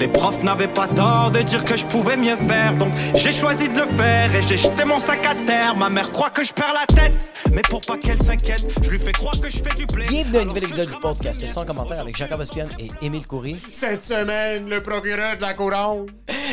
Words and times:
Les 0.00 0.06
profs 0.06 0.44
n'avaient 0.44 0.68
pas 0.68 0.86
tort 0.86 1.32
de 1.32 1.40
dire 1.40 1.64
que 1.64 1.76
je 1.76 1.84
pouvais 1.84 2.16
mieux 2.16 2.36
faire, 2.36 2.76
donc 2.76 2.92
j'ai 3.16 3.32
choisi 3.32 3.68
de 3.68 3.80
le 3.80 3.86
faire 3.86 4.32
et 4.32 4.42
j'ai 4.46 4.56
jeté 4.56 4.84
mon 4.84 5.00
sac 5.00 5.26
à 5.26 5.34
terre. 5.34 5.74
Ma 5.76 5.88
mère 5.88 6.12
croit 6.12 6.30
que 6.30 6.44
je 6.44 6.52
perds 6.52 6.72
la 6.72 6.86
tête, 6.86 7.14
mais 7.52 7.62
pour 7.62 7.80
pas 7.80 7.96
qu'elle 7.96 8.18
s'inquiète, 8.18 8.64
je 8.80 8.90
lui 8.90 8.98
fais 8.98 9.10
croire 9.10 9.40
que 9.40 9.50
je 9.50 9.58
fais 9.58 9.74
du 9.74 9.86
blé. 9.86 10.06
Bienvenue 10.08 10.38
à 10.38 10.40
un 10.42 10.44
nouvel 10.44 10.64
épisode 10.64 10.88
je 10.88 10.94
du 10.94 11.00
podcast 11.00 11.48
sans 11.48 11.64
commentaire 11.64 12.00
avec 12.00 12.16
Jacob 12.16 12.38
Ospian 12.38 12.66
et 12.78 13.04
Émile 13.04 13.26
Coury. 13.26 13.56
Cette 13.72 14.04
semaine, 14.04 14.68
le 14.68 14.80
procureur 14.80 15.36
de 15.36 15.42
la 15.42 15.54
couronne. 15.54 16.06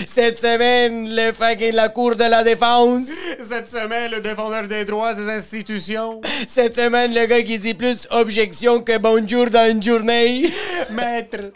Cette 0.07 0.39
semaine, 0.39 1.16
le 1.16 1.31
fucking 1.31 1.73
la 1.73 1.89
cour 1.89 2.16
de 2.16 2.23
la 2.23 2.43
défense. 2.43 3.07
Cette 3.39 3.70
semaine, 3.70 4.12
le 4.12 4.21
défendeur 4.21 4.67
des 4.67 4.85
droits 4.85 5.13
des 5.13 5.30
institutions. 5.30 6.20
Cette 6.48 6.75
semaine, 6.75 7.13
le 7.13 7.25
gars 7.27 7.43
qui 7.43 7.59
dit 7.59 7.75
plus 7.75 8.07
objection 8.09 8.81
que 8.81 8.98
bonjour 8.98 9.52
dans 9.52 9.70
une 9.70 9.84
journée. 9.84 10.52
Maître 10.89 11.52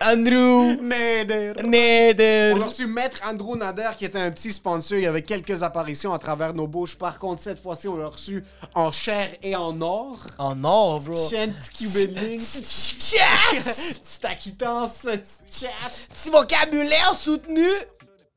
Andrew 0.00 0.76
Nader. 1.24 2.52
On 2.56 2.60
a 2.60 2.64
reçu 2.66 2.86
Maître 2.86 3.20
Andrew 3.26 3.56
Nader, 3.56 3.90
qui 3.98 4.04
était 4.04 4.18
un 4.18 4.30
petit 4.30 4.52
sponsor. 4.52 4.98
Il 4.98 5.04
y 5.04 5.06
avait 5.06 5.22
quelques 5.22 5.62
apparitions 5.62 6.12
à 6.12 6.18
travers 6.18 6.54
nos 6.54 6.66
bouches. 6.66 6.96
Par 6.96 7.18
contre, 7.18 7.42
cette 7.42 7.60
fois-ci, 7.60 7.88
on 7.88 7.96
l'a 7.96 8.08
reçu 8.08 8.44
en 8.74 8.92
chair 8.92 9.30
et 9.42 9.56
en 9.56 9.80
or. 9.80 10.18
En 10.38 10.62
or, 10.64 11.00
bro. 11.00 11.26
Tiens, 11.28 11.48
petit 11.48 11.84
cubeling. 11.84 12.40
Petite 12.40 14.24
acquittance, 14.24 14.92
petite 15.02 15.26
chasse. 15.50 16.08
Petit 16.14 16.30
vocabulaire 16.30 17.14
soutenu. 17.14 17.68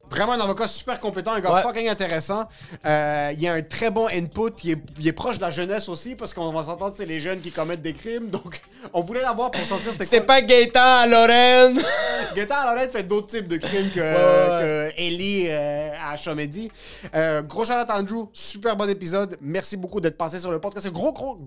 Vraiment 0.09 0.33
un 0.33 0.39
avocat 0.39 0.67
super 0.67 0.99
compétent, 0.99 1.33
un 1.33 1.39
gars 1.41 1.53
Ouais. 1.53 1.61
fucking 1.61 1.87
intéressant. 1.89 2.45
Euh, 2.85 3.33
il 3.37 3.47
a 3.47 3.53
un 3.53 3.61
très 3.61 3.89
bon 3.91 4.07
input. 4.07 4.51
Il 4.63 4.71
est, 4.71 4.81
il 4.99 5.07
est 5.07 5.11
proche 5.13 5.37
de 5.37 5.41
la 5.41 5.49
jeunesse 5.49 5.89
aussi, 5.89 6.15
parce 6.15 6.33
qu'on 6.33 6.51
va 6.51 6.63
s'entendre, 6.63 6.93
c'est 6.97 7.05
les 7.05 7.19
jeunes 7.19 7.39
qui 7.41 7.51
commettent 7.51 7.81
des 7.81 7.93
crimes. 7.93 8.29
Donc, 8.29 8.61
on 8.93 9.01
voulait 9.01 9.21
l'avoir 9.21 9.51
pour 9.51 9.61
sentir 9.65 9.91
c'était 9.91 10.05
C'est 10.05 10.21
pas 10.21 10.41
Gaëtan 10.41 10.79
à 10.81 11.07
Lorraine. 11.07 11.79
Gaëtan 12.35 12.55
Lorette 12.65 12.91
fait 12.91 13.03
d'autres 13.03 13.27
types 13.27 13.47
de 13.47 13.57
crimes 13.57 13.89
que, 13.91 13.99
ouais. 13.99 14.91
que 14.93 15.01
Ellie 15.01 15.47
euh, 15.49 15.89
à 16.11 16.15
Chomédie. 16.17 16.71
Euh, 17.15 17.41
gros 17.41 17.65
shout 17.65 17.73
out 17.73 17.89
Andrew, 17.89 18.27
super 18.33 18.75
bon 18.75 18.89
épisode. 18.89 19.37
Merci 19.41 19.77
beaucoup 19.77 19.99
d'être 19.99 20.17
passé 20.17 20.39
sur 20.39 20.51
le 20.51 20.59
podcast. 20.59 20.87
Gros, 20.89 21.11
gros. 21.13 21.37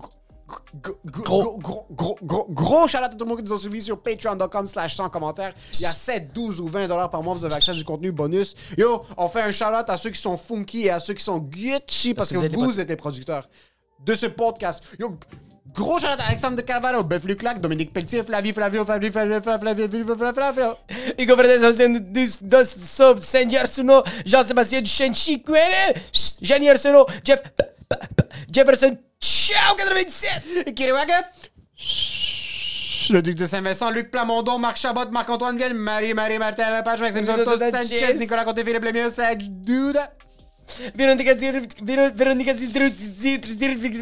Gros, 1.05 1.57
gros, 1.57 2.47
gros, 2.49 2.87
shout 2.87 2.97
tout 3.17 3.25
le 3.25 3.29
monde 3.29 3.37
qui 3.39 3.43
nous 3.43 3.53
a 3.53 3.57
suivis 3.57 3.81
sur 3.81 3.99
patreon.com 4.01 4.67
slash 4.67 4.95
100 4.95 5.09
commentaires. 5.09 5.53
Il 5.73 5.81
y 5.81 5.85
a 5.85 5.93
7, 5.93 6.33
12 6.33 6.61
ou 6.61 6.67
20 6.67 6.87
dollars 6.87 7.09
par 7.09 7.21
mois. 7.23 7.33
Vous 7.33 7.45
avez 7.45 7.55
accès 7.55 7.71
à 7.71 7.73
du 7.73 7.83
contenu 7.83 8.11
bonus. 8.11 8.55
Yo, 8.77 9.03
on 9.17 9.27
fait 9.27 9.41
un 9.41 9.51
shout 9.51 9.65
out 9.65 9.89
à 9.89 9.97
ceux 9.97 10.09
qui 10.09 10.21
sont 10.21 10.37
funky 10.37 10.83
et 10.83 10.89
à 10.91 10.99
ceux 10.99 11.13
qui 11.13 11.23
sont 11.23 11.37
Gucci 11.37 12.13
parce, 12.13 12.31
Parce 12.31 12.41
que 12.41 12.47
que 12.47 12.55
vous 12.55 12.79
êtes 12.79 12.89
les 12.89 12.95
producteurs 12.95 13.47
de 14.05 14.15
ce 14.15 14.25
podcast. 14.27 14.83
Yo, 14.99 15.17
gros 15.73 15.99
shout 15.99 16.07
out 16.07 16.19
à 16.19 16.27
Alexandre 16.27 16.57
de 16.57 16.61
Carvalho, 16.61 17.03
Beuf 17.03 17.23
Luclac, 17.25 17.61
Dominique 17.61 17.93
Pelletier, 17.93 18.23
Flavie, 18.23 18.53
Flavio, 18.53 18.85
Flavie, 18.85 19.11
Flavie, 19.11 19.41
Flavie, 19.41 19.59
Flavie, 19.59 20.05
Flavie, 20.05 20.33
Flavio. 20.33 20.75
Hugo 21.17 21.35
Fernandez, 21.35 22.39
dos, 22.41 22.65
Sob, 22.65 23.19
Sandy 23.19 23.57
Arsenault, 23.57 24.03
Jean-Sébastien 24.25 24.81
Duchesne, 24.81 25.13
Chiquere, 25.13 25.57
Jenny 26.41 26.69
Arsenault, 26.69 27.05
Jeff, 27.23 27.41
Jefferson, 28.51 28.97
Ciao 29.21 29.75
97! 29.75 30.73
Kiriwaga. 30.73 31.29
Le 33.09 33.21
duc 33.21 33.35
de 33.35 33.45
Saint-Vincent, 33.45 33.91
Luc 33.91 34.09
Plamondon, 34.09 34.57
Marc 34.57 34.77
Chabot, 34.77 35.09
Marc-Antoine 35.11 35.57
Vielle, 35.57 35.73
Marie, 35.73 36.13
Marie, 36.13 36.37
Martin 36.37 36.71
Lepage, 36.71 37.01
Maxime 37.01 37.25
Sotos, 37.25 37.59
Sanchez. 37.59 38.15
Nicolas 38.17 38.45
Côté, 38.45 38.63
Philippe 38.63 38.85
Lemieux, 38.85 39.09
Sag 39.09 39.41
Duda. 39.41 40.11
Véronica 40.95 41.33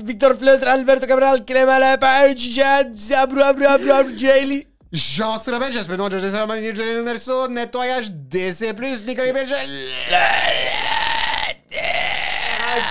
Victor 0.03 0.36
Fleutre, 0.38 0.67
Alberto 0.67 1.08
Cabral, 1.08 1.44
Clément 1.45 1.80
Lepage, 1.80 2.52
Jad, 2.52 2.94
Zabru, 2.94 3.42
Abru, 3.42 3.66
Abru, 3.66 3.92
Abru, 3.92 4.17
Jaili. 4.17 4.67
Jean 4.92 5.38
Sirobin, 5.38 5.72
Jasper 5.72 5.98
Noir, 5.98 6.11
José 6.11 6.31
Salomon, 6.31 6.56
Nerso, 7.04 7.48
Nettoyage, 7.48 8.09
DC+, 8.09 8.73
Nicolas 9.06 9.33
Belgel. 9.33 9.70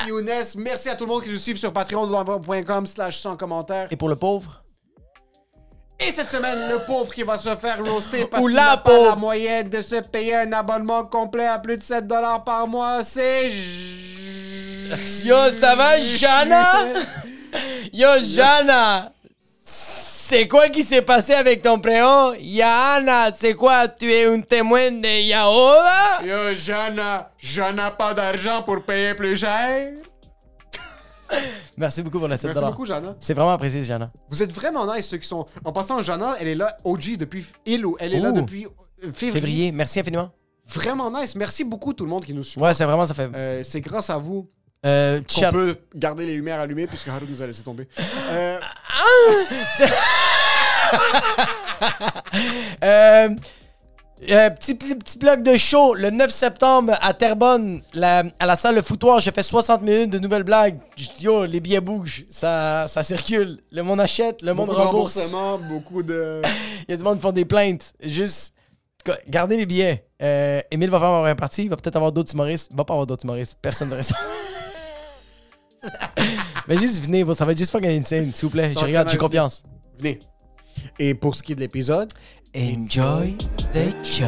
Younes, 0.07 0.31
merci 0.57 0.89
à 0.89 0.95
tout 0.95 1.05
le 1.05 1.11
monde 1.11 1.23
qui 1.23 1.31
nous 1.31 1.39
suit 1.39 1.57
sur 1.57 1.73
patreon.com 1.73 2.87
slash 2.87 3.21
sans 3.21 3.37
commentaires. 3.37 3.89
Et 3.91 3.97
pour 3.97 4.09
le 4.09 4.17
pauvre? 4.17 4.63
Et 6.01 6.13
cette 6.13 6.29
semaine, 6.29 6.69
le 6.69 6.87
pauvre 6.87 7.13
qui 7.13 7.25
va 7.25 7.37
se 7.37 7.57
faire 7.57 7.85
roaster 7.85 8.27
parce 8.27 8.45
qu'il 8.45 8.55
la 8.55 8.63
n'a 8.63 8.77
pas 8.77 8.91
pauvre. 8.91 9.09
la 9.11 9.17
moyenne 9.17 9.69
de 9.69 9.81
se 9.83 9.97
payer 9.97 10.37
un 10.37 10.53
abonnement 10.53 11.05
complet 11.05 11.47
à 11.47 11.59
plus 11.59 11.77
de 11.77 11.83
7 11.83 12.07
dollars 12.07 12.45
par 12.45 12.69
mois, 12.69 13.03
c'est... 13.03 13.51
Yo, 15.25 15.37
ça 15.59 15.75
va, 15.75 16.01
Jana? 16.01 16.73
Yo, 17.93 18.09
Jana! 18.25 19.11
C'est 20.29 20.47
quoi 20.47 20.69
qui 20.69 20.83
s'est 20.83 21.01
passé 21.01 21.33
avec 21.33 21.63
ton 21.63 21.79
prénom? 21.79 22.35
Yana, 22.39 23.33
c'est 23.33 23.55
quoi? 23.55 23.89
Tu 23.89 24.13
es 24.13 24.27
un 24.27 24.43
témoin 24.43 24.91
de 24.91 25.23
Yahova? 25.27 26.23
Yo, 26.23 26.55
Jana, 26.55 27.33
je 27.39 27.63
n'ai 27.63 27.91
pas 27.97 28.13
d'argent 28.13 28.63
pour 28.63 28.83
payer 28.83 29.15
plus 29.15 29.39
cher. 29.39 29.95
Merci 31.79 32.03
beaucoup 32.03 32.21
pour 32.21 32.29
7 32.29 32.45
Merci 32.45 32.61
beaucoup, 32.61 32.85
Jana. 32.85 33.17
C'est 33.19 33.33
vraiment 33.33 33.53
apprécié, 33.53 33.83
Jana. 33.85 34.11
Vous 34.29 34.43
êtes 34.43 34.53
vraiment 34.53 34.95
nice, 34.95 35.07
ceux 35.07 35.17
qui 35.17 35.27
sont... 35.27 35.47
En 35.65 35.73
passant, 35.73 36.03
Jana, 36.03 36.37
elle 36.39 36.49
est 36.49 36.55
là, 36.55 36.77
OG, 36.85 37.17
depuis... 37.17 37.47
Il 37.65 37.87
ou 37.87 37.97
elle 37.99 38.13
est 38.13 38.21
là 38.21 38.29
Ouh. 38.29 38.43
depuis 38.43 38.67
euh, 38.67 39.11
février. 39.15 39.33
Février, 39.33 39.73
merci 39.73 39.99
infiniment. 39.99 40.31
Vraiment 40.67 41.11
nice. 41.11 41.37
Merci 41.37 41.65
beaucoup, 41.65 41.95
tout 41.95 42.05
le 42.05 42.11
monde 42.11 42.27
qui 42.27 42.35
nous 42.35 42.45
suit. 42.45 42.61
Ouais, 42.61 42.75
c'est 42.75 42.85
vraiment, 42.85 43.07
ça 43.07 43.15
fait. 43.15 43.31
Euh, 43.35 43.63
c'est 43.65 43.81
grâce 43.81 44.11
à 44.11 44.19
vous 44.19 44.47
Euh, 44.87 45.19
Tchad- 45.27 45.53
peut 45.53 45.77
garder 45.95 46.25
les 46.27 46.35
lumières 46.35 46.61
allumées 46.61 46.87
puisque 46.87 47.09
Haru 47.09 47.27
nous 47.29 47.43
a 47.43 47.47
laissé 47.47 47.63
tomber. 47.63 47.89
Euh, 48.31 48.59
Euh, 52.85 53.29
euh, 54.31 54.51
petit, 54.51 54.75
petit, 54.75 54.95
petit 54.97 55.19
bloc 55.19 55.43
de 55.43 55.57
show, 55.57 55.95
le 55.95 56.11
9 56.11 56.31
septembre 56.31 56.95
à 57.01 57.13
Terrebonne, 57.15 57.83
la- 57.93 58.25
à 58.39 58.47
la 58.47 58.57
salle 58.57 58.75
Le 58.77 58.83
Foutoir, 58.83 59.21
j'ai 59.21 59.31
fait 59.31 59.43
60 59.43 59.83
minutes 59.83 60.11
de 60.11 60.19
nouvelles 60.19 60.43
blagues. 60.45 60.79
Je 60.97 61.05
dis, 61.17 61.25
Yo, 61.25 61.45
les 61.45 61.61
billets 61.61 61.81
bougent, 61.81 62.25
ça, 62.31 62.87
ça 62.89 63.03
circule. 63.03 63.61
Le 63.71 63.83
monde 63.83 64.01
achète, 64.01 64.43
le 64.43 64.55
monde 64.55 64.69
beaucoup 64.69 64.81
de 64.81 64.85
rembourse. 64.87 65.15
remboursement, 65.15 65.59
beaucoup 65.59 66.03
de... 66.03 66.43
Il 66.89 66.93
y 66.93 66.95
a 66.95 66.97
du 66.97 67.03
monde 67.05 67.17
qui 67.17 67.23
font 67.23 67.33
des 67.33 67.45
plaintes. 67.45 67.93
Juste, 68.03 68.55
gardez 69.29 69.57
les 69.57 69.67
billets. 69.67 70.05
Euh, 70.23 70.61
Émile 70.71 70.91
va 70.91 70.99
faire 70.99 71.09
avoir 71.09 71.25
un 71.27 71.37
parti, 71.37 71.65
il 71.65 71.71
va 71.71 71.77
peut-être 71.77 71.97
avoir 71.97 72.13
d'autres 72.13 72.33
humoristes. 72.33 72.69
Il 72.71 72.77
va 72.77 72.85
pas 72.85 72.95
avoir 72.95 73.07
d'autres 73.07 73.25
humoristes, 73.25 73.57
personne 73.61 73.89
ne 73.91 73.95
reste. 73.97 74.13
Mais 76.69 76.77
juste 76.79 77.03
venez, 77.03 77.25
ça 77.35 77.45
va 77.45 77.53
être 77.53 77.59
juste 77.59 77.73
fucking 77.73 78.01
insane, 78.01 78.33
s'il 78.35 78.47
vous 78.47 78.51
plaît. 78.51 78.73
Ça 78.73 78.81
Je 78.81 78.85
regarde, 78.85 79.09
j'ai 79.11 79.17
confiance. 79.17 79.63
Venez. 79.99 80.19
Et 80.99 81.15
pour 81.15 81.35
ce 81.35 81.43
qui 81.43 81.53
est 81.53 81.55
de 81.55 81.61
l'épisode, 81.61 82.13
Enjoy 82.55 83.37
the 83.73 83.95
show. 84.05 84.25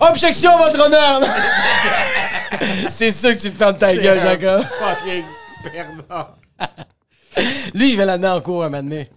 Objection, 0.00 0.50
votre 0.58 0.84
honneur! 0.86 1.22
C'est 2.90 3.12
sûr 3.12 3.34
que 3.34 3.40
tu 3.40 3.50
fermes 3.50 3.78
ta 3.78 3.94
gueule, 3.94 4.20
Jacob. 4.20 4.62
fucking 4.62 5.24
perdant. 5.72 6.28
Lui, 7.74 7.92
je 7.92 7.96
vais 7.96 8.04
l'amener 8.04 8.28
en 8.28 8.40
cours 8.40 8.64
un 8.64 8.70
moment 8.70 8.82
donné. 8.82 9.08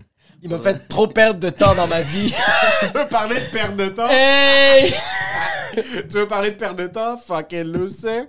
Il 0.41 0.49
m'a 0.49 0.59
fait 0.59 0.87
trop 0.87 1.07
perdre 1.07 1.39
de 1.39 1.49
temps 1.49 1.75
dans 1.75 1.87
ma 1.87 2.01
vie. 2.01 2.33
Tu 2.79 2.85
veux 2.87 3.07
parler 3.07 3.35
de 3.35 3.45
perte 3.51 3.75
de 3.75 3.89
temps? 3.89 4.07
hey! 4.09 4.93
Tu 5.75 6.17
veux 6.17 6.27
parler 6.27 6.51
de 6.51 6.55
perte 6.55 6.77
de 6.77 6.87
temps? 6.87 7.17
Fucking 7.17 7.63
loser. 7.63 8.27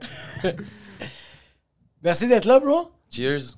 Merci 2.02 2.28
d'être 2.28 2.46
là, 2.46 2.58
bro. 2.58 2.90
Cheers. 3.10 3.56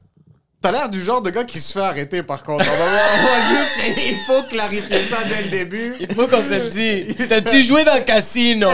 T'as 0.60 0.70
l'air 0.70 0.88
du 0.88 1.02
genre 1.02 1.22
de 1.22 1.30
gars 1.30 1.44
qui 1.44 1.58
se 1.58 1.72
fait 1.72 1.80
arrêter, 1.80 2.22
par 2.22 2.44
contre. 2.44 2.64
On 2.64 2.76
va, 2.76 2.84
on 2.84 3.24
va 3.24 3.48
juste... 3.48 3.98
Il 4.08 4.16
faut 4.26 4.42
clarifier 4.44 4.98
ça 4.98 5.24
dès 5.24 5.42
le 5.42 5.50
début. 5.50 5.94
Il 5.98 6.14
faut 6.14 6.28
qu'on 6.28 6.40
se 6.40 6.62
le 6.62 6.68
dise. 6.68 7.28
T'as-tu 7.28 7.62
joué 7.62 7.84
dans 7.84 7.94
le 7.94 8.04
casino? 8.04 8.68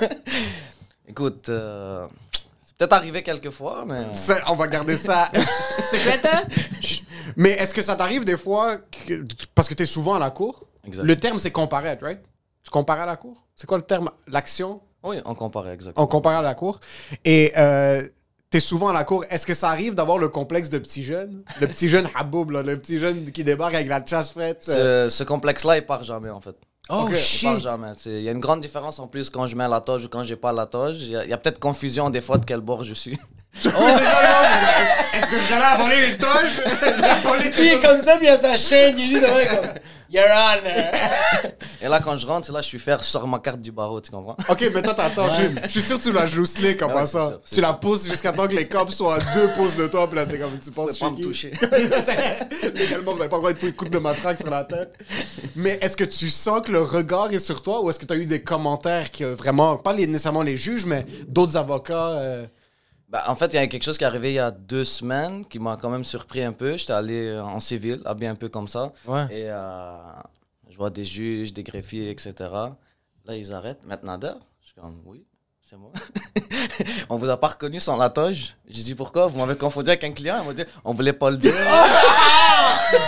Écoute, 1.08 1.48
euh, 1.48 2.06
peut-être 2.80 2.94
arrivé 2.94 3.22
quelques 3.22 3.50
fois, 3.50 3.84
mais 3.86 4.14
Ça, 4.14 4.36
on 4.48 4.56
va 4.56 4.66
garder 4.66 4.96
ça 4.96 5.30
secrète. 5.92 6.26
Mais 7.36 7.50
est-ce 7.50 7.72
que 7.74 7.82
ça 7.82 7.94
t'arrive 7.94 8.24
des 8.24 8.36
fois, 8.38 8.78
que- 8.78 9.22
parce 9.54 9.68
que 9.68 9.74
t'es 9.74 9.86
souvent 9.86 10.14
à 10.14 10.18
la 10.18 10.30
cour, 10.30 10.64
Exact. 10.86 11.04
le 11.04 11.16
terme 11.16 11.38
c'est 11.38 11.50
comparaître, 11.52 12.04
right? 12.04 12.20
Tu 12.64 12.70
compares 12.70 13.00
à 13.00 13.06
la 13.06 13.16
cour? 13.16 13.44
C'est 13.54 13.66
quoi 13.66 13.76
le 13.78 13.84
terme? 13.84 14.10
L'action? 14.26 14.80
oui, 15.02 15.18
on 15.26 15.34
compare 15.34 15.68
exactement. 15.68 16.02
On 16.04 16.06
compare 16.08 16.38
à 16.38 16.42
la 16.42 16.54
cour. 16.54 16.80
Et 17.24 17.52
euh, 17.56 18.02
t'es 18.50 18.60
souvent 18.60 18.88
à 18.88 18.92
la 18.92 19.04
cour. 19.04 19.24
Est-ce 19.30 19.46
que 19.46 19.54
ça 19.54 19.68
arrive 19.70 19.94
d'avoir 19.94 20.18
le 20.18 20.28
complexe 20.28 20.68
de 20.70 20.78
petit 20.78 21.02
jeune? 21.02 21.42
Le 21.60 21.66
petit 21.68 21.88
jeune 21.88 22.08
haboub, 22.14 22.50
là, 22.50 22.62
le 22.62 22.78
petit 22.78 22.98
jeune 22.98 23.30
qui 23.30 23.44
débarque 23.44 23.74
avec 23.74 23.88
la 23.88 24.04
chasse 24.04 24.30
faite. 24.32 24.64
euh, 24.68 25.08
Ce, 25.08 25.18
ce 25.18 25.24
complexe-là, 25.24 25.76
il 25.78 25.86
part 25.86 26.02
jamais 26.02 26.30
en 26.30 26.40
fait. 26.40 26.56
Oh 26.90 27.02
Ok. 27.04 27.10
Il 27.12 27.16
shit! 27.16 27.48
Il 28.06 28.22
y 28.22 28.28
a 28.28 28.32
une 28.32 28.40
grande 28.40 28.60
différence 28.60 28.98
en 28.98 29.06
plus 29.06 29.30
quand 29.30 29.46
je 29.46 29.54
mets 29.56 29.68
la 29.68 29.80
toge 29.80 30.04
ou 30.04 30.08
quand 30.08 30.24
j'ai 30.24 30.36
pas 30.36 30.52
la 30.52 30.66
toge. 30.66 30.96
Il 31.02 31.10
y 31.12 31.32
a, 31.32 31.36
peut-être 31.38 31.58
confusion 31.60 32.10
des 32.10 32.20
fois 32.20 32.38
de 32.38 32.44
quel 32.44 32.60
bord 32.60 32.82
je 32.84 32.94
suis. 32.94 33.18
C'est- 33.54 33.68
Est-ce 33.68 35.30
que 35.30 35.38
ce 35.38 35.48
gars-là 35.48 35.70
a 35.70 35.76
volé 35.78 36.10
une 36.10 36.16
toge? 36.16 36.62
Il 37.58 37.64
est 37.66 37.80
comme 37.80 38.00
ça, 38.00 38.16
puis 38.16 38.26
il 38.26 38.30
a 38.30 38.38
sa 38.38 38.56
chaîne, 38.56 38.96
il 38.98 39.16
est 39.16 39.20
juste 39.20 39.48
comme 39.48 39.68
Your 40.12 40.24
Honor. 40.26 40.90
Et 41.82 41.88
là, 41.88 42.00
quand 42.00 42.16
je 42.16 42.26
rentre, 42.26 42.46
c'est 42.46 42.52
là, 42.52 42.60
je 42.60 42.66
suis 42.66 42.78
faire, 42.78 42.98
je 43.00 43.04
sors 43.08 43.26
ma 43.28 43.38
carte 43.38 43.60
du 43.60 43.70
barreau, 43.72 44.00
tu 44.00 44.10
comprends? 44.10 44.36
Ok, 44.48 44.70
mais 44.74 44.82
toi, 44.82 44.92
t'attends, 44.92 45.28
je, 45.34 45.42
je 45.64 45.68
suis 45.68 45.80
sûr 45.82 45.98
que 45.98 46.02
tu 46.02 46.12
la 46.12 46.26
joues 46.26 46.44
slick 46.46 46.82
en 46.82 46.88
Ouais, 46.88 46.94
passant. 46.94 47.28
c'est 47.44 47.54
sûr, 47.54 47.54
Tu 47.54 47.60
la 47.60 47.72
pousses 47.74 48.06
jusqu'à 48.08 48.32
temps 48.32 48.46
que 48.48 48.54
les 48.56 48.66
cops 48.66 48.92
soient 48.94 49.14
à 49.16 49.18
deux 49.34 49.48
pouces 49.56 49.76
de 49.76 49.86
toi, 49.86 50.06
puis 50.08 50.16
là, 50.16 50.26
t'es 50.26 50.38
comme, 50.38 50.58
tu 50.62 50.70
penses 50.72 50.90
Vous 50.92 50.98
pas 50.98 51.10
me 51.10 51.22
toucher. 51.22 51.52
Légalement, 52.74 53.14
vous 53.14 53.20
avez 53.20 53.30
pas 53.30 53.36
le 53.36 53.40
droit 53.42 53.52
de 53.52 53.58
foutre 53.58 53.70
une 53.70 53.76
coupe 53.76 53.90
de 53.90 53.98
matraque 53.98 54.38
sur 54.38 54.50
la 54.50 54.64
tête. 54.64 54.92
Mais 55.56 55.78
est-ce 55.80 55.96
que 55.96 56.04
tu 56.04 56.28
sens 56.28 56.60
que 56.66 56.72
le 56.72 56.82
regard 56.82 57.32
est 57.32 57.38
sur 57.38 57.62
toi 57.62 57.80
ou 57.82 57.90
est-ce 57.90 57.98
que 57.98 58.04
tu 58.06 58.12
as 58.12 58.16
eu 58.16 58.26
des 58.26 58.42
commentaires 58.42 59.10
qui 59.10 59.24
vraiment, 59.24 59.76
pas 59.76 59.92
les- 59.92 60.06
nécessairement 60.06 60.42
les 60.42 60.56
juges, 60.56 60.86
mais 60.86 61.06
d'autres 61.28 61.56
avocats 61.56 62.10
euh, 62.18 62.46
Bah, 63.10 63.24
en 63.26 63.34
fait, 63.34 63.46
il 63.48 63.56
y 63.56 63.58
a 63.58 63.66
quelque 63.66 63.82
chose 63.82 63.98
qui 63.98 64.04
est 64.04 64.06
arrivé 64.06 64.30
il 64.30 64.36
y 64.36 64.38
a 64.38 64.52
deux 64.52 64.84
semaines 64.84 65.44
qui 65.44 65.58
m'a 65.58 65.76
quand 65.76 65.90
même 65.90 66.04
surpris 66.04 66.44
un 66.44 66.52
peu. 66.52 66.76
J'étais 66.76 66.92
allé 66.92 67.36
en 67.38 67.58
civil, 67.58 68.00
habillé 68.04 68.28
un 68.28 68.36
peu 68.36 68.48
comme 68.48 68.68
ça. 68.68 68.92
Ouais. 69.04 69.24
Et 69.32 69.50
euh, 69.50 69.96
je 70.68 70.76
vois 70.76 70.90
des 70.90 71.04
juges, 71.04 71.52
des 71.52 71.64
greffiers, 71.64 72.08
etc. 72.10 72.32
Là, 73.24 73.36
ils 73.36 73.52
arrêtent. 73.52 73.84
Maintenant, 73.84 74.16
d'heure 74.16 74.38
Je 74.60 74.66
suis 74.66 74.74
comme, 74.80 75.02
oui, 75.06 75.26
c'est 75.70 75.76
moi. 75.76 75.92
on 77.10 77.16
vous 77.16 77.28
a 77.28 77.36
pas 77.36 77.46
reconnu 77.46 77.78
sans 77.78 77.96
la 77.96 78.10
toge. 78.10 78.56
J'ai 78.68 78.82
dit, 78.82 78.94
pourquoi? 78.96 79.28
Vous 79.28 79.38
m'avez 79.38 79.56
confondu 79.56 79.88
avec 79.88 80.02
un 80.02 80.10
client. 80.10 80.38
Ils 80.42 80.46
m'ont 80.46 80.52
dit, 80.52 80.64
on 80.84 80.94
voulait 80.94 81.12
pas 81.12 81.30
le 81.30 81.36
dire. 81.36 81.54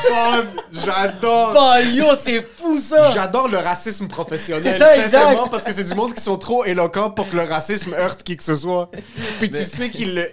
Bon, 0.08 0.44
j'adore. 0.72 1.54
Bah, 1.54 1.82
yo, 1.82 2.06
c'est 2.20 2.40
fou 2.40 2.78
ça! 2.78 3.10
J'adore 3.10 3.48
le 3.48 3.58
racisme 3.58 4.06
professionnel. 4.06 4.62
C'est 4.62 4.78
ça, 4.78 4.96
exact. 4.96 5.50
parce 5.50 5.64
que 5.64 5.72
c'est 5.72 5.82
du 5.82 5.94
monde 5.94 6.14
qui 6.14 6.22
sont 6.22 6.38
trop 6.38 6.64
éloquents 6.64 7.10
pour 7.10 7.28
que 7.28 7.34
le 7.34 7.42
racisme 7.42 7.92
heurte 7.94 8.22
qui 8.22 8.36
que 8.36 8.44
ce 8.44 8.54
soit. 8.54 8.88
Puis 9.40 9.50
tu 9.50 9.64
sais 9.64 9.90
qu'ils 9.90 10.14
le. 10.14 10.30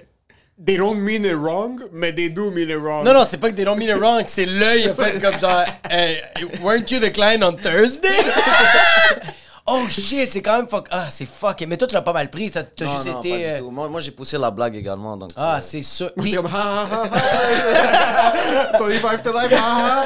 They 0.63 0.77
don't 0.77 0.99
mean 0.99 1.25
it 1.25 1.35
wrong, 1.35 1.81
mais 1.93 2.13
they 2.13 2.29
do 2.29 2.51
mean 2.51 2.69
it 2.69 2.77
wrong. 2.77 3.03
Non, 3.05 3.13
non, 3.13 3.25
c'est 3.27 3.37
pas 3.37 3.49
que 3.49 3.55
they 3.55 3.65
don't 3.65 3.77
mean 3.77 3.89
it 3.89 3.99
wrong, 3.99 4.23
c'est 4.27 4.45
l'œil 4.45 4.89
a 4.89 4.93
fait 4.93 5.19
comme 5.19 5.39
genre, 5.39 5.63
hey, 5.89 6.21
weren't 6.61 6.91
you 6.91 6.99
the 6.99 7.11
client 7.11 7.41
on 7.41 7.53
Thursday? 7.53 8.07
oh 9.71 9.87
shit, 9.89 10.29
c'est 10.29 10.41
quand 10.41 10.57
même 10.57 10.67
fuck. 10.67 10.87
Ah, 10.91 11.07
c'est 11.09 11.25
fuck. 11.25 11.63
Mais 11.67 11.77
toi, 11.77 11.87
tu 11.87 11.93
l'as 11.95 12.01
pas 12.01 12.13
mal 12.13 12.29
pris, 12.29 12.49
ça 12.49 12.63
t'a 12.63 12.85
Non, 12.85 12.91
juste 12.91 13.05
non, 13.07 13.19
été. 13.19 13.29
pas 13.31 13.37
du 13.37 13.43
euh, 13.43 13.59
tout. 13.59 13.71
Moi, 13.71 13.87
moi 13.89 13.99
j'ai 13.99 14.11
poussé 14.11 14.37
la 14.37 14.51
blague 14.51 14.75
également. 14.75 15.15
Donc, 15.17 15.31
Ah, 15.35 15.57
euh, 15.57 15.59
c'est 15.61 15.83
sûr. 15.83 16.11
Puis- 16.17 16.33
comme, 16.33 16.47
ha, 16.47 16.49
ha, 16.51 16.87
ha, 16.91 18.31
ha. 18.73 18.77
25 18.79 19.23
to 19.23 19.31
life, 19.33 19.53
ha, 19.53 19.59
ha. 19.61 20.05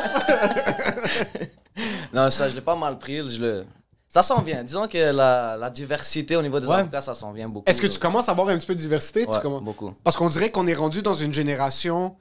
Non, 2.14 2.30
ça, 2.30 2.50
je 2.50 2.56
l'ai 2.56 2.62
pas 2.62 2.76
mal 2.76 2.98
pris. 3.00 3.28
Je 3.30 3.42
le... 3.42 3.66
Ça 4.08 4.22
s'en 4.22 4.42
vient. 4.44 4.64
Disons 4.64 4.88
que 4.88 5.12
la, 5.12 5.58
la 5.60 5.70
diversité 5.72 6.36
au 6.36 6.42
niveau 6.44 6.60
des 6.60 6.68
Ouais. 6.68 6.76
avocats, 6.78 7.02
ça 7.02 7.16
s'en 7.16 7.32
vient 7.32 7.50
beaucoup. 7.50 7.68
Est-ce 7.70 7.82
que 7.82 7.88
tu 7.88 7.98
commences 7.98 8.30
à 8.30 8.34
avoir 8.34 8.50
un 8.50 8.58
petit 8.58 8.68
peu 8.68 8.76
de 8.76 8.80
diversité? 8.80 9.26
Tu 9.26 9.32
Ouais, 9.32 9.40
commences- 9.42 9.64
beaucoup. 9.64 9.94
Parce 10.04 10.16
qu'on 10.16 10.30
dirait 10.30 10.52
qu'on 10.52 10.68
est 10.68 10.76
rendu 10.76 11.02
dans 11.02 11.16
une 11.16 11.34
génération 11.34 12.16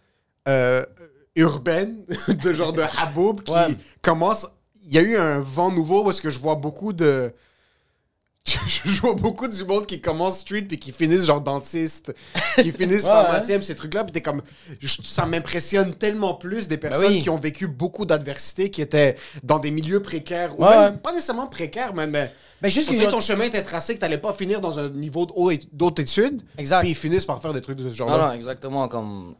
euh, 0.48 0.82
urbaine, 1.36 1.94
de 2.28 2.52
genre 2.54 2.72
de 2.72 2.82
Haboub, 2.98 3.42
qui 3.42 3.52
Ouais. 3.52 3.76
commence. 4.00 4.46
Il 4.84 4.92
y 4.94 4.98
a 4.98 5.02
eu 5.02 5.16
un 5.16 5.40
vent 5.40 5.70
nouveau 5.70 6.02
parce 6.04 6.20
que 6.20 6.30
je 6.30 6.38
vois 6.38 6.54
beaucoup 6.56 6.92
de. 6.92 7.32
Je 8.44 9.00
vois 9.00 9.14
beaucoup 9.14 9.46
du 9.46 9.64
monde 9.64 9.86
qui 9.86 10.00
commence 10.00 10.40
street 10.40 10.62
puis 10.62 10.76
qui 10.76 10.90
finissent 10.90 11.26
genre 11.26 11.40
dentiste, 11.40 12.12
qui 12.56 12.72
finissent 12.72 13.04
Ouais, 13.04 13.08
pharmacien, 13.10 13.60
ces 13.62 13.76
trucs-là. 13.76 14.02
Puis 14.02 14.10
t'es 14.12 14.20
comme. 14.20 14.42
je- 14.80 15.00
ça 15.04 15.26
m'impressionne 15.26 15.94
tellement 15.94 16.34
plus 16.34 16.66
des 16.66 16.76
personnes 16.76 17.06
Ben 17.10 17.12
oui. 17.12 17.22
qui 17.22 17.30
ont 17.30 17.36
vécu 17.36 17.68
beaucoup 17.68 18.04
d'adversité, 18.04 18.68
qui 18.68 18.82
étaient 18.82 19.14
dans 19.44 19.60
des 19.60 19.70
milieux 19.70 20.02
précaires, 20.02 20.58
ou 20.58 20.64
Ouais, 20.64 20.76
même 20.76 20.98
pas 20.98 21.12
nécessairement 21.12 21.46
précaires, 21.46 21.94
mais. 21.94 22.08
mais 22.08 22.32
Ben, 22.60 22.68
juste 22.68 22.90
que- 22.90 23.10
ton 23.10 23.20
chemin 23.20 23.44
était 23.44 23.62
tracé, 23.62 23.94
que 23.94 24.00
t'allais 24.00 24.18
pas 24.18 24.32
finir 24.32 24.60
dans 24.60 24.76
un 24.80 24.88
niveau 24.88 25.24
d'autres 25.72 26.02
études. 26.02 26.42
Exact. 26.58 26.80
Puis 26.80 26.90
ils 26.90 26.96
finissent 26.96 27.26
par 27.26 27.40
faire 27.40 27.52
des 27.52 27.60
trucs 27.62 27.78
de 27.78 27.88
ce 27.88 27.94
genre 27.94 28.10
Non, 28.10 28.18
non, 28.18 28.32
exactement. 28.32 28.88
Comme... 28.88 29.36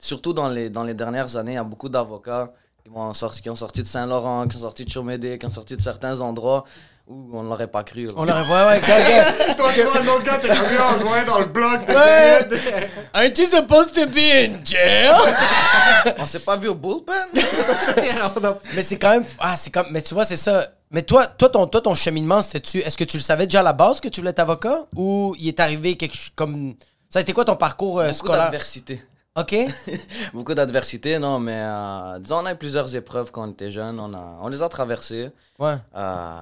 Surtout 0.00 0.32
dans 0.32 0.48
les, 0.48 0.68
dans 0.68 0.82
les 0.82 0.94
dernières 0.94 1.36
années, 1.36 1.52
il 1.52 1.56
y 1.56 1.58
a 1.58 1.64
beaucoup 1.64 1.88
d'avocats 1.88 2.52
qui, 2.84 2.90
vont 2.90 3.12
sorti- 3.14 3.42
qui 3.42 3.50
ont 3.50 3.56
sorti 3.56 3.82
de 3.82 3.86
Saint-Laurent, 3.88 4.46
qui 4.48 4.56
sont 4.56 4.62
sortis 4.64 4.84
de 4.84 4.90
Chaumédé, 4.90 5.38
qui 5.38 5.46
ont 5.46 5.50
sorti 5.50 5.76
de 5.76 5.82
certains 5.82 6.20
endroits 6.20 6.64
où 7.08 7.30
on 7.36 7.42
ne 7.42 7.48
l'aurait 7.48 7.66
pas 7.66 7.82
cru. 7.82 8.06
là. 8.06 8.12
On 8.16 8.24
l'aurait 8.24 8.42
ouais, 8.42 8.66
ouais, 8.66 8.78
exact. 8.78 9.56
Toi, 9.56 9.70
tu 9.74 9.82
vois 9.82 9.98
un 10.00 10.06
autre 10.08 10.22
gars, 10.24 10.38
t'es 10.38 10.50
on 10.50 10.98
se 10.98 11.04
voit 11.04 11.24
dans 11.24 11.38
le 11.40 11.46
bloc. 11.46 11.80
Ouais. 11.88 12.48
Aren't 13.14 13.38
you 13.38 13.46
supposed 13.46 13.92
to 13.94 14.06
be 14.06 14.18
in 14.18 14.64
jail? 14.64 15.10
On 16.18 16.26
s'est 16.26 16.38
pas 16.40 16.56
vu 16.56 16.68
au 16.68 16.74
bullpen? 16.74 17.14
Mais 18.74 18.82
c'est 18.82 18.98
quand 18.98 19.10
même. 19.10 19.24
Ah, 19.38 19.56
c'est 19.56 19.70
comme. 19.70 19.86
Mais 19.90 20.00
tu 20.02 20.14
vois, 20.14 20.24
c'est 20.24 20.36
ça. 20.36 20.66
Mais 20.90 21.02
toi, 21.02 21.26
toi, 21.26 21.48
ton, 21.48 21.66
toi, 21.66 21.80
ton 21.80 21.94
cheminement, 21.94 22.40
c'était-tu. 22.42 22.78
Est-ce 22.78 22.96
que 22.96 23.04
tu 23.04 23.16
le 23.16 23.22
savais 23.22 23.46
déjà 23.46 23.60
à 23.60 23.64
la 23.64 23.72
base 23.72 24.00
que 24.00 24.08
tu 24.08 24.20
voulais 24.20 24.30
être 24.30 24.38
avocat? 24.40 24.78
Ou 24.96 25.34
il 25.38 25.48
est 25.48 25.60
arrivé 25.60 25.96
quelque 25.96 26.16
chose 26.16 26.30
comme. 26.36 26.74
Ça 27.10 27.18
a 27.18 27.22
été 27.22 27.32
quoi 27.32 27.44
ton 27.44 27.56
parcours 27.56 28.00
euh, 28.00 28.06
Beaucoup 28.06 28.18
scolaire? 28.18 28.44
d'adversité. 28.44 29.02
OK? 29.34 29.54
Beaucoup 30.34 30.54
d'adversité, 30.54 31.18
non, 31.18 31.38
mais 31.38 31.56
euh, 31.56 32.18
disons, 32.18 32.38
on 32.42 32.46
a 32.46 32.52
eu 32.52 32.56
plusieurs 32.56 32.94
épreuves 32.94 33.30
quand 33.30 33.48
on 33.48 33.52
était 33.52 33.70
jeune. 33.70 33.98
On, 33.98 34.12
a, 34.12 34.38
on 34.42 34.48
les 34.48 34.60
a 34.62 34.68
traversées. 34.68 35.30
Ouais. 35.58 35.74
Euh, 35.96 36.40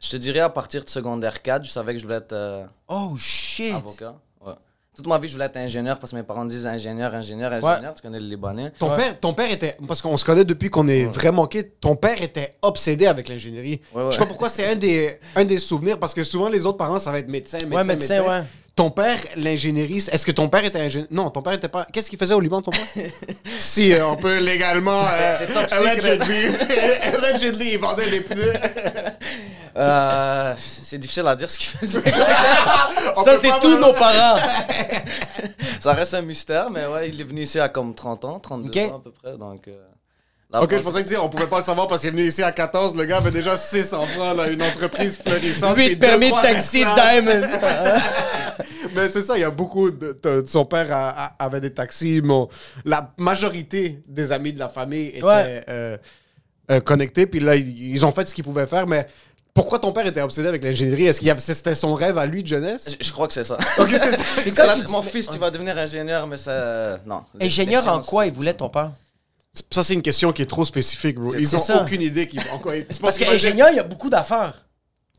je 0.00 0.10
te 0.10 0.16
dirais, 0.16 0.40
à 0.40 0.48
partir 0.48 0.84
de 0.84 0.88
secondaire 0.90 1.42
4, 1.42 1.64
je 1.64 1.70
savais 1.70 1.92
que 1.92 1.98
je 2.00 2.04
voulais 2.04 2.16
être 2.18 2.32
euh, 2.32 2.66
Oh 2.88 3.14
shit! 3.16 3.72
avocat. 3.74 4.16
Ouais. 4.44 4.52
Toute 4.96 5.06
ma 5.06 5.16
vie, 5.18 5.28
je 5.28 5.34
voulais 5.34 5.44
être 5.46 5.56
ingénieur 5.56 5.98
parce 6.00 6.10
que 6.10 6.16
mes 6.16 6.24
parents 6.24 6.44
disent 6.44 6.66
ingénieur, 6.66 7.14
ingénieur, 7.14 7.52
ingénieur. 7.52 7.94
Tu 7.94 8.02
connais 8.02 8.18
le 8.20 8.26
Libanais. 8.26 8.72
Ton, 8.80 8.90
Ouais. 8.90 8.96
père, 8.96 9.18
ton 9.18 9.32
père 9.32 9.50
était. 9.52 9.76
Parce 9.86 10.02
qu'on 10.02 10.16
se 10.16 10.24
connaît 10.24 10.44
depuis 10.44 10.70
qu'on 10.70 10.88
est 10.88 11.04
vraiment 11.06 11.46
quitté. 11.46 11.72
Ton 11.80 11.94
père 11.94 12.20
était 12.20 12.56
obsédé 12.62 13.06
avec 13.06 13.28
l'ingénierie. 13.28 13.80
Ouais, 13.94 14.02
ouais. 14.02 14.10
Je 14.10 14.16
sais 14.16 14.18
pas 14.20 14.26
pourquoi 14.26 14.48
c'est 14.48 14.66
un 14.70 14.76
des, 14.76 15.18
un 15.36 15.44
des 15.44 15.58
souvenirs, 15.60 16.00
parce 16.00 16.12
que 16.14 16.24
souvent 16.24 16.48
les 16.48 16.66
autres 16.66 16.78
parents, 16.78 16.98
ça 16.98 17.12
va 17.12 17.20
être 17.20 17.28
médecin, 17.28 17.58
médecin. 17.60 17.76
Ouais, 17.76 17.84
médecin, 17.84 18.22
ouais. 18.22 18.42
Ton 18.76 18.90
père, 18.90 19.20
l'ingénierie, 19.36 19.98
est-ce 20.10 20.26
que 20.26 20.32
ton 20.32 20.48
père 20.48 20.64
était 20.64 20.80
ingénieur 20.80 21.06
Non, 21.12 21.30
ton 21.30 21.42
père 21.42 21.52
était 21.52 21.68
pas. 21.68 21.86
Qu'est-ce 21.92 22.10
qu'il 22.10 22.18
faisait 22.18 22.34
au 22.34 22.40
Liban, 22.40 22.60
ton 22.60 22.72
père? 22.72 22.80
Si 23.58 23.92
euh, 23.92 24.04
on 24.08 24.16
peut 24.16 24.38
légalement. 24.38 25.04
euh, 25.04 25.36
allegedly, 25.70 26.46
allegedly, 27.02 27.70
il 27.74 27.78
vendait 27.78 28.10
des 28.10 28.20
pneus. 28.20 28.52
Euh, 29.76 30.54
c'est 30.56 30.98
difficile 30.98 31.26
à 31.26 31.34
dire 31.34 31.50
ce 31.50 31.58
qu'il 31.58 31.68
faisait. 31.76 32.00
Ça, 32.08 33.36
c'est 33.42 33.60
tous 33.60 33.76
nos 33.80 33.92
parents. 33.92 34.38
Ça 35.80 35.94
reste 35.94 36.14
un 36.14 36.22
mystère, 36.22 36.70
mais 36.70 36.86
ouais, 36.86 37.08
il 37.08 37.20
est 37.20 37.24
venu 37.24 37.42
ici 37.42 37.58
à 37.58 37.68
comme 37.68 37.92
30 37.92 38.24
ans, 38.24 38.38
32 38.38 38.68
Ok. 38.68 38.76
ans 38.92 38.96
à 38.98 39.00
peu 39.02 39.10
près. 39.10 39.36
Donc, 39.36 39.66
euh, 39.66 39.72
la 40.54 40.62
Ok, 40.62 40.70
je 40.72 40.76
France- 40.78 40.92
pensais 40.92 41.04
que 41.04 41.08
dire, 41.08 41.22
on 41.24 41.28
pouvait 41.28 41.46
pas 41.46 41.58
le 41.58 41.64
savoir 41.64 41.86
parce 41.88 42.00
qu'il 42.00 42.08
est 42.08 42.12
venu 42.12 42.26
ici 42.26 42.42
à 42.42 42.50
14, 42.52 42.96
le 42.96 43.04
gars 43.04 43.18
avait 43.18 43.30
déjà 43.30 43.56
6 43.56 43.92
enfants, 43.92 44.32
là, 44.34 44.48
une 44.48 44.62
entreprise 44.62 45.16
florissante. 45.16 45.74
puis 45.74 45.88
8 45.88 45.96
deux, 45.96 46.06
permis 46.06 46.30
de 46.30 46.40
taxi. 46.42 46.84
Diamond. 46.94 47.46
Mais 48.94 49.10
c'est 49.10 49.22
ça, 49.22 49.36
il 49.36 49.40
y 49.40 49.44
a 49.44 49.50
beaucoup 49.50 49.90
de, 49.90 50.16
de- 50.22 50.44
son 50.46 50.64
père 50.64 50.86
a- 50.92 51.10
a- 51.24 51.44
avait 51.44 51.60
des 51.60 51.72
taxis. 51.72 52.20
Mon, 52.22 52.48
la 52.84 53.12
majorité 53.18 54.02
des 54.06 54.30
amis 54.32 54.52
de 54.52 54.58
la 54.58 54.68
famille 54.68 55.08
étaient 55.08 55.22
Ouais. 55.24 55.64
euh, 55.68 55.96
euh, 56.70 56.80
connectés. 56.80 57.26
Puis 57.26 57.40
là, 57.40 57.56
ils, 57.56 58.04
ont 58.06 58.12
fait 58.12 58.28
ce 58.28 58.34
qu'ils 58.34 58.44
pouvaient 58.44 58.66
faire. 58.66 58.86
Mais 58.86 59.06
pourquoi 59.52 59.78
ton 59.80 59.90
père 59.92 60.06
était 60.06 60.22
obsédé 60.22 60.48
avec 60.48 60.62
l'ingénierie? 60.62 61.06
Est-ce 61.06 61.20
avait, 61.30 61.40
c'était 61.40 61.74
son 61.74 61.94
rêve 61.94 62.16
à 62.18 62.26
lui 62.26 62.42
de 62.42 62.48
jeunesse? 62.48 62.96
Je, 63.00 63.06
je 63.06 63.12
crois 63.12 63.26
que 63.26 63.34
c'est 63.34 63.44
ça. 63.44 63.56
Ok, 63.78 63.88
c'est 63.90 64.16
ça. 64.16 64.22
Quand 64.66 64.74
tu 64.78 64.84
dis- 64.84 64.92
mon 64.92 65.02
fils, 65.02 65.28
tu 65.28 65.38
vas 65.38 65.50
devenir 65.50 65.76
ingénieur, 65.76 66.26
mais 66.28 66.36
ça. 66.36 66.98
Non. 67.04 67.22
Ingénieur 67.40 67.82
les 67.82 67.88
en 67.88 67.92
sciences, 67.94 68.06
quoi 68.06 68.26
il 68.26 68.32
voulait 68.32 68.54
ton 68.54 68.68
père? 68.68 68.92
Ça, 69.70 69.82
c'est 69.84 69.94
une 69.94 70.02
question 70.02 70.32
qui 70.32 70.42
est 70.42 70.46
trop 70.46 70.64
spécifique, 70.64 71.16
bro. 71.18 71.34
Ils 71.34 71.54
ont 71.54 71.58
ça. 71.58 71.82
aucune 71.82 72.02
idée 72.02 72.28
qu'ils- 72.28 72.42
quoi. 72.62 72.72
c'est 72.88 73.00
Parce 73.00 73.16
qu'ingénieur, 73.18 73.34
ingénieur, 73.34 73.68
il 73.70 73.76
y 73.76 73.80
a 73.80 73.84
beaucoup 73.84 74.10
d'affaires. 74.10 74.66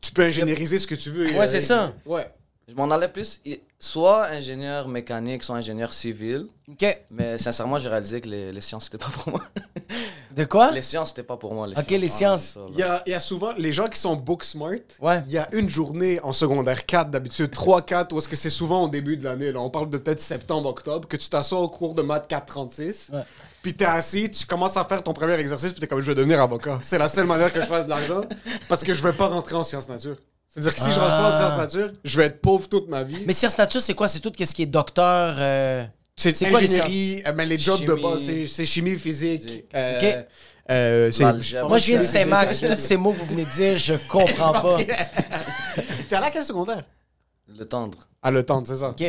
tu 0.02 0.12
peux 0.12 0.22
ingénieriser 0.22 0.78
ce 0.78 0.86
que 0.86 0.94
tu 0.94 1.10
veux. 1.10 1.30
Ouais, 1.36 1.46
c'est 1.46 1.60
ça. 1.60 1.92
Ouais. 2.04 2.30
Je 2.68 2.74
m'en 2.74 2.90
allais 2.90 3.08
plus, 3.08 3.40
soit 3.78 4.26
ingénieur 4.26 4.88
mécanique, 4.88 5.42
soit 5.44 5.56
ingénieur 5.56 5.92
civil. 5.92 6.46
OK. 6.68 6.84
Mais 7.10 7.38
sincèrement, 7.38 7.78
j'ai 7.78 7.88
réalisé 7.88 8.20
que 8.20 8.28
les, 8.28 8.50
les 8.52 8.60
sciences, 8.60 8.84
c'était 8.86 8.98
pas 8.98 9.06
pour 9.10 9.30
moi. 9.32 9.40
De 10.36 10.44
quoi? 10.44 10.70
les 10.72 10.82
sciences, 10.82 11.10
c'était 11.10 11.22
pas 11.22 11.36
pour 11.38 11.54
moi. 11.54 11.68
Ok, 11.76 11.90
les 11.90 12.06
Ah, 12.06 12.08
sciences. 12.08 12.58
Il 12.70 12.76
y 12.76 12.82
a, 12.82 13.02
il 13.06 13.12
y 13.12 13.14
a 13.14 13.20
souvent 13.20 13.52
les 13.56 13.72
gens 13.72 13.88
qui 13.88 13.98
sont 13.98 14.16
book 14.16 14.44
smart. 14.44 14.72
Ouais. 15.00 15.22
Il 15.26 15.32
y 15.32 15.38
a 15.38 15.48
une 15.54 15.70
journée 15.70 16.20
en 16.22 16.32
secondaire 16.34 16.84
4, 16.84 17.10
d'habitude 17.10 17.50
3-4, 17.54 18.12
où 18.12 18.18
est-ce 18.18 18.28
que 18.28 18.36
c'est 18.36 18.50
souvent 18.50 18.82
au 18.82 18.88
début 18.88 19.16
de 19.16 19.24
l'année. 19.24 19.50
Là. 19.52 19.60
On 19.60 19.70
parle 19.70 19.88
de 19.88 19.96
peut-être 19.96 20.20
septembre-octobre, 20.20 21.08
que 21.08 21.16
tu 21.16 21.28
t'assois 21.30 21.60
au 21.60 21.68
cours 21.68 21.94
de 21.94 22.02
maths 22.02 22.26
436. 22.28 23.10
Ouais. 23.12 23.20
Puis 23.66 23.74
t'es 23.74 23.84
assis, 23.84 24.30
tu 24.30 24.46
commences 24.46 24.76
à 24.76 24.84
faire 24.84 25.02
ton 25.02 25.12
premier 25.12 25.34
exercice, 25.34 25.72
puis 25.72 25.80
t'es 25.80 25.88
comme 25.88 26.00
je 26.00 26.06
vais 26.06 26.14
devenir 26.14 26.40
avocat. 26.40 26.78
C'est 26.84 26.98
la 26.98 27.08
seule 27.08 27.26
manière 27.26 27.52
que 27.52 27.60
je 27.60 27.66
fasse 27.66 27.84
de 27.84 27.90
l'argent, 27.90 28.20
parce 28.68 28.84
que 28.84 28.94
je 28.94 29.02
vais 29.02 29.12
pas 29.12 29.26
rentrer 29.26 29.56
en 29.56 29.64
sciences 29.64 29.88
nature. 29.88 30.14
C'est-à-dire 30.46 30.72
que 30.72 30.80
si 30.80 30.92
je 30.92 31.00
rentre 31.00 31.10
pas 31.10 31.30
en 31.30 31.32
Ah. 31.32 31.36
sciences 31.36 31.58
nature, 31.58 31.92
je 32.04 32.16
vais 32.16 32.26
être 32.26 32.40
pauvre 32.40 32.68
toute 32.68 32.88
ma 32.88 33.02
vie. 33.02 33.24
Mais 33.26 33.32
sciences 33.32 33.58
nature, 33.58 33.82
c'est 33.82 33.94
quoi? 33.94 34.06
C'est 34.06 34.20
tout 34.20 34.30
ce 34.38 34.54
qui 34.54 34.62
est 34.62 34.66
docteur. 34.66 35.34
euh, 35.36 35.84
c'est 36.14 36.48
quoi 36.48 36.60
les 36.60 36.78
ingénierie, 36.80 37.24
euh, 37.26 37.32
mais 37.34 37.44
les 37.44 37.58
jobs 37.58 37.80
de 37.80 37.86
Chimie. 37.96 38.02
base, 38.02 38.22
c'est- 38.22 38.46
c'est 38.46 38.66
chimie, 38.66 38.94
physique. 38.94 39.42
Physique. 39.42 39.64
euh, 39.74 39.98
Ok. 39.98 40.26
euh, 40.70 41.10
c'est- 41.10 41.22
L'algèbre. 41.24 41.68
Moi, 41.68 41.78
je 41.78 41.86
viens 41.86 41.98
de 41.98 42.04
c'est- 42.04 42.18
Saint-Max. 42.20 42.60
Tous 42.60 42.78
ces 42.78 42.96
mots 42.96 43.14
que 43.14 43.18
vous 43.18 43.26
venez 43.26 43.46
de 43.46 43.50
dire, 43.50 43.78
je 43.78 43.94
comprends 44.08 44.52
pas. 44.62 44.76
T'es 46.08 46.14
allé 46.14 46.26
à 46.26 46.30
quel 46.30 46.44
secondaire? 46.44 46.84
Le 47.48 47.64
tendre. 47.64 47.98
À 48.22 48.30
le 48.30 48.44
temps, 48.44 48.62
c'est 48.64 48.76
ça. 48.76 48.90
OK. 48.90 49.02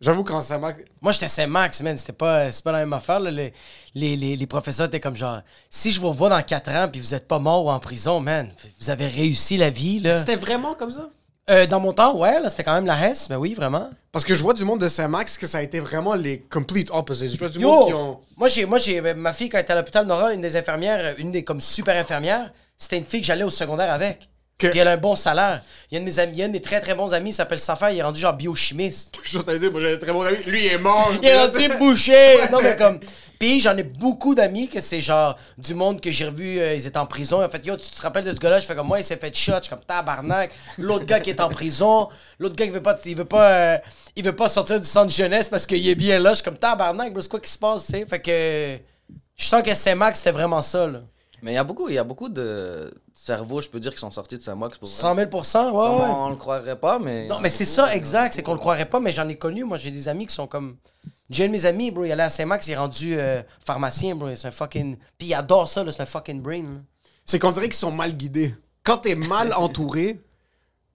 J'avoue, 0.00 0.24
quand 0.24 0.40
Saint-Max. 0.40 0.80
Moi, 1.00 1.12
j'étais 1.12 1.28
Saint-Max, 1.28 1.80
man. 1.80 1.96
C'était 1.96 2.12
pas, 2.12 2.50
c'est 2.52 2.62
pas 2.62 2.72
la 2.72 2.78
même 2.80 2.92
affaire. 2.92 3.18
là. 3.18 3.30
Les, 3.30 3.52
les, 3.94 4.14
les, 4.16 4.36
les 4.36 4.46
professeurs 4.46 4.86
étaient 4.86 5.00
comme 5.00 5.16
genre, 5.16 5.40
si 5.70 5.90
je 5.90 6.00
vous 6.00 6.08
revois 6.10 6.28
dans 6.28 6.42
4 6.42 6.70
ans 6.70 6.88
puis 6.90 7.00
vous 7.00 7.14
êtes 7.14 7.26
pas 7.26 7.38
mort 7.38 7.64
ou 7.64 7.70
en 7.70 7.80
prison, 7.80 8.20
man, 8.20 8.50
vous 8.80 8.90
avez 8.90 9.06
réussi 9.06 9.56
la 9.56 9.70
vie, 9.70 10.00
là. 10.00 10.16
C'était 10.18 10.36
vraiment 10.36 10.74
comme 10.74 10.90
ça? 10.90 11.08
Euh, 11.48 11.64
dans 11.66 11.78
mon 11.80 11.92
temps, 11.92 12.16
ouais, 12.18 12.40
là, 12.40 12.48
c'était 12.50 12.64
quand 12.64 12.74
même 12.74 12.86
la 12.86 13.08
Hesse, 13.08 13.30
mais 13.30 13.36
oui, 13.36 13.54
vraiment. 13.54 13.88
Parce 14.12 14.24
que 14.24 14.34
je 14.34 14.42
vois 14.42 14.52
du 14.52 14.64
monde 14.64 14.80
de 14.80 14.88
Saint-Max 14.88 15.38
que 15.38 15.46
ça 15.46 15.58
a 15.58 15.62
été 15.62 15.78
vraiment 15.80 16.14
les 16.14 16.40
complete 16.40 16.90
opposites. 16.90 17.30
Je 17.32 17.38
vois 17.38 17.48
du 17.48 17.60
Yo! 17.60 17.70
monde 17.70 17.86
qui 17.86 17.94
ont. 17.94 18.20
Moi, 18.36 18.48
j'ai, 18.48 18.66
moi, 18.66 18.78
j'ai, 18.78 19.00
ma 19.14 19.32
fille, 19.32 19.48
quand 19.48 19.58
elle 19.58 19.62
était 19.62 19.72
à 19.72 19.76
l'hôpital 19.76 20.06
Nora, 20.06 20.32
une 20.34 20.40
des 20.40 20.56
infirmières, 20.56 21.14
une 21.18 21.30
des 21.32 21.44
comme 21.44 21.60
super 21.60 21.96
infirmières, 21.96 22.52
c'était 22.76 22.98
une 22.98 23.04
fille 23.04 23.20
que 23.20 23.26
j'allais 23.26 23.44
au 23.44 23.50
secondaire 23.50 23.92
avec. 23.92 24.28
Que- 24.58 24.68
Puis 24.68 24.78
elle 24.78 24.88
a 24.88 24.92
un 24.92 24.96
bon 24.96 25.14
salaire. 25.14 25.62
Il 25.90 25.94
y 25.94 25.98
a 25.98 26.00
un 26.00 26.04
de 26.04 26.08
mes 26.10 26.18
amis, 26.18 26.32
il 26.32 26.38
y 26.38 26.42
a 26.42 26.46
un 26.46 26.48
des 26.48 26.62
très 26.62 26.80
très 26.80 26.94
bons 26.94 27.12
amis, 27.12 27.30
il 27.30 27.34
s'appelle 27.34 27.58
Safa, 27.58 27.92
il 27.92 27.98
est 27.98 28.02
rendu 28.02 28.18
genre 28.20 28.32
biochimiste. 28.32 29.14
Je 29.24 29.38
t'ai 29.38 29.58
dit, 29.58 29.68
moi 29.68 29.80
j'avais 29.82 29.94
un 29.94 29.98
très 29.98 30.12
bon 30.12 30.22
ami. 30.22 30.38
Lui, 30.46 30.64
il 30.66 30.72
est 30.72 30.78
mort. 30.78 31.12
Il 31.20 31.26
est 31.28 31.38
rendu 31.38 31.68
bouché. 31.78 32.38
Non, 32.50 32.58
mais 32.62 32.74
comme. 32.76 32.98
Puis 33.38 33.60
j'en 33.60 33.76
ai 33.76 33.82
beaucoup 33.82 34.34
d'amis 34.34 34.66
que 34.66 34.80
c'est 34.80 35.02
genre 35.02 35.36
du 35.58 35.74
monde 35.74 36.00
que 36.00 36.10
j'ai 36.10 36.24
revu, 36.24 36.58
euh, 36.58 36.74
ils 36.74 36.86
étaient 36.86 36.96
en 36.96 37.04
prison. 37.04 37.44
En 37.44 37.50
fait, 37.50 37.66
yo, 37.66 37.76
tu 37.76 37.90
te 37.90 38.00
rappelles 38.00 38.24
de 38.24 38.32
ce 38.32 38.38
gars-là? 38.38 38.60
Je 38.60 38.64
fais 38.64 38.74
comme 38.74 38.86
moi, 38.86 38.98
il 38.98 39.04
s'est 39.04 39.18
fait 39.18 39.36
shot. 39.36 39.56
Je 39.58 39.60
suis 39.64 39.68
comme 39.68 39.84
tabarnak. 39.84 40.50
L'autre 40.78 41.04
gars 41.04 41.20
qui 41.20 41.28
est 41.28 41.40
en 41.42 41.50
prison. 41.50 42.08
L'autre 42.38 42.56
gars 42.56 42.64
qui 42.64 42.70
veut 42.70 42.82
pas, 42.82 42.96
il 43.04 43.14
veut 43.14 43.26
pas, 43.26 43.50
euh, 43.50 43.78
il 44.16 44.24
veut 44.24 44.34
pas 44.34 44.48
sortir 44.48 44.80
du 44.80 44.86
centre 44.86 45.12
jeunesse 45.12 45.50
parce 45.50 45.66
qu'il 45.66 45.86
est 45.86 45.94
bien 45.94 46.18
là. 46.18 46.30
Je 46.30 46.36
suis 46.36 46.44
comme 46.44 46.56
tabarnak, 46.56 47.12
bro, 47.12 47.20
c'est 47.20 47.28
quoi 47.28 47.40
qui 47.40 47.50
se 47.52 47.58
passe, 47.58 47.84
tu 47.84 47.92
sais? 47.92 48.06
Fait 48.08 48.20
que. 48.20 48.78
Je 49.36 49.44
sens 49.44 49.62
que 49.62 49.74
Saint-Max, 49.74 50.18
c'était 50.20 50.30
vraiment 50.32 50.62
ça, 50.62 50.86
là. 50.86 51.00
Mais 51.46 51.52
il 51.52 51.54
y 51.54 51.58
a 51.58 51.62
beaucoup, 51.62 51.88
il 51.88 51.94
y 51.94 51.98
a 51.98 52.02
beaucoup 52.02 52.28
de 52.28 52.92
cerveaux, 53.14 53.60
je 53.60 53.68
peux 53.68 53.78
dire, 53.78 53.94
qui 53.94 54.00
sont 54.00 54.10
sortis 54.10 54.36
de 54.36 54.42
Saint-Max 54.42 54.78
pour 54.78 54.88
vrai. 54.88 54.96
100 54.96 55.14
000 55.14 55.26
ouais, 55.30 55.30
Comme 55.30 56.00
ouais. 56.00 56.06
On, 56.08 56.24
on 56.24 56.30
le 56.30 56.34
croirait 56.34 56.74
pas, 56.74 56.98
mais. 56.98 57.28
Non, 57.28 57.38
mais 57.38 57.50
c'est 57.50 57.64
ça, 57.64 57.94
exact. 57.94 58.34
C'est 58.34 58.42
qu'on 58.42 58.54
le 58.54 58.58
croirait 58.58 58.88
pas, 58.88 58.98
mais 58.98 59.12
j'en 59.12 59.28
ai 59.28 59.36
connu. 59.36 59.62
Moi, 59.62 59.76
j'ai 59.76 59.92
des 59.92 60.08
amis 60.08 60.26
qui 60.26 60.34
sont 60.34 60.48
comme. 60.48 60.76
J'ai 61.30 61.44
un 61.44 61.46
de 61.46 61.52
mes 61.52 61.64
amis, 61.64 61.92
bro, 61.92 62.04
il 62.04 62.10
allait 62.10 62.24
à 62.24 62.30
Saint-Max, 62.30 62.66
il 62.66 62.72
est 62.72 62.76
rendu 62.76 63.14
euh, 63.16 63.44
pharmacien, 63.64 64.16
bro. 64.16 64.34
C'est 64.34 64.48
un 64.48 64.50
fucking. 64.50 64.96
Puis 65.18 65.28
il 65.28 65.34
adore 65.34 65.68
ça, 65.68 65.84
là, 65.84 65.92
c'est 65.92 66.02
un 66.02 66.06
fucking 66.06 66.42
brain. 66.42 66.62
là. 66.62 66.80
C'est 67.24 67.38
qu'on 67.38 67.52
dirait 67.52 67.66
qu'ils 67.66 67.76
sont 67.76 67.92
mal 67.92 68.16
guidés. 68.16 68.52
Quand 68.82 68.98
t'es 68.98 69.14
mal 69.14 69.52
entouré, 69.54 70.20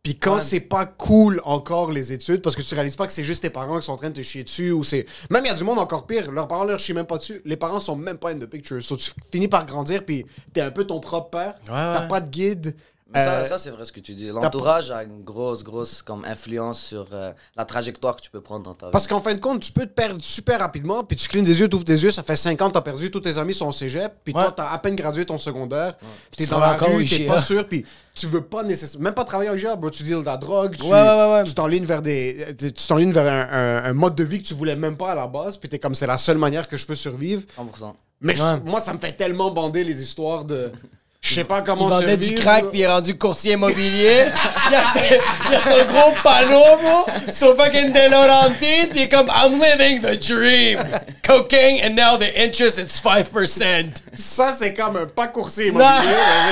puis 0.03 0.17
quand 0.17 0.41
c'est 0.41 0.61
pas 0.61 0.87
cool 0.87 1.41
encore 1.45 1.91
les 1.91 2.11
études, 2.11 2.41
parce 2.41 2.55
que 2.55 2.63
tu 2.63 2.73
réalises 2.73 2.95
pas 2.95 3.05
que 3.05 3.13
c'est 3.13 3.23
juste 3.23 3.43
tes 3.43 3.51
parents 3.51 3.79
qui 3.79 3.85
sont 3.85 3.91
en 3.91 3.97
train 3.97 4.09
de 4.09 4.15
te 4.15 4.23
chier 4.23 4.43
dessus, 4.43 4.71
ou 4.71 4.83
c'est. 4.83 5.05
Même 5.29 5.45
il 5.45 5.49
y 5.49 5.51
a 5.51 5.55
du 5.55 5.63
monde 5.63 5.77
encore 5.77 6.07
pire, 6.07 6.31
leurs 6.31 6.47
parents 6.47 6.63
leur 6.63 6.79
chient 6.79 6.95
même 6.95 7.05
pas 7.05 7.17
dessus. 7.17 7.41
Les 7.45 7.55
parents 7.55 7.79
sont 7.79 7.95
même 7.95 8.17
pas 8.17 8.31
in 8.31 8.39
the 8.39 8.47
picture. 8.47 8.81
So, 8.81 8.97
tu 8.97 9.11
finis 9.31 9.47
par 9.47 9.63
grandir, 9.65 10.03
puis 10.03 10.25
t'es 10.53 10.61
un 10.61 10.71
peu 10.71 10.85
ton 10.85 10.99
propre 10.99 11.29
père. 11.29 11.55
T'as 11.65 12.01
ouais. 12.01 12.07
pas 12.07 12.19
de 12.19 12.29
guide. 12.29 12.75
Mais 13.13 13.23
ça, 13.25 13.31
Euh, 13.31 13.45
ça, 13.45 13.57
c'est 13.57 13.69
vrai 13.71 13.83
ce 13.85 13.91
que 13.91 13.99
tu 13.99 14.13
dis. 14.13 14.27
L'entourage 14.27 14.89
a 14.91 15.03
une 15.03 15.21
grosse, 15.23 15.63
grosse 15.63 16.01
comme 16.01 16.23
influence 16.25 16.79
sur 16.81 17.07
euh, 17.13 17.31
la 17.55 17.65
trajectoire 17.65 18.15
que 18.15 18.21
tu 18.21 18.29
peux 18.29 18.41
prendre 18.41 18.63
dans 18.63 18.73
ta 18.73 18.85
vie. 18.87 18.91
Parce 18.91 19.05
qu'en 19.07 19.19
fin 19.19 19.33
de 19.33 19.39
compte, 19.39 19.61
tu 19.61 19.71
peux 19.71 19.85
te 19.85 19.91
perdre 19.93 20.21
super 20.21 20.59
rapidement, 20.59 21.03
puis 21.03 21.17
tu 21.17 21.27
clignes 21.27 21.43
des 21.45 21.59
yeux, 21.59 21.67
tu 21.67 21.75
ouvres 21.75 21.83
tes 21.85 21.93
yeux, 21.93 22.11
ça 22.11 22.23
fait 22.23 22.35
5 22.35 22.61
ans 22.61 22.67
que 22.69 22.73
t'as 22.73 22.81
perdu, 22.81 23.11
tous 23.11 23.19
tes 23.19 23.37
amis 23.37 23.53
sont 23.53 23.67
au 23.67 23.71
cégep, 23.71 24.13
puis 24.23 24.33
Ouais. 24.33 24.43
toi, 24.43 24.53
t'as 24.55 24.69
à 24.69 24.77
peine 24.77 24.95
gradué 24.95 25.25
ton 25.25 25.37
secondaire, 25.37 25.97
puis 25.97 26.07
t'es 26.37 26.43
Tu 26.45 26.49
dans 26.51 26.59
la 26.59 26.73
rue, 26.73 27.03
t'es 27.05 27.15
IGA. 27.23 27.33
pas 27.33 27.41
sûr, 27.41 27.67
puis 27.67 27.85
tu 28.15 28.27
veux 28.27 28.41
pas 28.41 28.63
nécessairement, 28.63 29.03
même 29.05 29.13
pas 29.13 29.23
travailler 29.25 29.49
au 29.67 29.75
bro, 29.77 29.89
tu 29.89 30.03
deals 30.03 30.21
de 30.21 30.25
la 30.25 30.37
drogue, 30.37 30.75
tu 30.77 30.83
Ouais, 30.83 30.91
ouais, 30.91 30.99
ouais, 31.01 31.31
ouais. 31.33 31.43
tu 31.43 31.53
t'enlignes 31.53 31.85
vers 31.85 32.01
des, 32.01 32.55
tu 32.57 32.71
t'enlignes 32.87 33.11
vers 33.11 33.25
un, 33.27 33.49
un- 33.83 33.89
un 33.89 33.93
mode 33.93 34.15
de 34.15 34.23
vie 34.23 34.41
que 34.41 34.47
tu 34.47 34.53
voulais 34.53 34.75
même 34.75 34.95
pas 34.97 35.11
à 35.11 35.15
la 35.15 35.27
base, 35.27 35.57
puis 35.57 35.67
t'es 35.69 35.79
comme, 35.79 35.95
c'est 35.95 36.07
la 36.07 36.17
seule 36.17 36.37
manière 36.37 36.67
que 36.67 36.77
je 36.77 36.85
peux 36.85 36.95
survivre. 36.95 37.43
100%. 37.57 37.95
Mais 38.21 38.35
je- 38.35 38.43
Ouais. 38.43 38.59
moi, 38.65 38.79
ça 38.79 38.93
me 38.93 38.99
fait 38.99 39.13
tellement 39.13 39.49
bander 39.51 39.83
les 39.83 40.01
histoires 40.01 40.45
de, 40.45 40.71
je 41.23 41.35
sais 41.35 41.43
pas 41.43 41.59
Il 41.59 41.63
comment 41.65 41.87
vendait 41.87 42.09
survivre. 42.13 42.33
du 42.35 42.41
crack, 42.41 42.69
puis 42.69 42.79
il 42.79 42.81
est 42.81 42.87
rendu 42.87 43.15
courtier 43.15 43.53
immobilier. 43.53 44.25
il, 44.69 44.75
a 44.75 44.83
ses- 44.91 45.19
il 45.49 45.55
a 45.55 45.59
son 45.59 45.85
gros 45.85 46.13
panneau, 46.23 46.77
bro, 46.81 47.05
sur 47.31 47.55
fucking 47.55 47.93
De 47.93 48.09
Laurentides, 48.11 48.89
puis 48.89 49.01
il 49.01 49.09
comme 49.09 49.27
I'm 49.27 49.53
living 49.53 50.01
the 50.01 50.17
dream. 50.19 50.79
Cocaine, 51.23 51.85
and 51.85 51.95
now 51.95 52.17
the 52.17 52.25
interest 52.35 52.79
is 52.79 52.99
5%. 52.99 53.85
Ça, 54.15 54.55
c'est 54.57 54.73
comme 54.73 54.97
un 54.97 55.05
pas 55.05 55.27
courtier 55.27 55.67
immobilier. 55.67 55.85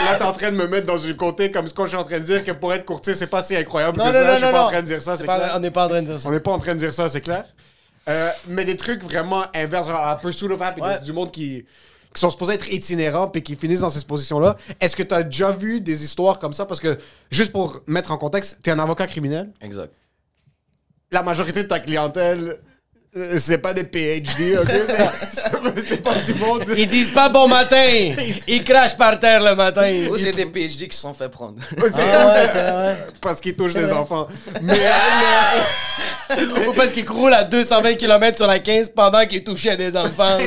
Là, 0.06 0.16
t'es 0.20 0.24
en 0.24 0.34
train 0.34 0.52
de 0.52 0.56
me 0.58 0.68
mettre 0.68 0.86
dans 0.86 1.00
une 1.00 1.16
côté 1.16 1.50
comme 1.50 1.68
ce 1.68 1.74
que 1.74 1.84
je 1.86 1.90
suis 1.90 1.98
en 1.98 2.04
train 2.04 2.20
de 2.20 2.26
dire 2.26 2.44
que 2.44 2.52
pour 2.52 2.72
être 2.72 2.86
courtier, 2.86 3.16
c'est 3.16 3.26
pas 3.28 3.42
si 3.42 3.56
incroyable 3.56 3.98
Non, 3.98 4.06
que 4.06 4.10
non, 4.12 4.14
ça. 4.14 4.24
non, 4.24 4.30
je 4.34 4.36
suis 4.38 4.46
non, 4.46 4.52
pas 4.52 4.62
en 4.66 4.70
train 4.70 4.82
de 4.82 4.86
dire 4.86 5.02
ça, 5.02 5.16
c'est 5.18 5.24
clair. 5.24 5.52
On 5.56 5.60
n'est 5.60 5.72
pas 5.72 5.86
en 5.86 5.90
train 5.90 6.02
de 6.04 6.08
dire 6.12 6.20
ça. 6.20 6.30
On 6.30 6.32
n'est 6.32 6.40
pas 6.40 6.52
en 6.52 6.60
train 6.60 6.74
de 6.76 6.80
dire 6.80 6.94
ça, 6.94 7.08
c'est 7.10 7.22
clair. 7.22 7.44
Euh, 8.08 8.30
mais 8.48 8.66
des 8.66 8.78
trucs 8.78 9.04
vraiment 9.04 9.44
inverses, 9.56 9.90
à 9.90 10.16
Pursuit 10.22 10.46
of 10.48 10.62
Happiness, 10.62 10.98
Ouais. 11.00 11.04
du 11.04 11.12
monde 11.12 11.32
qui, 11.32 11.66
qui 12.13 12.20
sont 12.20 12.30
supposés 12.30 12.54
être 12.54 12.72
itinérants 12.72 13.28
puis 13.28 13.44
qui 13.44 13.56
finissent 13.56 13.82
dans 13.82 13.89
ces 13.89 14.04
positions-là. 14.04 14.56
Est-ce 14.80 14.96
que 14.96 15.04
tu 15.04 15.13
as 15.13 15.24
déjà 15.24 15.51
vu 15.51 15.80
des 15.82 16.04
histoires 16.04 16.39
comme 16.39 16.54
ça? 16.54 16.66
Parce 16.66 16.80
que, 16.80 16.98
juste 17.30 17.51
pour 17.51 17.82
mettre 17.88 18.12
en 18.12 18.18
contexte, 18.18 18.58
tu 18.63 18.70
es 18.70 18.74
un 18.74 18.80
avocat 18.80 19.06
criminel. 19.08 19.51
Exact. 19.62 19.94
La 21.12 21.24
majorité 21.24 21.63
de 21.63 21.68
ta 21.68 21.80
clientèle, 21.80 22.58
euh, 23.18 23.38
c'est 23.39 23.58
pas 23.60 23.74
des 23.74 23.84
PhD, 23.84 24.58
ok? 24.60 24.70
C'est- 25.84 26.01
pas 26.04 26.13
du 26.20 26.34
monde. 26.36 26.63
Ils 26.78 26.88
disent 26.88 27.10
pas 27.12 27.30
bon 27.30 27.48
matin. 27.48 27.75
Ils 28.48 28.63
crachent 28.63 28.96
par 28.98 29.20
terre 29.20 29.42
le 29.44 29.56
matin. 29.56 29.92
Ou 30.12 30.18
c'est 30.18 30.32
des 30.34 30.46
PhD 30.46 30.88
qui 30.88 30.96
se 30.96 31.01
sont 31.01 31.13
fait 31.16 31.30
prendre. 31.30 31.56
C'est- 31.70 31.92
Ah 31.98 32.84
ouais. 32.86 32.98
Parce 33.22 33.42
qu'ils 33.42 33.56
touchent 33.56 33.74
des 33.74 33.82
vrai. 33.82 33.94
enfants. 33.94 34.28
Mais, 34.62 34.78
Ou 36.68 36.74
parce 36.74 36.92
qu'ils 36.92 37.10
roulent 37.10 37.34
à 37.34 37.44
220 37.44 37.96
km 37.96 38.38
sur 38.38 38.46
la 38.48 38.60
15 38.60 38.89
pendant 38.89 39.25
qu'ils 39.25 39.44
touchaient 39.44 39.78
des 39.78 39.96
enfants. 39.98 40.38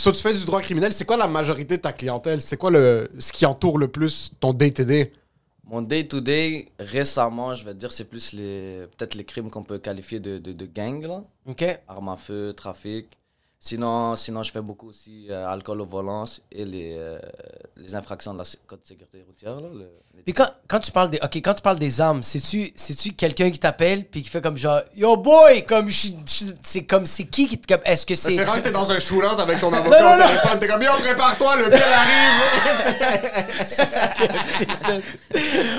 So, 0.00 0.12
tu 0.12 0.22
fais 0.22 0.32
du 0.32 0.46
droit 0.46 0.62
criminel, 0.62 0.94
c'est 0.94 1.04
quoi 1.04 1.18
la 1.18 1.28
majorité 1.28 1.76
de 1.76 1.82
ta 1.82 1.92
clientèle? 1.92 2.40
C'est 2.40 2.56
quoi 2.56 2.70
le, 2.70 3.06
ce 3.18 3.34
qui 3.34 3.44
entoure 3.44 3.76
le 3.76 3.88
plus 3.88 4.30
ton 4.40 4.54
day-to-day? 4.54 5.12
Mon 5.64 5.82
day-to-day, 5.82 6.68
récemment, 6.78 7.54
je 7.54 7.66
vais 7.66 7.74
te 7.74 7.80
dire, 7.80 7.92
c'est 7.92 8.06
plus 8.06 8.32
les 8.32 8.86
peut-être 8.96 9.14
les 9.14 9.24
crimes 9.24 9.50
qu'on 9.50 9.62
peut 9.62 9.78
qualifier 9.78 10.18
de, 10.18 10.38
de, 10.38 10.52
de 10.52 10.64
gang, 10.64 11.02
là. 11.02 11.22
OK. 11.46 11.62
Armes 11.86 12.08
à 12.08 12.16
feu, 12.16 12.54
trafic. 12.54 13.08
Sinon, 13.70 14.16
sinon 14.16 14.42
je 14.42 14.50
fais 14.52 14.62
beaucoup 14.62 14.88
aussi 14.88 15.26
euh, 15.28 15.46
alcool 15.46 15.82
au 15.82 15.84
volant 15.84 16.24
et 16.50 16.64
les, 16.64 16.96
euh, 16.98 17.18
les 17.76 17.94
infractions 17.94 18.32
de 18.32 18.38
la 18.38 18.44
code 18.66 18.80
de 18.80 18.86
sécurité 18.88 19.22
routière. 19.26 19.56
Là, 19.60 19.68
le- 19.70 19.90
les- 20.16 20.22
Puis 20.22 20.32
quand, 20.32 20.48
quand 20.66 20.80
tu 20.80 20.90
parles 20.90 21.10
des 21.10 21.18
OK, 21.22 21.36
quand 21.36 21.52
tu 21.52 21.60
parles 21.60 21.78
des 21.78 22.00
armes, 22.00 22.22
c'est-tu 22.22 22.72
c'est-tu 22.74 23.12
quelqu'un 23.12 23.50
qui 23.50 23.58
t'appelle 23.58 24.06
puis 24.06 24.22
qui 24.22 24.30
fait 24.30 24.40
comme 24.40 24.56
genre 24.56 24.80
Yo 24.96 25.14
boy, 25.18 25.66
comme 25.66 25.90
c'est 25.90 26.84
comme 26.84 27.04
c'est 27.04 27.26
qui 27.26 27.48
qui 27.48 27.58
te 27.58 27.74
est-ce 27.84 28.06
que 28.06 28.14
c'est 28.14 28.30
C'est 28.30 28.44
rare 28.44 28.56
que 28.56 28.60
t'es 28.62 28.72
dans 28.72 28.90
un 28.90 28.98
shootout 28.98 29.38
avec 29.38 29.60
ton 29.60 29.70
avocat 29.74 30.00
Non, 30.02 30.08
non, 30.08 30.14
au 30.14 30.18
non. 30.20 30.26
téléphone. 30.28 30.58
T'es 30.58 30.66
comme, 30.66 30.82
yo, 30.82 30.92
prépare-toi, 30.98 31.56
le 31.56 31.64
pire 31.64 31.86
arrive. 31.94 32.40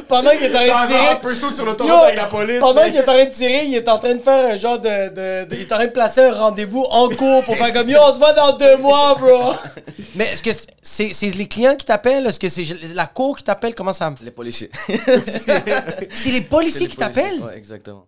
pendant 0.08 0.30
qu'il 0.32 0.44
est 0.44 0.56
en 0.72 0.76
train 0.76 0.86
de 0.86 0.88
tirer 0.92 1.20
peu 1.22 1.34
sur 1.34 1.66
l'autoroute 1.66 1.92
Yo, 1.92 1.98
avec 2.00 2.16
la 2.16 2.28
police. 2.28 2.60
pendant 2.60 2.84
qu'il 2.84 2.96
est 2.98 3.02
en 3.02 3.14
train 3.14 3.26
de 3.26 3.32
tirer, 3.32 3.66
il 3.66 3.74
est 3.76 3.90
en 3.90 3.98
train 3.98 4.14
de 4.14 4.22
faire 4.22 4.54
un 4.54 4.58
genre 4.60 4.78
de, 4.80 5.10
de- 5.10 5.50
de- 5.50 5.56
il 5.56 5.62
est 5.62 5.72
en 5.74 5.78
train 5.78 5.88
de 5.88 5.92
placer 5.92 6.22
un 6.22 6.34
rendez-vous 6.34 6.86
en 6.92 7.10
cours 7.10 7.44
pour 7.44 7.56
faire 7.58 7.71
comme 7.72 7.90
Yo, 7.90 7.98
on 8.02 8.14
se 8.14 8.18
voit 8.18 8.34
dans 8.34 8.58
deux 8.58 8.78
mois, 8.78 9.16
bro. 9.16 9.54
Mais 10.16 10.26
est-ce 10.26 10.44
que 10.44 10.52
c'est 10.82 11.14
c'est 11.14 11.32
les 11.32 11.48
clients 11.48 11.76
qui 11.76 11.86
t'appellent? 11.86 12.26
Est-ce 12.28 12.40
que 12.40 12.50
c'est 12.50 12.66
la 12.94 13.08
cour 13.08 13.38
qui 13.38 13.44
t'appelle? 13.44 13.76
Comment 13.76 13.94
ça? 13.94 14.14
Les 14.22 14.32
policiers. 14.32 14.70
C'est 14.88 16.32
les 16.32 16.42
policiers 16.42 16.88
qui 16.88 16.98
t'appellent? 16.98 17.42
Ouais, 17.42 17.58
exactement. 17.58 18.08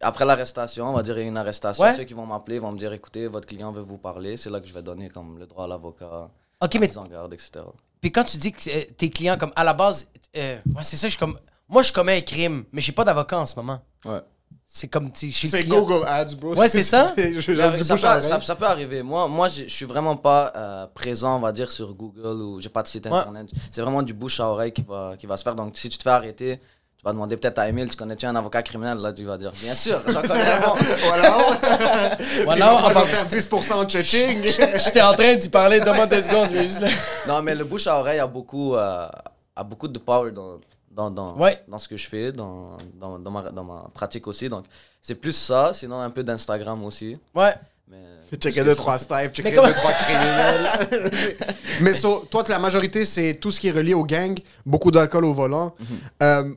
Après 0.00 0.24
l'arrestation, 0.24 0.86
on 0.86 0.92
va 0.94 1.02
dire 1.02 1.16
il 1.16 1.22
y 1.22 1.24
a 1.24 1.28
une 1.28 1.36
arrestation. 1.36 1.84
Ouais. 1.84 1.94
Ceux 1.96 2.04
qui 2.04 2.14
vont 2.14 2.26
m'appeler 2.26 2.58
vont 2.58 2.72
me 2.72 2.78
dire 2.78 2.92
écoutez, 2.92 3.28
votre 3.28 3.46
client 3.46 3.72
veut 3.72 3.82
vous 3.82 3.98
parler. 3.98 4.36
C'est 4.36 4.50
là 4.50 4.60
que 4.60 4.66
je 4.66 4.74
vais 4.74 4.82
donner 4.82 5.08
comme 5.08 5.38
le 5.38 5.46
droit 5.46 5.64
à 5.64 5.68
l'avocat, 5.68 6.28
OK, 6.62 6.74
mais 6.74 6.86
mise 6.86 6.98
en 6.98 7.06
garde, 7.06 7.32
etc. 7.32 7.64
Puis 8.00 8.12
quand 8.12 8.24
tu 8.24 8.36
dis 8.36 8.52
que 8.52 8.68
euh, 8.68 8.84
tes 8.96 9.10
clients, 9.10 9.36
comme 9.36 9.52
à 9.56 9.64
la 9.64 9.74
base, 9.74 10.08
euh, 10.36 10.58
ouais, 10.66 10.82
c'est 10.82 10.96
ça, 10.96 11.08
je 11.08 11.12
suis 11.12 11.18
comme. 11.18 11.38
Moi, 11.68 11.82
je 11.82 11.92
commets 11.92 12.18
un 12.18 12.20
crime, 12.20 12.64
mais 12.72 12.80
j'ai 12.80 12.92
pas 12.92 13.04
d'avocat 13.04 13.38
en 13.38 13.46
ce 13.46 13.56
moment. 13.56 13.80
Ouais. 14.04 14.20
C'est 14.66 14.88
comme. 14.88 15.10
je 15.20 15.26
le 15.26 15.32
C'est. 15.48 15.68
Google 15.68 16.04
Ads, 16.06 16.34
bro. 16.40 16.54
Ouais, 16.54 16.68
c'est 16.68 16.82
ça. 16.82 17.12
je- 17.16 17.82
Ça, 17.82 17.96
peut, 17.96 18.06
à 18.06 18.20
ça- 18.22 18.28
oreille. 18.28 18.42
ça 18.46 18.54
peut 18.56 18.64
arriver. 18.64 19.02
Moi, 19.02 19.28
moi 19.28 19.48
je, 19.48 19.64
je 19.64 19.68
suis 19.68 19.84
vraiment 19.84 20.16
pas 20.16 20.52
euh, 20.56 20.86
présent, 20.94 21.36
on 21.36 21.40
va 21.40 21.52
dire, 21.52 21.70
sur 21.70 21.92
Google 21.94 22.40
ou 22.42 22.58
j'ai 22.60 22.68
pas 22.70 22.82
de 22.82 22.88
site 22.88 23.06
Ouais. 23.06 23.12
internet. 23.18 23.48
C'est 23.70 23.82
vraiment 23.82 24.02
du 24.02 24.14
bouche 24.14 24.40
à 24.40 24.48
oreille 24.48 24.72
qui 24.72 24.82
va, 24.82 25.14
qui 25.18 25.26
va 25.26 25.36
se 25.36 25.42
faire. 25.42 25.54
Donc, 25.54 25.76
si 25.76 25.88
tu 25.90 25.98
te 25.98 26.02
fais 26.02 26.10
arrêter, 26.10 26.58
tu 26.96 27.04
vas 27.04 27.12
demander 27.12 27.36
peut-être 27.36 27.58
à 27.58 27.68
Emile, 27.68 27.90
tu 27.90 27.96
connais-tu 27.96 28.24
un 28.26 28.34
avocat 28.36 28.62
criminel? 28.62 28.96
Là, 28.98 29.12
tu 29.12 29.24
vas 29.24 29.36
dire, 29.36 29.52
bien 29.60 29.74
sûr, 29.74 30.00
j'en 30.06 30.22
connais 30.22 30.40
un 30.52 30.60
bon. 30.60 30.74
Voilà. 31.06 31.38
Voilà, 32.44 32.76
on 32.76 32.88
va 32.90 33.02
faire 33.04 33.28
10% 33.28 33.84
de 33.86 33.90
checking. 33.90 34.42
J'étais 34.42 35.02
en 35.02 35.12
train 35.12 35.34
d'y 35.36 35.48
parler, 35.48 35.80
donne-moi 35.80 36.06
deux 36.06 36.22
secondes, 36.28 36.48
je 36.52 36.60
juste. 36.62 36.80
le- 36.80 37.28
Non, 37.28 37.42
mais 37.42 37.54
le 37.54 37.64
bouche 37.64 37.86
à 37.88 37.98
oreille 37.98 38.20
a 38.20 38.26
beaucoup, 38.26 38.74
euh, 38.74 39.06
a 39.54 39.64
beaucoup 39.64 39.88
de 39.88 39.98
power 39.98 40.30
dans, 40.30 40.58
dans, 40.94 41.10
dans, 41.10 41.36
Ouais. 41.38 41.62
dans 41.68 41.78
ce 41.78 41.88
que 41.88 41.96
je 41.96 42.06
fais, 42.08 42.32
dans, 42.32 42.76
dans, 42.94 43.18
dans, 43.18 43.30
ma, 43.30 43.50
dans 43.50 43.64
ma 43.64 43.90
pratique 43.94 44.26
aussi. 44.28 44.48
Donc, 44.48 44.64
c'est 45.00 45.14
plus 45.14 45.32
ça, 45.32 45.72
sinon 45.74 46.00
un 46.00 46.10
peu 46.10 46.22
d'Instagram 46.22 46.84
aussi. 46.84 47.16
Ouais. 47.34 47.52
Mais 47.88 47.98
Checker 48.38 48.64
deux, 48.64 48.74
trois 48.74 48.96
staffs, 48.98 49.32
checker 49.32 49.50
Mais 49.50 49.54
comment- 49.54 49.68
deux, 49.68 49.74
trois 49.74 49.92
criminels. 50.04 51.10
Mais 51.82 51.94
so, 51.94 52.26
toi, 52.30 52.42
la 52.48 52.58
majorité, 52.58 53.04
c'est 53.04 53.34
tout 53.34 53.50
ce 53.50 53.60
qui 53.60 53.68
est 53.68 53.72
relié 53.72 53.94
aux 53.94 54.04
gangs, 54.04 54.38
beaucoup 54.64 54.90
d'alcool 54.90 55.24
au 55.26 55.34
volant. 55.34 55.74
Mhm. 55.78 55.86
Euh, 56.22 56.54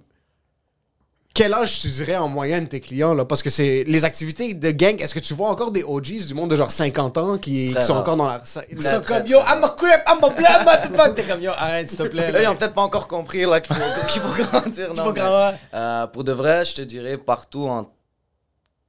quel 1.35 1.53
âge 1.53 1.81
tu 1.81 1.89
dirais 1.89 2.15
en 2.15 2.29
moyenne 2.29 2.65
tes 2.67 2.79
clients 2.79 3.13
là? 3.13 3.25
Parce 3.25 3.43
que 3.43 3.49
c'est 3.49 3.83
les 3.85 4.05
activités 4.05 4.53
de 4.53 4.71
gang. 4.71 4.99
Est-ce 5.01 5.13
que 5.13 5.19
tu 5.19 5.33
vois 5.33 5.49
encore 5.49 5.69
des 5.69 5.83
OGs 5.83 6.25
du 6.25 6.33
monde 6.33 6.49
de 6.49 6.55
genre 6.55 6.71
50 6.71 7.17
ans 7.17 7.37
qui, 7.37 7.73
sont 7.81 7.91
rare. 7.93 8.01
encore 8.01 8.15
dans 8.15 8.25
la. 8.25 8.41
Ils 8.71 8.81
sont 8.81 9.01
comme 9.05 9.27
yo, 9.27 9.39
I'm 9.39 9.61
a 9.63 9.69
crip, 9.69 10.01
I'm 10.07 10.23
a 10.23 10.29
black 10.29 10.65
motherfucker. 10.65 11.13
T'es 11.15 11.23
comme 11.25 11.41
yo, 11.41 11.51
arrête 11.51 11.89
s'il 11.89 11.97
te 11.97 12.03
plaît. 12.03 12.31
Là, 12.31 12.41
ils 12.41 12.47
ont 12.47 12.55
peut-être 12.55 12.73
pas 12.73 12.83
encore 12.83 13.09
compris 13.09 13.41
là, 13.41 13.59
qu'il 13.59 13.75
faut, 13.75 14.07
qu'il 14.07 14.21
faut 14.21 14.43
grandir. 14.43 14.93
Non, 14.93 15.03
faut 15.03 15.11
mais, 15.11 15.57
euh, 15.73 16.07
pour 16.07 16.23
de 16.23 16.31
vrai, 16.31 16.63
je 16.63 16.75
te 16.75 16.81
dirais 16.81 17.17
partout 17.17 17.67
en, 17.67 17.91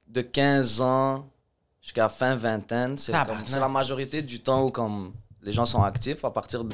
de 0.07 0.21
15 0.21 0.79
ans 0.79 1.27
jusqu'à 1.81 2.07
fin 2.07 2.37
vingtaine. 2.37 2.97
C'est 2.97 3.11
Tabarnak. 3.11 3.43
comme- 3.43 3.53
c'est 3.53 3.59
la 3.59 3.67
majorité 3.67 4.21
du 4.21 4.39
temps 4.39 4.63
où 4.63 4.71
comme, 4.71 5.11
les 5.43 5.51
gens 5.51 5.65
sont 5.65 5.83
actifs. 5.83 6.23
À 6.23 6.31
partir 6.31 6.63
de, 6.63 6.73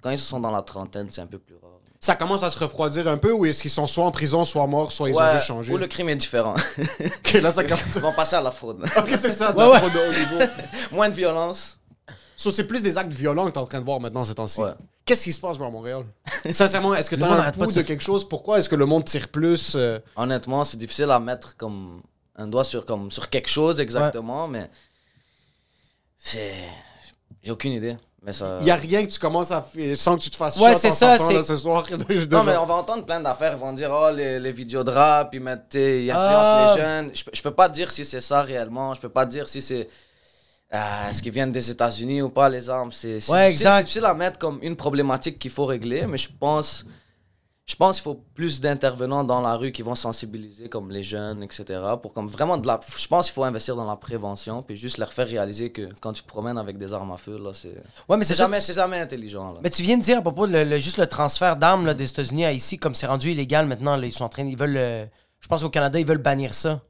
quand 0.00 0.10
ils 0.10 0.18
sont 0.18 0.40
dans 0.40 0.50
la 0.50 0.62
trentaine, 0.62 1.06
c'est 1.12 1.20
un 1.20 1.26
peu 1.26 1.38
plus 1.38 1.54
rare. 1.54 1.67
Ça 2.00 2.14
commence 2.14 2.44
à 2.44 2.50
se 2.50 2.58
refroidir 2.58 3.08
un 3.08 3.18
peu 3.18 3.32
ou 3.32 3.44
est-ce 3.44 3.60
qu'ils 3.62 3.70
sont 3.72 3.86
soit 3.88 4.04
en 4.04 4.12
prison, 4.12 4.44
soit 4.44 4.66
morts, 4.68 4.92
soit 4.92 5.08
ils 5.10 5.16
ont 5.16 5.32
juste 5.32 5.44
changé? 5.46 5.72
Ou 5.72 5.78
le 5.78 5.86
crime 5.88 6.08
est 6.08 6.16
différent. 6.16 6.54
Ok, 7.00 7.32
là, 7.42 7.52
ça 7.52 7.64
commence. 7.64 7.82
Ils 7.96 8.00
vont 8.00 8.12
passer 8.12 8.36
à 8.36 8.40
la 8.40 8.52
fraude. 8.52 8.82
ok, 8.96 9.08
c'est 9.20 9.30
ça, 9.30 9.54
Ouais, 9.56 9.66
ouais. 9.68 9.78
trop 9.80 9.90
de 9.90 9.98
haut 9.98 10.12
niveau. 10.36 10.52
Moins 10.92 11.08
de 11.08 11.14
violence. 11.14 11.78
So, 12.36 12.52
c'est 12.52 12.68
plus 12.68 12.84
des 12.84 12.96
actes 12.98 13.12
violents 13.12 13.46
que 13.46 13.50
t'es 13.50 13.58
en 13.58 13.66
train 13.66 13.80
de 13.80 13.84
voir 13.84 13.98
maintenant 13.98 14.24
ces 14.24 14.34
temps-ci. 14.36 14.60
Ouais. 14.60 14.70
Qu'est-ce 15.04 15.24
qui 15.24 15.32
se 15.32 15.40
passe 15.40 15.58
bro, 15.58 15.66
à 15.66 15.70
Montréal? 15.70 16.04
Sincèrement, 16.52 16.94
est-ce 16.94 17.10
que 17.10 17.16
Le 17.16 17.22
t'as 17.22 17.28
monde 17.30 17.40
un 17.40 17.50
pouls 17.50 17.66
de 17.66 17.72
se- 17.72 17.80
quelque 17.80 18.02
chose? 18.04 18.28
Pourquoi 18.28 18.60
est-ce 18.60 18.68
que 18.68 18.76
le 18.76 18.86
monde 18.86 19.04
tire 19.04 19.26
plus? 19.28 19.72
euh, 19.74 19.98
Honnêtement, 20.14 20.64
c'est 20.64 20.76
difficile 20.76 21.10
à 21.10 21.18
mettre 21.18 21.56
comme 21.56 22.00
un 22.36 22.46
doigt 22.46 22.62
sur, 22.62 22.84
comme, 22.84 23.10
sur 23.10 23.28
quelque 23.28 23.48
chose 23.50 23.80
exactement, 23.80 24.46
mais 24.46 24.70
c'est. 26.16 26.54
J'ai 27.42 27.50
aucune 27.50 27.72
idée. 27.72 27.96
Mais 28.28 28.34
ça. 28.34 28.58
Il 28.60 28.66
y 28.66 28.70
a 28.70 28.74
rien 28.76 29.06
que 29.06 29.10
tu 29.10 29.18
commences 29.18 29.50
à 29.52 29.62
faire 29.62 29.96
sans 29.96 30.18
que 30.18 30.22
tu 30.24 30.28
te 30.30 30.36
fasses 30.36 30.58
Ouais, 30.60 30.72
shot 30.74 30.78
c'est 30.80 30.88
en 30.88 31.16
ça, 31.16 31.32
là, 31.32 31.42
ce 31.42 31.56
soir. 31.56 31.82
Non, 32.30 32.44
mais 32.44 32.58
on 32.58 32.66
va 32.66 32.74
entendre 32.74 33.06
plein 33.06 33.20
d'affaires. 33.20 33.52
Ils 33.54 33.58
vont 33.58 33.72
dire, 33.72 33.90
oh, 33.90 34.10
les, 34.14 34.38
les 34.38 34.52
vidéos 34.52 34.84
de 34.84 34.90
rap, 34.90 35.30
ils 35.32 35.40
mettent, 35.40 35.72
ils 35.74 36.10
influencent 36.10 36.42
Ah. 36.44 36.74
les 36.76 36.82
jeunes. 36.82 37.10
Je, 37.14 37.24
je 37.32 37.40
peux 37.42 37.52
pas 37.52 37.70
dire 37.70 37.90
si 37.90 38.04
c'est 38.04 38.20
ça 38.20 38.42
réellement. 38.42 38.92
Je 38.92 39.00
peux 39.00 39.08
pas 39.08 39.24
dire 39.24 39.48
si 39.48 39.62
c'est. 39.62 39.88
euh, 40.74 41.08
Est-ce 41.10 41.22
qu'ils 41.22 41.32
viennent 41.32 41.52
des 41.52 41.70
États-Unis 41.70 42.20
ou 42.20 42.28
pas, 42.28 42.50
les 42.50 42.68
armes 42.68 42.92
C'est 42.92 43.26
Ouais, 43.30 43.50
difficile 43.50 44.04
à 44.04 44.12
mettre 44.12 44.38
comme 44.38 44.58
une 44.60 44.76
problématique 44.76 45.38
qu'il 45.38 45.50
faut 45.50 45.64
régler, 45.64 46.06
mais 46.06 46.18
je 46.18 46.28
pense. 46.38 46.84
Je 47.68 47.76
pense 47.76 47.96
qu'il 47.96 48.04
faut 48.04 48.24
plus 48.34 48.62
d'intervenants 48.62 49.24
dans 49.24 49.42
la 49.42 49.54
rue 49.54 49.72
qui 49.72 49.82
vont 49.82 49.94
sensibiliser 49.94 50.70
comme 50.70 50.90
les 50.90 51.02
jeunes, 51.02 51.42
etc. 51.42 51.64
Pour 52.00 52.14
comme 52.14 52.26
vraiment 52.26 52.56
de 52.56 52.66
la. 52.66 52.80
Je 52.96 53.06
pense 53.08 53.26
qu'il 53.26 53.34
faut 53.34 53.44
investir 53.44 53.76
dans 53.76 53.86
la 53.86 53.94
prévention, 53.96 54.62
puis 54.62 54.74
juste 54.74 54.96
leur 54.96 55.12
faire 55.12 55.28
réaliser 55.28 55.70
que 55.70 55.86
quand 56.00 56.14
tu 56.14 56.22
te 56.22 56.26
promènes 56.28 56.56
avec 56.56 56.78
des 56.78 56.94
armes 56.94 57.12
à 57.12 57.18
feu, 57.18 57.38
là, 57.38 57.50
c'est. 57.52 57.74
Ouais, 58.08 58.16
mais 58.16 58.24
C'est 58.24 58.34
jamais, 58.34 58.62
c'est 58.62 58.72
jamais 58.72 58.98
intelligent. 58.98 59.52
Là. 59.52 59.60
Mais 59.62 59.68
tu 59.68 59.82
viens 59.82 59.98
de 59.98 60.02
dire 60.02 60.18
à 60.18 60.22
propos 60.22 60.46
de 60.46 60.52
le, 60.52 60.64
le- 60.64 60.78
juste 60.78 60.96
le 60.96 61.06
transfert 61.06 61.56
d'armes 61.56 61.92
des 61.92 62.08
États-Unis 62.08 62.46
à 62.46 62.52
ici, 62.52 62.78
comme 62.78 62.94
c'est 62.94 63.06
rendu 63.06 63.32
illégal 63.32 63.66
maintenant, 63.66 63.96
là, 63.96 64.06
ils 64.06 64.14
sont 64.14 64.24
en 64.24 64.30
train, 64.30 64.46
ils 64.46 64.56
veulent, 64.58 64.76
euh, 64.78 65.04
je 65.40 65.48
pense 65.48 65.62
qu'au 65.62 65.68
Canada, 65.68 66.00
ils 66.00 66.06
veulent 66.06 66.16
bannir 66.18 66.54
ça. 66.54 66.80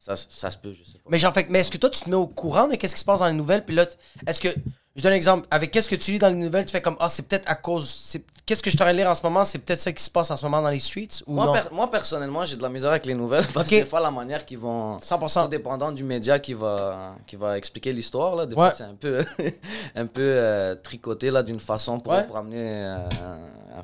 Ça, 0.00 0.14
ça 0.16 0.50
se 0.50 0.56
peut, 0.56 0.72
je 0.72 0.82
sais 0.82 0.98
pas. 0.98 1.10
Mais 1.10 1.18
genre, 1.18 1.34
fait, 1.34 1.48
mais 1.50 1.58
est-ce 1.60 1.70
que 1.70 1.76
toi, 1.78 1.90
tu 1.90 2.00
te 2.00 2.08
mets 2.08 2.16
au 2.16 2.26
courant 2.28 2.68
de 2.68 2.76
qu'est-ce 2.76 2.94
qui 2.94 3.00
se 3.00 3.04
passe 3.04 3.18
dans 3.20 3.26
les 3.28 3.34
nouvelles? 3.34 3.64
Puis 3.66 3.74
là, 3.76 3.84
est-ce 4.26 4.40
que, 4.40 4.48
je 4.96 5.02
donne 5.02 5.12
un 5.12 5.16
exemple, 5.16 5.46
avec 5.50 5.70
qu'est-ce 5.70 5.88
que 5.90 5.94
tu 5.96 6.12
lis 6.12 6.18
dans 6.18 6.28
les 6.28 6.34
nouvelles, 6.34 6.64
tu 6.64 6.72
fais 6.72 6.80
comme, 6.80 6.96
ah, 6.98 7.08
c'est 7.08 7.28
peut-être 7.28 7.48
à 7.50 7.54
cause, 7.54 8.16
qu'est-ce 8.46 8.62
que 8.62 8.70
je 8.70 8.76
t'aurais 8.76 8.94
lire 8.94 9.08
en 9.10 9.14
ce 9.14 9.22
moment, 9.22 9.44
c'est 9.44 9.58
peut-être 9.58 9.78
ça 9.80 9.92
qui 9.92 10.02
se 10.02 10.10
passe 10.10 10.30
en 10.30 10.36
ce 10.36 10.44
moment 10.46 10.62
dans 10.62 10.70
les 10.70 10.80
streets 10.80 11.22
ou 11.26 11.34
Moi, 11.34 11.44
non? 11.46 11.52
per- 11.52 11.68
moi, 11.70 11.90
personnellement, 11.90 12.44
j'ai 12.46 12.56
de 12.56 12.62
la 12.62 12.68
misère 12.70 12.90
avec 12.90 13.04
les 13.04 13.14
nouvelles 13.14 13.46
parce 13.54 13.68
que 13.68 13.74
des 13.74 13.84
fois, 13.86 14.00
la 14.00 14.10
manière 14.10 14.44
qu'ils 14.46 14.58
vont. 14.58 14.96
100%. 14.96 15.42
Tout 15.42 15.48
dépendant 15.48 15.92
du 15.92 16.02
média 16.02 16.38
qui 16.38 16.54
va, 16.54 17.14
qui 17.26 17.36
va 17.36 17.58
expliquer 17.58 17.92
l'histoire. 17.92 18.36
Là. 18.36 18.46
Des 18.46 18.54
Ouais. 18.56 18.68
fois, 18.70 18.74
c'est 18.76 18.84
un 18.84 18.94
peu, 18.94 19.22
un 19.94 20.06
peu 20.06 20.22
euh, 20.22 20.74
tricoté 20.76 21.30
là, 21.30 21.42
d'une 21.42 21.60
façon 21.60 22.00
pour, 22.00 22.12
Ouais. 22.14 22.24
pour 22.24 22.36
amener. 22.38 22.56
euh, 22.58 22.96
un- 22.98 23.78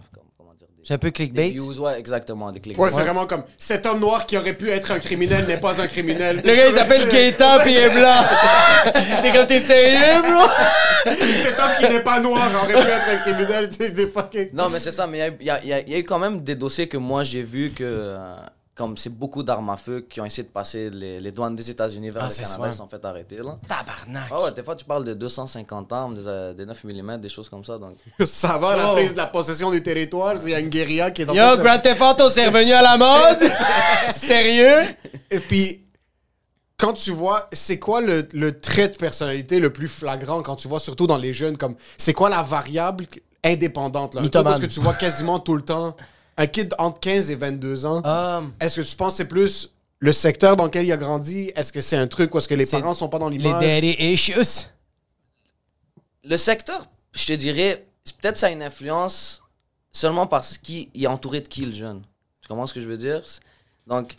C'est 0.85 0.95
un 0.95 0.99
peu 0.99 1.09
des 1.09 1.13
clickbait. 1.13 1.49
views, 1.51 1.79
ouais, 1.81 1.99
exactement, 1.99 2.51
des 2.51 2.59
clics. 2.61 2.77
Ouais, 2.79 2.91
c'est 2.91 3.03
vraiment 3.03 3.27
comme 3.27 3.45
cet 3.57 3.87
homme 3.87 4.01
noir 4.01 4.27
qui 4.27 4.37
aurait 4.37 4.53
pu 4.55 4.69
être 4.71 4.91
un 4.91 4.99
criminel 4.99 5.47
n'est 5.47 5.57
pas 5.59 5.81
un 5.81 5.87
criminel. 5.87 6.37
Le 6.37 6.43
gars, 6.43 6.69
il 6.69 6.75
s'appelle 6.75 7.09
Keita, 7.09 7.61
puis 7.61 7.73
il 7.73 7.79
est 7.79 7.91
blanc. 7.91 8.21
T'es 9.23 9.33
comme, 9.33 9.47
t'es 9.47 9.61
sérieux, 9.61 10.23
bro? 10.23 10.45
Cet 11.05 11.59
homme 11.59 11.71
qui 11.79 11.89
n'est 11.93 12.01
pas 12.01 12.19
noir 12.21 12.51
aurait 12.65 12.73
pu 12.73 12.89
être 12.89 13.09
un 13.13 13.17
criminel. 13.19 13.69
C'est 13.79 13.91
des 13.95 14.09
fucking. 14.09 14.49
Non, 14.53 14.69
mais 14.71 14.81
c'est 14.81 14.91
ça, 14.91 15.07
mais 15.07 15.19
il 15.19 15.21
y 15.21 15.23
a, 15.23 15.29
il 15.41 15.47
y 15.47 15.51
a- 15.51 15.61
il 15.63 15.69
y 15.69 15.73
a- 15.73 15.81
il 15.81 15.93
y 15.93 15.95
a 15.95 15.99
eu 15.99 16.05
quand 16.05 16.19
même 16.19 16.43
des 16.43 16.55
dossiers 16.57 16.89
que 16.89 16.97
moi 16.97 17.23
j'ai 17.23 17.43
vu 17.43 17.71
que. 17.71 17.85
euh, 17.85 18.35
comme 18.75 18.97
c'est 18.97 19.11
beaucoup 19.11 19.43
d'armes 19.43 19.69
à 19.69 19.77
feu 19.77 20.01
qui 20.09 20.19
ont 20.21 20.25
essayé 20.25 20.45
de 20.45 20.49
passer 20.49 20.89
les, 20.89 21.21
les 21.21 21.31
douanes 21.31 21.55
des 21.55 21.69
États-Unis 21.71 22.09
vers 22.09 22.23
Ah, 22.25 22.29
le 22.29 22.35
Canada, 22.35 22.63
ils 22.69 22.73
se 22.73 22.79
sont 22.79 22.89
fait 22.89 23.05
arrêter. 23.05 23.37
Là. 23.37 23.59
Tabarnak. 23.69 24.31
Ah 24.31 24.45
ouais, 24.45 24.53
des 24.53 24.63
fois 24.63 24.75
tu 24.77 24.85
parles 24.87 25.05
de 25.05 25.13
250 25.13 25.93
armes, 25.93 26.15
des, 26.15 26.27
euh, 26.27 26.55
des 26.55 26.65
9 26.65 26.85
mm, 26.85 27.19
des 27.21 27.29
choses 27.29 27.49
comme 27.51 27.65
ça. 27.65 27.77
Donc. 27.77 27.97
Ça 28.27 28.57
va, 28.57 28.75
la 28.77 28.89
prise 28.89 29.13
de 29.13 29.17
la 29.19 29.27
possession 29.27 29.71
du 29.71 29.83
territoire. 29.83 30.37
Il 30.43 30.49
y 30.51 30.55
a 30.55 30.61
une 30.61 30.71
guérilla 30.71 31.11
qui 31.11 31.21
est 31.23 31.29
en 31.29 31.35
Yo, 31.35 31.57
se- 31.57 31.61
Grand 31.61 31.79
Theft 31.81 32.01
Auto, 32.01 32.31
c'est 32.31 32.47
revenu 32.47 32.73
à 32.73 32.81
la 32.83 32.97
mode? 32.97 33.51
Sérieux? 34.17 34.87
Et 35.31 35.41
puis, 35.41 35.85
quand 36.79 36.95
tu 36.95 37.11
vois, 37.11 37.49
c'est 37.53 37.79
quoi 37.79 38.01
le, 38.01 38.27
le 38.33 38.59
trait 38.59 38.89
de 38.89 38.97
personnalité 38.97 39.61
le 39.61 39.71
plus 39.71 39.89
flagrant 39.89 40.43
quand 40.43 40.57
tu 40.57 40.67
vois, 40.69 40.81
surtout 40.81 41.07
dans 41.07 41.19
les 41.19 41.33
jeunes, 41.35 41.57
comme 41.59 41.75
c'est 41.99 42.13
quoi 42.15 42.31
la 42.31 42.43
variable 42.43 43.07
indépendante 43.45 44.15
là? 44.15 44.23
Parce 44.43 44.61
que 44.61 44.67
tu 44.67 44.81
vois 44.81 44.95
quasiment 44.95 45.39
tout 45.39 45.57
le 45.57 45.63
temps 45.63 45.95
un 46.37 46.47
kid 46.47 46.75
entre 46.79 47.01
15 47.01 47.31
et 47.31 47.35
22 47.37 47.87
ans. 47.87 48.01
Ah, 48.05 48.43
Est-ce 48.61 48.81
que 48.81 48.87
tu 48.87 48.97
penses 48.97 49.15
que 49.15 49.17
c'est 49.19 49.29
plus 49.29 49.71
le 49.99 50.13
secteur 50.13 50.57
dans 50.57 50.65
lequel 50.65 50.85
il 50.87 50.93
a 50.93 50.97
grandi? 50.97 51.53
Est-ce 51.55 51.73
que 51.73 51.81
c'est 51.81 51.97
un 51.97 52.07
truc 52.09 52.35
où 52.35 52.39
est-ce 52.39 52.49
que 52.49 52.55
les 52.55 52.67
parents 52.67 52.95
sont 52.95 53.09
pas 53.09 53.19
dans 53.19 53.29
les 53.29 53.39
l'image? 53.39 53.63
daddy 53.63 53.97
issues. 53.99 54.67
Le 56.25 56.37
secteur, 56.37 56.87
je 57.13 57.27
te 57.27 57.33
dirais, 57.33 57.85
peut-être 58.21 58.37
ça 58.37 58.47
a 58.47 58.51
une 58.51 58.63
influence 58.63 59.43
seulement 59.93 60.27
parce 60.27 60.57
qu'il 60.59 60.89
est 60.95 61.07
entouré 61.07 61.41
de 61.41 61.49
qui 61.49 61.65
le 61.65 61.73
jeune. 61.75 62.03
Tu 62.41 62.49
comprends 62.49 62.67
ce 62.67 62.75
que 62.75 62.81
je 62.81 62.89
veux 62.89 62.97
dire? 62.97 63.23
Donc, 63.87 64.17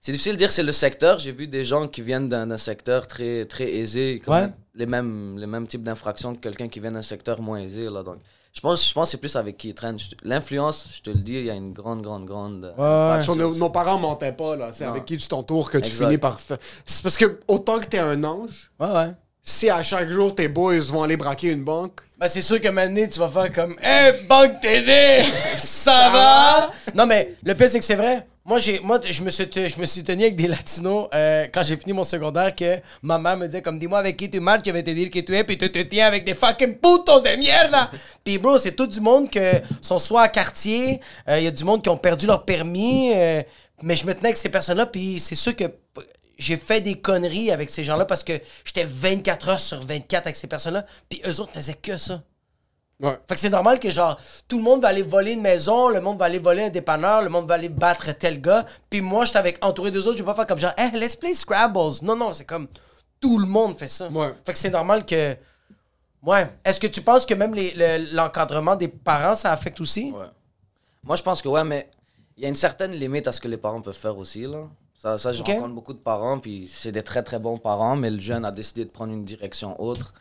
c'est 0.00 0.12
difficile 0.12 0.32
de 0.32 0.38
dire 0.38 0.52
c'est 0.52 0.62
le 0.62 0.72
secteur. 0.72 1.18
J'ai 1.18 1.32
vu 1.32 1.46
des 1.46 1.64
gens 1.64 1.88
qui 1.88 2.02
viennent 2.02 2.28
d'un 2.28 2.56
secteur 2.56 3.06
très, 3.06 3.44
très 3.44 3.70
aisé, 3.70 4.22
Ouais. 4.26 4.48
les 4.74 4.86
mêmes, 4.86 5.36
les 5.38 5.46
mêmes 5.46 5.66
types 5.66 5.82
d'infractions 5.82 6.34
que 6.34 6.40
quelqu'un 6.40 6.68
qui 6.68 6.80
vient 6.80 6.92
d'un 6.92 7.02
secteur 7.02 7.40
moins 7.42 7.58
aisé. 7.58 7.84
Là. 7.90 8.02
Donc, 8.02 8.18
je 8.52 8.60
pense, 8.60 8.88
je 8.88 8.92
pense 8.92 9.04
que 9.06 9.10
c'est 9.12 9.16
plus 9.18 9.36
avec 9.36 9.56
qui 9.56 9.68
ils 9.68 9.74
traînent. 9.74 9.96
L'influence, 10.24 10.86
je 10.96 11.02
te 11.02 11.10
le 11.10 11.20
dis, 11.20 11.34
il 11.34 11.44
y 11.46 11.50
a 11.50 11.54
une 11.54 11.72
grande, 11.72 12.02
grande, 12.02 12.24
grande. 12.26 12.74
euh, 12.78 13.16
Ouais, 13.18 13.22
Sur 13.24 13.36
nos, 13.36 13.54
nos 13.54 13.70
parents 13.70 13.98
mentaient 13.98 14.32
pas, 14.32 14.56
là. 14.56 14.70
C'est 14.72 14.84
avec 14.84 15.04
qui 15.04 15.16
tu 15.16 15.28
t'entoures 15.28 15.70
que 15.70 15.78
tu 15.78 15.88
Exact. 15.88 16.04
finis 16.06 16.18
par 16.18 16.40
faire. 16.40 16.58
C'est 16.84 17.02
parce 17.02 17.16
que 17.16 17.38
autant 17.48 17.78
que 17.78 17.86
t'es 17.86 17.98
un 17.98 18.22
ange, 18.24 18.70
Ouais, 18.80 18.88
ouais. 18.88 19.10
si 19.42 19.70
à 19.70 19.82
chaque 19.82 20.10
jour 20.10 20.34
tes 20.34 20.48
boys 20.48 20.78
vont 20.80 21.02
aller 21.04 21.16
braquer 21.16 21.52
une 21.52 21.64
banque, 21.64 22.00
Ben, 22.18 22.28
c'est 22.28 22.42
sûr 22.42 22.60
que 22.60 22.68
maintenant, 22.68 23.06
tu 23.10 23.18
vas 23.18 23.28
faire 23.28 23.52
comme 23.52 23.76
Hey, 23.80 24.26
Banque 24.28 24.60
TD! 24.60 25.22
Ça 25.56 26.10
va? 26.12 26.70
Non, 26.94 27.06
mais 27.06 27.36
le 27.44 27.54
pire, 27.54 27.68
c'est 27.70 27.78
que 27.78 27.84
c'est 27.84 27.94
vrai. 27.94 28.26
Moi, 28.42 28.58
j'ai, 28.58 28.80
moi 28.80 28.98
je, 29.04 29.22
me 29.22 29.28
suis, 29.28 29.46
je 29.52 29.78
me 29.78 29.84
suis 29.84 30.02
tenu 30.02 30.22
avec 30.22 30.34
des 30.34 30.48
latinos 30.48 31.08
euh, 31.12 31.46
quand 31.52 31.62
j'ai 31.62 31.76
fini 31.76 31.92
mon 31.92 32.04
secondaire 32.04 32.56
que 32.56 32.80
ma 33.02 33.18
mère 33.18 33.36
me 33.36 33.44
disait 33.44 33.60
comme 33.60 33.78
dis-moi 33.78 33.98
avec 33.98 34.16
qui 34.16 34.30
tu 34.30 34.40
marches, 34.40 34.62
je 34.64 34.70
vais 34.70 34.82
te 34.82 34.90
dire 34.90 35.10
qui 35.10 35.22
tu 35.22 35.36
es, 35.36 35.44
puis 35.44 35.58
tu 35.58 35.70
te 35.70 35.78
tiens 35.80 36.06
avec 36.06 36.24
des 36.24 36.32
fucking 36.34 36.76
putos 36.76 37.20
de 37.20 37.36
mierda. 37.36 37.90
puis 38.24 38.38
bro, 38.38 38.56
c'est 38.56 38.72
tout 38.72 38.86
du 38.86 39.00
monde 39.00 39.30
que 39.30 39.60
sont 39.82 39.98
soit 39.98 40.22
à 40.22 40.28
quartier, 40.28 41.00
euh, 41.28 41.38
il 41.38 41.44
y 41.44 41.48
a 41.48 41.50
du 41.50 41.64
monde 41.64 41.82
qui 41.82 41.90
ont 41.90 41.98
perdu 41.98 42.26
leur 42.26 42.46
permis, 42.46 43.12
euh, 43.14 43.42
mais 43.82 43.94
je 43.94 44.06
me 44.06 44.14
tenais 44.14 44.28
avec 44.28 44.38
ces 44.38 44.48
personnes-là, 44.48 44.86
puis 44.86 45.20
c'est 45.20 45.34
sûr 45.34 45.54
que 45.54 45.64
j'ai 46.38 46.56
fait 46.56 46.80
des 46.80 46.98
conneries 46.98 47.50
avec 47.50 47.68
ces 47.68 47.84
gens-là 47.84 48.06
parce 48.06 48.24
que 48.24 48.32
j'étais 48.64 48.86
24 48.88 49.48
heures 49.50 49.60
sur 49.60 49.86
24 49.86 50.22
avec 50.26 50.36
ces 50.36 50.46
personnes-là, 50.46 50.86
puis 51.10 51.20
eux 51.26 51.40
autres 51.40 51.52
faisaient 51.52 51.74
que 51.74 51.98
ça. 51.98 52.22
Ouais. 53.00 53.18
Fait 53.28 53.34
que 53.34 53.40
c'est 53.40 53.50
normal 53.50 53.78
que 53.80 53.90
genre 53.90 54.18
tout 54.48 54.58
le 54.58 54.62
monde 54.64 54.82
va 54.82 54.88
aller 54.88 55.02
voler 55.02 55.32
une 55.32 55.42
maison, 55.42 55.88
le 55.88 56.00
monde 56.00 56.18
va 56.18 56.26
aller 56.26 56.38
voler 56.38 56.64
un 56.64 56.70
dépanneur, 56.70 57.22
le 57.22 57.28
monde 57.28 57.46
va 57.48 57.54
aller 57.54 57.68
battre 57.68 58.12
tel 58.12 58.40
gars, 58.40 58.64
puis 58.88 59.00
moi 59.00 59.24
j'étais 59.24 59.38
avec 59.38 59.64
entouré 59.64 59.90
d'eux 59.90 60.06
autres, 60.06 60.18
je 60.18 60.22
vais 60.22 60.26
pas 60.26 60.34
faire 60.34 60.46
comme 60.46 60.58
genre 60.58 60.74
hey, 60.76 60.90
let's 60.98 61.16
play 61.16 61.34
Scrabbles. 61.34 62.02
Non 62.02 62.16
non, 62.16 62.32
c'est 62.32 62.44
comme 62.44 62.68
tout 63.20 63.38
le 63.38 63.46
monde 63.46 63.76
fait 63.78 63.88
ça. 63.88 64.08
Ouais. 64.08 64.34
Fait 64.44 64.52
que 64.52 64.58
c'est 64.58 64.70
normal 64.70 65.04
que 65.06 65.36
Ouais, 66.22 66.46
est-ce 66.66 66.78
que 66.78 66.86
tu 66.86 67.00
penses 67.00 67.24
que 67.24 67.32
même 67.32 67.54
les- 67.54 67.72
le- 67.74 68.14
l'encadrement 68.14 68.76
des 68.76 68.88
parents 68.88 69.34
ça 69.34 69.52
affecte 69.52 69.80
aussi? 69.80 70.12
Ouais. 70.12 70.26
Moi, 71.02 71.16
je 71.16 71.22
pense 71.22 71.40
que 71.40 71.48
ouais, 71.48 71.64
mais 71.64 71.88
il 72.36 72.42
y 72.42 72.46
a 72.46 72.48
une 72.50 72.54
certaine 72.54 72.92
limite 72.92 73.26
à 73.26 73.32
ce 73.32 73.40
que 73.40 73.48
les 73.48 73.56
parents 73.56 73.80
peuvent 73.80 73.96
faire 73.96 74.18
aussi. 74.18 74.42
Là. 74.42 74.68
Ça, 74.94 75.16
ça 75.16 75.32
je 75.32 75.40
Ok. 75.40 75.46
rencontre 75.48 75.74
beaucoup 75.74 75.94
de 75.94 75.98
parents, 75.98 76.38
puis 76.38 76.70
c'est 76.70 76.92
des 76.92 77.02
très 77.02 77.22
très 77.22 77.38
bons 77.38 77.56
parents, 77.56 77.96
mais 77.96 78.10
le 78.10 78.20
jeune 78.20 78.44
a 78.44 78.50
décidé 78.50 78.84
de 78.84 78.90
prendre 78.90 79.14
une 79.14 79.24
direction 79.24 79.80
autre, 79.80 80.12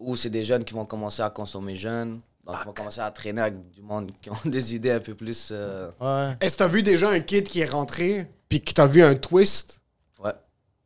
ou 0.00 0.16
c'est 0.16 0.30
des 0.30 0.42
jeunes 0.44 0.64
qui 0.64 0.74
vont 0.74 0.84
commencer 0.86 1.22
à 1.22 1.30
consommer 1.30 1.76
jeunes, 1.76 2.20
donc 2.46 2.56
ils 2.62 2.66
vont 2.66 2.72
commencer 2.72 3.00
à 3.00 3.10
traîner 3.10 3.42
avec 3.42 3.70
du 3.70 3.82
monde 3.82 4.10
qui 4.20 4.30
ont 4.30 4.36
des 4.44 4.74
idées 4.74 4.90
un 4.92 5.00
peu 5.00 5.14
plus. 5.14 5.50
euh, 5.52 5.90
Ouais. 6.00 6.34
Est-ce 6.40 6.54
que 6.54 6.58
t'as 6.58 6.68
vu 6.68 6.82
déjà 6.82 7.10
un 7.10 7.20
kid 7.20 7.46
qui 7.48 7.60
est 7.60 7.66
rentré, 7.70 8.26
puis 8.48 8.60
que 8.60 8.72
t'as 8.72 8.86
vu 8.86 9.02
un 9.02 9.14
twist? 9.14 9.80
Ouais. 10.24 10.32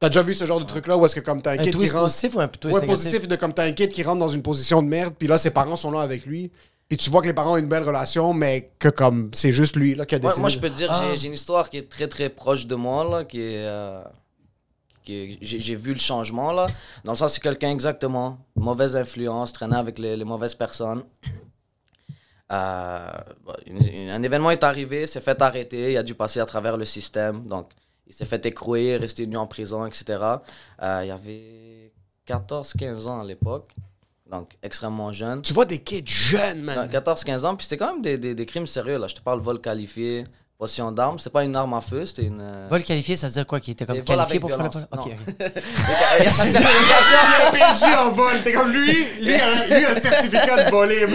T'as 0.00 0.08
déjà 0.08 0.20
vu 0.22 0.34
ce 0.34 0.44
genre 0.44 0.60
de 0.60 0.66
truc-là 0.66 0.98
où 0.98 1.06
est-ce 1.06 1.14
que 1.14 1.20
comme 1.20 1.40
t'as 1.40 1.52
un, 1.52 1.54
Un 1.54 1.58
kid 1.58 1.76
qui 1.78 1.88
rentre... 1.90 2.04
positif 2.04 2.34
ou 2.36 2.40
un 2.40 2.48
twist 2.48 2.74
ouais, 2.74 2.80
négatif? 2.82 3.04
positif, 3.04 3.28
de 3.28 3.36
comme 3.36 3.54
t'as 3.54 3.64
un 3.64 3.72
kid 3.72 3.90
qui 3.92 4.02
rentre 4.02 4.18
dans 4.18 4.28
une 4.28 4.42
position 4.42 4.82
de 4.82 4.88
merde, 4.88 5.14
puis 5.18 5.28
là, 5.28 5.38
ses 5.38 5.50
parents 5.50 5.76
sont 5.76 5.90
là 5.92 6.00
avec 6.02 6.26
lui, 6.26 6.50
puis 6.88 6.98
tu 6.98 7.08
vois 7.08 7.22
que 7.22 7.26
les 7.28 7.32
parents 7.32 7.54
ont 7.54 7.56
une 7.56 7.68
belle 7.68 7.84
relation, 7.84 8.34
mais 8.34 8.72
que 8.78 8.88
comme 8.88 9.30
c'est 9.32 9.52
juste 9.52 9.76
lui 9.76 9.94
là, 9.94 10.04
qui 10.04 10.16
a 10.16 10.18
Moi, 10.18 10.28
décidé... 10.30 10.40
moi, 10.40 10.48
je 10.50 10.58
peux 10.58 10.68
te 10.68 10.74
dire, 10.76 10.90
Ah. 10.92 11.02
j'ai- 11.10 11.16
j'ai 11.16 11.28
une 11.28 11.34
histoire 11.34 11.70
qui 11.70 11.78
est 11.78 11.88
très 11.88 12.08
très 12.08 12.28
proche 12.28 12.66
de 12.66 12.74
moi, 12.74 13.08
là, 13.08 13.24
qui 13.24 13.40
est. 13.40 13.64
euh, 13.64 14.02
j'ai 15.06 15.74
vu 15.76 15.92
le 15.92 15.98
changement, 15.98 16.52
là. 16.52 16.66
Dans 17.04 17.12
le 17.12 17.18
sens, 17.18 17.34
c'est 17.34 17.42
quelqu'un 17.42 17.70
exactement, 17.70 18.38
mauvaise 18.56 18.96
influence, 18.96 19.52
traînait 19.52 19.76
avec 19.76 19.98
les, 19.98 20.16
les 20.16 20.24
mauvaises 20.24 20.54
personnes. 20.54 21.02
Euh, 22.52 23.10
un 24.10 24.22
événement 24.22 24.50
est 24.50 24.64
arrivé, 24.64 25.06
s'est 25.06 25.20
fait 25.20 25.40
arrêter, 25.40 25.92
il 25.92 25.96
a 25.96 26.02
dû 26.02 26.14
passer 26.14 26.40
à 26.40 26.46
travers 26.46 26.76
le 26.76 26.84
système, 26.84 27.46
donc 27.46 27.70
il 28.06 28.12
s'est 28.12 28.26
fait 28.26 28.44
écrouer, 28.46 28.96
rester 28.96 29.26
nu 29.26 29.36
en 29.36 29.46
prison, 29.46 29.86
etc. 29.86 30.18
Euh, 30.82 31.02
il 31.04 31.10
avait 31.10 31.92
14-15 32.28 33.06
ans 33.06 33.20
à 33.20 33.24
l'époque, 33.24 33.74
donc 34.30 34.50
extrêmement 34.62 35.10
jeune. 35.10 35.40
Tu 35.42 35.54
vois 35.54 35.64
des 35.64 35.82
kids 35.82 36.04
jeunes, 36.06 36.62
man. 36.62 36.88
14-15 36.88 37.46
ans, 37.46 37.56
puis 37.56 37.64
c'était 37.64 37.78
quand 37.78 37.94
même 37.94 38.02
des, 38.02 38.18
des, 38.18 38.34
des 38.34 38.46
crimes 38.46 38.66
sérieux, 38.66 38.98
là. 38.98 39.06
Je 39.08 39.14
te 39.14 39.20
parle 39.20 39.40
vol 39.40 39.60
qualifié, 39.60 40.24
possession 40.64 40.90
d'armes. 40.92 41.18
C'était 41.18 41.30
pas 41.30 41.44
une 41.44 41.54
arme 41.56 41.74
à 41.74 41.80
feu, 41.80 42.04
c'était 42.06 42.22
une. 42.22 42.40
euh, 42.40 42.66
Vol 42.70 42.82
qualifié, 42.82 43.16
ça 43.16 43.26
veut 43.28 43.32
dire 43.32 43.46
quoi 43.46 43.60
Qui 43.60 43.72
était 43.72 43.84
comme 43.86 43.96
vol 43.96 44.04
qualifié 44.04 44.38
avec 44.38 44.40
pour 44.40 44.50
faire 44.50 44.58
le 44.62 44.70
violence. 44.70 44.88
Ok, 44.92 45.00
ok. 45.06 45.52
Il 46.18 46.24
y 46.24 46.28
a 46.28 46.32
sa 46.32 46.44
certification. 46.44 47.18
Il 47.52 47.62
a 47.62 47.68
un 47.68 47.74
PhD 47.74 47.98
en 47.98 48.10
vol. 48.12 48.32
T'es 48.44 48.52
comme 48.52 48.70
lui, 48.72 49.06
lui, 49.20 49.34
a, 49.34 49.66
lui 49.78 49.84
a 49.84 49.90
un 49.90 50.00
certificat 50.00 50.64
de 50.64 50.70
voler. 50.70 51.06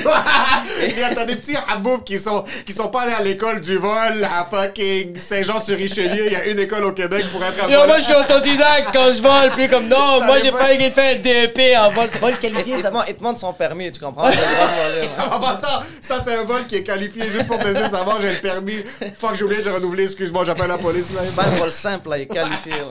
Il 0.84 0.98
y 1.00 1.04
a 1.04 1.26
des 1.26 1.36
petits 1.36 1.56
haboubs 1.68 2.04
qui 2.04 2.20
sont, 2.20 2.44
qui 2.66 2.74
sont 2.74 2.90
pas 2.90 3.02
allés 3.02 3.14
à 3.14 3.22
l'école 3.22 3.62
du 3.62 3.78
vol 3.78 4.24
à 4.24 4.46
fucking 4.50 5.20
Saint-Jean-sur-Richelieu. 5.20 6.28
Il 6.28 6.34
y 6.34 6.36
a 6.36 6.46
une 6.48 6.60
école 6.60 6.84
au 6.86 6.92
Québec 6.94 7.26
pour 7.32 7.44
être 7.44 7.64
à 7.64 7.70
Yo, 7.70 7.86
moi, 7.88 7.98
je 8.00 8.04
suis 8.06 8.16
autodidacte 8.16 8.90
quand 8.94 9.12
je 9.14 9.22
vole, 9.22 9.52
plus 9.52 9.68
comme 9.68 9.88
non. 9.88 10.24
Moi, 10.26 10.38
j'ai 10.44 10.52
failli 10.52 10.90
fait 10.92 11.16
un 11.18 11.20
DEP 11.20 11.60
en 11.78 11.92
vol. 11.92 12.10
Vol 12.22 12.32
Il 12.34 12.38
qualifié, 12.38 12.76
te 12.78 12.82
ça 12.82 12.90
demande- 12.90 13.06
il 13.08 13.14
te 13.14 13.20
demande 13.20 13.38
son 13.38 13.54
permis, 13.54 13.92
tu 13.92 14.00
comprends? 14.00 14.30
Il 14.30 14.38
a 14.38 14.42
le 14.42 14.56
droit 14.56 14.68
de 14.68 14.94
voler, 14.94 15.08
ouais. 15.08 15.36
En 15.36 15.40
passant, 15.40 15.84
ça 16.02 16.22
c'est 16.24 16.36
un 16.36 16.44
vol 16.44 16.66
qui 16.68 16.76
est 16.78 16.84
qualifié 16.84 17.24
juste 17.32 17.48
pour 17.48 17.58
te 17.58 17.68
dire 17.68 17.90
ça 17.90 18.04
va, 18.04 18.14
j'ai 18.22 18.34
le 18.34 18.40
permis. 18.42 18.78
Fuck, 19.18 19.36
j'ai 19.40 19.46
oublié 19.46 19.64
de 19.64 19.70
renouveler, 19.70 20.04
excuse-moi, 20.04 20.44
j'appelle 20.46 20.68
la 20.68 20.78
police 20.78 21.12
là. 21.14 21.22
C'est 21.26 21.36
pas 21.36 21.46
un 21.46 21.52
vol 21.52 21.72
simple, 21.72 22.10
là, 22.10 22.18
il 22.18 22.22
est 22.24 22.28
qualifié. 22.28 22.74
là. 22.74 22.90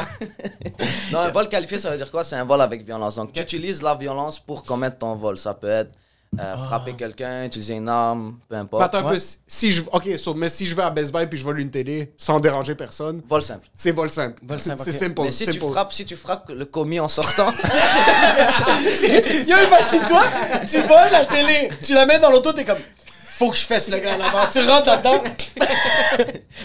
non, 1.12 1.18
un 1.20 1.30
vol 1.30 1.48
qualifié, 1.48 1.78
ça 1.78 1.90
veut 1.90 1.96
dire 1.96 2.10
quoi? 2.10 2.24
C'est 2.24 2.36
un 2.36 2.44
vol 2.44 2.60
avec 2.60 2.84
violence. 2.84 3.16
Donc, 3.16 3.32
tu 3.32 3.42
utilises 3.42 3.82
la 3.82 3.94
violence 3.94 4.38
pour 4.40 4.64
commettre 4.64 4.98
ton 4.98 5.14
vol. 5.14 5.36
Ça 5.38 5.54
peut 5.54 5.68
être 5.68 5.90
euh, 6.38 6.56
frapper 6.58 6.92
quelqu'un, 6.94 7.44
utiliser 7.46 7.74
une 7.74 7.88
arme, 7.88 8.38
peu 8.48 8.56
importe. 8.56 8.82
Attends 8.82 9.06
un 9.06 9.12
peu, 9.12 9.18
si- 9.46 9.72
je. 9.72 9.82
Ok, 9.92 10.08
so, 10.18 10.34
mais 10.34 10.48
si 10.50 10.66
je 10.66 10.74
vais 10.74 10.82
à 10.82 10.90
Best 10.90 11.10
Buy 11.12 11.26
puis 11.26 11.38
je 11.38 11.44
vole 11.44 11.58
une 11.60 11.70
télé 11.70 12.12
sans 12.18 12.38
déranger 12.40 12.74
personne, 12.74 13.22
Vol 13.28 13.42
simple. 13.42 13.66
c'est 13.74 13.92
vol 13.92 14.10
simple. 14.10 14.40
Vol 14.42 14.60
simple, 14.60 14.82
C'est 14.84 14.92
simple. 14.92 15.22
Mais 15.22 15.30
si 15.30 15.46
tu, 15.46 15.58
frappes, 15.58 15.92
si 15.92 16.04
tu 16.04 16.16
frappes 16.16 16.50
le 16.50 16.64
commis 16.66 17.00
en 17.00 17.08
sortant, 17.08 17.50
Yo, 19.46 19.56
imagine-toi, 19.66 20.22
tu 20.70 20.78
voles 20.80 21.12
la 21.12 21.24
télé, 21.24 21.70
tu 21.82 21.94
la 21.94 22.04
mets 22.06 22.18
dans 22.18 22.30
l'auto, 22.30 22.52
t'es 22.52 22.64
comme. 22.64 22.76
Faut 23.38 23.50
que 23.50 23.56
je 23.56 23.62
fasse 23.64 23.88
le 23.88 23.98
gars 23.98 24.16
en 24.16 24.20
avant. 24.20 24.50
Tu 24.50 24.58
rentres 24.58 24.86
là-dedans. 24.86 25.22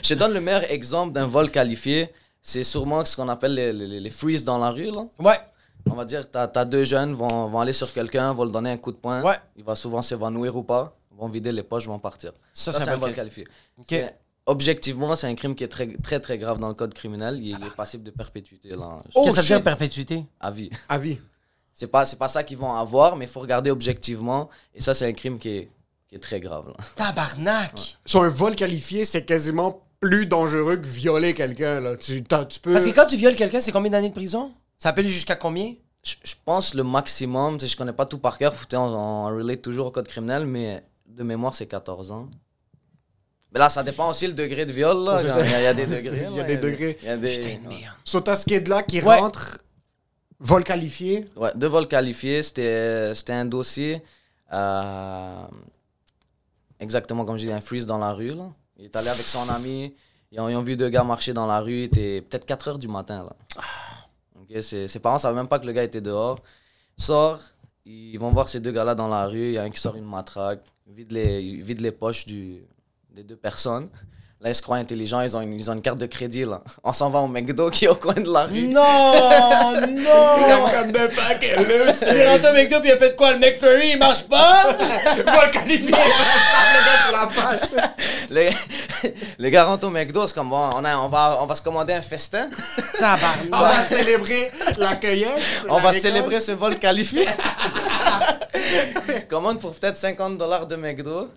je 0.03 0.09
te 0.09 0.13
donne 0.15 0.33
le 0.33 0.41
meilleur 0.41 0.63
exemple 0.71 1.13
d'un 1.13 1.27
vol 1.27 1.51
qualifié. 1.51 2.11
C'est 2.41 2.63
sûrement 2.63 3.05
ce 3.05 3.15
qu'on 3.15 3.29
appelle 3.29 3.53
les, 3.53 3.71
les, 3.71 3.99
les 3.99 4.09
freeze 4.09 4.43
dans 4.43 4.57
la 4.57 4.71
rue. 4.71 4.91
Là. 4.91 5.05
Ouais. 5.19 5.39
On 5.89 5.93
va 5.95 6.03
dire, 6.05 6.29
t'as 6.31 6.49
as 6.55 6.65
deux 6.65 6.83
jeunes, 6.83 7.13
vont, 7.13 7.47
vont 7.47 7.59
aller 7.59 7.73
sur 7.73 7.91
quelqu'un, 7.93 8.33
vont 8.33 8.45
le 8.45 8.51
donner 8.51 8.71
un 8.71 8.77
coup 8.77 8.91
de 8.91 8.97
poing. 8.97 9.21
Ouais. 9.21 9.35
Il 9.55 9.63
va 9.63 9.75
souvent 9.75 10.01
s'évanouir 10.01 10.55
ou 10.55 10.63
pas. 10.63 10.95
Vont 11.15 11.27
vider 11.29 11.51
les 11.51 11.61
poches, 11.63 11.85
vont 11.85 11.99
partir. 11.99 12.31
Ça, 12.53 12.71
Ça, 12.71 12.79
c'est 12.81 12.89
un 12.89 12.95
vol 12.97 13.13
qualifié. 13.13 13.45
Ok. 13.77 13.85
C'est- 13.89 14.15
Objectivement, 14.45 15.15
c'est 15.15 15.27
un 15.27 15.35
crime 15.35 15.55
qui 15.55 15.63
est 15.63 15.69
très, 15.69 15.87
très, 16.03 16.19
très 16.19 16.37
grave 16.37 16.57
dans 16.57 16.67
le 16.67 16.73
code 16.73 16.93
criminel. 16.93 17.35
Il, 17.37 17.49
il 17.57 17.63
est 17.65 17.75
passible 17.77 18.03
de 18.03 18.11
perpétuité 18.11 18.69
là, 18.69 18.97
Oh, 19.15 19.23
Qu'est-ce 19.23 19.29
que 19.29 19.35
ça 19.35 19.41
veut 19.41 19.47
dire 19.47 19.63
perpétuité? 19.63 20.25
À 20.39 20.51
vie. 20.51 20.69
À 20.89 20.97
vie. 20.97 21.21
C'est 21.73 21.87
pas, 21.87 22.05
c'est 22.05 22.17
pas 22.17 22.27
ça 22.27 22.43
qu'ils 22.43 22.57
vont 22.57 22.73
avoir, 22.73 23.15
mais 23.15 23.23
il 23.25 23.31
faut 23.31 23.39
regarder 23.39 23.71
objectivement. 23.71 24.49
Et 24.75 24.81
ça, 24.81 24.93
c'est 24.93 25.05
un 25.07 25.13
crime 25.13 25.39
qui 25.39 25.49
est, 25.49 25.69
qui 26.13 26.17
est 26.17 26.19
très 26.21 26.39
grave. 26.39 26.67
là. 26.67 26.75
Tabarnak. 26.95 27.97
Sur 28.05 28.21
un 28.21 28.29
vol 28.29 28.55
qualifié, 28.55 29.03
c'est 29.03 29.25
quasiment 29.25 29.81
plus 29.99 30.27
dangereux 30.27 30.75
que 30.77 30.85
violer 30.85 31.33
quelqu'un 31.33 31.79
là. 31.79 31.97
Tu, 31.97 32.21
tu 32.23 32.59
peux. 32.59 32.73
Parce 32.73 32.85
que 32.85 32.91
quand 32.91 33.07
tu 33.07 33.15
violes 33.17 33.33
quelqu'un, 33.35 33.59
c'est 33.59 33.71
combien 33.71 33.89
d'années 33.89 34.09
de 34.09 34.13
prison? 34.13 34.51
Ça 34.77 34.89
appelle 34.89 35.07
jusqu'à 35.07 35.35
combien? 35.35 35.73
Je, 36.03 36.15
je 36.23 36.35
pense 36.45 36.75
le 36.75 36.83
maximum, 36.83 37.59
je 37.59 37.75
connais 37.75 37.93
pas 37.93 38.05
tout 38.05 38.17
par 38.19 38.37
cœur, 38.37 38.53
faut- 38.53 38.67
on, 38.75 38.77
on 38.77 39.25
relate 39.37 39.61
toujours 39.61 39.87
au 39.87 39.91
code 39.91 40.07
criminel, 40.07 40.45
mais 40.45 40.83
de 41.07 41.23
mémoire, 41.23 41.55
c'est 41.55 41.65
14 41.65 42.11
ans. 42.11 42.29
Mais 43.51 43.59
là, 43.59 43.69
ça 43.69 43.81
dépend 43.83 44.09
aussi 44.09 44.27
le 44.27 44.33
degré 44.33 44.65
de 44.65 44.71
viol. 44.73 45.05
là. 45.05 45.19
Il 45.21 45.27
y, 45.27 45.31
a- 45.31 45.59
il 45.59 45.63
y 45.63 45.67
a 45.67 45.73
des 45.73 45.85
degrés. 45.87 46.27
Il 46.29 46.35
y 46.35 46.39
a 46.41 46.43
des 46.43 46.57
degrés. 46.57 46.97
Il 47.01 47.07
y 47.07 47.11
a 47.11 47.17
des, 47.17 47.37
Putain 47.37 47.57
de 47.63 47.67
merde. 47.69 47.95
So, 48.03 48.19
t'as 48.21 48.35
ce 48.35 48.45
kid 48.45 48.67
là 48.67 48.83
qui 48.83 49.01
Ouais. 49.01 49.17
rentre, 49.19 49.57
vol 50.39 50.63
qualifié? 50.63 51.25
Ouais, 51.37 51.51
deux 51.55 51.67
vols 51.67 51.87
qualifiés, 51.87 52.43
c'était 52.43 53.15
c'était 53.15 53.33
un 53.33 53.45
dossier. 53.45 54.03
euh, 54.51 55.45
exactement 56.83 57.25
comme 57.25 57.37
je 57.37 57.47
dis, 57.47 57.51
un 57.51 57.61
freeze 57.61 57.85
dans 57.85 57.97
la 57.97 58.13
rue. 58.13 58.33
Là. 58.33 58.51
Il 58.77 58.85
est 58.85 58.95
allé 58.95 59.07
avec 59.09 59.25
son 59.25 59.49
ami. 59.49 59.95
Ils 60.31 60.39
ont, 60.39 60.49
ils 60.49 60.55
ont 60.55 60.61
vu 60.61 60.75
deux 60.75 60.89
gars 60.89 61.03
marcher 61.03 61.33
dans 61.33 61.47
la 61.47 61.59
rue. 61.59 61.79
Il 61.79 61.83
était 61.83 62.21
peut-être 62.21 62.45
4 62.45 62.67
heures 62.67 62.79
du 62.79 62.87
matin. 62.87 63.23
Là. 63.23 63.35
Ok, 64.39 64.61
ses, 64.61 64.87
ses 64.87 64.99
parents 64.99 65.15
ne 65.15 65.21
savaient 65.21 65.35
même 65.35 65.47
pas 65.47 65.59
que 65.59 65.65
le 65.65 65.71
gars 65.71 65.83
était 65.83 66.01
dehors. 66.01 66.39
Sort, 66.97 67.39
ils 67.85 68.17
vont 68.17 68.31
voir 68.31 68.49
ces 68.49 68.59
deux 68.59 68.71
gars-là 68.71 68.95
dans 68.95 69.07
la 69.07 69.27
rue. 69.27 69.47
Il 69.47 69.53
y 69.53 69.57
a 69.57 69.63
un 69.63 69.69
qui 69.69 69.79
sort 69.79 69.95
une 69.95 70.05
matraque, 70.05 70.63
vide 70.87 71.11
les, 71.11 71.41
vide 71.61 71.81
les 71.81 71.91
poches 71.91 72.25
du, 72.25 72.63
des 73.09 73.23
deux 73.23 73.35
personnes. 73.35 73.89
Là, 74.43 74.49
ils 74.49 74.55
se 74.55 74.61
croient 74.61 74.75
intelligents, 74.75 75.21
ils 75.21 75.37
ont 75.37 75.41
une, 75.41 75.57
ils 75.57 75.71
ont 75.71 75.73
une 75.73 75.81
carte 75.81 75.99
de 75.99 76.05
crédit. 76.05 76.43
Là. 76.43 76.61
On 76.83 76.91
s'en 76.91 77.09
va 77.09 77.19
au 77.19 77.27
McDo 77.27 77.69
qui 77.69 77.85
est 77.85 77.87
au 77.87 77.95
coin 77.95 78.13
de 78.13 78.29
la 78.29 78.43
rue. 78.43 78.67
Non, 78.67 79.71
non. 79.87 80.69
Comme 80.69 80.91
de 80.91 81.07
pack, 81.15 81.39
Il 81.41 82.17
est 82.17 82.27
rentré 82.29 82.47
avec 82.47 82.69
toi 82.69 82.79
puis 82.81 82.89
il 82.89 82.91
a 82.91 82.97
fait 82.97 83.15
quoi? 83.15 83.31
Le 83.31 83.39
McFlurry 83.39 83.91
il 83.91 83.97
marche 83.99 84.23
pas? 84.23 84.75
Vol 85.15 85.51
qualifié. 85.51 85.91
le 85.91 85.93
gars 85.93 87.01
sur 87.05 87.11
la 87.13 87.29
face. 87.29 87.69
Les, 88.29 88.49
les 89.37 89.49
gars 89.51 89.63
rentrent 89.63 89.87
au 89.87 89.91
McDo, 89.91 90.27
c'est 90.27 90.33
comme 90.33 90.49
bon, 90.49 90.69
on, 90.75 90.83
a- 90.83 90.97
on, 90.97 91.07
va, 91.07 91.39
on 91.41 91.45
va 91.45 91.55
se 91.55 91.61
commander 91.61 91.93
un 91.93 92.01
festin. 92.01 92.49
On 92.77 92.99
Tabarnak. 92.99 93.49
va 93.49 93.85
célébrer 93.95 94.51
la 94.77 94.95
cueillette. 94.97 95.29
On 95.69 95.75
la 95.77 95.81
va 95.83 95.89
récolte. 95.89 96.01
célébrer 96.01 96.39
ce 96.41 96.51
vol 96.51 96.77
qualifié. 96.79 97.25
Commande 99.29 99.59
pour 99.61 99.73
peut-être 99.73 99.97
50 99.97 100.37
dollars 100.37 100.67
de 100.67 100.75
McDo. 100.75 101.29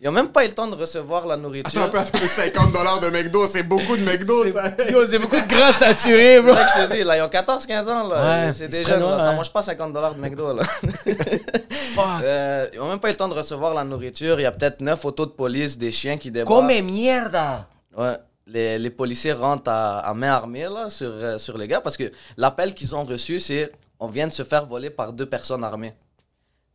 Ils 0.00 0.06
n'ont 0.06 0.12
même 0.12 0.28
pas 0.28 0.44
eu 0.44 0.48
le 0.48 0.54
temps 0.54 0.68
de 0.68 0.76
recevoir 0.76 1.26
la 1.26 1.36
nourriture. 1.36 1.82
Attends 1.82 1.98
un 1.98 2.04
peu, 2.04 2.16
attends, 2.16 2.18
50 2.18 2.72
dollars 2.72 3.00
de 3.00 3.10
McDo, 3.10 3.48
c'est 3.48 3.64
beaucoup 3.64 3.96
de 3.96 4.02
McDo, 4.02 4.52
ça. 4.52 4.70
Yo, 4.90 5.04
c'est 5.04 5.18
beaucoup 5.18 5.40
de 5.40 5.48
gras 5.48 5.72
saturé, 5.72 6.40
bro. 6.40 6.52
Je 6.52 6.86
te 6.86 6.92
dis, 6.92 7.02
là, 7.02 7.16
ils 7.16 7.22
ont 7.22 7.26
14-15 7.26 7.88
ans, 7.88 8.06
là. 8.06 8.46
Ouais, 8.46 8.52
c'est 8.52 8.68
des 8.68 8.84
jeunes, 8.84 9.00
là, 9.00 9.18
ça 9.18 9.30
ouais. 9.30 9.36
mange 9.36 9.52
pas 9.52 9.62
50 9.62 9.92
dollars 9.92 10.14
de 10.14 10.20
McDo, 10.20 10.54
là. 10.54 10.62
Fuck. 11.94 12.04
Euh, 12.22 12.68
ils 12.72 12.78
n'ont 12.78 12.90
même 12.90 13.00
pas 13.00 13.08
eu 13.08 13.12
le 13.12 13.16
temps 13.16 13.28
de 13.28 13.34
recevoir 13.34 13.74
la 13.74 13.82
nourriture. 13.82 14.38
Il 14.38 14.44
y 14.44 14.46
a 14.46 14.52
peut-être 14.52 14.80
9 14.80 15.04
autos 15.04 15.26
de 15.26 15.32
police, 15.32 15.76
des 15.76 15.90
chiens 15.90 16.16
qui 16.16 16.30
débarquent. 16.30 16.46
Come 16.48 16.80
mierda. 16.82 17.66
Ouais. 17.96 18.16
Les, 18.46 18.78
les 18.78 18.90
policiers 18.90 19.32
rentrent 19.32 19.70
à, 19.70 19.98
à 19.98 20.14
main 20.14 20.30
armée 20.32 20.68
là, 20.68 20.90
sur, 20.90 21.10
euh, 21.10 21.38
sur 21.38 21.58
les 21.58 21.68
gars 21.68 21.82
parce 21.82 21.98
que 21.98 22.10
l'appel 22.38 22.72
qu'ils 22.72 22.94
ont 22.94 23.04
reçu, 23.04 23.40
c'est 23.40 23.70
on 24.00 24.06
vient 24.06 24.26
de 24.26 24.32
se 24.32 24.42
faire 24.42 24.64
voler 24.64 24.88
par 24.88 25.12
deux 25.12 25.26
personnes 25.26 25.64
armées. 25.64 25.92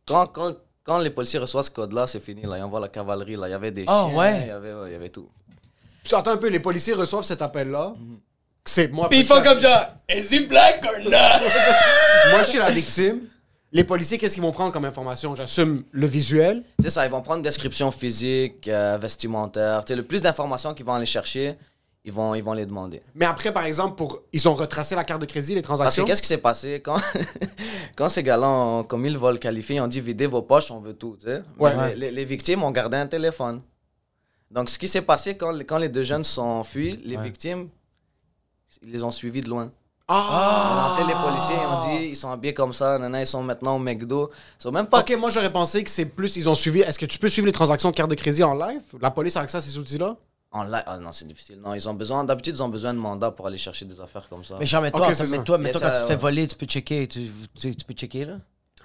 Quand, 0.06 0.26
quand, 0.26 0.54
quand 0.84 0.98
les 0.98 1.10
policiers 1.10 1.38
reçoivent 1.40 1.64
ce 1.64 1.70
code-là, 1.70 2.06
c'est 2.06 2.20
fini. 2.22 2.42
Là. 2.42 2.58
Ils 2.58 2.62
envoient 2.62 2.80
la 2.80 2.88
cavalerie. 2.88 3.36
Là. 3.36 3.48
Il 3.48 3.52
y 3.52 3.54
avait 3.54 3.70
des 3.70 3.84
Ah, 3.88 4.06
chiens, 4.08 4.18
ouais? 4.18 4.40
il, 4.42 4.48
y 4.48 4.50
avait, 4.50 4.74
ouais, 4.74 4.88
il 4.90 4.92
y 4.92 4.96
avait 4.96 5.08
tout. 5.08 5.28
Puis, 6.04 6.14
attends 6.14 6.32
un 6.32 6.36
peu, 6.36 6.48
les 6.48 6.60
policiers 6.60 6.92
reçoivent 6.92 7.24
cet 7.24 7.40
appel-là. 7.42 7.94
C'est 8.66 8.88
moi. 8.92 9.08
Puis 9.08 9.20
ils 9.20 9.26
font 9.26 9.42
comme 9.42 9.60
ça. 9.60 9.90
Is 10.10 10.26
he 10.34 10.46
black 10.46 10.84
or 10.84 11.00
not? 11.04 11.10
Moi, 12.30 12.42
je 12.42 12.48
suis 12.48 12.58
la 12.58 12.70
victime. 12.70 13.20
Les 13.72 13.84
policiers, 13.84 14.18
qu'est-ce 14.18 14.34
qu'ils 14.34 14.42
vont 14.42 14.52
prendre 14.52 14.72
comme 14.72 14.84
information? 14.84 15.34
J'assume 15.34 15.80
le 15.90 16.06
visuel. 16.06 16.62
C'est 16.78 16.90
ça, 16.90 17.04
ils 17.04 17.10
vont 17.10 17.20
prendre 17.22 17.42
description 17.42 17.90
physique, 17.90 18.68
euh, 18.68 18.96
vestimentaire. 19.00 19.84
Tu 19.84 19.92
sais, 19.92 19.96
le 19.96 20.04
plus 20.04 20.22
d'informations 20.22 20.72
qu'ils 20.74 20.86
vont 20.86 20.94
aller 20.94 21.06
chercher, 21.06 21.56
ils 22.06 22.12
vont, 22.12 22.34
ils 22.34 22.42
vont 22.44 22.52
les 22.52 22.66
demander. 22.66 23.02
Mais 23.14 23.24
après, 23.24 23.50
par 23.52 23.64
exemple, 23.64 23.94
pour 23.96 24.20
ils 24.32 24.46
ont 24.48 24.54
retracé 24.54 24.94
la 24.94 25.04
carte 25.04 25.22
de 25.22 25.26
crédit, 25.26 25.54
les 25.54 25.62
Parce 25.62 25.62
que 25.62 25.76
transactions? 25.76 26.04
qu'est-ce 26.04 26.20
qui 26.22 26.28
s'est 26.28 26.38
passé 26.38 26.80
quand, 26.84 26.98
quand 27.96 28.08
ces 28.10 28.22
gars-là 28.22 28.46
ont 28.48 28.84
commis 28.84 29.08
le 29.10 29.18
vol 29.18 29.38
qualifié, 29.38 29.76
ils 29.76 29.80
ont 29.80 29.86
dit 29.88 30.00
videz 30.00 30.26
vos 30.26 30.42
poches, 30.42 30.70
on 30.70 30.80
veut 30.80 30.92
tout. 30.94 31.16
tu 31.18 31.26
sais? 31.26 31.42
Ouais. 31.58 31.74
Mais 31.76 32.10
les, 32.10 32.24
victimes 32.26 32.62
ont 32.62 32.70
gardé 32.70 32.98
un 32.98 33.06
téléphone. 33.06 33.62
Donc 34.50 34.68
ce 34.68 34.78
qui 34.78 34.86
s'est 34.86 35.02
passé 35.02 35.36
quand, 35.36 35.50
les- 35.52 35.64
quand 35.64 35.78
les 35.78 35.88
deux 35.88 36.02
jeunes 36.04 36.24
sont 36.24 36.42
enfuis, 36.42 37.00
les 37.04 37.16
victimes, 37.16 37.68
ils 38.82 38.90
les 38.92 39.02
ont 39.02 39.10
suivis 39.10 39.40
de 39.40 39.48
loin. 39.48 39.72
Ah 40.06 40.90
Après, 40.92 41.06
les 41.10 41.18
policiers 41.18 41.54
ils 41.58 41.66
ont 41.66 41.80
dit 41.98 42.04
ils 42.10 42.16
sont 42.16 42.30
habillés 42.30 42.52
comme 42.52 42.74
ça, 42.74 42.98
nana, 42.98 43.22
ils 43.22 43.26
sont 43.26 43.42
maintenant 43.42 43.76
au 43.76 43.78
McDo. 43.78 44.30
Ils 44.60 44.62
sont 44.62 44.70
même 44.70 44.86
pas. 44.86 45.00
Ok, 45.00 45.16
moi 45.18 45.30
j'aurais 45.30 45.50
pensé 45.50 45.82
que 45.82 45.88
c'est 45.88 46.04
plus. 46.04 46.36
Ils 46.36 46.46
ont 46.50 46.54
suivi. 46.54 46.80
Est-ce 46.80 46.98
que 46.98 47.06
tu 47.06 47.18
peux 47.18 47.30
suivre 47.30 47.46
les 47.46 47.52
transactions 47.54 47.90
de 47.90 47.96
carte 47.96 48.10
de 48.10 48.14
crédit 48.14 48.42
en 48.44 48.52
live? 48.54 48.82
La 49.00 49.10
police 49.10 49.34
a 49.38 49.40
accès 49.40 49.56
à 49.56 49.60
ces 49.62 49.78
outils-là? 49.78 50.14
En 50.54 50.62
live. 50.62 50.84
Ah 50.86 50.98
non, 50.98 51.10
c'est 51.12 51.26
difficile. 51.26 51.58
Non, 51.60 51.74
ils 51.74 51.88
ont 51.88 51.94
besoin. 51.94 52.22
D'habitude, 52.24 52.54
ils 52.54 52.62
ont 52.62 52.68
besoin 52.68 52.94
de 52.94 52.98
mandat 52.98 53.32
pour 53.32 53.46
aller 53.48 53.58
chercher 53.58 53.84
des 53.84 54.00
affaires 54.00 54.28
comme 54.28 54.44
ça. 54.44 54.54
Mais 54.58 54.66
genre, 54.66 54.84
Ok, 54.92 55.02
c'est 55.08 55.26
ça. 55.26 55.36
mets-toi, 55.36 55.58
Mais 55.58 55.64
mets-toi 55.64 55.80
ça, 55.80 55.90
quand 55.90 55.96
tu 55.96 56.02
te 56.02 56.06
fais 56.06 56.16
voler, 56.16 56.46
tu 56.46 56.54
peux 56.56 56.66
checker. 56.66 57.08
Tu, 57.08 57.28
tu, 57.58 57.74
tu 57.74 57.84
peux 57.84 57.92
checker, 57.94 58.24
là? 58.24 58.38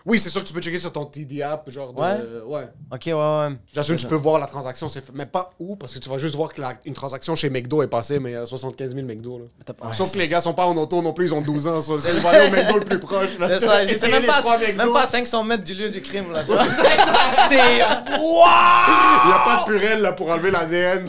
Oui, 0.06 0.18
c'est 0.20 0.30
sûr 0.30 0.42
que 0.42 0.48
tu 0.48 0.54
peux 0.54 0.62
checker 0.62 0.80
sur 0.80 0.92
ton 0.94 1.06
TD 1.06 1.42
app, 1.42 1.70
genre. 1.70 1.94
De... 1.94 2.00
Ouais. 2.00 2.18
ouais. 2.46 2.68
Ok, 2.92 3.02
ouais, 3.08 3.14
ouais. 3.14 3.56
J'assume 3.74 3.96
que 3.98 4.02
tu 4.02 4.08
peux 4.08 4.16
voir 4.16 4.40
la 4.40 4.48
transaction, 4.48 4.88
mais 5.14 5.26
pas 5.26 5.52
où, 5.60 5.76
parce 5.76 5.94
que 5.94 6.00
tu 6.00 6.10
vas 6.10 6.18
juste 6.18 6.36
voir 6.36 6.54
que 6.54 6.62
la- 6.62 6.74
une 6.86 6.94
transaction 6.94 7.36
chez 7.36 7.50
McDo 7.50 7.84
est 7.84 7.88
passée, 7.88 8.20
mais 8.20 8.36
à 8.36 8.46
75 8.46 8.96
000 8.96 9.06
McDo. 9.06 9.40
Là. 9.40 9.46
Sauf 9.94 10.12
que 10.14 10.18
les 10.18 10.28
gars 10.28 10.42
sont 10.42 10.54
pas 10.54 10.66
en 10.66 10.76
auto 10.78 11.02
non 11.02 11.14
plus, 11.14 11.26
ils 11.28 11.34
ont 11.34 11.42
12 11.42 11.68
ans. 11.68 11.82
soit- 11.82 11.98
Ils 12.14 12.20
vont 12.22 12.30
aller 12.30 12.48
au 12.48 12.52
McDo 12.52 12.80
le 12.80 12.86
plus 12.86 13.00
proche. 13.00 13.30
C'est 13.40 13.60
ça, 13.60 13.86
c'est 13.86 14.10
même 14.12 14.26
pas, 14.26 14.42
même 14.78 14.92
pas 14.94 15.04
à 15.04 15.08
500 15.08 15.44
mètres 15.44 15.64
du 15.64 15.74
lieu 15.74 15.90
du 15.90 16.02
crime, 16.02 16.32
là. 16.32 16.44
C'est. 17.50 17.56
Il 17.56 19.28
n'y 19.28 19.34
a 19.34 19.42
pas 19.46 19.60
de 19.62 19.66
purelle 19.66 20.02
là, 20.02 20.14
pour 20.14 20.30
enlever 20.30 20.52
l'ADN. 20.52 21.06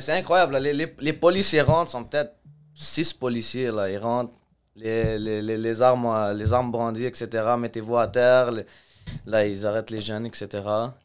C'est 0.00 0.12
incroyable. 0.12 0.54
là. 0.54 0.60
Les, 0.60 0.72
les, 0.72 0.94
les 1.00 1.12
policiers 1.12 1.62
rentrent, 1.62 1.90
sont 1.90 2.04
peut-être 2.04 2.32
six 2.74 3.12
policiers. 3.12 3.70
Là. 3.70 3.90
Ils 3.90 3.98
rentrent, 3.98 4.32
les, 4.80 5.18
les, 5.18 5.42
les, 5.42 5.56
les 5.58 5.82
armes, 5.82 6.32
les 6.36 6.52
armes 6.52 6.72
brandies, 6.72 7.04
etc. 7.04 7.28
Mettez-vous 7.58 7.96
à 7.96 8.06
terre. 8.08 8.50
Là, 9.26 9.46
ils 9.46 9.66
arrêtent 9.66 9.90
les 9.90 10.02
jeunes, 10.02 10.26
etc. 10.26 10.46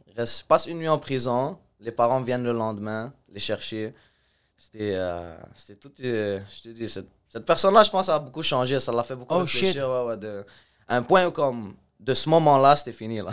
Ils 0.07 0.13
restent, 0.17 0.43
passent 0.47 0.67
une 0.67 0.77
nuit 0.77 0.88
en 0.89 0.99
prison. 0.99 1.57
Les 1.79 1.91
parents 1.91 2.21
viennent 2.21 2.43
le 2.43 2.53
lendemain 2.53 3.13
les 3.33 3.39
chercher. 3.39 3.93
C'était 4.57 4.93
euh, 4.95 5.35
c'était 5.55 5.79
tout. 5.79 5.91
euh, 6.03 6.39
je 6.55 6.61
te 6.63 6.69
dis, 6.69 6.88
cette, 6.89 7.07
cette 7.27 7.45
personne-là, 7.45 7.83
je 7.83 7.91
pense, 7.91 8.07
a 8.09 8.19
beaucoup 8.19 8.41
changé. 8.43 8.79
Ça 8.79 8.91
l'a 8.91 9.03
fait 9.03 9.15
beaucoup 9.15 9.35
Oh, 9.35 9.39
réfléchir. 9.39 9.89
ouais, 9.89 10.03
ouais, 10.07 10.17
de, 10.17 10.45
à 10.88 10.95
un 10.97 11.03
point 11.03 11.25
où, 11.27 11.31
comme, 11.31 11.75
de 11.99 12.13
ce 12.13 12.29
moment-là, 12.29 12.75
c'était 12.75 12.93
fini. 12.93 13.17
Là. 13.21 13.31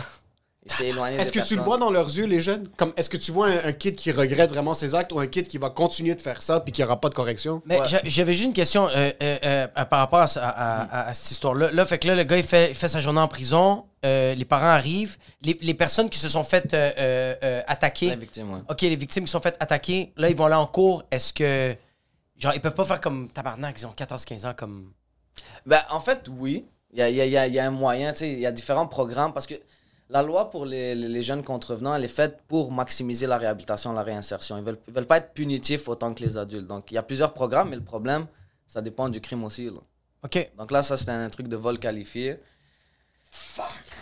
Est-ce 0.65 1.31
que 1.31 1.39
tu 1.45 1.55
le 1.57 1.61
vois 1.61 1.77
dans 1.77 1.91
leurs 1.91 2.07
yeux, 2.07 2.25
les 2.25 2.39
jeunes? 2.41 2.67
Comme, 2.77 2.93
est-ce 2.95 3.09
que 3.09 3.17
tu 3.17 3.31
vois 3.31 3.47
un, 3.47 3.65
un 3.67 3.71
kid 3.73 3.95
qui 3.95 4.11
regrette 4.11 4.49
vraiment 4.49 4.73
ses 4.73 4.95
actes 4.95 5.11
ou 5.11 5.19
un 5.19 5.27
kid 5.27 5.47
qui 5.47 5.57
va 5.57 5.69
continuer 5.69 6.15
de 6.15 6.21
faire 6.21 6.41
ça 6.41 6.59
puis 6.61 6.71
qui 6.71 6.81
aura 6.83 6.99
pas 7.01 7.09
de 7.09 7.13
correction? 7.15 7.61
Mais 7.65 7.79
Ouais. 7.81 7.87
j'avais 8.05 8.33
juste 8.33 8.45
une 8.45 8.53
question 8.53 8.87
euh, 8.87 9.11
euh, 9.21 9.37
euh, 9.43 9.67
par 9.85 9.99
rapport 9.99 10.19
à, 10.19 10.27
ça- 10.27 10.47
à- 10.47 10.81
à- 10.83 11.07
à 11.09 11.13
cette 11.13 11.31
histoire-là. 11.31 11.71
Là, 11.71 11.85
fait 11.85 11.99
que 11.99 12.07
là, 12.07 12.15
le 12.15 12.23
gars, 12.23 12.37
il 12.37 12.43
fait, 12.43 12.69
il 12.69 12.75
fait 12.75 12.87
sa 12.87 12.99
journée 13.01 13.19
en 13.19 13.27
prison. 13.27 13.85
euh, 14.05 14.35
les 14.35 14.43
parents 14.45 14.67
arrivent. 14.67 15.17
Les, 15.41 15.57
les 15.61 15.73
personnes 15.73 16.09
qui 16.09 16.19
se 16.19 16.27
sont 16.27 16.43
faites 16.43 16.73
euh, 16.73 16.91
euh, 16.97 17.35
euh, 17.43 17.61
attaquer. 17.67 18.07
La 18.09 18.15
victime, 18.17 18.51
ouais. 18.53 18.59
OK, 18.69 18.81
les 18.81 18.95
victimes 18.97 19.23
qui 19.23 19.27
se 19.29 19.33
sont 19.37 19.41
faites 19.41 19.55
attaquer, 19.61 20.11
là, 20.17 20.29
ils 20.29 20.35
vont 20.35 20.47
là 20.47 20.59
en 20.59 20.65
cours. 20.67 21.03
Est-ce 21.11 21.31
que. 21.33 21.73
Genre, 22.37 22.53
ils 22.53 22.59
peuvent 22.61 22.73
pas 22.73 22.83
faire 22.83 22.99
comme 22.99 23.29
tabarnak, 23.29 23.75
ils 23.79 23.85
ont 23.85 23.93
14-15 23.95 24.45
ans, 24.45 24.53
comme. 24.55 24.91
Ben, 25.65 25.79
en 25.89 25.99
fait, 26.01 26.19
oui. 26.37 26.65
Il 26.91 26.99
y 26.99 27.01
a, 27.01 27.09
il 27.09 27.15
y 27.15 27.21
a- 27.21 27.25
il 27.25 27.31
y 27.31 27.37
a- 27.37 27.47
il 27.47 27.53
y 27.53 27.59
a 27.59 27.65
un 27.65 27.71
moyen, 27.71 28.11
tu 28.13 28.19
sais, 28.19 28.29
il 28.31 28.39
y 28.39 28.45
a 28.45 28.51
différents 28.51 28.87
programmes 28.87 29.31
parce 29.33 29.47
que 29.47 29.55
la 30.13 30.21
loi 30.21 30.49
pour 30.49 30.63
les, 30.65 30.93
les- 30.95 31.09
les 31.09 31.23
jeunes 31.23 31.43
contrevenants, 31.43 31.93
elle 31.95 32.05
est 32.05 32.07
faite 32.21 32.39
pour 32.47 32.71
maximiser 32.71 33.25
la 33.27 33.37
réhabilitation, 33.37 33.91
la 33.93 34.03
réinsertion. 34.03 34.57
Ils 34.59 34.63
veulent, 34.63 34.79
ils 34.87 34.93
veulent 34.93 35.07
pas 35.07 35.17
être 35.17 35.33
punitifs 35.33 35.87
autant 35.89 36.13
que 36.13 36.23
les 36.23 36.37
adultes. 36.37 36.67
Donc, 36.67 36.91
il 36.91 36.95
y 36.95 36.97
a 36.97 37.03
plusieurs 37.03 37.33
programmes, 37.33 37.69
mais 37.71 37.75
le 37.75 37.83
problème, 37.83 38.27
ça 38.67 38.81
dépend 38.81 39.09
du 39.09 39.19
crime 39.19 39.43
aussi. 39.43 39.65
là. 39.65 39.81
OK. 40.23 40.51
Donc 40.57 40.71
là, 40.71 40.83
ça, 40.83 40.95
c'est 40.97 41.09
un 41.09 41.29
truc 41.29 41.47
de 41.47 41.55
vol 41.57 41.79
qualifié. 41.79 42.37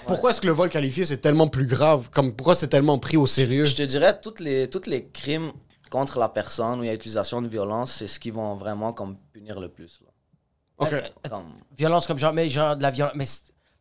Pourquoi 0.05 0.31
est-ce 0.31 0.41
que 0.41 0.47
le 0.47 0.53
vol 0.53 0.69
qualifié, 0.69 1.05
c'est 1.05 1.17
tellement 1.17 1.47
plus 1.47 1.65
grave? 1.65 2.09
Comme, 2.11 2.33
pourquoi 2.35 2.55
c'est 2.55 2.67
tellement 2.67 2.99
pris 2.99 3.17
au 3.17 3.27
sérieux? 3.27 3.63
Je 3.65 3.75
te 3.75 3.81
dirais, 3.83 4.19
toutes 4.19 4.39
les, 4.41 4.69
toutes 4.69 4.87
les 4.87 5.07
crimes 5.07 5.51
contre 5.89 6.19
la 6.19 6.29
personne 6.29 6.79
où 6.79 6.83
il 6.83 6.87
y 6.87 6.89
a 6.89 6.93
utilisation 6.93 7.41
de 7.41 7.47
violence, 7.47 7.93
c'est 7.93 8.07
ce 8.07 8.19
qui 8.19 8.31
vont 8.31 8.55
vraiment 8.55 8.91
comme 8.93 9.17
punir 9.31 9.59
le 9.59 9.69
plus. 9.69 10.01
là. 10.03 10.09
OK. 10.85 11.29
Comme- 11.29 11.53
Violence 11.77 12.07
comme 12.07 12.17
genre, 12.19 12.33
mais 12.33 12.49
genre 12.49 12.75
de 12.75 12.81
la 12.81 12.91
violence. 12.91 13.13
Mais, 13.15 13.25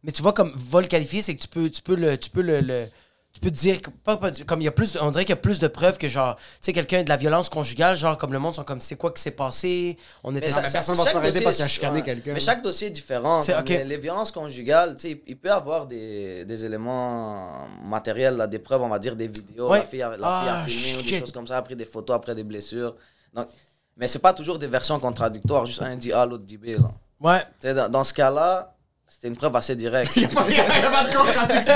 mais 0.02 0.12
tu 0.12 0.22
vois, 0.22 0.32
comme 0.32 0.52
vol 0.56 0.88
qualifié, 0.88 1.22
c'est 1.22 1.34
que 1.36 1.42
tu 1.42 1.48
peux, 1.48 1.68
tu 1.70 1.82
peux 1.82 1.94
le. 1.96 2.16
Tu 2.18 2.30
peux 2.30 2.42
le, 2.42 2.60
le- 2.60 2.86
tu 3.32 3.38
peux 3.40 3.50
dire. 3.52 3.80
que- 3.80 3.90
Pas, 3.90 4.16
pas- 4.16 4.32
comme 4.46 4.60
il 4.60 4.64
y 4.64 4.68
a 4.68 4.72
plus. 4.72 4.98
On 5.00 5.10
dirait 5.12 5.24
qu'il 5.24 5.30
y 5.34 5.38
a 5.38 5.40
plus 5.40 5.60
de 5.60 5.68
preuves 5.68 5.98
que 5.98 6.08
genre. 6.08 6.34
Tu 6.36 6.42
sais, 6.62 6.72
quelqu'un 6.72 7.04
de 7.04 7.08
la 7.08 7.16
violence 7.16 7.48
conjugale, 7.48 7.96
genre, 7.96 8.18
comme 8.18 8.32
le 8.32 8.38
monde 8.40 8.54
sont 8.56 8.64
comme 8.64 8.80
c'est 8.80 8.96
quoi 8.96 9.12
qui 9.12 9.22
s'est 9.22 9.30
passé? 9.30 9.96
On 10.24 10.34
était. 10.34 10.46
Mais 10.46 10.52
ça- 10.52 10.62
personne 10.62 10.96
va 10.96 11.04
se 11.04 11.08
faire 11.10 11.20
parce 11.42 11.56
qu'il 11.56 11.64
a 11.64 11.68
chicané 11.68 11.98
ouais. 11.98 12.02
quelqu'un. 12.02 12.32
Mais 12.32 12.40
chaque 12.40 12.60
dossier 12.62 12.88
est 12.88 12.90
différent. 12.90 13.42
Les, 13.68 13.84
les 13.84 13.98
violences 13.98 14.32
conjugales, 14.32 14.96
tu 14.96 15.02
sais, 15.10 15.22
il 15.26 15.38
peut 15.38 15.48
y 15.48 15.52
avoir 15.52 15.86
des, 15.86 16.44
des 16.44 16.64
éléments 16.64 17.68
matériels, 17.84 18.36
là, 18.36 18.46
des 18.46 18.58
preuves, 18.58 18.82
on 18.82 18.88
va 18.88 18.98
dire 18.98 19.14
des 19.14 19.28
vidéos. 19.28 19.70
Ouais. 19.70 19.78
La, 19.78 19.84
fille 19.84 20.02
a, 20.02 20.16
la 20.16 20.26
Ah, 20.26 20.64
fille 20.66 20.76
a 20.76 20.78
filmé 20.88 20.98
ou 20.98 21.10
des 21.10 21.18
choses 21.20 21.32
comme 21.32 21.46
ça, 21.46 21.56
a 21.56 21.62
pris 21.62 21.76
des 21.76 21.84
photos 21.86 22.16
après 22.16 22.34
des 22.34 22.44
blessures. 22.44 22.96
Donc, 23.32 23.46
mais 23.96 24.08
c'est 24.08 24.18
pas 24.18 24.32
toujours 24.32 24.58
des 24.58 24.66
versions 24.66 24.98
contradictoires, 24.98 25.66
juste 25.66 25.82
un 25.82 25.94
dit 25.96 26.12
A, 26.12 26.26
l'autre 26.26 26.44
dit 26.44 26.56
B. 26.56 26.66
Là. 26.80 26.90
Ouais. 27.20 27.72
Dans, 27.74 27.88
dans 27.88 28.02
ce 28.04 28.12
cas-là, 28.14 28.74
c'était 29.12 29.26
une 29.26 29.36
preuve 29.36 29.56
assez 29.56 29.74
directe. 29.74 30.12
Il 30.16 30.22
n'y 30.22 30.60
a 30.60 30.90
pas 30.90 31.02
de 31.02 31.14
contradiction 31.14 31.74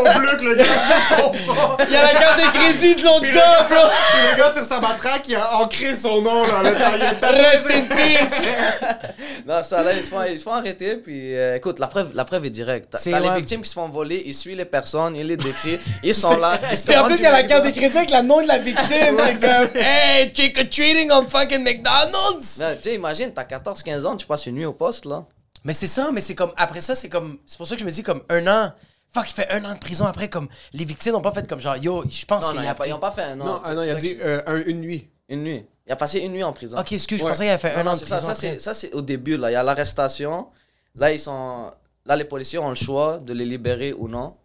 au 0.00 0.18
bleu 0.18 0.36
que 0.36 0.44
le 0.44 0.54
gars 0.54 0.64
sur 0.64 1.16
son 1.16 1.32
front. 1.32 1.76
Il 1.88 1.94
y 1.94 1.96
a 1.96 2.02
la 2.02 2.20
carte 2.20 2.38
de 2.38 2.58
crédit 2.58 2.94
de 2.94 3.02
l'autre 3.02 3.32
gars, 3.32 3.66
bro! 3.70 3.88
Puis 4.12 4.20
le 4.30 4.36
gars 4.36 4.52
sur 4.52 4.64
sa 4.64 4.80
matraque, 4.80 5.26
il 5.28 5.34
a 5.34 5.56
ancré 5.60 5.96
son 5.96 6.20
nom 6.20 6.46
dans 6.46 6.60
le 6.62 6.74
taille. 6.74 7.00
Rest 7.22 7.70
in 7.70 7.82
peace! 7.96 8.48
non, 9.48 9.62
ça, 9.62 9.82
là, 9.82 9.94
ils 9.94 10.02
se 10.02 10.08
font, 10.08 10.22
ils 10.24 10.38
se 10.38 10.44
font 10.44 10.52
arrêter. 10.52 10.96
Puis, 10.96 11.34
euh, 11.34 11.56
écoute, 11.56 11.78
la 11.78 11.86
preuve, 11.86 12.10
la 12.14 12.26
preuve 12.26 12.44
est 12.44 12.50
directe. 12.50 12.90
T'as 12.90 13.18
les 13.18 13.28
ouais. 13.28 13.36
victimes 13.36 13.62
qui 13.62 13.70
se 13.70 13.74
font 13.74 13.88
voler, 13.88 14.22
ils 14.26 14.34
suivent 14.34 14.58
les 14.58 14.66
personnes, 14.66 15.16
ils 15.16 15.26
les 15.26 15.38
décrivent, 15.38 15.80
ils 16.02 16.14
sont 16.14 16.36
là. 16.36 16.60
ils 16.70 16.78
Puis 16.78 16.96
en 16.98 17.06
plus, 17.06 17.16
il 17.16 17.22
y 17.22 17.26
a 17.26 17.32
la 17.32 17.44
carte 17.44 17.64
de 17.64 17.70
crédit 17.70 17.96
avec 17.96 18.10
le 18.10 18.20
nom 18.20 18.42
de 18.42 18.48
la 18.48 18.58
victime. 18.58 19.16
c'est 19.24 19.40
comme, 19.40 19.82
hey, 19.82 20.30
trick 20.34 20.58
or 20.58 20.68
treating 20.68 21.10
on 21.10 21.26
fucking 21.26 21.64
McDonald's! 21.64 22.58
Tu 22.58 22.90
sais, 22.90 22.94
imagine, 22.94 23.32
t'as 23.32 23.44
14-15 23.44 24.04
ans, 24.04 24.16
tu 24.16 24.26
passes 24.26 24.44
une 24.44 24.56
nuit 24.56 24.66
au 24.66 24.74
poste, 24.74 25.06
là. 25.06 25.24
Mais 25.64 25.72
c'est 25.72 25.86
ça, 25.86 26.10
mais 26.12 26.20
c'est 26.20 26.34
comme. 26.34 26.52
Après 26.56 26.80
ça, 26.80 26.94
c'est 26.94 27.08
comme. 27.08 27.38
C'est 27.46 27.56
pour 27.58 27.66
ça 27.66 27.74
que 27.74 27.80
je 27.80 27.86
me 27.86 27.90
dis 27.90 28.02
comme 28.02 28.22
un 28.28 28.46
an. 28.46 28.72
Fuck, 29.12 29.30
il 29.30 29.32
fait 29.34 29.48
un 29.50 29.64
an 29.64 29.74
de 29.74 29.78
prison 29.78 30.04
après, 30.06 30.28
comme. 30.28 30.48
Les 30.72 30.84
victimes 30.84 31.12
n'ont 31.12 31.22
pas 31.22 31.32
fait 31.32 31.48
comme 31.48 31.60
genre, 31.60 31.76
yo, 31.76 32.02
je 32.08 32.24
pense 32.26 32.42
Non, 32.42 32.48
qu'il 32.48 32.56
non, 32.56 32.62
y 32.62 32.64
ils 32.66 32.68
a 32.68 32.86
n'ont 32.88 32.98
pas, 32.98 33.10
pas 33.10 33.22
fait 33.22 33.28
un 33.30 33.40
an. 33.40 33.44
Non, 33.44 33.60
ah 33.64 33.74
non, 33.74 33.82
il 33.82 33.90
a 33.90 33.94
dit 33.94 34.16
euh, 34.20 34.42
un- 34.46 34.62
une 34.64 34.80
nuit. 34.80 35.08
Une 35.28 35.42
nuit. 35.42 35.64
Il 35.86 35.92
a 35.92 35.96
passé 35.96 36.18
une 36.20 36.32
nuit 36.32 36.42
en 36.42 36.52
prison. 36.52 36.78
Ok, 36.78 36.92
excuse, 36.92 37.18
je 37.20 37.24
Ouais. 37.24 37.30
pensais 37.30 37.44
qu'il 37.44 37.50
avait 37.50 37.58
fait 37.58 37.74
Non, 37.74 37.80
un 37.80 37.84
non, 37.84 37.90
an 37.92 37.94
de 37.94 37.98
c'est 38.00 38.04
prison. 38.06 38.26
ça, 38.26 38.32
après. 38.32 38.52
c'est, 38.52 38.58
ça, 38.58 38.74
c'est 38.74 38.92
au 38.92 39.00
début, 39.02 39.36
là. 39.36 39.50
Il 39.50 39.54
y 39.54 39.56
a 39.56 39.62
l'arrestation. 39.62 40.48
Là, 40.96 41.12
ils 41.12 41.20
sont... 41.20 41.72
Là, 42.06 42.16
les 42.16 42.24
policiers 42.24 42.58
ont 42.58 42.68
le 42.68 42.74
choix 42.74 43.18
de 43.18 43.32
les 43.32 43.44
libérer 43.46 43.92
ou 43.94 44.08
non 44.08 44.36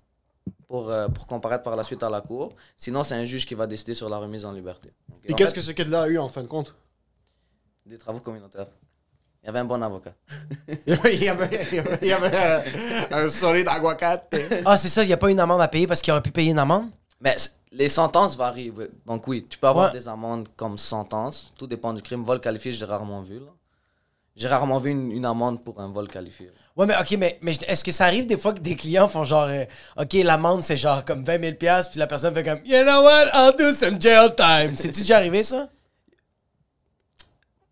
pour, 0.68 0.90
euh, 0.90 1.08
pour 1.10 1.28
comparaître 1.28 1.64
par 1.64 1.76
la 1.76 1.84
suite 1.84 2.04
à 2.04 2.10
la 2.10 2.22
cour. 2.22 2.54
Sinon, 2.78 3.04
c'est 3.04 3.16
un 3.16 3.26
juge 3.26 3.46
qui 3.46 3.56
va 3.56 3.68
décider 3.68 3.94
sur 3.94 4.08
la 4.10 4.18
remise 4.18 4.46
en 4.46 4.52
liberté. 4.54 4.94
Et 5.26 5.34
en 5.34 5.36
qu'est-ce 5.36 5.50
fait, 5.50 5.56
que 5.56 5.62
ce 5.62 5.72
kid-là 5.72 6.04
a 6.04 6.08
eu 6.08 6.18
en 6.18 6.30
fin 6.30 6.42
de 6.44 6.48
compte? 6.48 6.76
Des 7.86 7.98
travaux 7.98 8.20
communautaires. 8.20 8.68
Il 9.50 9.54
y 9.54 9.58
avait 9.58 9.60
un 9.62 9.66
bon 9.66 9.82
avocat. 9.82 10.12
Il 10.86 10.94
y 10.94 10.94
avait, 10.94 11.16
il 11.16 11.24
y 11.24 11.28
avait, 11.30 11.68
il 11.72 11.76
y 11.76 11.80
avait- 11.80 12.00
il 12.04 12.08
y 12.08 12.14
avait 12.14 12.38
un, 12.38 12.60
un. 13.12 14.62
Ah, 14.66 14.78
c'est 14.78 14.90
ça, 14.90 15.04
il 15.04 15.08
n'y 15.08 15.14
a 15.14 15.18
pas 15.18 15.32
une 15.32 15.40
amende 15.40 15.60
à 15.62 15.68
payer 15.68 15.88
parce 15.88 16.02
qu'il 16.02 16.12
aurait 16.14 16.22
pu 16.22 16.30
payer 16.30 16.52
une 16.52 16.60
amende? 16.60 16.86
Mais 17.20 17.36
les 17.72 17.90
sentences 17.90 18.38
varient. 18.38 18.72
oui. 18.78 18.86
Donc 19.08 19.28
oui, 19.28 19.46
tu 19.50 19.58
peux 19.58 19.66
avoir 19.68 19.92
Ouais. 19.92 20.00
des 20.00 20.08
amendes 20.08 20.48
comme 20.56 20.78
sentence. 20.78 21.52
Tout 21.58 21.66
dépend 21.66 21.94
du 21.94 22.02
crime. 22.04 22.24
Vol 22.24 22.40
qualifié, 22.40 22.72
j'ai 22.72 22.86
rarement 22.86 23.22
vu. 23.22 23.40
J'ai 24.36 24.48
rarement 24.48 24.78
vu 24.78 24.92
une, 24.92 25.12
une 25.12 25.26
amende 25.26 25.64
pour 25.64 25.82
un 25.82 25.90
vol 25.92 26.08
qualifié. 26.08 26.52
Ouais, 26.78 26.86
mais 26.86 26.96
ok, 26.96 27.12
mais, 27.18 27.40
mais 27.42 27.56
est-ce 27.68 27.84
que 27.84 27.92
ça 27.92 28.06
arrive 28.06 28.28
des 28.28 28.38
fois 28.38 28.54
que 28.54 28.60
des 28.60 28.76
clients 28.76 29.10
font 29.10 29.24
genre, 29.24 29.48
euh, 29.50 29.66
ok, 30.00 30.14
l'amende 30.24 30.62
c'est 30.62 30.78
genre 30.78 31.04
comme 31.04 31.24
20 31.26 31.42
000 31.42 31.56
piastres, 31.56 31.90
puis 31.92 32.00
la 32.00 32.06
personne 32.08 32.34
fait 32.36 32.44
comme, 32.44 32.60
you 32.66 32.82
know 32.84 33.02
what, 33.02 33.26
I'll 33.34 33.56
do 33.58 33.74
some 33.74 34.00
jail 34.00 34.30
time. 34.38 34.76
C'est-tu 34.76 35.02
déjà 35.02 35.18
arrivé 35.18 35.44
ça? 35.44 35.68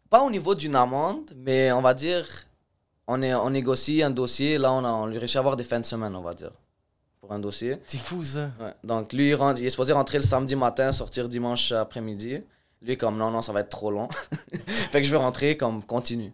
Pas 0.10 0.22
au 0.22 0.30
niveau 0.32 0.56
d'une 0.56 0.76
amende, 0.76 1.32
mais 1.36 1.72
on 1.72 1.82
va 1.82 1.94
dire, 1.94 2.26
on, 3.08 3.22
est, 3.22 3.34
on 3.34 3.50
négocie 3.50 4.02
un 4.04 4.10
dossier. 4.10 4.58
Là, 4.58 4.72
on 4.72 4.84
a, 4.86 4.90
on 4.90 5.06
lui 5.08 5.18
réussit 5.18 5.36
à 5.38 5.40
avoir 5.40 5.56
des 5.56 5.64
fins 5.64 5.80
de 5.80 5.86
semaine, 5.86 6.16
on 6.16 6.22
va 6.22 6.34
dire, 6.34 6.52
pour 7.20 7.32
un 7.34 7.40
dossier. 7.40 7.78
C'est 7.88 7.98
fou 8.00 8.24
ça. 8.24 8.52
Ouais. 8.60 8.74
Donc 8.84 9.12
lui, 9.14 9.30
il, 9.30 9.36
rentre- 9.36 9.60
il 9.60 9.66
est 9.66 9.70
supposé 9.70 9.94
rentrer 9.94 10.18
le 10.20 10.24
samedi 10.24 10.56
matin, 10.56 10.92
sortir 10.92 11.28
dimanche 11.28 11.72
après-midi. 11.72 12.42
Lui, 12.82 12.98
comme 12.98 13.18
non, 13.18 13.32
non, 13.32 13.42
ça 13.42 13.52
va 13.52 13.62
être 13.62 13.70
trop 13.70 13.92
long. 13.92 14.08
fait 14.64 15.02
que 15.02 15.08
je 15.08 15.12
veux 15.12 15.18
rentrer 15.18 15.58
comme 15.58 15.84
continue. 15.84 16.32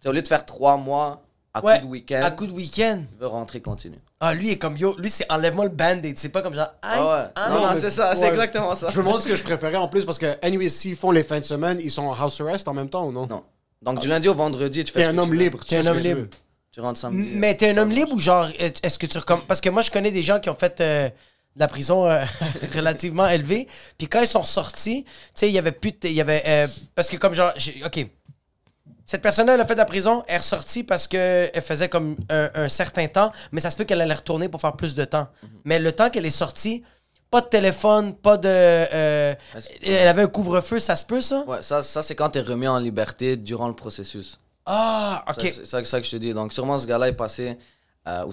C'est 0.00 0.08
au 0.08 0.12
lieu 0.12 0.22
de 0.22 0.28
faire 0.28 0.46
trois 0.46 0.76
mois 0.76 1.22
à 1.58 1.64
Ouais, 1.64 1.78
coup 1.80 1.86
de 1.86 1.90
week-end, 1.90 2.22
À 2.24 2.30
coup 2.30 2.46
de 2.46 2.52
week-end. 2.52 3.02
je 3.14 3.20
veux 3.20 3.26
rentrer 3.26 3.60
continue. 3.60 3.98
Ah, 4.20 4.32
lui 4.34 4.50
est 4.50 4.58
comme, 4.58 4.76
yo, 4.76 4.96
lui 4.98 5.10
c'est 5.10 5.30
enlève-moi 5.30 5.64
le 5.66 5.70
band-aid, 5.70 6.18
c'est 6.18 6.30
pas 6.30 6.42
comme 6.42 6.54
genre, 6.54 6.70
aïe, 6.82 6.98
Ah 7.00 7.04
ouais. 7.24 7.28
ah, 7.34 7.50
non, 7.50 7.60
non, 7.60 7.68
c'est 7.80 7.90
ça, 7.90 8.14
c'est 8.16 8.28
exactement 8.28 8.74
ça. 8.74 8.88
Je 8.90 8.98
me 8.98 9.02
demande 9.04 9.20
ce 9.20 9.28
que 9.28 9.36
je 9.36 9.42
préférais 9.42 9.76
en 9.76 9.88
plus 9.88 10.04
parce 10.04 10.18
que, 10.18 10.34
anyway, 10.42 10.68
s'ils 10.68 10.96
font 10.96 11.10
les 11.10 11.22
fins 11.24 11.40
de 11.40 11.44
semaine, 11.44 11.78
ils 11.82 11.90
sont 11.92 12.02
en 12.02 12.14
house 12.14 12.40
arrest 12.40 12.66
en 12.68 12.74
même 12.74 12.88
temps 12.88 13.06
ou 13.06 13.12
non? 13.12 13.26
Non. 13.26 13.44
Donc 13.82 14.00
du 14.00 14.08
lundi 14.08 14.28
au 14.28 14.34
vendredi, 14.34 14.84
tu 14.84 14.92
fais 14.92 15.00
T'es 15.00 15.06
un 15.06 15.18
homme 15.18 15.34
libre. 15.34 15.58
tu 15.60 15.66
T'es 15.68 15.82
fais 15.82 15.86
un 15.88 15.90
homme 15.92 15.98
libre. 15.98 16.26
Tu 16.72 16.80
rentres 16.80 16.98
samedi. 16.98 17.30
Mais 17.34 17.54
t'es 17.54 17.70
un 17.70 17.76
homme 17.78 17.90
libre 17.90 18.12
ou 18.12 18.18
genre, 18.18 18.48
est-ce 18.58 18.98
que 18.98 19.06
tu 19.06 19.16
recommences? 19.18 19.44
Parce 19.46 19.60
que 19.60 19.68
moi, 19.70 19.82
je 19.82 19.90
connais 19.90 20.10
des 20.10 20.22
gens 20.22 20.40
qui 20.40 20.50
ont 20.50 20.54
fait 20.54 20.80
euh, 20.80 21.08
de 21.08 21.60
la 21.60 21.68
prison 21.68 22.06
euh, 22.06 22.22
relativement 22.74 23.26
élevée. 23.26 23.66
Puis 23.96 24.08
quand 24.08 24.20
ils 24.20 24.26
sont 24.26 24.44
sortis, 24.44 25.04
tu 25.04 25.10
sais, 25.34 25.48
il 25.48 25.54
y 25.54 25.58
avait 25.58 25.72
plus 25.72 25.92
de. 25.92 25.96
Il 26.04 26.12
y 26.12 26.20
avait. 26.20 26.42
euh, 26.46 26.66
parce 26.94 27.08
que 27.08 27.16
comme 27.16 27.32
genre. 27.34 27.52
OK. 27.84 28.06
Cette 29.06 29.22
personne-là, 29.22 29.54
elle 29.54 29.60
a 29.60 29.66
fait 29.66 29.74
de 29.74 29.78
la 29.78 29.84
prison, 29.84 30.24
elle 30.26 30.34
est 30.34 30.38
ressortie 30.38 30.82
parce 30.82 31.06
qu'elle 31.06 31.62
faisait 31.62 31.88
comme 31.88 32.16
un, 32.28 32.50
un 32.54 32.68
certain 32.68 33.06
temps, 33.06 33.32
mais 33.52 33.60
ça 33.60 33.70
se 33.70 33.76
peut 33.76 33.84
qu'elle 33.84 34.00
allait 34.00 34.12
retourner 34.14 34.48
pour 34.48 34.60
faire 34.60 34.72
plus 34.74 34.94
de 34.96 35.04
temps. 35.04 35.28
Mais 35.64 35.78
le 35.78 35.92
temps 35.92 36.10
qu'elle 36.10 36.26
est 36.26 36.30
sortie, 36.30 36.82
pas 37.30 37.40
de 37.40 37.46
téléphone, 37.46 38.14
pas 38.14 38.36
de. 38.36 38.48
euh, 38.48 39.34
elle 39.82 40.08
avait 40.08 40.22
un 40.22 40.26
couvre-feu, 40.28 40.80
ça 40.80 40.96
se 40.96 41.04
peut, 41.04 41.20
ça? 41.20 41.44
Ouais, 41.46 41.62
ça, 41.62 41.82
ça 41.82 42.02
c'est 42.02 42.14
quand 42.16 42.30
tu 42.30 42.38
es 42.38 42.42
remis 42.42 42.66
en 42.68 42.78
liberté 42.78 43.36
durant 43.36 43.68
le 43.68 43.74
processus. 43.74 44.38
Ah, 44.64 45.24
OK. 45.28 45.36
C'est 45.40 45.66
ça, 45.66 45.84
ça 45.84 46.00
que 46.00 46.06
je 46.06 46.10
te 46.10 46.16
dis. 46.16 46.32
Donc 46.32 46.52
sûrement 46.52 46.78
ce 46.78 46.86
gars-là 46.86 47.08
est 47.08 47.12
passé. 47.12 47.56
euh, 48.08 48.24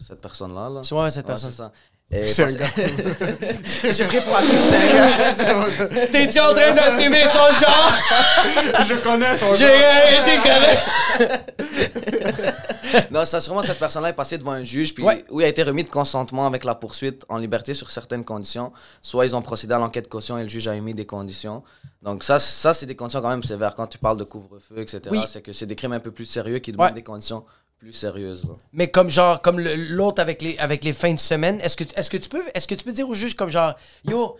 cette 0.00 0.20
personne-là. 0.20 0.68
Là. 0.68 0.80
Tu 0.82 0.94
vois, 0.94 1.10
cette 1.10 1.24
Ouais, 1.26 1.32
personne. 1.32 1.70
C'est. 2.12 2.18
Et 2.22 2.28
C'est 2.28 2.42
un 2.44 2.52
gars. 2.52 2.66
J'ai 3.92 4.04
pris 4.04 4.20
pour 4.20 4.36
un. 4.36 4.42
T'es-tu 6.12 6.40
en 6.40 6.52
train 6.54 6.72
d'assumer 6.72 7.22
son 7.22 7.64
genre? 7.64 7.92
Je 8.86 8.94
connais 8.96 9.36
son 9.38 9.52
J'ai 9.54 9.64
gars. 9.64 10.20
été 10.20 10.36
connu. 10.42 11.32
non, 13.10 13.24
ça, 13.24 13.40
sûrement 13.40 13.62
cette 13.62 13.78
personne-là 13.78 14.10
est 14.10 14.14
passée 14.14 14.38
devant 14.38 14.52
un 14.52 14.64
juge, 14.64 14.94
puis 14.94 15.04
Ouais. 15.04 15.24
où 15.30 15.40
il 15.40 15.44
a 15.44 15.48
été 15.48 15.62
remis 15.62 15.84
de 15.84 15.88
consentement 15.90 16.46
avec 16.46 16.64
la 16.64 16.74
poursuite 16.74 17.24
en 17.28 17.38
liberté 17.38 17.74
sur 17.74 17.90
certaines 17.90 18.24
conditions. 18.24 18.72
Soit 19.00 19.26
ils 19.26 19.34
ont 19.36 19.42
procédé 19.42 19.74
à 19.74 19.78
l'enquête 19.78 20.08
caution 20.08 20.36
et 20.38 20.42
le 20.42 20.48
juge 20.48 20.68
a 20.68 20.74
émis 20.74 20.94
des 20.94 21.06
conditions. 21.06 21.62
Donc 22.02 22.24
ça, 22.24 22.38
ça 22.38 22.74
c'est 22.74 22.86
des 22.86 22.96
conditions 22.96 23.20
quand 23.22 23.28
même 23.30 23.42
sévères. 23.42 23.74
Quand 23.74 23.86
tu 23.86 23.98
parles 23.98 24.16
de 24.18 24.24
couvre-feu, 24.24 24.78
etc., 24.80 25.00
Oui. 25.10 25.20
c'est 25.28 25.40
que 25.42 25.52
c'est 25.52 25.66
des 25.66 25.76
crimes 25.76 25.92
un 25.92 26.00
peu 26.00 26.10
plus 26.10 26.24
sérieux 26.26 26.58
qui 26.58 26.72
demandent 26.72 26.88
Ouais. 26.88 26.92
des 26.94 27.02
conditions 27.02 27.44
plus 27.82 27.92
sérieuses. 27.92 28.44
là. 28.44 28.54
Mais 28.72 28.86
comme 28.86 29.10
genre, 29.10 29.42
comme 29.42 29.58
le- 29.58 29.74
l'autre 29.74 30.22
avec 30.22 30.40
les, 30.40 30.56
avec 30.58 30.84
les 30.84 30.92
fins 30.92 31.12
de 31.14 31.18
semaine, 31.18 31.58
est-ce 31.60 31.76
que, 31.76 31.82
est-ce 31.96 32.08
que 32.10 32.16
tu 32.16 32.28
peux, 32.28 32.42
est-ce 32.54 32.68
que 32.68 32.76
tu 32.76 32.84
peux 32.84 32.92
dire 32.92 33.08
au 33.08 33.14
juge 33.14 33.34
comme 33.34 33.50
genre, 33.50 33.74
yo, 34.08 34.36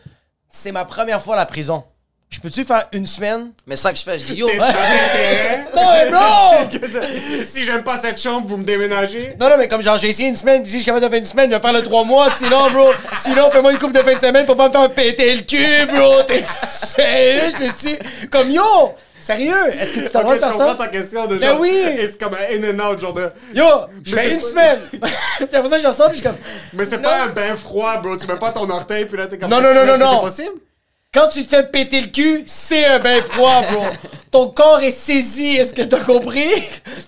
c'est 0.49 0.71
ma 0.71 0.85
première 0.85 1.21
fois 1.21 1.35
à 1.35 1.39
la 1.39 1.47
prison. 1.47 1.83
Je 2.31 2.39
peux-tu 2.41 2.65
faire 2.65 2.85
une 2.93 3.05
semaine? 3.07 3.51
Mais 3.67 3.75
ça 3.77 3.93
que 3.93 3.99
je 3.99 4.05
fais, 4.05 4.17
je 4.19 4.27
dis 4.27 4.35
yo, 4.37 4.47
Non, 5.75 5.83
mais 5.93 6.11
bro! 6.11 6.79
si 7.47 7.65
j'aime 7.65 7.83
pas 7.83 7.97
cette 7.99 8.19
chambre, 8.21 8.47
vous 8.47 8.57
me 8.59 8.65
déménagez. 8.65 9.35
Non, 9.41 9.51
non, 9.51 9.57
mais 9.59 9.67
comme 9.69 9.83
genre, 9.83 9.99
j'ai 9.99 10.09
essayé 10.11 10.29
une 10.29 10.37
semaine, 10.37 10.63
puis 10.63 10.71
si 10.71 10.79
je 10.79 10.83
suis 10.83 10.87
capable 10.87 11.05
de 11.05 11.11
faire 11.11 11.19
une 11.19 11.27
semaine, 11.27 11.51
je 11.51 11.57
vais 11.57 11.61
faire 11.61 11.73
le 11.73 11.83
trois 11.83 12.05
mois. 12.05 12.29
Sinon, 12.39 12.71
bro, 12.71 12.93
sinon, 13.21 13.51
fais-moi 13.51 13.73
une 13.73 13.79
coupe 13.79 13.93
de 13.93 13.99
fin 14.03 14.15
de 14.15 14.21
semaine 14.21 14.47
pour 14.47 14.57
pas 14.57 14.69
me 14.69 14.73
faire 14.73 14.91
péter 14.95 15.35
le 15.35 15.43
cul, 15.43 15.87
bro. 15.93 16.23
T'es 16.23 16.43
sérieux, 16.47 17.53
je 17.55 17.67
peux-tu? 17.67 18.29
Comme 18.29 18.51
yo! 18.53 18.63
Sérieux? 19.23 19.69
Est-ce 19.79 19.93
que 19.93 20.01
tu 20.01 20.11
t'as 20.11 20.23
le 20.23 20.29
Ok, 20.29 20.35
droit 20.39 20.49
de 20.49 20.53
je 20.53 20.59
comprends 20.59 20.75
ta 20.75 20.89
question 20.89 21.27
de 21.27 21.37
Ben 21.37 21.51
genre, 21.51 21.61
oui! 21.61 21.71
et 21.71 22.07
c'est 22.09 22.21
comme 22.21 22.35
un 22.35 22.55
in 22.57 22.77
and 22.77 22.91
out, 22.93 22.99
genre 23.01 23.15
de. 23.15 23.31
Yo, 23.55 23.65
je 24.05 24.15
fais 24.17 24.35
une 24.35 24.41
pas- 24.41 24.47
semaine! 24.49 24.79
puis 24.93 25.49
après 25.55 25.69
ça, 25.69 25.79
je 25.79 25.87
ressors, 25.87 26.09
puis 26.09 26.19
je 26.19 26.23
suis 26.23 26.29
comme. 26.29 26.39
Mais 26.73 26.85
c'est 26.85 26.99
pas 26.99 27.23
un 27.23 27.29
bain 27.29 27.55
froid, 27.57 27.99
bro. 27.99 28.17
Tu 28.17 28.27
mets 28.27 28.37
pas 28.39 28.51
ton 28.51 28.69
orteil, 28.69 29.05
puis 29.07 29.17
là, 29.17 29.27
t'es 29.29 29.39
comme. 29.39 29.49
Non, 29.51 29.61
non, 29.61 29.73
non, 29.73 29.87
non, 29.87 29.97
non. 29.99 30.15
C'est 30.27 30.43
possible? 30.43 30.57
Quand 31.15 31.29
tu 31.29 31.45
te 31.45 31.55
fais 31.55 31.65
péter 31.65 32.01
le 32.01 32.07
cul, 32.07 32.43
c'est 32.47 32.87
un 32.87 32.99
bain 32.99 33.23
froid, 33.23 33.63
bro. 33.71 33.85
Ton 34.31 34.49
corps 34.49 34.81
est 34.81 34.91
saisi, 34.91 35.57
est-ce 35.59 35.75
que 35.75 35.83
t'as 35.83 36.01
compris? 36.01 36.51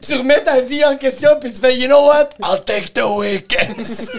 Tu 0.07 0.15
remets 0.15 0.43
ta 0.45 0.61
vie 0.61 0.85
en 0.85 0.97
question, 0.97 1.31
puis 1.41 1.51
tu 1.53 1.59
fais, 1.61 1.75
you 1.79 1.87
know 1.87 2.05
what? 2.07 2.29
I'll 2.43 2.61
take 2.65 2.93
the 2.93 3.03
weekends. 3.03 4.11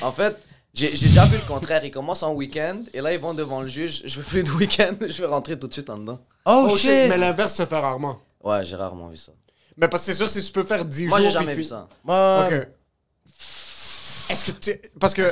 En 0.00 0.12
fait, 0.12 0.36
j'ai 0.74 0.94
j'ai 0.96 1.06
déjà 1.06 1.24
vu 1.26 1.36
le 1.36 1.42
contraire. 1.46 1.84
Ils 1.84 1.90
commencent 1.90 2.22
en 2.22 2.32
week-end 2.34 2.82
et 2.94 3.00
là, 3.00 3.12
ils 3.12 3.18
vont 3.20 3.34
devant 3.34 3.60
le 3.62 3.68
juge. 3.68 4.02
Je 4.04 4.18
veux 4.18 4.24
plus 4.24 4.42
de 4.42 4.50
week-end, 4.50 4.94
je 5.06 5.20
vais 5.22 5.26
rentrer 5.28 5.58
tout 5.58 5.66
de 5.68 5.72
suite 5.72 5.90
en 5.90 5.98
dedans. 5.98 6.18
Oh, 6.46 6.68
Oh, 6.70 6.76
shit! 6.76 6.90
shit. 6.90 7.08
Mais 7.08 7.18
l'inverse 7.18 7.54
se 7.54 7.64
fait 7.66 7.78
rarement. 7.78 8.18
Ouais, 8.42 8.64
j'ai 8.64 8.76
rarement 8.76 9.08
vu 9.08 9.16
ça. 9.16 9.32
Mais 9.76 9.88
parce 9.88 10.04
que 10.04 10.12
c'est 10.12 10.18
sûr, 10.18 10.28
si 10.30 10.42
tu 10.42 10.52
peux 10.52 10.64
faire 10.64 10.84
10 10.84 11.06
Moi, 11.06 11.18
jours. 11.18 11.26
j'ai 11.28 11.32
jamais 11.32 11.54
vu 11.54 11.64
ça. 11.64 11.88
Moi, 12.04 12.46
Ok. 12.46 12.68
Est-ce 14.30 14.52
que 14.52 14.58
tu. 14.58 14.80
Parce 14.98 15.14
que. 15.14 15.22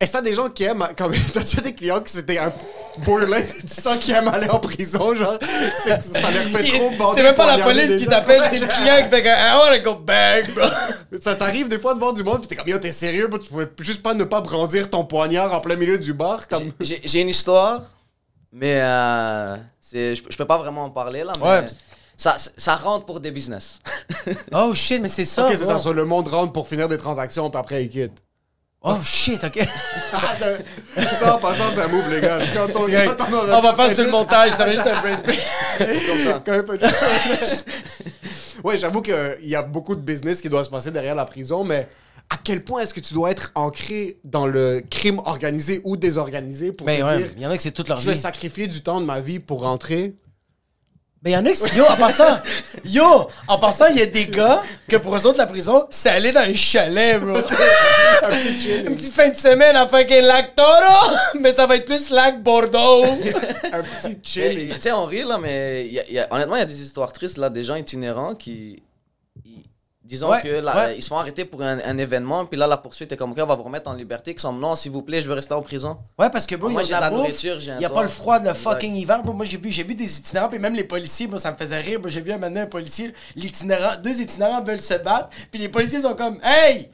Est-ce 0.00 0.12
que 0.12 0.16
t'as 0.18 0.22
des 0.22 0.34
gens 0.34 0.48
qui 0.50 0.62
aiment. 0.64 0.86
Comme 0.96 1.12
t'as 1.32 1.40
déjà 1.40 1.60
des 1.60 1.74
clients 1.74 2.00
que 2.00 2.10
c'était 2.10 2.38
un 2.38 2.52
borderline, 2.98 3.44
tu 3.60 3.80
sens 3.82 3.96
qu'ils 3.98 4.14
aiment 4.14 4.28
aller 4.28 4.48
en 4.50 4.58
prison, 4.58 5.14
genre. 5.14 5.38
c'est- 5.84 6.02
Ça 6.02 6.20
leur 6.30 6.42
fait 6.44 6.64
trop 6.64 6.90
bander 6.98 7.16
C'est 7.18 7.22
même 7.22 7.34
pas 7.34 7.56
la 7.56 7.64
police 7.64 7.96
qui 7.96 8.06
t'appelle, 8.06 8.42
c'est 8.50 8.58
le 8.58 8.66
client 8.66 8.96
qui 9.04 9.10
fait 9.10 9.22
que 9.22 9.28
I 9.28 9.56
wanna 9.58 9.78
go 9.80 9.94
back, 9.94 10.54
bro. 10.54 10.66
Ça 11.22 11.34
t'arrive 11.34 11.68
des 11.68 11.78
fois 11.78 11.94
de 11.94 11.98
voir 11.98 12.12
du 12.12 12.22
monde, 12.22 12.42
pis 12.42 12.48
t'es 12.48 12.56
comme, 12.56 12.68
yo, 12.68 12.78
t'es 12.78 12.92
sérieux, 12.92 13.26
bro, 13.28 13.38
tu 13.38 13.48
pouvais 13.48 13.68
juste 13.80 14.02
pas 14.02 14.14
ne 14.14 14.24
pas 14.24 14.40
brandir 14.40 14.90
ton 14.90 15.04
poignard 15.04 15.52
en 15.52 15.60
plein 15.60 15.76
milieu 15.76 15.98
du 15.98 16.12
bar, 16.14 16.46
comme. 16.48 16.72
J'ai 16.80 17.20
une 17.20 17.28
histoire, 17.30 17.82
mais 18.52 18.80
euh, 18.80 19.56
c'est- 19.80 20.14
je, 20.14 20.22
je 20.28 20.36
peux 20.36 20.44
pas 20.44 20.58
vraiment 20.58 20.84
en 20.84 20.90
parler 20.90 21.24
là. 21.24 21.32
Mais 21.38 21.44
Ouais. 21.46 21.66
ça, 22.16 22.36
ça 22.56 22.76
rentre 22.76 23.04
pour 23.06 23.20
des 23.20 23.30
business. 23.30 23.78
Oh 24.52 24.74
shit, 24.74 25.00
mais 25.00 25.08
c'est 25.08 25.24
ça. 25.24 25.46
Ok, 25.46 25.54
c'est 25.56 25.64
ça, 25.66 25.78
sur 25.78 25.94
le 25.94 26.04
monde 26.04 26.28
rentre 26.28 26.52
pour 26.52 26.66
finir 26.68 26.88
des 26.88 26.98
transactions, 26.98 27.48
puis 27.50 27.58
après, 27.60 27.84
il 27.84 27.88
quitte. 27.88 28.12
Oh 28.80 28.96
shit, 29.02 29.42
ok. 29.42 29.58
ça, 31.18 31.34
en 31.34 31.38
passant, 31.38 31.64
c'est 31.74 31.82
un 31.82 31.88
move 31.88 32.10
légal. 32.12 32.42
Quand 32.54 32.68
on, 32.76 32.86
quand 32.86 33.26
on 33.28 33.34
aura 33.34 33.58
On 33.58 33.60
va 33.60 33.74
faire 33.74 33.94
sur 33.94 34.04
le 34.04 34.10
montage, 34.10 34.52
ça 34.52 34.64
va 34.64 34.70
juste 34.70 34.86
un 34.86 35.00
break. 35.00 35.24
Comme 35.26 36.18
ça. 36.24 36.42
Quand 36.46 36.52
même 36.52 36.64
ouais, 38.64 38.78
j'avoue 38.78 39.02
qu'il 39.02 39.36
y 39.42 39.56
a 39.56 39.62
beaucoup 39.62 39.96
de 39.96 40.00
business 40.00 40.40
qui 40.40 40.48
doit 40.48 40.62
se 40.62 40.70
passer 40.70 40.90
derrière 40.92 41.16
la 41.16 41.24
prison, 41.24 41.64
mais 41.64 41.88
à 42.30 42.36
quel 42.42 42.62
point 42.62 42.82
est-ce 42.82 42.94
que 42.94 43.00
tu 43.00 43.14
dois 43.14 43.30
être 43.30 43.50
ancré 43.54 44.18
dans 44.24 44.46
le 44.46 44.82
crime 44.88 45.18
organisé 45.24 45.80
ou 45.84 45.96
désorganisé 45.96 46.72
pour 46.72 46.86
Mais 46.86 46.98
te 46.98 47.02
Ben 47.02 47.08
ouais, 47.08 47.18
dire 47.18 47.32
il 47.36 47.42
y 47.42 47.46
en 47.46 47.50
a 47.50 47.56
que 47.56 47.62
c'est 47.62 47.70
toute 47.72 47.88
leur 47.88 47.98
je 47.98 48.06
vais 48.08 48.14
vie. 48.14 48.20
sacrifier 48.20 48.66
du 48.68 48.80
temps 48.82 49.00
de 49.00 49.06
ma 49.06 49.20
vie 49.20 49.38
pour 49.40 49.62
rentrer 49.62 50.14
Mais 51.24 51.32
il 51.32 51.34
y 51.34 51.36
en 51.36 51.44
a 51.46 51.50
qui. 51.52 51.76
Yo, 51.76 51.84
en 51.84 51.96
passant, 51.96 52.38
yo, 52.84 53.28
en 53.48 53.58
passant, 53.58 53.86
il 53.90 53.96
y 53.98 54.02
a 54.02 54.06
des 54.06 54.26
gars 54.26 54.62
que 54.88 54.96
pour 54.96 55.16
eux 55.16 55.26
autres, 55.26 55.38
la 55.38 55.46
prison, 55.46 55.84
c'est 55.90 56.10
aller 56.10 56.30
dans 56.30 56.40
un 56.42 56.54
chalet, 56.54 57.18
bro. 57.20 57.36
un 58.22 58.28
petit 58.28 58.60
chill, 58.60 58.84
Une 58.86 58.94
petite 58.94 59.12
fin 59.14 59.28
de 59.28 59.34
semaine 59.36 59.74
à 59.74 59.86
fucking 59.88 60.22
Lac 60.22 60.54
Toro, 60.54 61.16
mais 61.40 61.52
ça 61.52 61.66
va 61.66 61.74
être 61.76 61.86
plus 61.86 62.10
Lac 62.10 62.40
Bordeaux. 62.42 63.04
un 63.72 63.82
petit 63.82 64.08
Mais, 64.10 64.18
chill. 64.22 64.74
Tu 64.76 64.80
sais, 64.80 64.92
on 64.92 65.06
rit 65.06 65.24
là, 65.24 65.38
mais 65.38 65.86
il 65.86 65.92
y 65.94 65.98
a- 65.98 66.04
il 66.08 66.14
y 66.14 66.18
a- 66.20 66.28
honnêtement, 66.32 66.54
il 66.54 66.60
y 66.60 66.62
a 66.62 66.66
des 66.66 66.80
histoires 66.82 67.12
tristes 67.12 67.36
là, 67.38 67.50
des 67.50 67.64
gens 67.64 67.74
itinérants 67.74 68.34
qui. 68.36 68.80
Disons 70.08 70.30
Ouais, 70.30 70.40
que 70.42 70.48
là, 70.48 70.74
ouais. 70.86 70.96
ils 70.96 71.02
se 71.02 71.08
font 71.08 71.18
arrêter 71.18 71.44
pour 71.44 71.62
un, 71.62 71.78
un 71.84 71.98
événement, 71.98 72.46
puis 72.46 72.58
là, 72.58 72.66
la 72.66 72.78
poursuite 72.78 73.12
est 73.12 73.16
comme, 73.16 73.32
OK, 73.32 73.38
on 73.40 73.46
va 73.46 73.54
vous 73.54 73.62
remettre 73.62 73.90
en 73.90 73.94
liberté, 73.94 74.34
qui 74.34 74.40
sont, 74.40 74.52
non, 74.52 74.74
s'il 74.74 74.90
vous 74.90 75.02
plaît, 75.02 75.20
je 75.20 75.28
veux 75.28 75.34
rester 75.34 75.52
en 75.54 75.62
prison. 75.62 75.98
Ouais, 76.18 76.30
parce 76.30 76.46
que, 76.46 76.56
bro, 76.56 76.70
Moi, 76.70 76.82
il 76.82 76.86
y 76.86 76.88
j'ai 76.88 76.94
a 76.94 76.96
de 76.96 77.02
la 77.02 77.10
nourriture, 77.10 77.60
j'ai 77.60 77.72
Il 77.76 77.82
y 77.82 77.84
a 77.84 77.88
toit. 77.88 77.98
pas 77.98 78.02
le 78.02 78.08
froid 78.08 78.38
de 78.38 78.44
le 78.44 78.50
Exact. 78.50 78.62
fucking 78.72 78.94
hiver, 78.96 79.22
bro. 79.22 79.32
Moi, 79.34 79.44
j'ai 79.44 79.58
vu, 79.58 79.70
j'ai 79.70 79.84
vu 79.84 79.94
des 79.94 80.18
itinérants, 80.18 80.48
puis 80.48 80.58
même 80.58 80.74
les 80.74 80.84
policiers, 80.84 81.26
bro, 81.26 81.38
ça 81.38 81.52
me 81.52 81.56
faisait 81.56 81.78
rire. 81.80 82.00
J'ai 82.06 82.20
vu 82.22 82.32
un 82.32 82.38
moment 82.38 82.60
un 82.60 82.66
policier, 82.66 83.12
l'itinérant, 83.36 83.96
deux 84.02 84.20
itinérants 84.20 84.62
veulent 84.62 84.80
se 84.80 84.94
battre, 84.94 85.28
puis 85.50 85.60
les 85.60 85.68
policiers 85.68 86.00
sont 86.00 86.14
comme, 86.14 86.38
hey! 86.42 86.88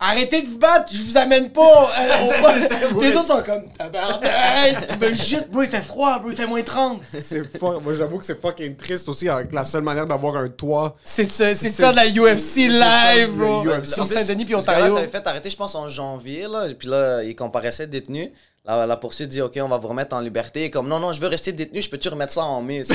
Arrêtez 0.00 0.42
de 0.42 0.48
vous 0.48 0.58
battre, 0.58 0.92
je 0.92 1.00
vous 1.02 1.16
amène 1.16 1.50
pas 1.50 1.62
euh, 1.98 2.90
au. 2.94 3.00
Les 3.00 3.16
autres 3.16 3.28
sont 3.28 3.42
comme, 3.42 3.68
tabarnak! 3.78 4.76
Ils 4.90 4.98
veulent 4.98 5.14
juste, 5.14 5.48
bro, 5.50 5.62
il 5.62 5.68
fait 5.68 5.82
froid, 5.82 6.18
bro, 6.18 6.30
il 6.30 6.36
fait 6.36 6.48
moins 6.48 6.62
30. 6.62 7.00
C'est 7.22 7.42
fuck- 7.58 7.80
Moi, 7.82 7.94
j'avoue 7.94 8.18
que 8.18 8.24
c'est 8.24 8.40
fucking 8.40 8.76
triste 8.76 9.08
aussi 9.08 9.28
avec 9.28 9.52
la 9.52 9.64
seule 9.64 9.82
manière 9.82 10.06
d'avoir 10.06 10.36
un 10.36 10.48
toit. 10.48 10.96
C'est 11.04 11.24
de, 11.26 11.54
faire 11.54 11.92
de 11.92 11.96
la 11.96 12.08
UFC 12.08 12.68
live, 12.68 13.30
bro. 13.30 13.62
UFC. 13.64 13.86
Sur 13.86 14.04
Saint-Denis 14.04 14.44
puis 14.44 14.56
Ontario. 14.56 14.94
Ça 14.94 15.00
avait 15.00 15.08
fait 15.08 15.26
arrêter, 15.26 15.48
je 15.48 15.56
pense, 15.56 15.74
en 15.76 15.86
janvier, 15.88 16.48
là, 16.48 16.66
et 16.68 16.74
puis 16.74 16.88
là, 16.88 17.22
il 17.22 17.36
comparaissait 17.36 17.86
détenu. 17.86 18.32
La, 18.66 18.86
la 18.86 18.96
poursuite 18.96 19.28
dit, 19.28 19.42
OK, 19.42 19.58
on 19.60 19.68
va 19.68 19.76
vous 19.76 19.88
remettre 19.88 20.16
en 20.16 20.20
liberté. 20.20 20.70
Comme, 20.70 20.88
non, 20.88 20.98
non, 20.98 21.12
je 21.12 21.20
veux 21.20 21.28
rester 21.28 21.52
détenu, 21.52 21.82
je 21.82 21.90
peux-tu 21.90 22.08
remettre 22.08 22.32
ça 22.32 22.44
en 22.44 22.62
mai? 22.62 22.82
ça? 22.84 22.94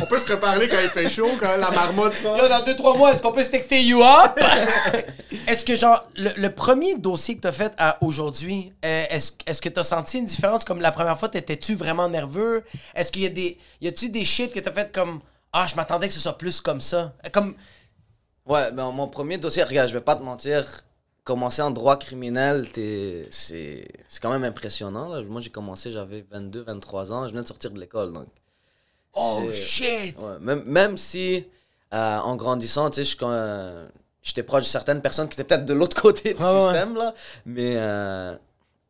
On 0.00 0.06
peut 0.06 0.18
se 0.18 0.32
reparler 0.32 0.68
quand 0.68 0.78
il 0.82 0.88
fait 0.90 1.08
chaud, 1.08 1.28
quand 1.38 1.56
la 1.58 1.70
marmotte 1.70 2.14
sort. 2.14 2.36
Yo, 2.36 2.48
dans 2.48 2.60
2-3 2.60 2.98
mois, 2.98 3.12
est-ce 3.12 3.22
qu'on 3.22 3.30
peut 3.32 3.44
se 3.44 3.50
texter 3.50 3.80
you 3.82 4.02
up? 4.02 4.36
est-ce 5.46 5.64
que, 5.64 5.76
genre, 5.76 6.08
le, 6.16 6.30
le 6.36 6.52
premier 6.52 6.96
dossier 6.96 7.36
que 7.36 7.42
t'as 7.42 7.52
fait 7.52 7.72
à 7.78 7.98
aujourd'hui, 8.02 8.72
euh, 8.84 9.04
est-ce, 9.10 9.32
est-ce 9.46 9.62
que 9.62 9.68
t'as 9.68 9.84
senti 9.84 10.18
une 10.18 10.26
différence? 10.26 10.64
Comme 10.64 10.80
la 10.80 10.90
première 10.90 11.16
fois, 11.18 11.28
t'étais-tu 11.28 11.76
vraiment 11.76 12.08
nerveux? 12.08 12.64
Est-ce 12.96 13.12
qu'il 13.12 13.22
y 13.22 13.26
a 13.26 13.30
des. 13.30 13.58
Y 13.80 13.88
a-tu 13.88 14.08
des 14.08 14.24
shit 14.24 14.52
que 14.52 14.58
t'as 14.60 14.72
fait 14.72 14.92
comme. 14.92 15.20
Ah, 15.52 15.66
je 15.68 15.76
m'attendais 15.76 16.08
que 16.08 16.14
ce 16.14 16.20
soit 16.20 16.36
plus 16.36 16.60
comme 16.60 16.80
ça? 16.80 17.12
Comme. 17.30 17.54
Ouais, 18.44 18.72
ben, 18.72 18.90
mon 18.90 19.06
premier 19.06 19.38
dossier, 19.38 19.62
regarde, 19.62 19.88
je 19.88 19.94
vais 19.94 20.00
pas 20.00 20.16
te 20.16 20.22
mentir. 20.22 20.64
Commencer 21.24 21.62
en 21.62 21.70
droit 21.70 21.96
criminel, 21.96 22.68
t'es- 22.72 23.28
c'est 23.30 23.86
quand 24.20 24.30
même 24.30 24.42
impressionnant. 24.44 25.08
là. 25.08 25.22
Moi, 25.22 25.40
j'ai 25.40 25.50
commencé, 25.50 25.92
j'avais 25.92 26.24
22, 26.30 26.62
23 26.62 27.12
ans. 27.12 27.26
Je 27.28 27.30
venais 27.32 27.42
de 27.42 27.48
sortir 27.48 27.70
de 27.70 27.78
l'école, 27.78 28.12
donc. 28.12 28.26
Oh 29.14 29.42
shit! 29.52 30.16
Ouais, 30.18 30.38
même, 30.40 30.64
même 30.64 30.96
si, 30.98 31.46
euh, 31.94 32.18
en 32.18 32.34
grandissant, 32.34 32.90
tu 32.90 33.04
sais, 33.04 33.16
j'étais 34.22 34.42
proche 34.42 34.62
de 34.62 34.68
certaines 34.68 35.00
personnes 35.02 35.28
qui 35.28 35.34
étaient 35.34 35.44
peut-être 35.44 35.66
de 35.66 35.74
l'autre 35.74 35.96
côté 36.02 36.34
du 36.34 36.42
ouais. 36.42 36.60
système, 36.64 36.96
là. 36.96 37.14
Mais 37.46 37.74
euh, 37.76 38.34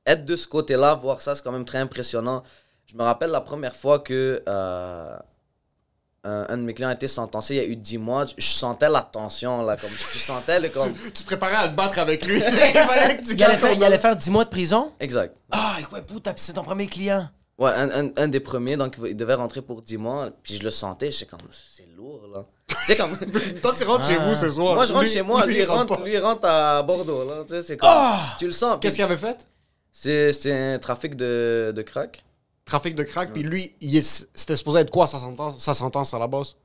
être 0.07 0.25
de 0.25 0.37
ce 0.37 0.47
côté-là, 0.49 0.95
voir 0.95 1.21
ça, 1.21 1.35
c'est 1.35 1.43
quand 1.43 1.53
même 1.53 1.65
très 1.67 1.79
impressionnant. 1.79 2.43
Je 2.87 2.97
me 2.97 3.03
rappelle 3.03 3.31
la 3.31 3.41
première 3.43 3.75
fois 3.77 3.99
que 3.99 4.43
euh, 4.49 5.17
un, 6.25 6.47
un 6.49 6.57
de 6.57 6.63
mes 6.63 6.73
clients 6.75 6.89
a 6.91 6.95
été 6.95 7.09
sentencé 7.09 7.55
il 7.55 7.57
y 7.57 7.61
a 7.61 7.65
eu 7.65 7.75
10 7.77 7.99
mois, 7.99 8.25
je 8.37 8.47
sentais 8.47 8.89
la 8.89 9.03
tension, 9.03 9.63
là. 9.63 9.77
Comme, 9.77 9.91
je 9.91 10.19
sentais 10.19 10.61
le 10.61 10.69
comme... 10.69 10.93
Tu 10.95 11.11
te 11.23 11.25
préparais 11.27 11.57
à 11.57 11.69
te 11.69 11.75
battre 11.75 11.99
avec 11.99 12.25
lui. 12.25 12.37
il 12.39 12.43
fallait 12.43 13.17
que 13.19 13.25
tu 13.27 13.35
Il 13.35 13.43
allait, 13.43 13.57
faire, 13.57 13.73
il 13.73 13.83
allait 13.85 13.99
faire 13.99 14.15
10 14.17 14.31
mois 14.31 14.45
de 14.45 14.51
prison? 14.51 14.93
Exact. 15.01 15.37
Ah, 15.51 15.77
ouais, 15.93 16.03
putain, 16.03 16.33
c'est 16.37 16.53
ton 16.53 16.63
premier 16.63 16.87
client? 16.87 17.29
Ouais, 17.59 17.71
un, 17.71 17.91
un, 18.07 18.11
un 18.17 18.29
des 18.29 18.41
premiers, 18.41 18.77
donc 18.77 18.97
il 19.05 19.17
devait 19.17 19.35
rentrer 19.35 19.63
pour 19.63 19.83
10 19.83 19.97
mois. 19.99 20.31
Puis 20.43 20.57
je 20.57 20.63
le 20.63 20.71
sentais, 20.71 21.11
j'étais 21.11 21.27
comme, 21.27 21.41
c'est 21.51 21.87
lourd, 21.97 22.23
là. 22.33 22.45
tu 22.69 22.77
sais, 22.87 22.97
comme... 22.97 23.17
Toi, 23.63 23.73
tu 23.77 23.85
rentres 23.85 24.07
chez 24.07 24.17
vous 24.17 24.35
ce 24.35 24.51
soir. 24.51 24.75
Moi, 24.75 24.85
je 24.85 24.93
rentre 24.93 25.05
Lui- 25.05 25.11
chez 25.13 25.23
moi, 25.23 25.45
lui, 25.47 25.59
il 25.59 25.65
rentre, 25.65 25.97
pas. 25.99 26.05
lui, 26.05 26.13
il 26.13 26.19
rentre 26.19 26.45
à 26.45 26.83
Bordeaux, 26.83 27.25
là. 27.29 27.45
Tu 27.47 27.55
sais, 27.55 27.63
c'est 27.63 27.77
comme... 27.77 27.89
Ah! 27.93 28.37
Tu 28.39 28.47
le 28.47 28.53
sens. 28.53 28.79
Qu'est-ce 28.81 28.95
qu'il 28.95 29.05
avait 29.05 29.17
fait? 29.17 29.47
C'est 29.95 30.33
c'est 30.33 30.53
un 30.75 30.79
trafic 30.79 31.15
de, 31.17 31.73
de 31.77 31.83
crack. 31.83 32.25
Trafic 32.73 32.95
de 32.95 33.03
crack, 33.03 33.35
puis 33.35 33.43
lui, 33.43 33.77
c'était 34.01 34.57
supposé 34.57 34.79
être 34.79 34.91
quoi 34.91 35.07
sa 35.07 35.19
sentence, 35.19 35.63
sa 35.63 35.75
sentence 35.75 36.15
à 36.15 36.19
la 36.19 36.27
base? 36.27 36.57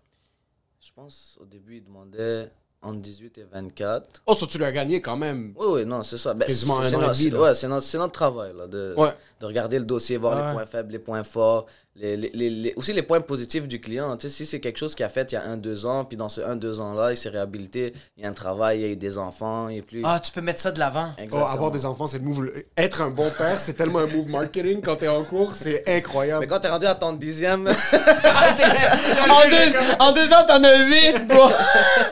Je 0.80 0.90
pense, 0.94 1.38
au 1.42 1.46
début, 1.46 1.80
il 1.80 1.84
demandait 1.84 2.50
entre 2.82 3.00
18 3.00 3.38
et 3.40 3.46
24. 3.52 4.22
Oh, 4.28 4.36
ça, 4.36 4.46
tu 4.48 4.58
l'as 4.60 4.72
gagné 4.72 5.02
quand 5.02 5.18
même. 5.18 5.54
Oui, 5.58 5.66
oui, 5.70 5.86
non, 5.86 6.04
c'est 6.04 6.18
ça. 6.18 6.34
Ben, 6.34 6.48
c'est 6.48 6.66
notre-. 6.66 7.38
Ouais, 7.40 7.56
c'est 7.56 7.68
notre, 7.68 7.98
notre 7.98 8.12
travail, 8.14 8.52
là, 8.56 8.68
de, 8.68 8.94
Ouais. 8.96 9.10
de 9.40 9.46
regarder 9.46 9.80
le 9.80 9.86
dossier, 9.86 10.18
voir 10.18 10.38
Ouais. 10.38 10.48
les 10.48 10.54
points 10.54 10.66
faibles, 10.66 10.92
les 10.92 11.00
points 11.00 11.24
forts, 11.24 11.66
les, 11.96 12.16
les- 12.16 12.30
les- 12.36 12.50
les- 12.52 12.74
aussi 12.76 12.94
les 12.94 13.02
points 13.02 13.20
positifs 13.22 13.68
du 13.68 13.82
client. 13.82 14.16
Tu 14.18 14.30
sais, 14.30 14.36
si 14.36 14.46
c'est 14.46 14.60
quelque 14.60 14.78
chose 14.78 14.94
qu'il 14.94 15.04
a 15.06 15.10
fait 15.10 15.32
il 15.32 15.36
y 15.36 15.38
a 15.38 15.44
un, 15.46 15.58
deux 15.58 15.88
ans, 15.88 16.06
puis 16.06 16.16
dans 16.18 16.30
ce 16.30 16.40
un, 16.42 16.56
deux 16.56 16.80
ans-là, 16.80 17.12
il 17.12 17.18
s'est 17.18 17.30
réhabilité, 17.30 17.94
il 18.16 18.24
y 18.24 18.26
a 18.28 18.30
un 18.30 18.34
travail, 18.34 18.78
il 18.78 18.82
y 18.82 18.86
a 18.86 18.90
eu 18.90 18.96
des 18.96 19.18
enfants, 19.18 19.70
il 19.70 19.78
est 19.78 19.82
plus... 19.82 20.04
Ah, 20.06 20.20
tu 20.24 20.32
peux 20.32 20.42
mettre 20.42 20.60
ça 20.60 20.72
de 20.72 20.78
l'avant. 20.78 21.08
Oh, 21.18 21.22
Exactement. 21.22 21.48
avoir 21.48 21.72
des 21.72 21.86
enfants, 21.88 22.06
c'est 22.06 22.20
le 22.20 22.24
move. 22.26 22.52
Être 22.78 23.02
un 23.02 23.10
bon 23.10 23.30
père, 23.36 23.60
c'est 23.60 23.74
tellement 23.74 24.00
un 24.00 24.08
move 24.08 24.28
marketing 24.30 24.82
quand 24.82 24.98
t'es 24.98 25.08
en 25.08 25.24
cours, 25.24 25.56
c'est 25.56 25.84
incroyable. 25.90 26.42
Mais 26.42 26.48
quand 26.48 26.60
t'es 26.60 26.70
rendu 26.70 26.86
à 26.86 26.94
ton 26.94 27.14
dixième, 27.14 27.68
en, 27.68 29.50
deux, 29.50 29.98
en 30.00 30.12
deux 30.12 30.32
ans, 30.34 30.46
t'en 30.48 30.64
as 30.64 30.84
huit, 30.86 31.28
bro! 31.28 31.50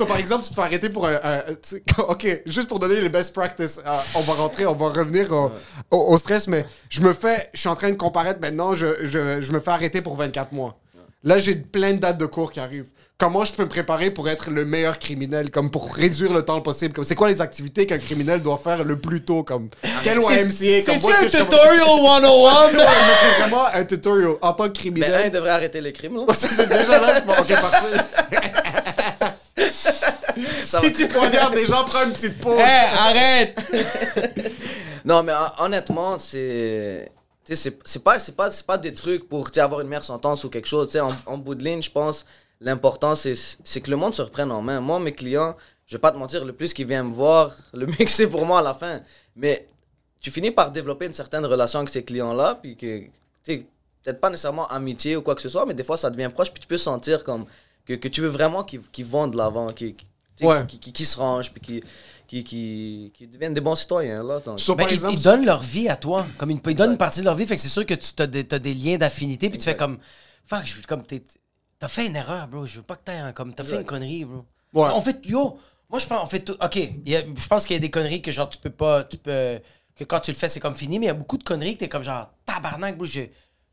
So, 0.00 0.06
par 0.06 0.16
exemple, 0.16 0.44
tu 0.44 0.50
te 0.50 0.54
fais 0.54 0.62
arrêter 0.62 0.88
pour 0.88 1.06
un. 1.06 1.18
tu 1.62 1.82
ok, 2.08 2.40
juste 2.46 2.68
pour 2.68 2.78
donner 2.78 3.02
les 3.02 3.10
best 3.10 3.34
practices, 3.34 3.78
euh, 3.86 3.90
on 4.14 4.20
va 4.22 4.32
rentrer, 4.32 4.64
on 4.64 4.74
va 4.74 4.88
revenir 4.88 5.30
au, 5.30 5.50
au- 5.90 6.14
au 6.14 6.16
stress, 6.16 6.48
mais 6.48 6.64
je 6.88 7.02
me 7.02 7.12
fais. 7.12 7.50
Je 7.52 7.60
suis 7.60 7.68
en 7.68 7.76
train 7.76 7.90
de 7.90 7.96
comparaître 7.96 8.40
maintenant, 8.40 8.72
je, 8.72 8.86
je, 9.04 9.42
je 9.42 9.52
me 9.52 9.60
fais 9.60 9.72
arrêter 9.72 10.00
pour 10.00 10.16
24 10.16 10.52
mois. 10.52 10.78
Là, 11.22 11.38
j'ai 11.38 11.54
plein 11.54 11.92
de 11.92 11.98
dates 11.98 12.16
de 12.16 12.24
cours 12.24 12.50
qui 12.50 12.60
arrivent. 12.60 12.88
Comment 13.18 13.44
je 13.44 13.52
peux 13.52 13.64
me 13.64 13.68
préparer 13.68 14.10
pour 14.10 14.26
être 14.30 14.48
le 14.50 14.64
meilleur 14.64 14.98
criminel, 14.98 15.50
comme 15.50 15.70
pour 15.70 15.94
réduire 15.94 16.32
le 16.32 16.40
temps 16.40 16.58
possible? 16.62 16.94
Comme 16.94 17.04
c'est 17.04 17.14
quoi 17.14 17.28
les 17.28 17.42
activités 17.42 17.84
qu'un 17.84 17.98
criminel 17.98 18.40
doit 18.40 18.56
faire 18.56 18.82
le 18.84 18.98
plus 18.98 19.20
tôt, 19.20 19.42
comme 19.42 19.68
quel 20.02 20.16
YMCA, 20.16 20.30
comme 20.30 20.50
C'est-tu 20.54 21.00
moi, 21.02 21.12
un 21.20 21.26
tutorial 21.26 21.84
101? 21.84 22.22
Ouais, 22.72 22.72
mais 22.72 22.84
c'est 23.20 23.40
vraiment 23.42 23.66
un 23.66 23.84
tutorial 23.84 24.30
en 24.40 24.54
tant 24.54 24.64
que 24.64 24.68
ben, 24.68 24.70
un, 24.70 24.72
criminel. 24.72 25.22
il 25.26 25.30
devrait 25.30 25.50
arrêter 25.50 25.82
les 25.82 25.92
crimes, 25.92 26.18
c'est 26.32 26.66
déjà 26.66 26.98
là, 26.98 27.14
je 27.16 27.20
pense, 27.20 27.38
ok, 27.40 27.60
parfait. 27.60 28.59
Ça 30.64 30.80
si 30.82 30.92
tu 30.92 31.08
poignardes 31.08 31.54
des 31.54 31.66
gens, 31.66 31.84
prends 31.84 32.04
une 32.04 32.12
petite 32.12 32.38
pause. 32.40 32.58
Hé, 32.58 32.62
arrête! 32.98 33.58
Non, 35.04 35.22
mais 35.22 35.32
hon- 35.32 35.64
honnêtement, 35.64 36.18
c'est. 36.18 37.10
C'est 37.42 38.04
pas, 38.04 38.18
c'est 38.18 38.36
pas, 38.36 38.50
c'est 38.50 38.66
pas 38.66 38.78
des 38.78 38.92
trucs 38.94 39.28
pour 39.28 39.48
avoir 39.56 39.80
une 39.80 39.88
meilleure 39.88 40.04
sentence 40.04 40.44
ou 40.44 40.50
quelque 40.50 40.68
chose. 40.68 40.86
Tu 40.88 40.92
sais, 40.92 41.00
en, 41.00 41.12
en 41.26 41.36
bout 41.38 41.54
de 41.56 41.64
ligne, 41.64 41.82
je 41.82 41.90
pense, 41.90 42.24
l'important, 42.60 43.14
c'est 43.16 43.80
que 43.80 43.90
le 43.90 43.96
monde 43.96 44.14
se 44.14 44.22
reprenne 44.22 44.52
en 44.52 44.60
main. 44.62 44.80
Moi, 44.80 45.00
mes 45.00 45.12
clients, 45.12 45.56
je 45.86 45.96
vais 45.96 46.00
pas 46.00 46.12
te 46.12 46.18
mentir, 46.18 46.44
le 46.44 46.52
plus 46.52 46.72
qu'ils 46.74 46.86
viennent 46.86 47.08
me 47.08 47.12
voir, 47.12 47.56
le 47.72 47.86
mieux 47.86 47.94
que 48.04 48.10
c'est 48.10 48.28
pour 48.28 48.44
moi 48.46 48.60
à 48.60 48.62
la 48.62 48.74
fin. 48.74 49.00
Mais 49.34 49.66
tu 50.20 50.30
finis 50.30 50.50
par 50.52 50.70
développer 50.70 51.06
une 51.06 51.12
certaine 51.14 51.44
relation 51.46 51.80
avec 51.80 51.88
ces 51.88 52.04
clients-là, 52.04 52.58
puis 52.62 52.76
que, 52.76 53.00
tu 53.00 53.10
sais, 53.42 53.66
peut-être 54.04 54.20
pas 54.20 54.30
nécessairement 54.30 54.68
amitié 54.68 55.16
ou 55.16 55.22
quoi 55.22 55.34
que 55.34 55.42
ce 55.42 55.48
soit, 55.48 55.64
mais 55.66 55.74
des 55.74 55.82
fois, 55.82 55.96
ça 55.96 56.10
devient 56.10 56.28
proche, 56.32 56.52
puis 56.52 56.60
tu 56.60 56.68
peux 56.68 56.78
sentir 56.78 57.24
comme 57.24 57.46
que, 57.86 57.94
que 57.94 58.06
tu 58.06 58.20
veux 58.20 58.28
vraiment 58.28 58.62
qu'ils 58.62 58.82
qu'ils 58.92 59.06
vont 59.06 59.26
de 59.26 59.36
l'avant, 59.36 59.72
qu'ils 59.72 59.96
Ouais. 60.46 60.66
qu'ils- 60.66 60.92
qu'ils 60.92 61.06
se 61.06 61.18
rangent, 61.18 61.50
puis 61.52 61.60
qu'ils 61.60 61.82
qu'ils- 62.26 62.44
qu'ils- 62.44 63.10
qu'ils 63.12 63.28
deviennent 63.30 63.54
des 63.54 63.60
bons 63.60 63.74
citoyens. 63.74 64.22
Là, 64.22 64.38
donc. 64.40 64.60
So, 64.60 64.74
Ben, 64.76 64.86
ils, 64.88 64.94
exemple, 64.94 65.14
ils 65.14 65.22
donnent 65.22 65.44
leur 65.46 65.62
vie 65.62 65.88
à 65.88 65.96
toi. 65.96 66.26
Comme 66.38 66.50
ils, 66.52 66.60
ils 66.64 66.74
donnent 66.76 66.92
une 66.92 66.96
partie 66.98 67.20
de 67.20 67.24
leur 67.24 67.34
vie. 67.34 67.44
Fait 67.46 67.56
que 67.56 67.62
c'est 67.62 67.68
sûr 67.68 67.84
que 67.84 67.94
tu 67.94 68.10
as 68.22 68.26
des, 68.26 68.44
t'as 68.44 68.58
des 68.60 68.72
liens 68.74 68.96
d'affinité. 68.98 69.50
Puis 69.50 69.58
tu 69.58 69.64
fais 69.64 69.76
comme. 69.76 69.98
Fuck, 70.44 70.64
je 70.66 70.76
veux 70.76 70.82
comme. 70.86 71.02
T'as 71.78 71.88
fait 71.88 72.06
une 72.06 72.14
erreur, 72.16 72.46
bro. 72.48 72.66
Je 72.66 72.76
veux 72.76 72.82
pas 72.82 72.96
que 72.96 73.04
t'aies 73.04 73.12
un- 73.18 73.32
comme. 73.32 73.54
T'as 73.54 73.64
fait 73.64 73.76
une 73.76 73.84
connerie, 73.84 74.24
bro. 74.24 74.44
Ouais. 74.74 74.90
On 74.94 75.00
fait. 75.00 75.18
Yo, 75.26 75.58
moi, 75.88 75.98
je 75.98 76.06
pense. 76.06 76.22
On 76.22 76.26
fait 76.26 76.40
tout. 76.40 76.56
Ok. 76.62 76.76
il 76.76 77.08
y 77.08 77.16
a- 77.16 77.22
je 77.22 77.46
pense 77.48 77.64
qu'il 77.66 77.74
y 77.74 77.76
a 77.78 77.80
des 77.80 77.90
conneries 77.90 78.22
que 78.22 78.30
genre, 78.30 78.48
tu 78.48 78.58
peux 78.58 78.70
pas. 78.70 79.02
Tu 79.04 79.16
peux. 79.16 79.58
Que 79.96 80.04
quand 80.04 80.20
tu 80.20 80.30
le 80.30 80.36
fais, 80.36 80.48
c'est 80.48 80.60
comme 80.60 80.76
fini. 80.76 80.98
Mais 81.00 81.06
il 81.06 81.08
y 81.08 81.10
a 81.10 81.14
beaucoup 81.14 81.36
de 81.36 81.42
conneries 81.44 81.74
que 81.74 81.80
t'es 81.80 81.88
comme 81.88 82.04
genre. 82.04 82.30
Tabarnak, 82.46 82.96
bro. 82.96 83.06
Je, 83.06 83.22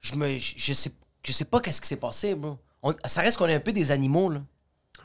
je, 0.02 0.16
me, 0.16 0.38
je, 0.40 0.54
je 0.58 0.74
sais, 0.74 0.92
je 1.24 1.32
sais 1.32 1.46
pas 1.46 1.60
qu'est-ce 1.62 1.80
qui 1.80 1.88
s'est 1.88 1.96
passé, 1.98 2.34
bro. 2.34 2.58
On- 2.82 2.96
ça 3.06 3.22
reste 3.22 3.38
qu'on 3.38 3.46
est 3.48 3.54
un 3.56 3.60
peu 3.60 3.72
des 3.72 3.92
animaux, 3.92 4.30
là. 4.30 4.42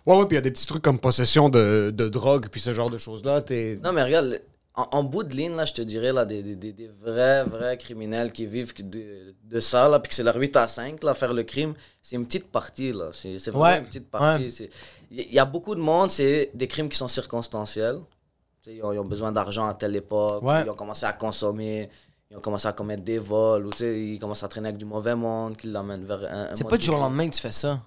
Ouais, 0.07 0.17
ouais, 0.19 0.27
puis 0.27 0.35
il 0.35 0.37
y 0.37 0.39
a 0.39 0.43
des 0.43 0.51
petits 0.51 0.67
trucs 0.67 0.83
comme 0.83 0.99
possession 0.99 1.49
de, 1.49 1.91
de 1.91 2.09
drogue, 2.09 2.49
puis 2.51 2.61
ce 2.61 2.73
genre 2.75 2.91
de 2.91 2.99
choses-là. 2.99 3.41
T'es. 3.43 3.79
Non, 3.85 3.93
mais 3.93 4.03
regarde, 4.03 4.41
en, 4.75 4.89
en 4.91 5.05
bout 5.05 5.23
de 5.23 5.35
ligne, 5.35 5.55
là, 5.55 5.65
je 5.65 5.75
te 5.75 5.83
dirais, 5.83 6.13
là, 6.13 6.25
des, 6.25 6.43
des, 6.43 6.73
des- 6.73 6.91
vrais, 7.05 7.45
vrais 7.45 7.77
criminels 7.79 8.33
qui 8.33 8.47
vivent 8.47 8.73
de, 8.83 9.35
de 9.45 9.61
ça, 9.61 9.89
là, 9.89 10.01
puis 10.01 10.09
que 10.09 10.15
c'est 10.15 10.23
leur 10.23 10.35
8 10.37 10.57
à 10.57 10.67
5, 10.67 11.03
là, 11.05 11.15
faire 11.15 11.33
le 11.33 11.43
crime, 11.45 11.75
c'est 12.01 12.17
une 12.17 12.27
petite 12.27 12.51
partie, 12.51 12.93
là. 12.93 13.11
C'est 13.13 13.39
c'est 13.39 13.51
vraiment 13.51 13.67
Ouais, 13.67 13.79
une 13.79 13.85
petite 13.85 14.11
partie. 14.11 14.45
ouais. 14.61 14.71
Il 15.11 15.33
y, 15.33 15.39
a 15.39 15.45
beaucoup 15.45 15.75
de 15.75 15.81
monde, 15.81 16.11
c'est 16.11 16.51
des 16.55 16.67
crimes 16.67 16.89
qui 16.89 16.97
sont 16.97 17.07
circonstanciels. 17.09 17.99
Tu 18.63 18.71
sais, 18.71 18.77
Ils 18.77 18.83
ont, 18.83 18.93
ils 18.93 18.99
ont 18.99 19.05
besoin 19.05 19.31
d'argent 19.31 19.67
à 19.69 19.75
telle 19.75 19.95
époque, 19.95 20.43
Ouais. 20.43 20.63
ils 20.65 20.71
ont 20.71 20.75
commencé 20.75 21.05
à 21.05 21.13
consommer, 21.13 21.91
ils 22.31 22.37
ont 22.37 22.41
commencé 22.41 22.67
à 22.67 22.73
commettre 22.73 23.03
des 23.03 23.19
vols, 23.19 23.67
ou 23.67 23.71
tu 23.71 23.79
sais, 23.79 24.01
ils 24.01 24.19
commencent 24.19 24.43
à 24.43 24.49
traîner 24.49 24.69
avec 24.69 24.79
du 24.79 24.87
mauvais 24.87 25.15
monde, 25.15 25.57
qui 25.57 25.67
l'amène 25.67 26.05
vers 26.07 26.23
un. 26.25 26.53
un 26.53 26.57
C'est 26.57 26.67
pas 26.67 26.79
du 26.79 26.87
jour 26.87 26.95
au 26.95 26.99
de- 26.99 27.03
lendemain 27.05 27.29
que 27.29 27.35
tu 27.35 27.41
fais 27.43 27.53
ça. 27.53 27.79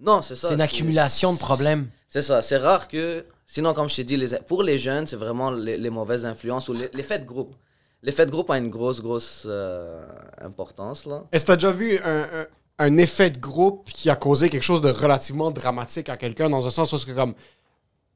Non, 0.00 0.22
c'est 0.22 0.36
ça. 0.36 0.48
C'est 0.48 0.54
une 0.54 0.60
accumulation 0.60 1.32
de 1.32 1.38
problèmes. 1.38 1.88
C'est 2.08 2.22
ça, 2.22 2.42
c'est 2.42 2.58
rare 2.58 2.88
que. 2.88 3.24
Sinon, 3.48 3.74
comme 3.74 3.88
je 3.88 3.94
t'ai 3.96 4.04
dit, 4.04 4.16
les, 4.16 4.36
pour 4.48 4.62
les 4.64 4.76
jeunes, 4.76 5.06
c'est 5.06 5.16
vraiment 5.16 5.50
les, 5.52 5.78
les 5.78 5.90
mauvaises 5.90 6.24
influences 6.26 6.68
ou 6.68 6.72
les- 6.72 6.90
l'effet 6.92 7.18
de 7.20 7.24
groupe. 7.24 7.54
L'effet 8.02 8.26
de 8.26 8.30
groupe 8.32 8.50
a 8.50 8.58
une 8.58 8.68
grosse, 8.68 9.00
grosse 9.00 9.44
euh, 9.46 10.04
importance, 10.40 11.06
là. 11.06 11.22
Est-ce 11.30 11.44
que 11.44 11.52
t'as 11.52 11.56
déjà 11.56 11.70
vu 11.70 11.98
un, 12.04 12.22
un- 12.22 12.46
un 12.78 12.96
effet 12.98 13.30
de 13.30 13.38
groupe 13.38 13.88
qui 13.92 14.10
a 14.10 14.16
causé 14.16 14.48
quelque 14.50 14.62
chose 14.64 14.80
de 14.82 14.90
relativement 14.90 15.50
dramatique 15.52 16.08
à 16.08 16.16
quelqu'un, 16.16 16.50
dans 16.50 16.66
un 16.66 16.70
sens 16.70 16.92
où 16.92 16.98
c'est 16.98 17.14
comme 17.14 17.34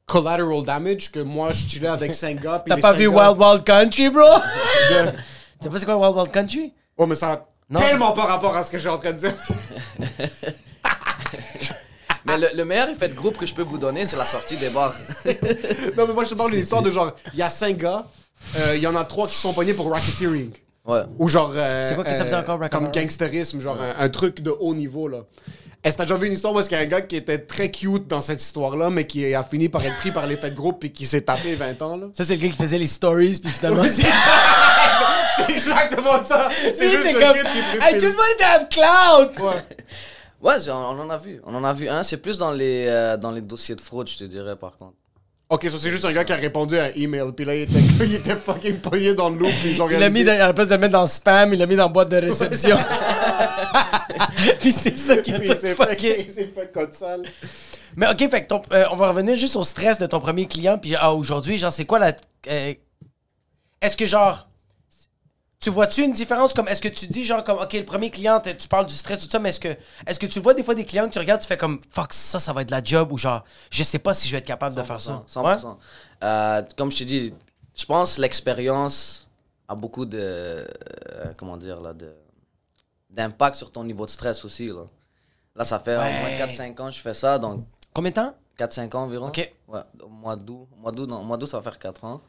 collateral 0.05 0.63
damage, 0.65 1.11
que 1.11 1.19
moi 1.21 1.51
je 1.53 1.65
chillais 1.65 1.87
avec 1.87 2.13
cinq 2.13 2.41
gars. 2.41 2.59
puis 2.59 2.69
T'as 2.69 2.75
les 2.75 2.81
pas 2.81 2.93
vu 2.93 3.09
gars- 3.09 3.31
Wild 3.31 3.41
Wild 3.41 3.63
Country, 3.63 4.09
bro? 4.09 4.21
de- 4.21 5.11
Tu 5.61 5.63
sais 5.63 5.69
pas 5.69 5.79
c'est 5.79 5.85
quoi 5.85 5.97
Wild 5.97 6.15
Wild 6.17 6.31
Country? 6.31 6.73
Ouais, 6.97 7.07
mais 7.07 7.15
ça 7.15 7.31
a 7.33 7.41
Non. 7.69 7.79
tellement 7.79 8.11
pas 8.11 8.25
rapport 8.25 8.55
à 8.55 8.65
ce 8.65 8.69
que 8.71 8.77
j'ai 8.77 8.89
en 8.89 8.97
train 8.97 9.13
de 9.13 9.17
dire. 9.19 9.33
Mais 12.31 12.47
le, 12.49 12.57
le 12.57 12.65
meilleur 12.65 12.89
effet 12.89 13.07
de 13.07 13.13
groupe 13.13 13.37
que 13.37 13.45
je 13.45 13.53
peux 13.53 13.61
vous 13.61 13.77
donner, 13.77 14.05
c'est 14.05 14.17
la 14.17 14.25
sortie 14.25 14.57
des 14.57 14.69
bars. 14.69 14.93
non, 15.97 16.07
mais 16.07 16.13
moi 16.13 16.23
je 16.25 16.29
te 16.31 16.35
parle 16.35 16.51
d'une 16.51 16.61
histoire 16.61 16.81
de 16.81 16.91
genre, 16.91 17.11
il 17.33 17.39
y 17.39 17.41
a 17.43 17.49
cinq 17.49 17.77
gars, 17.77 18.05
euh, 18.57 18.75
il 18.75 18.81
y 18.81 18.87
en 18.87 18.95
a 18.95 19.03
trois 19.03 19.27
qui 19.27 19.35
sont 19.35 19.53
pognés 19.53 19.73
pour 19.73 19.91
racketeering. 19.91 20.51
Ouais. 20.85 21.01
Ou 21.19 21.27
genre. 21.27 21.51
euh, 21.55 21.85
C'est 21.87 21.95
quoi 21.95 22.03
que 22.03 22.11
ça 22.11 22.23
faisait 22.25 22.35
encore, 22.35 22.57
Comme 22.57 22.63
racketeering? 22.85 22.91
gangsterisme, 23.07 23.59
genre 23.59 23.79
un, 23.79 23.93
un 24.03 24.09
truc 24.09 24.41
de 24.41 24.49
haut 24.59 24.73
niveau, 24.73 25.07
là. 25.07 25.19
Est-ce 25.83 25.95
que 25.95 26.03
t'as 26.03 26.05
déjà 26.05 26.15
vu 26.15 26.27
une 26.27 26.33
histoire 26.33 26.53
où 26.53 26.59
il 26.61 26.71
y 26.71 26.75
a 26.75 26.79
un 26.79 26.85
gars 26.85 27.01
qui 27.01 27.15
était 27.15 27.39
très 27.39 27.71
cute 27.71 28.07
dans 28.07 28.21
cette 28.21 28.39
histoire-là, 28.41 28.91
mais 28.91 29.07
qui 29.07 29.33
a 29.33 29.43
fini 29.43 29.67
par 29.67 29.83
être 29.83 29.97
pris 29.97 30.11
par 30.11 30.27
l'effet 30.27 30.51
de 30.51 30.55
groupe 30.55 30.83
et 30.83 30.91
qui 30.91 31.07
s'est 31.07 31.21
tapé 31.21 31.55
20 31.55 31.81
ans, 31.81 31.97
là? 31.97 32.05
Ça, 32.15 32.23
c'est 32.23 32.35
le 32.35 32.41
gars 32.43 32.49
qui 32.49 32.55
faisait 32.57 32.77
les 32.77 32.85
stories, 32.87 33.39
puis 33.43 33.51
finalement, 33.51 33.83
c'est. 33.83 34.03
C'est 35.37 35.49
exactement 35.53 36.21
ça! 36.27 36.49
C'est 36.73 36.89
juste 36.89 37.05
le 37.13 37.19
comme, 37.19 37.33
qui 37.51 37.57
est 37.57 37.91
I 37.95 37.99
just 37.99 38.17
wanted 38.17 38.37
to 38.37 38.45
have 38.45 38.67
clout! 38.69 39.43
Ouais. 39.47 39.61
Ouais, 40.41 40.55
on 40.69 40.71
en 40.73 41.09
a 41.09 41.17
vu. 41.17 41.39
On 41.45 41.53
en 41.55 41.63
a 41.63 41.73
vu 41.73 41.87
un. 41.87 42.03
C'est 42.03 42.17
plus 42.17 42.37
dans 42.37 42.51
les, 42.51 42.85
euh, 42.87 43.17
dans 43.17 43.31
les 43.31 43.41
dossiers 43.41 43.75
de 43.75 43.81
fraude, 43.81 44.07
je 44.09 44.17
te 44.17 44.23
dirais, 44.23 44.55
par 44.55 44.77
contre. 44.77 44.93
Ok, 45.49 45.67
ça 45.69 45.75
c'est 45.77 45.91
juste 45.91 46.05
un 46.05 46.13
gars 46.13 46.23
qui 46.23 46.31
a 46.31 46.37
répondu 46.37 46.77
à 46.79 46.85
un 46.85 46.91
email, 46.95 47.29
puis 47.35 47.43
là 47.43 47.53
il 47.53 47.63
était, 47.63 47.79
il 48.05 48.15
était 48.15 48.37
fucking 48.37 48.77
pogné 48.79 49.13
dans 49.13 49.29
le 49.29 49.37
loop, 49.37 49.51
puis 49.61 49.71
ils 49.71 49.81
ont 49.81 49.89
Il 49.89 49.99
l'a 49.99 50.09
mis, 50.09 50.23
dans, 50.23 50.31
à 50.33 50.47
la 50.47 50.53
place 50.53 50.69
de 50.69 50.75
le 50.75 50.79
mettre 50.79 50.93
dans 50.93 51.05
spam, 51.07 51.53
il 51.53 51.59
l'a 51.59 51.65
mis 51.65 51.75
dans 51.75 51.87
la 51.87 51.89
boîte 51.89 52.07
de 52.07 52.15
réception. 52.17 52.77
puis 54.61 54.71
c'est 54.71 54.97
ça 54.97 55.17
qui 55.17 55.33
a 55.33 55.39
Puis 55.39 55.49
tout 55.49 55.53
il 55.53 55.59
s'est 55.59 55.75
fait, 55.75 55.89
fucké. 55.89 56.25
il 56.25 56.31
s'est 56.33 56.47
fait 56.55 56.71
code 56.71 56.93
sale. 56.93 57.23
Mais 57.97 58.07
ok, 58.09 58.29
fait 58.29 58.43
que 58.43 58.47
ton- 58.47 58.61
euh, 58.71 58.85
on 58.91 58.95
va 58.95 59.09
revenir 59.09 59.37
juste 59.37 59.57
au 59.57 59.63
stress 59.63 59.99
de 59.99 60.05
ton 60.05 60.21
premier 60.21 60.47
client. 60.47 60.77
Puis 60.77 60.95
ah, 60.95 61.13
aujourd'hui, 61.13 61.57
genre, 61.57 61.73
c'est 61.73 61.83
quoi 61.85 61.99
la. 61.99 62.15
euh, 62.49 62.73
est-ce 63.81 63.97
que 63.97 64.05
genre. 64.05 64.47
Tu 65.61 65.69
vois-tu 65.69 66.01
une 66.03 66.11
différence? 66.11 66.53
Comme 66.55 66.67
est-ce 66.67 66.81
que 66.81 66.87
tu 66.87 67.05
dis 67.07 67.23
genre 67.23 67.43
comme 67.43 67.57
ok 67.59 67.73
le 67.73 67.85
premier 67.85 68.09
client 68.09 68.41
tu 68.41 68.67
parles 68.67 68.87
du 68.87 68.95
stress 68.95 69.19
tout 69.19 69.29
ça 69.29 69.37
mais 69.39 69.49
est-ce 69.49 69.59
que 69.59 69.67
est-ce 70.07 70.19
que 70.19 70.25
tu 70.25 70.39
vois 70.39 70.53
des 70.55 70.63
fois 70.63 70.73
des 70.73 70.85
clients 70.85 71.05
que 71.07 71.13
tu 71.13 71.19
regardes 71.19 71.39
tu 71.41 71.47
fais 71.47 71.55
comme 71.57 71.79
fuck 71.91 72.13
ça 72.13 72.39
ça 72.39 72.51
va 72.51 72.63
être 72.63 72.67
de 72.69 72.71
la 72.73 72.83
job 72.83 73.11
ou 73.11 73.17
genre 73.17 73.43
je 73.69 73.83
sais 73.83 73.99
pas 73.99 74.13
si 74.15 74.27
je 74.27 74.31
vais 74.33 74.39
être 74.39 74.45
capable 74.47 74.75
de 74.75 74.81
faire 74.81 74.99
ça 74.99 75.23
100%. 75.31 75.43
Ouais? 75.45 75.73
Euh, 76.23 76.63
comme 76.77 76.91
je 76.91 76.97
t'ai 76.97 77.05
dit, 77.05 77.33
je 77.75 77.85
pense 77.85 78.15
que 78.15 78.21
l'expérience 78.21 79.29
a 79.67 79.75
beaucoup 79.75 80.05
de. 80.05 80.17
euh, 80.19 80.65
comment 81.37 81.57
dire, 81.57 81.79
là, 81.79 81.93
de. 81.93 82.13
D'impact 83.09 83.55
sur 83.55 83.71
ton 83.71 83.83
niveau 83.83 84.05
de 84.05 84.11
stress 84.11 84.43
aussi, 84.45 84.67
là. 84.67 84.83
Là, 85.55 85.63
ça 85.65 85.79
fait 85.79 85.97
Ouais. 85.97 86.17
au 86.17 86.19
moins 86.21 86.47
4-5 86.47 86.79
ans 86.81 86.85
que 86.87 86.91
je 86.95 87.01
fais 87.01 87.13
ça, 87.13 87.37
donc 87.39 87.65
combien 87.93 88.09
de 88.11 88.15
temps? 88.15 88.33
4-5 88.57 88.95
ans 88.95 89.03
environ. 89.03 89.27
Ok. 89.27 89.53
Ouais, 89.67 89.81
au 90.01 90.07
mois 90.09 90.35
d'août. 90.35 90.67
Au 90.71 90.75
mois 90.81 90.91
d'août, 90.91 91.07
non, 91.07 91.23
mois 91.23 91.37
d'août, 91.37 91.47
ça 91.49 91.57
va 91.59 91.63
faire 91.63 91.77
4 91.79 92.03
ans. 92.05 92.21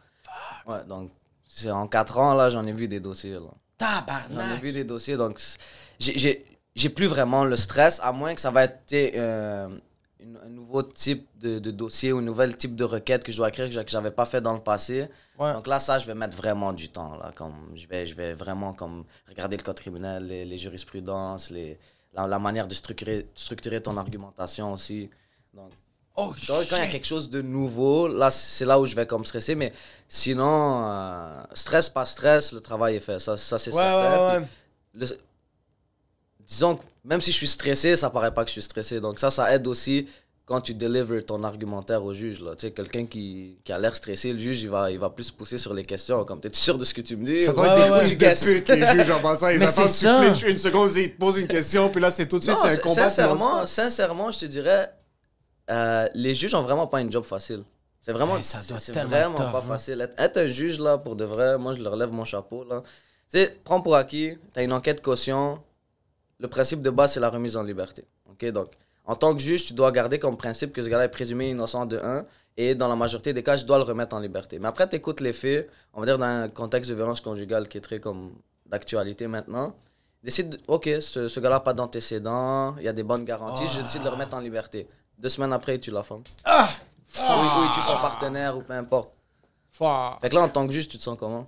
Ouais, 0.67 0.85
donc, 0.85 1.11
en 1.71 1.87
4 1.87 2.19
ans, 2.19 2.35
là, 2.35 2.51
j'en 2.51 2.67
ai 2.67 2.73
vu 2.73 2.89
des 2.89 3.01
dossiers, 3.01 3.33
là. 3.35 3.51
J'en 4.31 4.55
ai 4.55 4.59
vu 4.61 4.73
des 4.73 4.85
dossiers, 4.85 5.17
donc 5.17 5.41
j'ai- 5.99 6.89
plus 6.91 7.07
vraiment 7.07 7.45
le 7.45 7.57
stress, 7.57 8.01
à 8.03 8.13
moins 8.13 8.35
que 8.35 8.41
ça 8.41 8.51
va 8.51 8.65
être 8.65 8.93
euh, 8.93 9.69
un 10.45 10.49
nouveau 10.49 10.83
type 10.83 11.27
de, 11.39 11.59
de 11.59 11.71
dossier 11.73 12.13
ou 12.13 12.19
un 12.19 12.23
nouvel 12.23 12.57
type 12.57 12.77
de 12.77 12.85
requête 12.85 13.25
que 13.25 13.33
je 13.33 13.37
dois 13.39 13.49
écrire 13.49 13.67
que 13.67 13.73
j'a- 13.73 13.85
que 13.85 13.91
j'avais 13.91 14.13
pas 14.13 14.25
fait 14.25 14.41
dans 14.41 14.55
le 14.55 14.61
passé. 14.61 15.09
Ouais. 15.39 15.53
Donc 15.53 15.67
là, 15.67 15.81
ça, 15.81 15.99
je 15.99 16.07
vais 16.07 16.15
mettre 16.15 16.37
vraiment 16.37 16.73
du 16.73 16.89
temps. 16.91 17.17
Là, 17.17 17.33
comme 17.35 17.73
je, 17.75 17.87
vais, 17.89 18.07
je 18.07 18.15
vais 18.15 18.33
vraiment 18.35 18.73
comme 18.73 19.05
regarder 19.29 19.57
le 19.57 19.63
code 19.65 19.79
criminel, 19.81 20.27
les, 20.27 20.45
les 20.45 20.59
jurisprudences, 20.59 21.51
les, 21.51 21.79
la, 22.13 22.27
la 22.29 22.39
manière 22.39 22.69
de 22.69 22.75
structurer, 22.75 23.29
structurer 23.35 23.83
ton 23.83 23.97
argumentation 23.97 24.73
aussi. 24.73 25.11
Donc, 25.55 25.73
oh 26.17 26.35
quand 26.47 26.55
quand 26.69 26.77
il 26.77 26.85
y 26.85 26.87
a 26.87 26.89
quelque 26.89 27.07
chose 27.07 27.29
de 27.31 27.41
nouveau, 27.43 28.09
là, 28.09 28.31
c'est 28.31 28.65
là 28.65 28.79
où 28.79 28.87
je 28.87 28.95
vais 28.95 29.07
comme 29.07 29.25
stresser. 29.25 29.55
Mais 29.55 29.73
sinon, 30.09 30.83
euh, 30.85 31.43
stress, 31.55 31.89
pas 31.89 32.05
stress, 32.05 32.53
le 32.53 32.61
travail 32.61 32.97
est 32.97 33.01
fait. 33.01 33.19
Ça, 33.21 33.37
ça 33.37 33.59
c'est 33.59 33.71
ouais 33.73 33.83
certain. 33.83 34.35
ouais 34.35 34.39
ouais 34.41 34.47
le- 34.95 35.19
disons 36.47 36.77
que 36.77 36.83
même 37.05 37.21
si 37.21 37.33
je 37.33 37.37
suis 37.37 37.49
stressé, 37.49 37.97
ça 37.97 38.11
paraît 38.11 38.33
pas 38.33 38.43
que 38.45 38.49
je 38.49 38.53
suis 38.53 38.63
stressé. 38.63 39.01
Donc 39.01 39.19
ça, 39.19 39.31
ça 39.31 39.53
aide 39.55 39.67
aussi 39.67 40.07
quand 40.45 40.61
tu 40.61 40.75
délivres 40.75 41.21
ton 41.25 41.43
argumentaire 41.45 42.05
au 42.05 42.13
juge. 42.13 42.41
Là. 42.41 42.55
Tu 42.57 42.67
sais, 42.67 42.73
quelqu'un 42.73 43.07
qui, 43.07 43.57
qui 43.65 43.73
a 43.73 43.79
l'air 43.79 43.95
stressé, 43.95 44.33
le 44.33 44.39
juge, 44.39 44.63
il 44.63 44.69
va, 44.69 44.91
il 44.91 44.99
va 44.99 45.09
plus 45.09 45.31
pousser 45.31 45.57
sur 45.57 45.73
les 45.73 45.85
questions. 45.85 46.25
Comme, 46.25 46.41
t'es 46.41 46.51
sûr 46.53 46.77
de 46.77 46.85
ce 46.85 46.93
que 46.93 47.01
tu 47.01 47.17
me 47.17 47.25
dis? 47.25 47.43
Ça 47.43 47.53
doit 47.53 47.63
Ouais, 47.75 47.81
être 47.81 47.87
des 47.87 47.91
ouais, 47.93 48.05
fils 48.05 48.43
ouais. 48.45 48.55
de 48.55 48.59
pute, 48.61 48.69
les 48.69 48.87
juges, 48.99 49.11
en 49.11 49.21
passant. 49.21 49.49
Ils 49.49 49.63
attendent 49.63 49.89
ça. 49.89 50.27
une 50.47 50.59
seconde, 50.59 50.95
ils 50.97 51.13
te 51.15 51.19
posent 51.19 51.39
une 51.39 51.47
question, 51.49 51.89
puis 51.89 52.01
là, 52.03 52.11
c'est 52.11 52.29
tout 52.29 52.39
de 52.39 52.43
suite, 52.43 52.57
c'est 52.61 52.73
un 52.73 52.77
combat. 52.77 53.09
sincèrement, 53.09 53.67
sincèrement, 53.67 54.31
je 54.33 54.41
te 54.41 54.47
dirais, 54.47 54.93
euh, 55.71 56.09
les 56.15 56.35
juges 56.35 56.55
ont 56.55 56.63
vraiment 56.63 56.87
pas 56.87 57.01
une 57.01 57.11
job 57.11 57.25
facile. 57.25 57.63
C'est 58.01 58.13
vraiment, 58.13 58.35
Ouais, 58.35 58.43
ça 58.43 58.61
doit 58.69 58.79
c'est 58.81 58.93
vraiment 58.93 59.37
tough, 59.37 59.53
pas 59.53 59.59
hein. 59.59 59.63
facile. 59.63 60.11
Être, 60.19 60.37
un 60.39 60.47
juge, 60.47 60.79
là, 60.81 60.99
pour 60.99 61.15
de 61.15 61.25
vrai, 61.25 61.57
moi, 61.59 61.73
je 61.75 61.83
leur 61.83 61.95
lève 61.97 62.11
mon 62.11 62.25
chapeau, 62.25 62.65
là. 62.65 62.83
Tu 63.31 63.39
sais, 63.39 63.57
prends 63.65 63.81
pour 63.81 63.95
acquis, 63.97 64.37
t'as 64.53 64.63
une 64.65 64.73
enquête 64.73 65.01
caution, 65.01 65.63
le 66.41 66.49
principe 66.49 66.83
de 66.83 66.91
base, 66.91 67.13
c'est 67.13 67.21
la 67.21 67.31
remise 67.31 67.57
en 67.57 67.63
liberté. 67.63 68.05
OK? 68.29 68.45
Donc, 68.51 68.69
en 69.05 69.15
tant 69.15 69.35
que 69.35 69.41
juge, 69.41 69.67
tu 69.67 69.73
dois 69.75 69.93
garder 69.93 70.19
comme 70.19 70.37
principe 70.37 70.73
que 70.73 70.83
ce 70.83 70.89
gars-là 70.89 71.05
est 71.05 71.09
présumé 71.09 71.49
innocent 71.51 71.87
de 71.87 71.99
1, 71.99 72.25
et 72.57 72.75
dans 72.75 72.89
la 72.89 72.97
majorité 72.97 73.33
des 73.33 73.43
cas, 73.43 73.57
je 73.57 73.65
dois 73.65 73.79
le 73.79 73.85
remettre 73.85 74.15
en 74.17 74.21
liberté. 74.21 74.59
Mais 74.59 74.67
après, 74.69 74.89
tu 74.89 74.97
écoutes 74.97 75.21
les 75.21 75.33
faits, 75.33 75.71
on 75.95 76.01
va 76.01 76.07
dire 76.07 76.19
dans 76.19 76.25
un 76.27 76.49
contexte 76.49 76.91
de 76.91 76.95
violence 76.97 77.21
conjugale 77.21 77.69
qui 77.69 77.79
est 77.79 77.81
très 77.81 78.01
comme 78.01 78.33
d'actualité 78.67 79.27
maintenant. 79.29 79.75
Décide, 80.23 80.51
de- 80.51 80.61
ok, 80.69 80.89
ce, 81.01 81.29
ce 81.29 81.41
gars-là 81.41 81.57
n'a 81.57 81.61
pas 81.61 81.73
d'antécédents, 81.73 82.77
il 82.79 82.85
y 82.85 82.89
a 82.89 82.93
des 82.93 83.03
bonnes 83.05 83.25
garanties, 83.25 83.67
je 83.69 83.81
décide 83.81 84.01
de 84.01 84.05
le 84.07 84.11
remettre 84.11 84.35
en 84.37 84.41
liberté. 84.41 84.87
Deux 85.23 85.29
semaines 85.29 85.53
après, 85.53 85.79
tu 85.79 85.91
la 85.93 86.03
femme. 86.03 86.23
ah 86.45 86.69
Ou, 87.17 87.21
ou 87.23 87.65
il 87.65 87.71
tue 87.75 87.83
son 87.83 87.97
partenaire, 87.99 88.57
ou 88.57 88.63
peu 88.63 88.73
importe. 88.73 89.11
Fuck. 89.71 90.21
Fait 90.21 90.29
que 90.29 90.35
là, 90.35 90.43
en 90.43 90.49
tant 90.49 90.67
que 90.67 90.73
juge, 90.73 90.89
tu 90.89 90.99
te 90.99 91.03
sens 91.03 91.17
comment? 91.19 91.47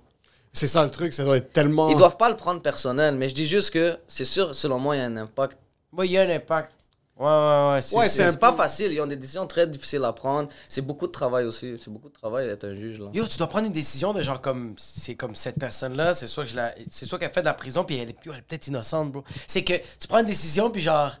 C'est 0.53 0.67
ça 0.67 0.83
le 0.85 0.89
truc, 0.89 1.13
ça 1.13 1.25
doit 1.25 1.35
être 1.37 1.51
tellement. 1.51 1.89
Ils 1.89 1.97
doivent 1.97 2.15
pas 2.17 2.29
le 2.29 2.37
prendre 2.37 2.61
personnel, 2.61 3.15
mais 3.15 3.27
je 3.27 3.35
dis 3.35 3.45
juste 3.45 3.71
que 3.71 3.99
c'est 4.07 4.23
sûr, 4.25 4.55
selon 4.55 4.79
moi, 4.79 4.95
il 4.95 4.99
y 4.99 5.01
a 5.01 5.05
un 5.05 5.17
impact. 5.17 5.57
moi 5.91 6.05
il 6.05 6.13
y 6.13 6.17
a 6.17 6.21
un 6.21 6.29
impact 6.29 6.71
Ouais, 7.17 7.25
ouais, 7.25 7.69
ouais. 7.75 7.81
C'est, 7.81 7.95
Ouais, 7.95 8.09
c'est- 8.09 8.29
c'est 8.31 8.39
pas 8.39 8.51
facile, 8.51 8.91
ils 8.91 8.99
ont 8.99 9.05
des 9.07 9.15
décisions 9.15 9.47
très 9.47 9.65
difficiles 9.67 10.03
à 10.03 10.11
prendre. 10.11 10.49
C'est 10.67 10.81
beaucoup 10.81 11.07
de 11.07 11.13
travail 11.13 11.45
aussi. 11.45 11.75
C'est 11.81 11.89
beaucoup 11.89 12.09
de 12.09 12.13
travail 12.13 12.45
d'être 12.47 12.65
un 12.65 12.75
juge. 12.75 12.99
Là. 12.99 13.05
Yo, 13.13 13.25
tu 13.25 13.37
dois 13.37 13.47
prendre 13.47 13.67
une 13.67 13.71
décision 13.73 14.11
de 14.11 14.21
genre 14.21 14.41
comme 14.41 14.75
c'est 14.77 15.15
comme 15.15 15.33
cette 15.33 15.57
personne-là, 15.57 16.13
c'est 16.13 16.27
soit 16.27 16.43
que 16.43 16.49
je 16.49 16.57
la, 16.57 16.73
c'est 16.91 17.05
soit 17.05 17.17
qu'elle 17.17 17.31
fait 17.31 17.39
de 17.39 17.45
la 17.45 17.53
prison 17.53 17.85
puis 17.85 17.95
elle 17.97 18.09
est, 18.09 18.17
elle 18.25 18.31
est 18.33 18.41
peut-être 18.41 18.67
innocente, 18.67 19.13
bro. 19.13 19.23
C'est 19.47 19.63
que 19.63 19.73
tu 19.97 20.07
prends 20.09 20.19
une 20.19 20.25
décision 20.25 20.69
puis 20.69 20.81
genre 20.81 21.11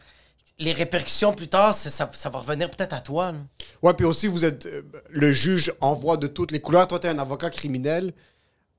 les 0.59 0.71
répercussions 0.71 1.33
plus 1.33 1.47
tard, 1.47 1.73
ça, 1.73 1.89
ça 2.13 2.29
va 2.29 2.39
revenir 2.39 2.69
peut-être 2.69 2.93
à 2.93 3.01
toi. 3.01 3.31
là. 3.31 3.37
Ouais, 3.81 3.93
puis 3.93 4.05
aussi, 4.05 4.27
vous 4.27 4.45
êtes. 4.45 4.65
euh, 4.65 4.81
le 5.09 5.31
juge 5.31 5.73
envoie 5.81 6.17
de 6.17 6.27
toutes 6.27 6.51
les 6.51 6.59
couleurs. 6.61 6.87
Toi, 6.87 6.99
t'es 6.99 7.09
un 7.09 7.19
avocat 7.19 7.49
criminel. 7.49 8.13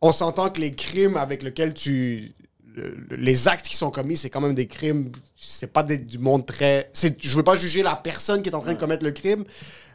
On 0.01 0.13
s'entend 0.13 0.51
que 0.51 0.61
les 0.61 0.75
crimes 0.75 1.17
avec 1.17 1.43
lesquels 1.43 1.75
tu. 1.75 2.33
le- 2.75 2.95
le- 3.09 3.17
les 3.17 3.49
actes 3.49 3.67
qui 3.69 3.75
sont 3.77 3.91
commis, 3.91 4.19
c'est 4.19 4.29
quand 4.29 4.43
même 4.43 4.55
des 4.55 4.67
crimes. 4.67 5.11
C'est 5.35 5.73
pas 5.73 5.83
des- 5.83 5.97
du 5.97 6.19
monde 6.19 6.45
très. 6.47 6.91
Je 6.95 7.35
veux 7.37 7.43
pas 7.43 7.55
juger 7.57 7.83
la 7.83 7.97
personne 7.97 8.43
qui 8.43 8.51
est 8.51 8.55
en 8.55 8.61
train 8.61 8.75
de 8.75 8.79
commettre 8.79 9.03
le 9.03 9.13
crime. 9.13 9.45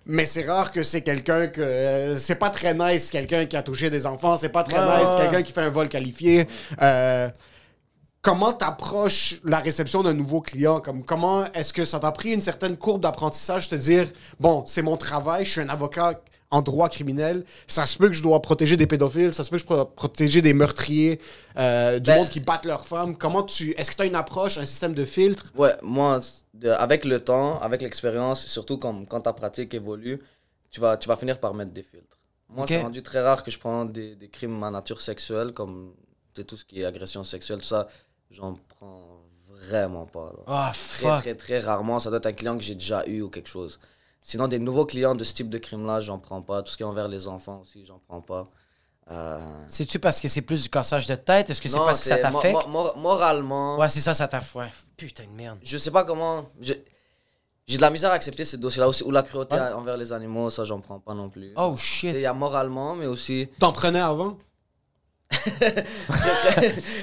Mais 0.08 0.26
c'est 0.26 0.44
rare 0.48 0.72
que 0.72 0.82
c'est 0.82 1.02
quelqu'un 1.02 1.46
que. 1.46 1.62
euh, 1.62 2.18
c'est 2.18 2.36
pas 2.36 2.50
très 2.50 2.74
nice, 2.74 3.12
quelqu'un 3.12 3.46
qui 3.46 3.56
a 3.56 3.62
touché 3.62 3.92
des 3.92 4.08
enfants. 4.08 4.36
C'est 4.36 4.50
pas 4.50 4.64
très 4.64 4.80
nice, 4.84 5.10
quelqu'un 5.16 5.44
qui 5.44 5.52
fait 5.52 5.62
un 5.62 5.70
vol 5.70 5.90
qualifié. 5.90 6.48
Euh, 6.82 7.30
comment 8.22 8.54
t'approches 8.54 9.40
la 9.44 9.60
réception 9.60 10.04
d'un 10.04 10.14
nouveau 10.14 10.42
client? 10.42 10.80
Comme, 10.80 11.04
comment 11.04 11.46
est-ce 11.54 11.74
que 11.74 11.86
ça 11.86 12.00
t'a 12.00 12.12
pris 12.12 12.34
une 12.34 12.42
certaine 12.42 12.78
courbe 12.78 13.02
d'apprentissage, 13.02 13.70
te 13.70 13.76
dire, 13.76 14.08
bon, 14.40 14.64
c'est 14.66 14.82
mon 14.82 14.98
travail, 14.98 15.46
je 15.46 15.52
suis 15.52 15.62
un 15.62 15.70
avocat 15.70 16.22
en 16.54 16.62
droit 16.62 16.90
criminel, 16.90 17.46
ça 17.66 17.86
se 17.86 17.98
peut 17.98 18.10
que 18.10 18.14
je 18.14 18.22
dois 18.22 18.42
protéger 18.42 18.76
des 18.76 18.86
pédophiles, 18.86 19.34
ça 19.34 19.44
se 19.46 19.50
peut 19.50 19.56
que 19.56 19.64
je 19.64 19.68
dois 19.68 19.96
protéger 19.96 20.42
des 20.42 20.54
meurtriers, 20.54 21.22
euh, 21.58 21.98
du 21.98 22.10
Ben- 22.10 22.18
monde 22.18 22.30
qui 22.30 22.42
battent 22.42 22.66
leurs 22.66 22.86
femmes. 22.86 23.16
Comment 23.18 23.44
tu... 23.44 23.72
Est-ce 23.78 23.90
que 23.90 23.96
tu 23.96 24.02
as 24.02 24.06
une 24.06 24.16
approche, 24.16 24.58
un 24.58 24.66
système 24.66 24.94
de 24.94 25.06
filtre? 25.06 25.54
Ouais, 25.56 25.74
moi, 25.82 26.20
de- 26.54 26.68
avec 26.70 27.06
le 27.06 27.22
temps, 27.22 27.58
avec 27.62 27.82
l'expérience, 27.82 28.46
surtout 28.48 28.78
comme, 28.78 29.08
quand 29.08 29.22
ta 29.22 29.32
pratique 29.32 29.74
évolue, 29.74 30.22
tu 30.72 30.82
vas, 30.82 30.98
tu 30.98 31.08
vas 31.08 31.16
finir 31.16 31.40
par 31.40 31.54
mettre 31.54 31.72
des 31.72 31.84
filtres. 31.84 32.18
Moi, 32.50 32.66
c'est 32.68 32.82
rendu 32.82 33.02
très 33.02 33.22
rare 33.22 33.44
que 33.44 33.50
je 33.50 33.58
prends 33.58 33.86
des, 33.86 34.18
des 34.18 34.28
crimes 34.28 34.62
à 34.62 34.70
nature 34.72 35.00
sexuelle, 35.00 35.54
comme 35.54 35.94
tout 36.34 36.58
ce 36.58 36.66
qui 36.66 36.82
est 36.82 36.86
agression 36.86 37.24
sexuelle, 37.24 37.60
tout 37.60 37.66
ça, 37.66 37.88
j'en 38.32 38.54
prends 38.70 39.22
vraiment 39.50 40.06
pas. 40.06 40.32
là. 40.38 40.44
Ah, 40.48 40.72
Très, 40.74 40.80
fuck. 41.04 41.20
très, 41.22 41.36
très 41.36 41.60
rarement. 41.60 42.00
Ça 42.00 42.10
doit 42.10 42.18
être 42.18 42.26
un 42.26 42.34
client 42.34 42.58
que 42.58 42.64
j'ai 42.64 42.76
déjà 42.76 43.06
eu 43.08 43.22
ou 43.22 43.30
quelque 43.30 43.50
chose. 43.50 43.80
Sinon, 44.24 44.48
des 44.48 44.60
nouveaux 44.60 44.86
clients 44.86 45.16
de 45.16 45.24
ce 45.24 45.34
type 45.34 45.50
de 45.50 45.58
crime-là, 45.58 46.00
j'en 46.02 46.20
prends 46.20 46.42
pas. 46.42 46.62
Tout 46.64 46.72
ce 46.72 46.78
qui 46.78 46.84
est 46.84 46.86
envers 46.86 47.08
les 47.08 47.28
enfants 47.28 47.62
aussi, 47.62 47.86
j'en 47.86 48.00
prends 48.08 48.22
pas. 48.22 48.50
Euh, 49.10 49.40
C'est-tu 49.68 50.00
parce 50.00 50.22
que 50.22 50.28
c'est 50.28 50.42
plus 50.42 50.64
du 50.64 50.70
cassage 50.70 51.08
de 51.08 51.16
tête? 51.16 51.50
Est-ce 51.50 51.62
que 51.62 51.68
c'est 51.68 51.78
parce 51.78 52.00
que 52.00 52.06
ça 52.06 52.16
mo- 52.18 52.22
t'affecte? 52.22 52.68
mo- 52.68 52.72
mor- 52.72 52.98
moralement, 52.98 53.78
Ouais, 53.78 53.90
c'est 53.90 54.00
ça, 54.00 54.14
ça 54.14 54.28
t'affecte. 54.28 54.56
Ouais. 54.56 54.72
Putain 54.96 55.24
de 55.26 55.32
merde. 55.32 55.58
je 55.64 55.78
sais 55.78 55.92
pas 55.92 56.04
comment. 56.04 56.46
je- 56.62 56.74
J'ai 57.68 57.78
de 57.78 57.82
la 57.82 57.90
misère 57.90 58.12
à 58.12 58.14
accepter 58.16 58.44
ces 58.46 58.58
dossiers-là 58.58 58.88
aussi. 58.90 59.04
Ou 59.04 59.12
la 59.12 59.24
cruauté 59.24 59.56
envers 59.58 59.96
les 59.98 60.12
animaux, 60.14 60.50
ça, 60.50 60.66
j'en 60.66 60.80
prends 60.82 61.00
pas 61.00 61.14
non 61.14 61.30
plus. 61.30 61.52
Oh 61.56 61.72
Il 61.74 61.80
shit. 61.80 62.16
y 62.16 62.26
a 62.26 62.34
moralement, 62.34 62.96
mais 62.96 63.06
aussi. 63.06 63.48
T'en 63.60 63.72
prenais 63.72 64.00
avant? 64.00 64.38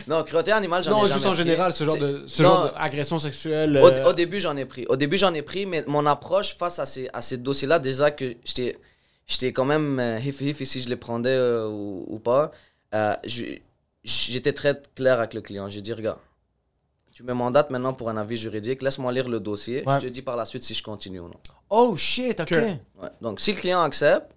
Non, 0.06 0.22
cruauté 0.24 0.52
animale, 0.52 0.82
j'en 0.84 0.90
ai 0.90 0.94
Non, 0.94 1.06
juste 1.06 1.24
en 1.26 1.30
pris. 1.30 1.38
général, 1.38 1.72
ce 1.74 1.84
genre 1.84 1.96
de 1.96 2.24
ce 2.26 2.42
Non, 2.42 2.48
genre 2.48 2.72
d'agression 2.74 3.18
sexuelle. 3.18 3.76
Au, 3.76 3.86
euh, 3.86 4.10
au 4.10 4.12
début, 4.12 4.40
j'en 4.40 4.56
ai 4.56 4.64
pris. 4.64 4.86
Au 4.88 4.96
début, 4.96 5.16
j'en 5.18 5.34
ai 5.34 5.42
pris, 5.42 5.66
mais 5.66 5.84
mon 5.86 6.06
approche 6.06 6.56
face 6.56 6.78
à 6.78 6.86
ces, 6.86 7.08
à 7.12 7.22
ces 7.22 7.36
dossiers-là, 7.36 7.78
déjà 7.78 8.10
que 8.10 8.34
j'étais, 8.44 8.78
j'étais 9.26 9.52
quand 9.52 9.64
même 9.64 9.98
euh, 9.98 10.18
hif-hif 10.18 10.62
si 10.64 10.80
je 10.80 10.88
les 10.88 10.96
prenais 10.96 11.28
euh, 11.30 11.66
ou, 11.68 12.04
ou 12.08 12.18
pas, 12.18 12.50
euh, 12.94 13.14
j'étais 14.04 14.52
très 14.52 14.80
clair 14.94 15.18
avec 15.18 15.34
le 15.34 15.40
client. 15.40 15.68
J'ai 15.68 15.80
dit, 15.82 15.92
regarde, 15.92 16.18
tu 17.12 17.22
me 17.24 17.32
mandates 17.34 17.70
maintenant 17.70 17.94
pour 17.94 18.08
un 18.10 18.16
avis 18.16 18.36
juridique, 18.36 18.82
laisse-moi 18.82 19.12
lire 19.12 19.28
le 19.28 19.40
dossier, 19.40 19.82
Ouais. 19.86 19.94
je 20.00 20.06
te 20.06 20.10
dis 20.12 20.22
par 20.22 20.36
la 20.36 20.44
suite 20.44 20.62
si 20.62 20.74
je 20.74 20.82
continue 20.82 21.20
ou 21.20 21.28
non. 21.28 21.40
Oh 21.70 21.96
shit, 21.96 22.40
ok. 22.40 22.50
Ouais. 22.52 23.08
Donc, 23.20 23.40
si 23.40 23.52
le 23.52 23.58
client 23.58 23.82
accepte, 23.82 24.32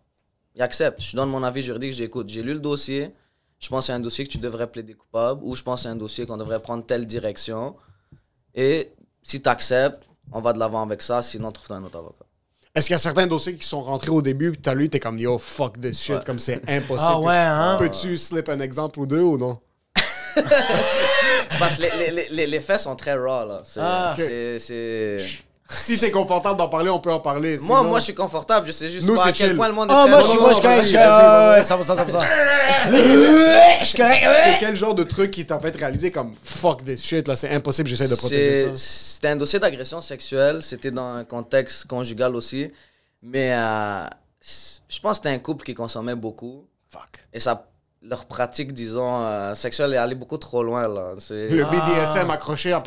il 0.56 0.62
accepte. 0.62 1.00
Je 1.02 1.16
donne 1.16 1.30
mon 1.30 1.44
avis 1.44 1.62
juridique, 1.62 1.94
j'écoute. 1.94 2.28
J'ai 2.28 2.42
lu 2.44 2.54
le 2.54 2.60
dossier. 2.60 3.12
Je 3.62 3.70
pense 3.70 3.82
que 3.82 3.86
c'est 3.88 3.94
un 3.94 4.00
dossier 4.00 4.26
que 4.26 4.32
tu 4.32 4.40
devrais 4.40 4.68
plaider 4.68 4.94
coupable 4.96 5.42
ou 5.44 5.56
je 5.56 5.62
pense 5.64 5.82
que 5.82 5.84
c'est 5.84 5.90
un 5.90 5.96
dossier 5.96 6.26
qu'on 6.26 6.38
devrait 6.38 6.60
prendre 6.60 6.84
telle 6.86 7.06
direction. 7.06 7.76
Et 8.56 8.92
si 9.22 9.42
tu 9.42 9.48
acceptes, 9.48 10.04
on 10.32 10.42
va 10.42 10.52
de 10.54 10.60
l'avant 10.60 10.82
avec 10.84 11.02
ça. 11.02 11.22
Sinon, 11.22 11.52
trouve-toi 11.52 11.78
un 11.78 11.84
autre 11.84 11.98
avocat. 12.00 12.26
Est-ce 12.74 12.88
qu'il 12.88 12.94
y 12.94 12.96
a 12.96 13.00
certains 13.00 13.28
dossiers 13.28 13.56
qui 13.56 13.68
sont 13.68 13.84
rentrés 13.84 14.10
au 14.12 14.22
début, 14.22 14.52
puis 14.54 14.62
t'as 14.62 14.74
lu, 14.74 14.90
t'es 14.90 15.00
comme 15.00 15.20
yo, 15.20 15.38
fuck 15.38 15.80
this 15.80 16.02
shit, 16.02 16.16
Ouais. 16.16 16.22
comme 16.26 16.40
c'est 16.40 16.62
impossible. 16.70 17.00
Ah 17.12 17.20
ouais, 17.20 17.36
hein? 17.36 17.76
Peux-tu 17.80 18.18
slip 18.18 18.50
un 18.50 18.60
exemple 18.62 19.00
ou 19.00 19.06
deux 19.06 19.22
ou 19.22 19.38
non? 19.38 19.60
Parce 21.60 21.76
que 21.78 21.82
les, 22.00 22.12
les, 22.12 22.30
les, 22.30 22.48
les 22.48 22.60
faits 22.62 22.80
sont 22.80 22.96
très 22.96 23.14
raw, 23.16 23.46
là. 23.46 23.62
C'est, 23.66 23.80
Ah. 23.82 24.16
Si 25.74 25.98
t'es 25.98 26.12
confortable 26.12 26.58
d'en 26.58 26.68
parler, 26.70 26.90
on 26.90 27.00
peut 27.00 27.12
en 27.12 27.20
parler. 27.20 27.58
Moi, 27.60 27.78
Sinon- 27.80 27.90
moi, 27.90 28.00
je 28.00 28.04
suis 28.06 28.14
confortable. 28.16 28.68
Je 28.68 28.72
sais 28.72 28.90
juste 28.90 29.08
Nous, 29.08 29.16
pas 29.16 29.24
c'est 29.24 29.30
à 29.30 29.32
quel 29.32 29.48
chill. 29.50 29.56
point 29.58 29.68
le 29.70 29.74
monde 29.74 29.90
est 29.90 29.94
Oh, 29.94 30.02
très 30.02 30.10
moi, 30.10 30.20
je 30.22 30.28
suis 30.28 30.40
moi, 30.40 30.50
je 30.50 30.54
suis 30.56 30.64
correct, 30.64 30.82
je 30.82 30.88
suis 30.88 30.96
correct. 30.98 31.10
Ouais, 31.10 31.58
ouais, 31.58 31.64
100%, 31.64 31.96
100%. 31.96 32.22
Je 33.82 33.86
suis 33.86 33.98
correct. 33.98 34.28
C'est 34.44 34.58
quel 34.60 34.76
genre 34.76 34.96
de 34.96 35.04
truc 35.04 35.32
qui 35.32 35.46
t'a 35.46 35.60
fait 35.60 35.76
réaliser 35.76 36.12
comme 36.12 36.34
fuck 36.44 36.84
this 36.86 37.04
shit, 37.04 37.28
là, 37.28 37.36
c'est 37.36 37.50
impossible, 37.52 37.90
j'essaie 37.90 38.08
de 38.08 38.16
protéger 38.16 38.56
C'est- 38.56 38.76
ça? 38.76 39.14
C'était 39.16 39.28
un 39.30 39.36
dossier 39.36 39.60
d'agression 39.60 40.02
sexuelle. 40.02 40.62
C'était 40.64 40.92
dans 40.92 41.16
un 41.16 41.24
contexte 41.24 41.86
conjugal 41.88 42.36
aussi. 42.36 42.72
Mais 43.22 43.54
euh, 43.54 44.04
je 44.90 45.00
pense 45.00 45.12
que 45.20 45.24
c'était 45.24 45.36
un 45.36 45.40
couple 45.40 45.66
qui 45.66 45.74
consommait 45.76 46.16
beaucoup. 46.16 46.66
Fuck. 46.90 47.26
Et 47.34 47.40
ça, 47.40 47.68
leur 48.04 48.26
pratique, 48.26 48.74
disons, 48.74 49.24
euh, 49.26 49.54
sexuelle 49.54 49.94
est 49.94 49.98
allée 49.98 50.16
beaucoup 50.16 50.38
trop 50.38 50.64
loin. 50.64 50.88
Là. 50.88 51.10
C'est 51.20 51.50
Le 51.50 51.64
Ah. 51.66 51.70
BDSM 51.72 52.30
accroché 52.32 52.72
à, 52.74 52.80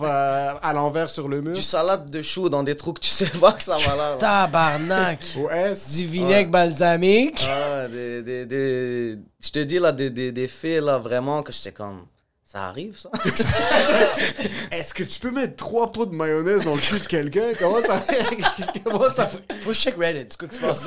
à 0.60 0.72
l'envers 0.72 1.08
sur 1.08 1.28
le 1.28 1.40
mur? 1.40 1.52
du 1.54 1.62
salade 1.62 2.10
de 2.10 2.20
choux 2.20 2.48
dans 2.48 2.62
des 2.64 2.74
trous 2.74 2.92
que 2.94 3.00
tu 3.00 3.08
sais 3.10 3.26
pas 3.40 3.52
que 3.52 3.62
ça 3.62 3.76
va 3.78 3.94
là. 3.96 4.10
là. 4.12 4.16
Tabarnak. 4.18 5.20
Du 5.94 6.04
vinaigre 6.04 6.50
balsamique. 6.50 7.46
Ah, 7.48 7.86
des, 7.88 8.22
des, 8.22 8.46
des- 8.46 9.18
Je 9.40 9.50
te 9.50 9.60
dis, 9.60 9.78
là, 9.78 9.92
des, 9.92 10.10
des, 10.10 10.32
des 10.32 10.48
faits, 10.48 10.82
là, 10.82 10.98
vraiment, 10.98 11.42
que 11.42 11.52
j'étais 11.52 11.72
comme... 11.72 12.06
Ça 12.54 12.68
arrive, 12.68 12.96
ça? 12.96 13.10
Est-ce 14.70 14.94
que 14.94 15.02
tu 15.02 15.18
peux 15.18 15.32
mettre 15.32 15.56
trois 15.56 15.90
pots 15.90 16.06
de 16.06 16.14
mayonnaise 16.14 16.62
dans 16.62 16.76
le 16.76 16.80
cul 16.80 17.00
de 17.00 17.04
quelqu'un? 17.04 17.50
Comment 17.58 17.82
ça 17.82 18.00
Comment 18.84 19.10
ça 19.10 19.26
fait? 19.26 19.42
Faut 19.60 19.70
que 19.70 19.72
je 19.72 19.80
check 19.80 19.96
Reddit. 19.98 20.26
C'est 20.30 20.38
quoi 20.38 20.46
que 20.46 20.54
tu 20.54 20.60
penses? 20.60 20.84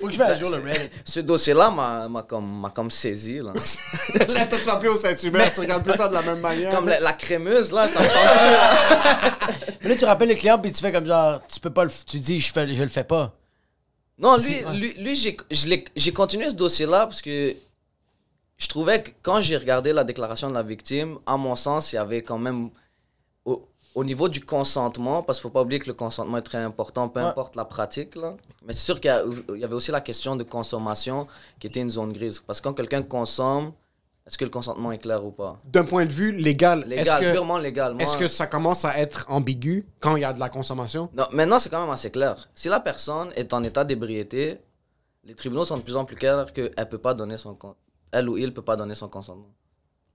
Faut 0.00 0.08
que 0.08 0.12
je 0.12 0.18
mette 0.18 0.30
à 0.30 0.36
jour 0.36 0.50
le 0.50 0.56
Reddit. 0.56 0.90
Ce 1.04 1.20
dossier-là 1.20 1.70
m'a 1.70 2.08
m'a 2.08 2.24
comme, 2.24 2.62
m'a 2.62 2.70
comme 2.70 2.90
saisi, 2.90 3.36
là. 3.38 3.52
Là, 4.28 4.46
toi, 4.46 4.58
tu 4.58 4.64
vas 4.64 4.78
plus 4.78 4.88
au 4.88 4.96
Saint-Hubert, 4.96 5.52
tu 5.52 5.60
regardes 5.60 5.84
plus 5.84 5.92
ça 5.92 6.08
de 6.08 6.14
la 6.14 6.22
même 6.22 6.40
manière. 6.40 6.74
Comme 6.74 6.88
la, 6.88 6.98
la 6.98 7.12
crémeuse, 7.12 7.70
là, 7.70 7.86
ça 7.86 8.00
me 8.00 8.06
tente. 8.08 9.54
Mais 9.82 9.90
là, 9.90 9.94
tu 9.94 10.04
rappelles 10.04 10.30
le 10.30 10.34
client 10.34 10.58
puis 10.58 10.72
tu 10.72 10.80
fais 10.80 10.90
comme 10.90 11.06
genre, 11.06 11.40
tu 11.46 11.60
peux 11.60 11.70
pas 11.70 11.84
le. 11.84 11.90
Tu 12.08 12.18
dis, 12.18 12.40
je, 12.40 12.52
fais, 12.52 12.74
je 12.74 12.82
le 12.82 12.88
fais 12.88 13.04
pas. 13.04 13.36
Non, 14.18 14.36
lui, 14.36 14.64
lui, 14.74 14.94
lui 14.98 15.36
j'ai 15.94 16.12
continué 16.12 16.50
ce 16.50 16.56
dossier-là 16.56 17.06
parce 17.06 17.22
que 17.22 17.54
je 18.58 18.68
trouvais 18.68 19.02
que 19.02 19.10
quand 19.22 19.40
j'ai 19.40 19.56
regardé 19.56 19.92
la 19.92 20.04
déclaration 20.04 20.48
de 20.50 20.54
la 20.54 20.62
victime, 20.64 21.18
à 21.26 21.36
mon 21.36 21.54
sens, 21.56 21.92
il 21.92 21.96
y 21.96 21.98
avait 21.98 22.22
quand 22.22 22.38
même, 22.38 22.70
au, 23.44 23.62
au 23.94 24.04
niveau 24.04 24.28
du 24.28 24.44
consentement, 24.44 25.22
parce 25.22 25.38
qu'il 25.38 25.44
faut 25.44 25.50
pas 25.50 25.62
oublier 25.62 25.78
que 25.78 25.86
le 25.86 25.94
consentement 25.94 26.38
est 26.38 26.42
très 26.42 26.58
important, 26.58 27.08
peu 27.08 27.20
Ouais. 27.20 27.26
importe 27.26 27.54
la 27.56 27.64
pratique, 27.64 28.16
là. 28.16 28.36
Mais 28.66 28.72
c'est 28.72 28.80
sûr 28.84 29.00
qu'il 29.00 29.10
y, 29.56 29.64
avait 29.64 29.74
aussi 29.74 29.92
la 29.92 30.00
question 30.00 30.34
de 30.36 30.42
consommation 30.42 31.28
qui 31.60 31.68
était 31.68 31.80
une 31.80 31.90
zone 31.90 32.12
grise. 32.12 32.40
Parce 32.46 32.60
que 32.60 32.64
quand 32.68 32.74
quelqu'un 32.74 33.02
consomme, 33.02 33.72
est-ce 34.26 34.36
que 34.36 34.44
le 34.44 34.50
consentement 34.50 34.90
est 34.92 34.98
clair 34.98 35.24
ou 35.24 35.30
pas? 35.30 35.58
D'un 35.64 35.84
point 35.84 36.04
de 36.04 36.12
vue 36.12 36.32
légal, 36.32 36.84
Légal, 36.86 37.06
est-ce 37.08 37.20
que, 37.20 37.32
purement 37.32 37.58
légal. 37.58 37.96
Est-ce 38.00 38.16
que 38.16 38.26
ça 38.26 38.46
commence 38.48 38.84
à 38.84 38.98
être 38.98 39.24
ambigu 39.28 39.86
quand 40.00 40.16
il 40.16 40.22
y 40.22 40.24
a 40.24 40.32
de 40.32 40.40
la 40.40 40.48
consommation? 40.50 41.08
Non, 41.16 41.24
maintenant, 41.32 41.58
c'est 41.60 41.70
quand 41.70 41.80
même 41.80 41.90
assez 41.94 42.10
clair. 42.10 42.48
Si 42.52 42.68
la 42.68 42.80
personne 42.80 43.32
est 43.36 43.54
en 43.54 43.62
état 43.62 43.84
d'ébriété, 43.84 44.58
les 45.24 45.34
tribunaux 45.34 45.64
sont 45.64 45.76
de 45.78 45.82
plus 45.82 45.96
en 45.96 46.04
plus 46.04 46.16
clairs 46.16 46.52
qu'elle 46.52 46.88
peut 46.90 46.98
pas 46.98 47.14
donner 47.14 47.38
son 47.38 47.54
con- 47.54 47.74
elle 48.12 48.28
ou 48.28 48.38
il 48.38 48.52
peut 48.52 48.62
pas 48.62 48.76
donner 48.76 48.94
son 48.94 49.08
consentement. 49.08 49.50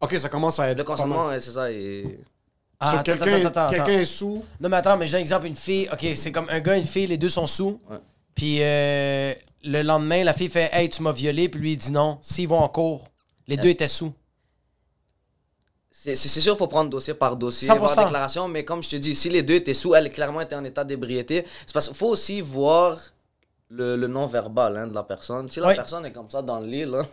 Ok, 0.02 0.16
ça 0.20 0.30
commence 0.30 0.60
à 0.60 0.70
être. 0.70 0.78
Le 0.78 0.84
consentement, 0.84 1.30
c'est 1.40 1.52
ça. 1.52 1.72
Et... 1.72 2.20
Ah, 2.80 2.98
So, 2.98 3.04
quelqu'un 3.04 4.00
est 4.00 4.06
sous. 4.06 4.44
Non, 4.60 4.68
mais 4.70 4.78
attends, 4.78 4.98
mais 4.98 5.06
donne 5.06 5.16
un 5.16 5.20
exemple. 5.20 5.46
Une 5.48 5.56
fille, 5.56 5.88
ok, 5.92 6.06
c'est 6.16 6.32
comme 6.32 6.48
un 6.50 6.60
gars 6.60 6.76
et 6.76 6.80
une 6.80 6.86
fille, 6.86 7.08
les 7.08 7.18
deux 7.18 7.30
sont 7.30 7.48
sous. 7.48 7.80
Ouais. 7.90 7.98
Puis 8.36 8.58
euh, 8.62 9.34
le 9.64 9.82
lendemain, 9.84 10.24
la 10.24 10.34
fille 10.34 10.50
fait 10.50 10.70
Hey, 10.74 10.90
tu 10.90 11.02
m'as 11.02 11.12
violé. 11.12 11.48
Puis 11.48 11.62
lui, 11.62 11.72
il 11.74 11.78
dit 11.78 11.92
non. 11.92 12.20
S'ils 12.22 12.48
vont 12.48 12.60
en 12.60 12.68
cours, 12.68 13.08
les 13.48 13.56
deux 13.58 13.70
étaient 13.70 13.88
sous. 13.88 14.14
C'est 15.92 16.16
sûr, 16.16 16.56
il 16.56 16.58
faut 16.58 16.68
prendre 16.68 16.90
dossier 16.90 17.14
par 17.14 17.38
dossier, 17.38 17.70
100%. 17.70 17.78
voir 17.78 17.96
déclaration, 17.96 18.50
mais 18.50 18.66
comme 18.66 18.84
je 18.84 18.90
te 18.90 18.96
dis, 18.98 19.16
si 19.16 19.30
les 19.30 19.42
deux 19.42 19.54
étaient 19.54 19.74
sous, 19.74 19.96
elle 19.96 20.12
clairement 20.12 20.42
était 20.42 20.56
en 20.56 20.66
état 20.66 20.84
d'ébriété, 20.84 21.46
c'est 21.66 21.72
parce 21.72 21.88
qu'il 21.88 21.96
faut 21.96 22.10
aussi 22.10 22.42
voir 22.42 23.00
le, 23.70 23.96
le 23.96 24.08
non-verbal 24.08 24.76
hein, 24.76 24.88
de 24.88 24.94
la 24.94 25.04
personne. 25.04 25.48
Si 25.48 25.62
la 25.62 25.74
personne 25.74 26.06
est 26.06 26.12
comme 26.12 26.30
ça 26.30 26.42
dans 26.42 26.60
le 26.60 26.68
lit, 26.68 26.84
là, 26.84 27.04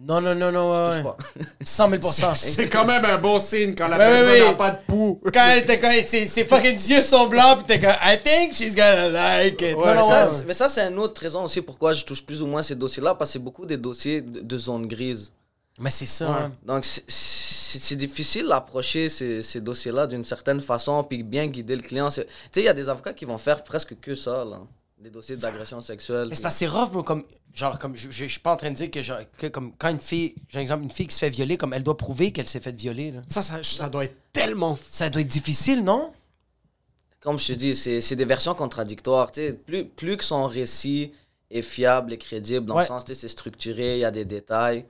Non, 0.00 0.20
non, 0.20 0.34
non, 0.34 0.52
non, 0.52 0.70
ouais, 0.88 0.96
ouais. 0.96 1.02
pas. 1.02 1.16
100 1.64 1.90
000 2.00 2.02
C'est 2.36 2.68
quand 2.68 2.84
même 2.84 3.04
un 3.04 3.18
bon 3.18 3.40
signe 3.40 3.74
quand 3.74 3.88
la 3.88 3.98
Ouais, 3.98 4.06
personne 4.06 4.38
n'a 4.38 4.50
ouais. 4.50 4.56
pas 4.56 4.70
de 4.70 4.78
pouls. 4.86 5.20
Quand 5.34 5.46
elle 5.48 5.58
était 5.64 5.78
quand 5.80 5.90
ses, 6.06 6.44
fucking 6.44 6.78
yeux 6.88 7.02
sont 7.02 7.26
blancs, 7.26 7.58
pis 7.58 7.64
t'es 7.66 7.80
comme 7.80 7.90
I 8.02 8.16
think 8.22 8.54
she's 8.54 8.74
gonna 8.76 9.08
like 9.08 9.60
it. 9.60 9.76
Non, 9.76 9.84
Mais 9.86 9.94
non, 9.96 10.08
ça, 10.08 10.30
mais 10.46 10.54
ça, 10.54 10.68
c'est 10.68 10.82
une 10.82 10.98
autre 10.98 11.20
raison 11.20 11.44
aussi 11.44 11.60
pourquoi 11.62 11.92
je 11.92 12.04
touche 12.04 12.24
plus 12.24 12.40
ou 12.40 12.46
moins 12.46 12.62
ces 12.62 12.76
dossiers-là, 12.76 13.16
parce 13.16 13.30
que 13.30 13.32
c'est 13.34 13.38
beaucoup 13.40 13.66
des 13.66 13.76
dossiers 13.76 14.22
de, 14.22 14.40
de 14.40 14.58
zone 14.58 14.86
grise. 14.86 15.32
Mais 15.80 15.90
c'est 15.90 16.06
ça. 16.06 16.28
Hein. 16.28 16.52
Donc, 16.64 16.84
c'est- 16.84 17.96
difficile 17.96 18.46
d'approcher 18.48 19.08
ces, 19.08 19.42
ces 19.42 19.60
dossiers-là 19.60 20.06
d'une 20.06 20.24
certaine 20.24 20.60
façon, 20.60 21.04
puis 21.04 21.22
bien 21.22 21.46
guider 21.48 21.76
le 21.76 21.82
client. 21.82 22.08
Tu 22.08 22.14
sais, 22.22 22.26
il 22.56 22.62
y 22.62 22.68
a 22.68 22.72
des 22.72 22.88
avocats 22.88 23.12
qui 23.12 23.24
vont 23.26 23.36
faire 23.38 23.62
presque 23.62 23.98
que 24.00 24.14
ça, 24.14 24.44
là. 24.44 24.60
Des 25.00 25.10
dossiers 25.10 25.36
d'agression 25.36 25.80
sexuelle. 25.80 26.28
Mais 26.28 26.34
c'est 26.34 26.42
parce 26.42 26.54
que 26.56 26.58
c'est 26.58 26.66
rough, 26.66 26.90
bro. 26.90 27.02
Comme, 27.04 27.24
genre, 27.54 27.78
comme, 27.78 27.94
je, 27.94 28.10
je, 28.10 28.24
je 28.24 28.28
suis 28.28 28.40
pas 28.40 28.52
en 28.52 28.56
train 28.56 28.70
de 28.70 28.74
dire 28.74 28.90
que, 28.90 29.00
genre, 29.00 29.20
que 29.36 29.46
comme 29.46 29.72
quand 29.76 29.90
une 29.90 30.00
fille, 30.00 30.34
j'ai 30.48 30.58
un 30.58 30.62
exemple, 30.62 30.82
une 30.82 30.90
fille 30.90 31.06
qui 31.06 31.14
se 31.14 31.20
fait 31.20 31.30
violer, 31.30 31.56
comme 31.56 31.72
elle 31.72 31.84
doit 31.84 31.96
prouver 31.96 32.32
qu'elle 32.32 32.48
s'est 32.48 32.58
fait 32.60 32.72
violer, 32.76 33.12
là. 33.12 33.22
Ça, 33.28 33.42
ça, 33.42 33.62
ça 33.62 33.88
doit 33.88 34.04
être 34.06 34.16
tellement. 34.32 34.76
Ça 34.90 35.08
doit 35.08 35.22
être 35.22 35.28
difficile, 35.28 35.84
non? 35.84 36.12
Comme 37.20 37.38
je 37.38 37.48
te 37.48 37.52
dis, 37.52 37.74
c'est 37.76 38.00
c'est 38.00 38.16
des 38.16 38.24
versions 38.24 38.54
contradictoires. 38.54 39.30
tu 39.30 39.40
sais. 39.40 39.52
Plus, 39.52 39.84
plus 39.84 40.16
que 40.16 40.24
son 40.24 40.46
récit 40.48 41.12
est 41.50 41.62
fiable 41.62 42.12
et 42.12 42.18
crédible, 42.18 42.66
dans 42.66 42.74
Ouais. 42.76 42.82
le 42.82 42.88
sens, 42.88 43.04
tu 43.04 43.14
sais, 43.14 43.20
c'est 43.20 43.28
structuré, 43.28 43.94
il 43.96 44.00
y 44.00 44.04
a 44.04 44.10
des 44.10 44.24
détails, 44.24 44.84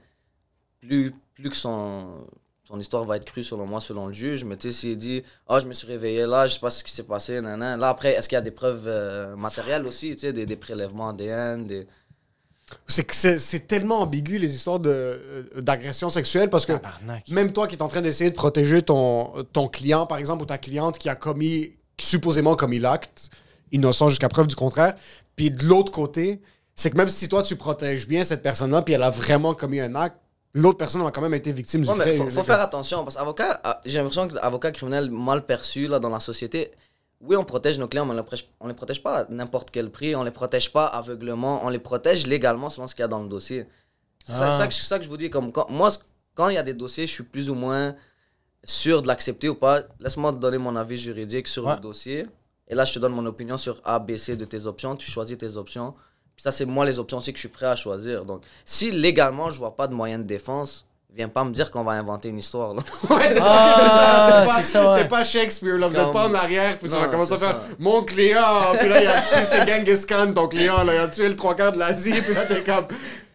plus, 0.81 1.15
plus 1.35 1.51
que 1.51 1.57
son, 1.57 2.27
son 2.69 2.79
histoire 2.79 3.05
va 3.05 3.17
être 3.17 3.25
crue, 3.25 3.45
selon 3.45 3.67
moi, 3.67 3.81
selon 3.81 4.09
le 4.09 4.13
juge. 4.13 4.45
Mais 4.45 4.57
tu 4.57 4.71
sais, 4.71 4.79
s'il 4.79 4.99
dit, 4.99 5.23
ah, 5.49 5.59
je 5.59 5.67
me 5.67 5.73
suis 5.73 5.87
réveillé 5.87 6.27
là, 6.27 6.47
je 6.47 6.55
sais 6.55 6.61
pas 6.61 6.71
ce 6.71 6.85
qui 6.85 6.93
s'est 6.93 7.03
passé, 7.03 7.41
nan, 7.41 7.59
Là, 7.59 7.89
après, 7.89 8.11
est-ce 8.11 8.29
qu'il 8.29 8.37
y 8.37 8.39
a 8.39 8.43
des 8.43 8.51
preuves 8.51 8.85
euh, 8.87 9.37
matérielles 9.37 9.87
aussi, 9.87 10.15
tu 10.15 10.21
sais, 10.21 10.33
des, 10.35 10.45
des 10.45 10.57
prélèvements 10.57 11.09
ADN, 11.09 11.67
des... 11.67 11.87
C'est 12.87 13.05
que 13.05 13.15
c'est 13.15 13.39
c'est 13.39 13.61
tellement 13.61 14.03
ambigu, 14.03 14.37
les 14.37 14.55
histoires 14.55 14.79
de, 14.79 14.91
euh, 14.91 15.43
d'agression 15.63 16.11
sexuelle, 16.11 16.51
parce 16.51 16.67
que 16.67 16.75
Tabarnak. 16.75 17.27
même 17.31 17.55
toi 17.55 17.67
qui 17.67 17.77
es 17.77 17.83
en 17.83 17.89
train 17.89 18.03
d'essayer 18.03 18.29
de 18.29 18.37
protéger 18.37 18.83
ton, 18.83 19.33
ton 19.55 19.69
client, 19.69 20.05
par 20.05 20.19
exemple, 20.19 20.43
ou 20.43 20.47
ta 20.47 20.59
cliente 20.59 20.99
qui 20.99 21.09
a 21.09 21.15
commis, 21.15 21.73
qui 21.97 22.07
supposément 22.07 22.55
commis 22.57 22.79
l'acte, 22.79 23.31
innocent 23.73 24.11
jusqu'à 24.11 24.29
preuve 24.29 24.49
du 24.49 24.57
contraire, 24.57 24.95
puis 25.35 25.51
de 25.51 25.65
l'autre 25.65 25.91
côté, 25.91 26.43
c'est 26.77 26.91
que 26.91 26.99
même 26.99 27.09
si 27.09 27.31
toi 27.31 27.43
tu 27.43 27.57
protèges 27.57 28.07
bien 28.07 28.23
cette 28.23 28.43
personne-là, 28.43 28.83
puis 28.83 28.93
elle 28.93 29.03
a 29.03 29.11
vraiment 29.11 29.55
commis 29.55 29.81
un 29.81 29.95
acte, 29.95 30.19
l'autre 30.55 30.79
personne 30.79 31.05
a 31.07 31.11
quand 31.11 31.21
même 31.21 31.35
été 31.35 31.53
victime 31.53 31.83
du 31.83 31.89
Ouais, 31.91 32.05
fait. 32.05 32.15
faut, 32.15 32.29
faut 32.29 32.43
faire 32.43 32.61
attention 32.61 33.05
parce 33.05 33.17
qu'avocat, 33.17 33.61
ah, 33.65 33.81
j'ai 33.85 33.99
l'impression 33.99 34.29
que 34.29 34.35
l'avocat 34.35 34.71
criminel 34.73 35.11
mal 35.11 35.45
perçu 35.45 35.87
là, 35.87 35.99
dans 35.99 36.09
la 36.11 36.21
société, 36.21 36.73
oui, 37.21 37.37
on 37.37 37.45
protège 37.45 37.79
nos 37.79 37.89
clients, 37.89 38.05
mais 38.07 38.13
on 38.13 38.15
ne 38.15 38.23
les 38.23 38.69
les 38.69 38.75
protège 38.75 39.03
pas 39.03 39.21
à 39.21 39.27
n'importe 39.29 39.71
quel 39.71 39.91
prix, 39.91 40.15
on 40.17 40.23
les 40.23 40.31
protège 40.31 40.73
pas 40.73 40.87
aveuglement, 40.87 41.61
on 41.65 41.69
les 41.69 41.79
protège 41.81 42.27
légalement 42.27 42.71
selon 42.71 42.87
ce 42.87 42.95
qu'il 42.95 43.03
y 43.03 43.05
a 43.05 43.09
dans 43.09 43.21
le 43.23 43.29
dossier. 43.29 43.67
C'est 44.27 44.33
ça, 44.33 44.49
Ah. 44.55 44.59
ça 44.59 44.69
que- 44.69 44.75
c'est 44.75 44.83
ça 44.83 44.99
que 44.99 45.05
je 45.05 45.09
vous 45.09 45.17
dis. 45.17 45.29
Comme 45.31 45.51
quand- 45.53 45.69
moi, 45.71 45.91
quand 46.35 46.49
il 46.49 46.55
y 46.55 46.59
a 46.59 46.63
des 46.63 46.75
dossiers, 46.75 47.07
je 47.07 47.13
suis 47.13 47.25
plus 47.25 47.51
ou 47.51 47.55
moins 47.55 47.95
sûr 48.65 49.03
de 49.03 49.09
l'accepter 49.09 49.49
ou 49.49 49.55
pas. 49.55 49.83
Laisse-moi 50.01 50.33
te 50.33 50.39
donner 50.39 50.59
mon 50.59 50.77
avis 50.77 50.97
juridique 50.99 51.49
sur 51.49 51.65
Ouais. 51.67 51.75
le 51.75 51.81
dossier. 51.81 52.27
Et 52.69 52.75
là, 52.75 52.85
je 52.85 52.93
te 52.93 52.99
donne 52.99 53.13
mon 53.15 53.25
opinion 53.27 53.57
sur 53.57 53.81
A, 53.85 53.99
B, 53.99 54.17
C 54.17 54.37
de 54.37 54.45
tes 54.45 54.67
options. 54.67 54.95
Tu 54.97 55.11
choisis 55.11 55.39
tes 55.39 55.57
options. 55.57 55.95
Puis 56.39 56.45
ça, 56.45 56.53
c'est 56.53 56.67
moi 56.67 56.87
les 56.87 57.01
options 57.01 57.19
aussi 57.19 57.33
que 57.33 57.37
je 57.37 57.41
suis 57.41 57.49
prêt 57.49 57.67
à 57.67 57.75
choisir. 57.75 58.25
Donc, 58.25 58.43
si 58.65 58.93
légalement, 58.93 59.51
je 59.51 59.59
vois 59.59 59.75
pas 59.75 59.89
de 59.89 59.93
moyen 59.95 60.19
de 60.21 60.23
défense, 60.23 60.87
viens 61.13 61.29
pas 61.29 61.43
me 61.43 61.53
dire 61.53 61.69
qu'on 61.73 61.83
va 61.83 61.93
inventer 61.93 62.29
une 62.29 62.39
histoire. 62.39 62.75
là. 62.75 62.83
Ouais, 63.11 63.31
c'est 63.35 63.41
Ah, 63.43 64.45
ça. 64.47 64.63
T'es 64.63 64.79
pas- 64.85 64.95
ouais. 64.95 65.09
Pas 65.09 65.25
Shakespeare, 65.25 65.79
là. 65.79 65.89
Vous 65.89 65.97
Comme- 65.97 66.07
êtes 66.07 66.13
pas 66.13 66.29
en 66.29 66.35
arrière, 66.35 66.79
puis 66.79 66.89
tu 66.89 66.95
Non, 66.95 67.01
vas 67.01 67.09
commencer 67.09 67.33
à 67.33 67.39
faire 67.39 67.51
ça. 67.51 67.61
mon 67.81 68.05
client. 68.05 68.73
Puis 68.79 68.89
là, 68.89 69.03
il 69.03 69.09
a 69.09 69.21
tué 69.21 69.45
c'est 69.51 69.67
Genghis 69.69 70.07
Khan, 70.07 70.33
ton 70.33 70.47
client, 70.47 70.85
là. 70.85 70.95
Il 70.95 71.01
a 71.01 71.09
tué 71.09 71.29
le 71.29 71.35
trois 71.35 71.57
quarts 71.57 71.73
de 71.73 71.79
l'Asie. 71.79 72.13
Puis 72.23 72.35
là, 72.35 72.47
t'es 72.47 72.63
comme, 72.63 72.87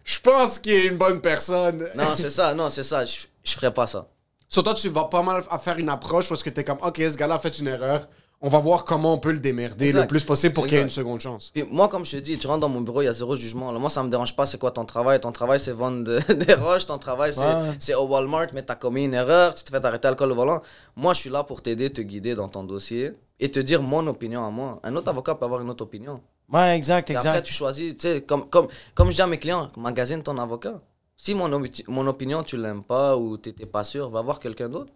je 0.06 0.20
pense 0.22 0.58
qu'il 0.60 0.72
est 0.72 0.86
une 0.86 0.98
bonne 0.98 1.20
personne. 1.20 1.86
Non, 1.96 2.16
c'est 2.16 2.30
ça, 2.30 2.54
non, 2.54 2.70
c'est 2.70 2.84
ça. 2.84 3.04
Je, 3.04 3.18
je 3.44 3.52
ferais 3.52 3.74
pas 3.74 3.86
ça. 3.88 4.08
Sur 4.48 4.64
toi, 4.64 4.76
tu 4.76 4.88
vas 4.88 5.06
pas 5.06 5.24
mal 5.24 5.44
à 5.50 5.60
faire 5.60 5.78
une 5.78 5.90
approche 5.90 6.30
parce 6.30 6.42
que 6.42 6.50
t'es 6.52 6.64
comme, 6.64 6.78
ok, 6.82 6.96
ce 7.00 7.18
gars-là 7.18 7.36
a 7.36 7.40
fait 7.40 7.60
une 7.60 7.68
erreur. 7.68 8.08
On 8.46 8.50
va 8.50 8.60
voir 8.60 8.84
comment 8.84 9.14
on 9.14 9.18
peut 9.18 9.32
le 9.32 9.40
démerder 9.40 9.86
Exact. 9.88 10.02
le 10.02 10.08
plus 10.08 10.24
possible 10.26 10.54
pour 10.54 10.66
qu'il 10.66 10.74
y 10.74 10.76
ait 10.76 10.82
une 10.82 10.88
Exact. 10.88 11.02
seconde 11.02 11.22
chance. 11.22 11.50
Puis 11.54 11.64
moi, 11.72 11.88
comme 11.88 12.06
je 12.06 12.12
te 12.12 12.18
dis, 12.18 12.38
tu 12.38 12.46
rentres 12.46 12.60
dans 12.60 12.68
mon 12.68 12.82
bureau, 12.82 13.02
il 13.02 13.06
y 13.06 13.08
a 13.08 13.14
zéro 13.14 13.38
jugement. 13.38 13.72
là. 13.72 13.80
Moi, 13.80 13.90
ça 13.90 14.04
me 14.04 14.10
dérange 14.10 14.36
pas, 14.36 14.46
c'est 14.46 14.58
quoi 14.58 14.70
ton 14.72 14.84
travail? 14.84 15.20
Ton 15.22 15.32
travail, 15.32 15.62
c'est 15.62 15.72
vendre 15.72 16.04
de- 16.04 16.34
des 16.34 16.54
roches. 16.56 16.86
Ton 16.86 16.98
travail, 16.98 17.32
c'est 17.34 17.40
Ouais. 17.40 17.72
c'est 17.80 17.96
au 17.96 18.06
Walmart, 18.06 18.48
mais 18.54 18.62
t'as 18.62 18.76
commis 18.76 19.06
une 19.06 19.14
erreur, 19.14 19.54
tu 19.56 19.64
te 19.64 19.70
fais 19.72 19.84
arrêter 19.86 20.10
alcool 20.10 20.30
au 20.32 20.36
volant. 20.36 20.62
Moi, 20.98 21.14
je 21.14 21.22
suis 21.22 21.30
là 21.30 21.44
pour 21.46 21.62
t'aider, 21.62 21.90
te 21.90 22.02
guider 22.02 22.36
dans 22.36 22.50
ton 22.50 22.66
dossier 22.66 23.14
et 23.40 23.50
te 23.50 23.62
dire 23.62 23.82
mon 23.82 24.06
opinion 24.08 24.46
à 24.46 24.50
moi. 24.50 24.80
Un 24.84 24.94
autre 24.98 25.08
avocat 25.08 25.36
peut 25.36 25.46
avoir 25.46 25.62
une 25.62 25.70
autre 25.70 25.84
opinion. 25.86 26.20
Ouais, 26.52 26.76
exact, 26.76 27.10
Et 27.10 27.16
après, 27.16 27.30
exact. 27.30 27.46
tu 27.48 27.54
choisis, 27.54 27.98
tu 27.98 28.08
sais, 28.10 28.22
comme, 28.24 28.50
comme, 28.50 28.68
comme 28.94 29.10
je 29.10 29.16
dis 29.16 29.22
à 29.22 29.28
mes 29.28 29.38
clients, 29.38 29.70
magasine 29.78 30.22
ton 30.22 30.38
avocat. 30.38 30.82
Si 31.16 31.34
mon, 31.34 31.48
mon 31.88 32.08
opinion, 32.08 32.44
tu 32.44 32.58
l'aimes 32.58 32.84
pas 32.84 33.16
ou 33.16 33.38
t'étais 33.38 33.66
pas 33.66 33.86
sûr, 33.86 34.10
va 34.10 34.22
voir 34.22 34.40
quelqu'un 34.40 34.68
d'autre. 34.68 34.92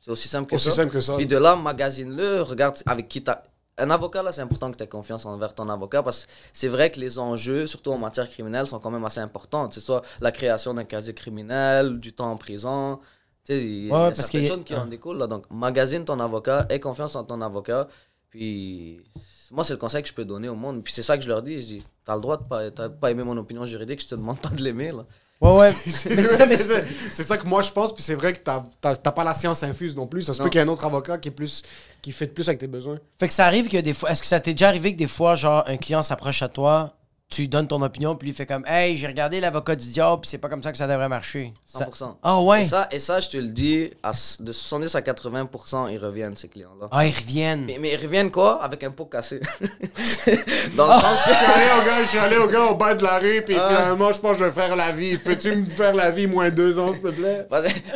C'est 0.00 0.10
aussi 0.10 0.28
simple 0.28 0.48
que 0.50 0.56
Aussi 0.56 0.66
ça. 0.70 0.76
simple 0.76 0.92
que 0.92 1.00
ça. 1.00 1.16
Puis 1.16 1.26
de 1.26 1.36
là, 1.36 1.56
magasine-le, 1.56 2.42
regarde 2.42 2.76
avec 2.86 3.08
qui 3.08 3.22
t'as. 3.22 3.42
Un 3.78 3.90
avocat, 3.90 4.22
là, 4.22 4.32
c'est 4.32 4.40
important 4.40 4.70
que 4.70 4.76
tu 4.78 4.84
aies 4.84 4.88
confiance 4.88 5.26
envers 5.26 5.54
ton 5.54 5.68
avocat 5.68 6.02
parce 6.02 6.24
que 6.24 6.30
c'est 6.54 6.68
vrai 6.68 6.90
que 6.90 6.98
les 6.98 7.18
enjeux, 7.18 7.66
surtout 7.66 7.92
en 7.92 7.98
matière 7.98 8.28
criminelle, 8.30 8.66
sont 8.66 8.78
quand 8.78 8.90
même 8.90 9.04
assez 9.04 9.20
importants. 9.20 9.70
C'est 9.70 9.80
soit 9.80 10.00
la 10.20 10.32
création 10.32 10.72
d'un 10.72 10.84
casier 10.84 11.12
criminel, 11.12 12.00
du 12.00 12.14
temps 12.14 12.30
en 12.30 12.36
prison. 12.38 13.00
Tu 13.44 13.52
sais, 13.52 13.62
il 13.62 13.86
y 13.86 13.90
a 13.90 13.94
Ouais, 14.08 14.14
certaines 14.14 14.30
qu'il 14.30 14.40
y 14.42 14.44
a- 14.46 14.54
choses 14.54 14.64
qui 14.64 14.74
en 14.74 14.86
découlent. 14.86 15.18
Là. 15.18 15.26
Donc, 15.26 15.44
magasine 15.50 16.04
ton 16.06 16.18
avocat, 16.20 16.64
aie 16.70 16.80
confiance 16.80 17.14
en 17.16 17.24
ton 17.24 17.40
avocat. 17.42 17.86
Puis, 18.30 19.02
moi, 19.50 19.62
c'est 19.62 19.74
le 19.74 19.78
conseil 19.78 20.02
que 20.02 20.08
je 20.08 20.14
peux 20.14 20.24
donner 20.24 20.48
au 20.48 20.54
monde. 20.56 20.82
Puis, 20.82 20.94
c'est 20.94 21.02
ça 21.02 21.16
que 21.18 21.22
je 21.22 21.28
leur 21.28 21.42
dis. 21.42 21.60
Je 21.60 21.66
dis, 21.66 21.84
t'as 22.04 22.14
le 22.14 22.22
droit 22.22 22.38
de 22.38 22.44
pas, 22.44 22.70
t'as 22.70 22.88
pas 22.88 23.10
aimer 23.10 23.24
mon 23.24 23.36
opinion 23.36 23.66
juridique, 23.66 24.00
je 24.02 24.08
te 24.08 24.14
demande 24.14 24.40
pas 24.40 24.48
de 24.48 24.62
l'aimer. 24.62 24.90
là. 24.90 25.04
Ouais, 25.40 25.52
ouais. 25.52 25.72
C'est 25.86 27.22
ça, 27.22 27.36
que 27.36 27.46
moi 27.46 27.60
je 27.62 27.70
pense, 27.70 27.92
puis 27.94 28.02
c'est 28.02 28.14
vrai 28.14 28.32
que 28.32 28.38
t'as 28.40 29.10
pas 29.12 29.24
la 29.24 29.34
science 29.34 29.62
infuse 29.62 29.94
non 29.94 30.06
plus. 30.06 30.22
Ça 30.22 30.32
se 30.32 30.38
Non. 30.38 30.44
peut 30.44 30.50
qu'il 30.50 30.58
y 30.60 30.62
ait 30.62 30.66
un 30.66 30.70
autre 30.70 30.84
avocat 30.84 31.18
qui 31.18 31.28
est 31.28 31.32
plus 31.32 31.62
qui 32.02 32.12
fait 32.12 32.26
plus 32.26 32.48
avec 32.48 32.58
tes 32.60 32.66
besoins. 32.66 32.98
Fait 33.18 33.28
que 33.28 33.34
ça 33.34 33.46
arrive 33.46 33.68
que 33.68 33.76
des 33.78 33.92
fois. 33.94 34.10
Est-ce 34.10 34.22
que 34.22 34.26
ça 34.28 34.40
t'est 34.40 34.52
déjà 34.54 34.68
arrivé 34.68 34.92
que 34.92 34.98
des 34.98 35.06
fois, 35.08 35.34
genre, 35.34 35.64
un 35.66 35.76
client 35.76 36.02
s'approche 36.02 36.40
à 36.42 36.48
toi, 36.48 36.95
tu 37.28 37.42
lui 37.42 37.48
donnes 37.48 37.66
ton 37.66 37.82
opinion, 37.82 38.14
puis 38.16 38.28
il 38.28 38.34
fait 38.34 38.46
comme 38.46 38.64
Hey, 38.66 38.96
j'ai 38.96 39.08
regardé 39.08 39.40
l'avocat 39.40 39.74
du 39.74 39.86
diable, 39.88 40.20
puis 40.20 40.30
c'est 40.30 40.38
pas 40.38 40.48
comme 40.48 40.62
ça 40.62 40.70
que 40.70 40.78
ça 40.78 40.86
devrait 40.86 41.08
marcher. 41.08 41.52
Ça- 41.66 41.80
100%. 41.84 42.16
Ah 42.22 42.40
ouais. 42.40 42.62
Et, 42.62 42.66
ça, 42.66 42.88
et 42.92 42.98
ça, 43.00 43.18
je 43.20 43.28
te 43.30 43.36
le 43.36 43.48
dis, 43.48 43.90
à, 44.02 44.12
de 44.40 44.52
70 44.52 44.94
à 44.94 45.00
80%, 45.00 45.88
ils 45.92 45.98
reviennent, 45.98 46.36
ces 46.36 46.48
clients-là. 46.48 46.86
Ah, 46.92 47.04
ils 47.04 47.14
reviennent. 47.14 47.64
Mais, 47.66 47.78
mais 47.80 47.92
ils 47.94 48.00
reviennent 48.02 48.30
quoi? 48.30 48.62
Avec 48.62 48.84
un 48.84 48.90
pot 48.92 49.06
cassé. 49.06 49.40
Dans 50.76 50.86
le 50.86 50.92
Ah. 50.92 51.00
sens 51.00 51.24
que. 51.24 51.30
Je 51.30 51.34
suis 51.36 51.46
allé 51.46 51.66
au 51.82 51.84
gars, 51.84 52.02
je 52.04 52.08
suis 52.08 52.18
allé 52.18 52.36
au 52.36 52.46
gars 52.48 52.64
au 52.64 52.74
bas 52.76 52.94
de 52.94 53.02
la 53.02 53.18
rue, 53.18 53.42
puis 53.44 53.56
Ah. 53.58 53.68
finalement 53.68 54.12
je 54.12 54.18
pense 54.20 54.32
que 54.32 54.38
je 54.38 54.44
vais 54.44 54.52
faire 54.52 54.76
la 54.76 54.92
vie. 54.92 55.16
Peux-tu 55.18 55.52
me 55.56 55.66
faire 55.70 55.94
la 55.94 56.10
vie 56.12 56.26
moins 56.28 56.50
deux 56.50 56.78
ans 56.78 56.92
s'il 56.92 57.02
te 57.02 57.08
plaît? 57.08 57.46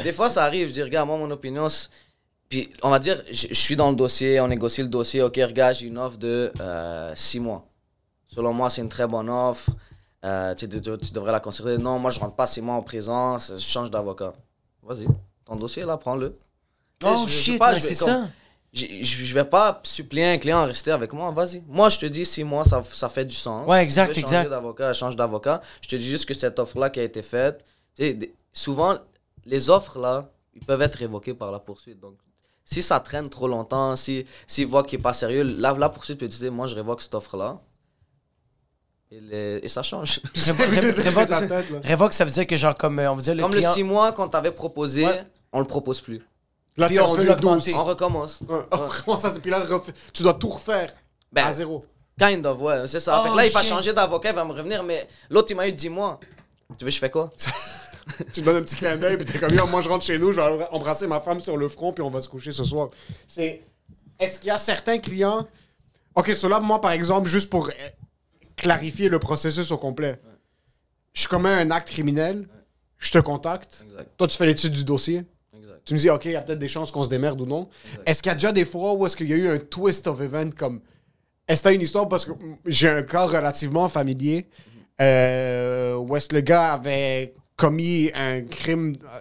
Des 0.02 0.12
fois, 0.12 0.28
ça 0.28 0.44
arrive. 0.44 0.68
Je 0.68 0.72
dis, 0.74 0.82
regarde, 0.82 1.06
moi, 1.06 1.16
mon 1.16 1.30
opinion, 1.30 1.68
c'est- 1.68 1.88
puis 2.48 2.68
on 2.82 2.90
va 2.90 2.98
dire, 2.98 3.22
je, 3.30 3.46
je 3.48 3.54
suis 3.54 3.76
dans 3.76 3.90
le 3.90 3.96
dossier, 3.96 4.40
on 4.40 4.48
négocie 4.48 4.82
le 4.82 4.88
dossier. 4.88 5.22
Ok, 5.22 5.36
regarde, 5.36 5.76
j'ai 5.76 5.86
une 5.86 5.98
offre 5.98 6.18
de 6.18 6.52
6 7.14 7.38
mois. 7.38 7.64
Selon 8.32 8.52
moi, 8.52 8.70
c'est 8.70 8.82
une 8.82 8.88
très 8.88 9.06
bonne 9.08 9.28
offre. 9.28 9.70
Euh, 10.24 10.54
tu, 10.54 10.68
tu- 10.68 10.80
tu 10.80 11.12
devrais 11.12 11.32
la 11.32 11.40
considérer. 11.40 11.78
Non, 11.78 11.98
moi, 11.98 12.10
je 12.10 12.20
rentre 12.20 12.36
pas 12.36 12.46
6 12.46 12.60
mois 12.60 12.74
en 12.76 12.82
prison, 12.82 13.38
je 13.38 13.56
change 13.58 13.90
d'avocat. 13.90 14.34
Vas-y, 14.82 15.06
ton 15.44 15.56
dossier, 15.56 15.84
là, 15.84 15.96
prends-le. 15.96 16.38
Oh 17.04 17.24
Je- 17.26 17.32
shit, 17.32 17.62
c'est 17.80 17.94
ça. 17.94 18.28
Je 18.72 18.84
je 19.02 19.34
vais 19.34 19.44
pas 19.44 19.80
supplier 19.82 20.26
un 20.34 20.38
client 20.38 20.58
à 20.58 20.64
rester 20.66 20.92
avec 20.92 21.12
moi, 21.12 21.32
vas-y. 21.32 21.60
Moi, 21.66 21.88
je 21.88 21.98
te 21.98 22.06
dis, 22.06 22.24
6 22.24 22.44
mois, 22.44 22.64
ça, 22.64 22.82
ça 22.84 23.08
fait 23.08 23.24
du 23.24 23.34
sens. 23.34 23.66
Ouais, 23.68 23.82
exact, 23.82 24.12
Tu 24.12 24.20
veux 24.20 24.26
exact. 24.26 24.36
changer 24.36 24.50
d'avocat, 24.50 24.92
change 24.92 25.16
d'avocat. 25.16 25.60
Je 25.80 25.88
te 25.88 25.96
dis 25.96 26.06
juste 26.08 26.24
que 26.26 26.34
cette 26.34 26.56
offre-là 26.60 26.88
qui 26.90 27.00
a 27.00 27.02
été 27.02 27.22
faite, 27.22 27.64
souvent, 28.52 28.96
les 29.44 29.70
offres-là, 29.70 30.30
ils 30.54 30.64
peuvent 30.64 30.82
être 30.82 30.96
révoquées 30.96 31.34
par 31.34 31.50
la 31.50 31.58
poursuite. 31.58 31.98
Donc, 31.98 32.14
si 32.64 32.82
ça 32.82 33.00
traîne 33.00 33.28
trop 33.28 33.48
longtemps, 33.48 33.96
si 33.96 34.24
s'ils 34.46 34.66
voient 34.66 34.84
qu'il 34.84 34.98
n'est 34.98 35.02
pas 35.02 35.14
sérieux, 35.14 35.42
la, 35.42 35.72
la 35.72 35.88
poursuite 35.88 36.18
peut 36.20 36.28
dire, 36.28 36.52
moi, 36.52 36.66
je 36.68 36.74
révoque 36.76 37.02
cette 37.02 37.14
offre-là. 37.14 37.60
Et, 39.12 39.20
les- 39.20 39.60
et 39.62 39.68
ça 39.68 39.82
change. 39.82 40.20
C'est- 40.34 40.52
révoque- 41.82 42.12
ça 42.12 42.24
veut 42.24 42.30
dire 42.30 42.46
que, 42.46 42.56
genre, 42.56 42.76
comme, 42.76 42.98
euh, 42.98 43.10
on 43.10 43.16
va 43.16 43.22
dire, 43.22 43.34
le 43.34 43.42
Comme 43.42 43.52
client. 43.52 43.70
le 43.70 43.74
6 43.74 43.82
mois 43.82 44.12
qu'on 44.12 44.28
t'avait 44.28 44.52
proposé, 44.52 45.04
Ouais. 45.04 45.24
on 45.52 45.58
le 45.60 45.64
propose 45.66 46.00
plus. 46.00 46.20
Là, 46.76 46.86
Puis 46.86 46.94
c'est 46.96 47.00
on 47.02 47.06
rendu 47.06 47.20
peut 47.22 47.26
l'augmenter. 47.26 47.72
12. 47.72 47.80
On 47.80 47.84
recommence. 47.84 48.40
Ouais. 48.48 48.60
Oh, 48.72 48.76
comment 49.04 49.18
ça, 49.18 49.30
c'est- 49.30 49.40
puis 49.40 49.50
là, 49.50 49.62
tu 50.12 50.22
dois 50.22 50.34
tout 50.34 50.48
refaire 50.48 50.92
Ben, 51.32 51.46
à 51.46 51.52
zéro. 51.52 51.82
Kind 52.18 52.44
of, 52.46 52.60
ouais, 52.60 52.86
c'est 52.86 53.00
ça. 53.00 53.18
Oh, 53.20 53.24
fait 53.24 53.30
que 53.30 53.36
là, 53.36 53.46
il 53.46 53.52
va 53.52 53.62
shit. 53.62 53.70
changer 53.70 53.92
d'avocat, 53.92 54.30
il 54.30 54.34
va 54.36 54.44
me 54.44 54.52
revenir, 54.52 54.82
mais 54.84 55.08
l'autre, 55.30 55.48
il 55.50 55.56
m'a 55.56 55.66
eu 55.66 55.72
10 55.72 55.88
mois. 55.88 56.20
Tu 56.78 56.84
veux, 56.84 56.90
je 56.90 56.98
fais 56.98 57.10
quoi? 57.10 57.30
Tu 58.32 58.40
te 58.40 58.40
donnes 58.40 58.56
un 58.56 58.62
petit 58.62 58.76
clin 58.76 58.96
d'œil, 58.96 59.16
puis 59.16 59.24
t'es 59.24 59.38
comme, 59.38 59.54
Yo, 59.54 59.66
moi 59.66 59.80
je 59.80 59.88
rentre 59.88 60.04
chez 60.04 60.18
nous, 60.18 60.32
je 60.32 60.40
vais 60.40 60.66
embrasser 60.72 61.06
ma 61.06 61.20
femme 61.20 61.40
sur 61.40 61.56
le 61.56 61.68
front, 61.68 61.92
puis 61.92 62.02
on 62.02 62.10
va 62.10 62.20
se 62.20 62.28
coucher 62.28 62.52
ce 62.52 62.64
soir. 62.64 62.90
C'est. 63.26 63.62
Est-ce 64.18 64.38
qu'il 64.38 64.48
y 64.48 64.50
a 64.50 64.58
certains 64.58 64.98
clients? 64.98 65.46
Ok, 66.14 66.30
cela, 66.34 66.60
moi 66.60 66.80
par 66.80 66.90
exemple, 66.92 67.28
juste 67.28 67.48
pour 67.50 67.70
clarifier 68.60 69.08
le 69.08 69.18
processus 69.18 69.70
au 69.72 69.78
complet, 69.78 70.20
je 71.14 71.26
commets 71.26 71.48
un 71.50 71.70
acte 71.70 71.88
criminel, 71.88 72.46
je 72.98 73.10
te 73.10 73.18
contacte, 73.18 73.84
Exact, 73.88 74.10
toi 74.16 74.26
tu 74.26 74.36
fais 74.36 74.46
l'étude 74.46 74.72
du 74.72 74.84
dossier, 74.84 75.24
exact. 75.56 75.80
tu 75.84 75.94
me 75.94 75.98
dis, 75.98 76.10
ok, 76.10 76.24
il 76.26 76.32
y 76.32 76.36
a 76.36 76.42
peut-être 76.42 76.58
des 76.58 76.68
chances 76.68 76.90
qu'on 76.92 77.02
se 77.02 77.08
démerde 77.08 77.40
ou 77.40 77.46
non. 77.46 77.68
Est-ce 78.06 78.22
qu'il 78.22 78.30
y 78.30 78.32
a 78.32 78.36
déjà 78.36 78.52
des 78.52 78.64
fois 78.66 78.92
où 78.94 79.06
est-ce 79.06 79.16
qu'il 79.16 79.28
y 79.28 79.32
a 79.32 79.36
eu 79.36 79.48
un 79.48 79.58
twist 79.58 80.06
of 80.06 80.20
event 80.20 80.50
comme. 80.56 80.80
Est-ce 81.48 81.62
que 81.62 81.68
t'as 81.68 81.74
une 81.74 81.80
histoire? 81.80 82.08
Parce 82.08 82.24
que 82.26 82.32
j'ai 82.66 82.88
un 82.88 83.02
cas 83.02 83.26
relativement 83.26 83.88
familier 83.88 84.46
euh, 85.00 85.96
où 85.96 86.14
est-ce 86.16 86.28
que 86.28 86.36
le 86.36 86.42
gars 86.42 86.74
avait 86.74 87.34
commis 87.56 88.10
un 88.14 88.42
crime. 88.42 88.94
euh, 89.02 89.20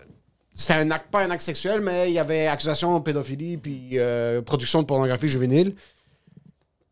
C'était 0.53 0.73
un 0.73 0.91
acte, 0.91 1.09
pas 1.09 1.23
un 1.23 1.31
acte 1.31 1.41
sexuel, 1.41 1.79
mais 1.81 2.09
il 2.09 2.13
y 2.13 2.19
avait 2.19 2.45
accusation 2.47 2.97
de 2.99 3.03
pédophilie 3.03 3.57
puis 3.57 3.91
euh, 3.93 4.41
production 4.41 4.81
de 4.81 4.85
pornographie 4.85 5.27
juvénile. 5.29 5.73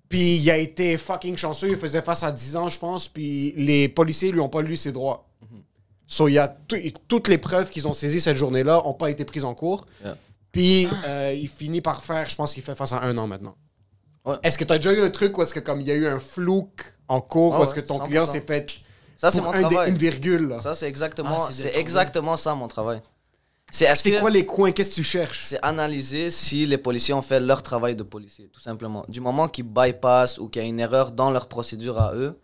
Puis 0.09 0.37
il 0.37 0.49
a 0.51 0.57
été 0.57 0.97
fucking 0.97 1.35
chanceux, 1.37 1.69
il 1.71 1.77
faisait 1.77 2.01
face 2.01 2.23
à 2.23 2.31
10 2.31 2.55
ans, 2.55 2.69
je 2.69 2.79
pense, 2.79 3.07
puis 3.07 3.53
les 3.57 3.89
policiers 3.89 4.31
lui 4.31 4.39
ont 4.39 4.49
pas 4.49 4.61
lu 4.61 4.77
ses 4.77 4.91
droits. 4.91 5.27
So, 6.09 6.29
il 6.29 6.33
y 6.35 6.37
a 6.39 6.47
tout- 6.47 6.77
toutes 7.09 7.27
les 7.27 7.37
preuves 7.37 7.69
qu'ils 7.69 7.85
ont 7.87 7.91
saisies 7.93 8.21
cette 8.21 8.37
journée-là 8.37 8.81
n'ont 8.85 8.93
pas 8.93 9.09
été 9.09 9.25
prises 9.25 9.43
en 9.43 9.53
cours. 9.53 9.83
Yeah. 10.01 10.15
Puis, 10.53 10.87
euh, 11.05 11.33
il 11.37 11.49
finit 11.49 11.81
par 11.81 12.01
faire, 12.03 12.29
je 12.29 12.35
pense 12.37 12.53
qu'il 12.53 12.63
fait 12.63 12.75
face 12.75 12.93
à 12.93 13.01
un 13.03 13.17
an 13.17 13.27
maintenant. 13.27 13.55
Ouais. 14.23 14.35
Est-ce 14.43 14.57
que 14.57 14.63
tu 14.63 14.71
as 14.71 14.77
déjà 14.77 14.93
eu 14.93 15.01
un 15.01 15.09
truc 15.09 15.37
où 15.37 15.41
est-ce 15.41 15.53
que 15.53 15.59
comme 15.59 15.81
il 15.81 15.87
y 15.87 15.91
a 15.91 15.95
eu 15.95 16.07
un 16.07 16.19
flouk 16.19 16.69
en 17.09 17.19
cours, 17.19 17.55
Ah 17.55 17.59
où 17.59 17.63
est-ce 17.63 17.73
ouais, 17.75 17.81
que 17.81 17.87
ton 17.87 17.97
100%. 17.97 18.05
client 18.07 18.25
s'est 18.25 18.39
fait 18.41 18.67
Ça, 19.17 19.31
c'est 19.31 19.41
pour 19.41 19.53
mon 19.53 19.65
un 19.65 19.67
des- 19.67 19.91
une 19.91 19.97
virgule? 19.97 20.47
là? 20.47 20.61
Ça, 20.61 20.73
c'est 20.75 20.87
exactement, 20.87 21.37
Ah, 21.45 21.49
c'est 21.51 21.75
exactement 21.75 22.37
ça 22.37 22.55
mon 22.55 22.69
travail. 22.69 23.01
C'est 23.71 23.85
que- 24.11 24.19
quoi 24.19 24.29
les 24.29 24.45
coins? 24.45 24.71
Qu'est-ce 24.71 24.91
que 24.91 24.95
tu 24.95 25.03
cherches? 25.03 25.43
c'est 25.45 25.59
analyser 25.63 26.31
si 26.31 26.65
les 26.65 26.77
policiers 26.77 27.13
ont 27.13 27.21
fait 27.21 27.39
leur 27.39 27.61
travail 27.63 27.95
de 27.95 28.03
policier, 28.03 28.47
tout 28.47 28.61
simplement. 28.61 29.05
Du 29.09 29.19
moment 29.21 29.47
qu'ils 29.49 29.65
bypassent 29.65 30.37
ou 30.39 30.47
qu'il 30.47 30.61
y 30.61 30.65
a 30.65 30.67
une 30.67 30.79
erreur 30.79 31.11
dans 31.11 31.31
leur 31.31 31.47
procédure 31.47 31.99
à 31.99 32.13
eux, 32.15 32.39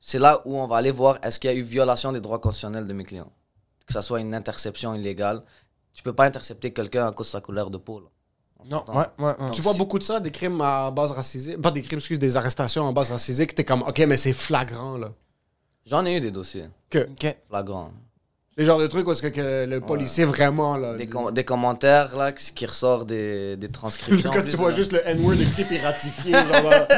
c'est 0.00 0.18
là 0.20 0.40
où 0.44 0.56
on 0.56 0.66
va 0.68 0.76
aller 0.76 0.92
voir 0.92 1.18
est-ce 1.22 1.40
qu'il 1.40 1.50
y 1.50 1.52
a 1.52 1.56
eu 1.56 1.62
violation 1.62 2.12
des 2.12 2.20
droits 2.20 2.38
constitutionnels 2.38 2.86
de 2.86 2.92
mes 2.94 3.04
clients. 3.04 3.32
Que 3.86 3.92
ça 3.92 4.00
soit 4.02 4.20
une 4.20 4.34
interception 4.34 4.94
illégale. 4.94 5.42
Tu 5.92 6.02
peux 6.04 6.12
pas 6.12 6.26
intercepter 6.26 6.72
quelqu'un 6.72 7.06
à 7.08 7.12
cause 7.12 7.26
de 7.26 7.30
sa 7.32 7.40
couleur 7.40 7.70
de 7.70 7.78
peau. 7.78 8.00
là. 8.00 8.06
Non, 8.70 8.84
ouais, 8.88 9.04
ouais, 9.18 9.34
ouais. 9.40 9.50
Tu 9.52 9.62
vois 9.62 9.72
beaucoup 9.74 9.98
de 9.98 10.04
ça, 10.04 10.20
des 10.20 10.30
crimes 10.30 10.60
à 10.60 10.90
base 10.90 11.12
racisée. 11.12 11.56
Pas 11.56 11.70
des 11.70 11.82
crimes, 11.82 11.98
excuse, 11.98 12.18
des 12.18 12.36
arrestations 12.36 12.82
en 12.84 12.92
base 12.92 13.10
racisée, 13.10 13.46
que 13.46 13.54
t'es 13.54 13.64
comme, 13.64 13.82
ok, 13.82 13.98
mais 14.06 14.16
c'est 14.16 14.32
flagrant, 14.32 14.98
là. 14.98 15.12
J'en 15.86 16.04
ai 16.04 16.16
eu 16.16 16.20
des 16.20 16.30
dossiers 16.30 16.66
Que, 16.90 17.08
Ok. 17.10 17.36
flagrants. 17.48 17.92
Les 18.58 18.66
genres 18.66 18.78
de 18.80 18.86
trucs 18.88 19.06
où 19.06 19.12
est-ce 19.12 19.22
que, 19.22 19.28
que 19.28 19.64
le 19.66 19.80
policier 19.80 20.24
vraiment, 20.24 20.76
là. 20.76 20.96
Des, 20.96 21.06
com- 21.06 21.32
des 21.32 21.44
commentaires 21.44 22.16
là, 22.16 22.32
qui 22.32 22.66
ressortent 22.66 23.06
des, 23.06 23.56
des 23.56 23.68
transcriptions. 23.68 24.30
Quand 24.32 24.42
tu 24.42 24.56
vois 24.56 24.74
juste 24.74 24.90
le 24.92 25.00
N-word 25.06 25.40
écrit 25.40 25.62
puis 25.62 25.78
ratifié, 25.78 26.32
genre, 26.32 26.68
là, 26.68 26.88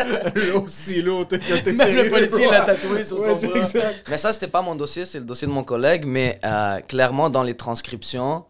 aussi 0.57 1.03
là, 1.03 1.23
t'es 1.29 1.75
sérieux, 1.77 2.05
le 2.05 2.11
policier 2.11 2.51
l'a 2.51 2.63
tatoué 2.63 3.05
sur 3.05 3.21
Ouais, 3.21 3.39
son 3.39 3.47
bras. 3.47 3.59
exact. 3.59 4.07
Mais 4.09 4.17
ça, 4.17 4.33
c'était 4.33 4.49
pas 4.49 4.63
mon 4.63 4.75
dossier, 4.75 5.05
c'est 5.05 5.19
le 5.19 5.27
dossier 5.27 5.47
de 5.47 5.53
mon 5.53 5.63
collègue. 5.63 6.05
Mais 6.07 6.39
euh, 6.47 6.81
clairement, 6.81 7.29
dans 7.29 7.43
les 7.43 7.55
transcriptions, 7.55 8.47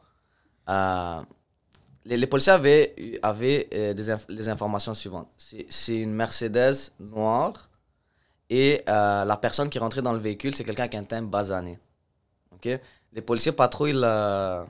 euh, 0.69 1.21
les, 2.05 2.17
les 2.17 2.27
policiers 2.29 2.53
avaient, 2.53 2.95
avaient 3.25 3.69
euh, 3.75 3.93
des 3.93 4.09
inf- 4.09 4.25
les 4.29 4.49
informations 4.49 4.95
suivantes. 4.95 5.29
C'est 5.69 5.97
une 5.97 6.13
Mercedes 6.13 6.93
noire 7.01 7.69
et 8.49 8.83
la 8.87 9.37
personne 9.43 9.69
qui 9.69 9.81
rentrée 9.81 10.01
dans 10.03 10.13
le 10.13 10.21
véhicule, 10.21 10.55
c'est 10.55 10.63
quelqu'un 10.65 10.87
qui 10.87 10.97
a 10.97 11.01
un 11.01 11.05
teint 11.05 11.23
basané. 11.23 11.79
Ok? 12.53 12.79
Les 13.13 13.23
policiers 13.23 13.53
patrouillent 13.53 13.93
la, 13.93 14.67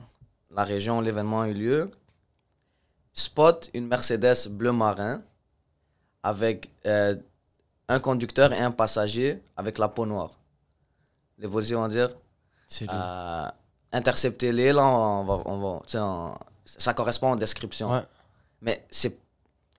la 0.49 0.63
région 0.63 0.99
où 0.99 1.01
l'événement 1.01 1.41
a 1.41 1.49
eu 1.49 1.53
lieu. 1.53 1.91
Spot 3.13 3.69
une 3.73 3.87
Mercedes 3.87 4.47
bleu 4.49 4.71
marin 4.71 5.21
avec 6.23 6.69
euh, 6.85 7.15
un 7.87 7.99
conducteur 7.99 8.53
et 8.53 8.59
un 8.59 8.71
passager 8.71 9.41
avec 9.57 9.77
la 9.77 9.87
peau 9.89 10.05
noire. 10.05 10.31
Les 11.37 11.47
policiers 11.47 11.75
vont 11.75 11.87
dire 11.87 12.09
C'est 12.67 12.85
lui. 12.85 12.93
euh, 12.93 13.47
interceptez-les, 13.91 14.71
là, 14.71 14.85
on 14.85 15.23
va, 15.25 15.41
on 15.45 15.57
va, 15.59 15.79
tu 15.85 15.91
sais, 15.91 15.99
on- 15.99 16.37
ça 16.65 16.93
correspond 16.93 17.33
aux 17.33 17.35
descriptions. 17.35 17.91
Ouais. 17.91 18.01
Mais 18.61 18.85
c'est 18.89 19.17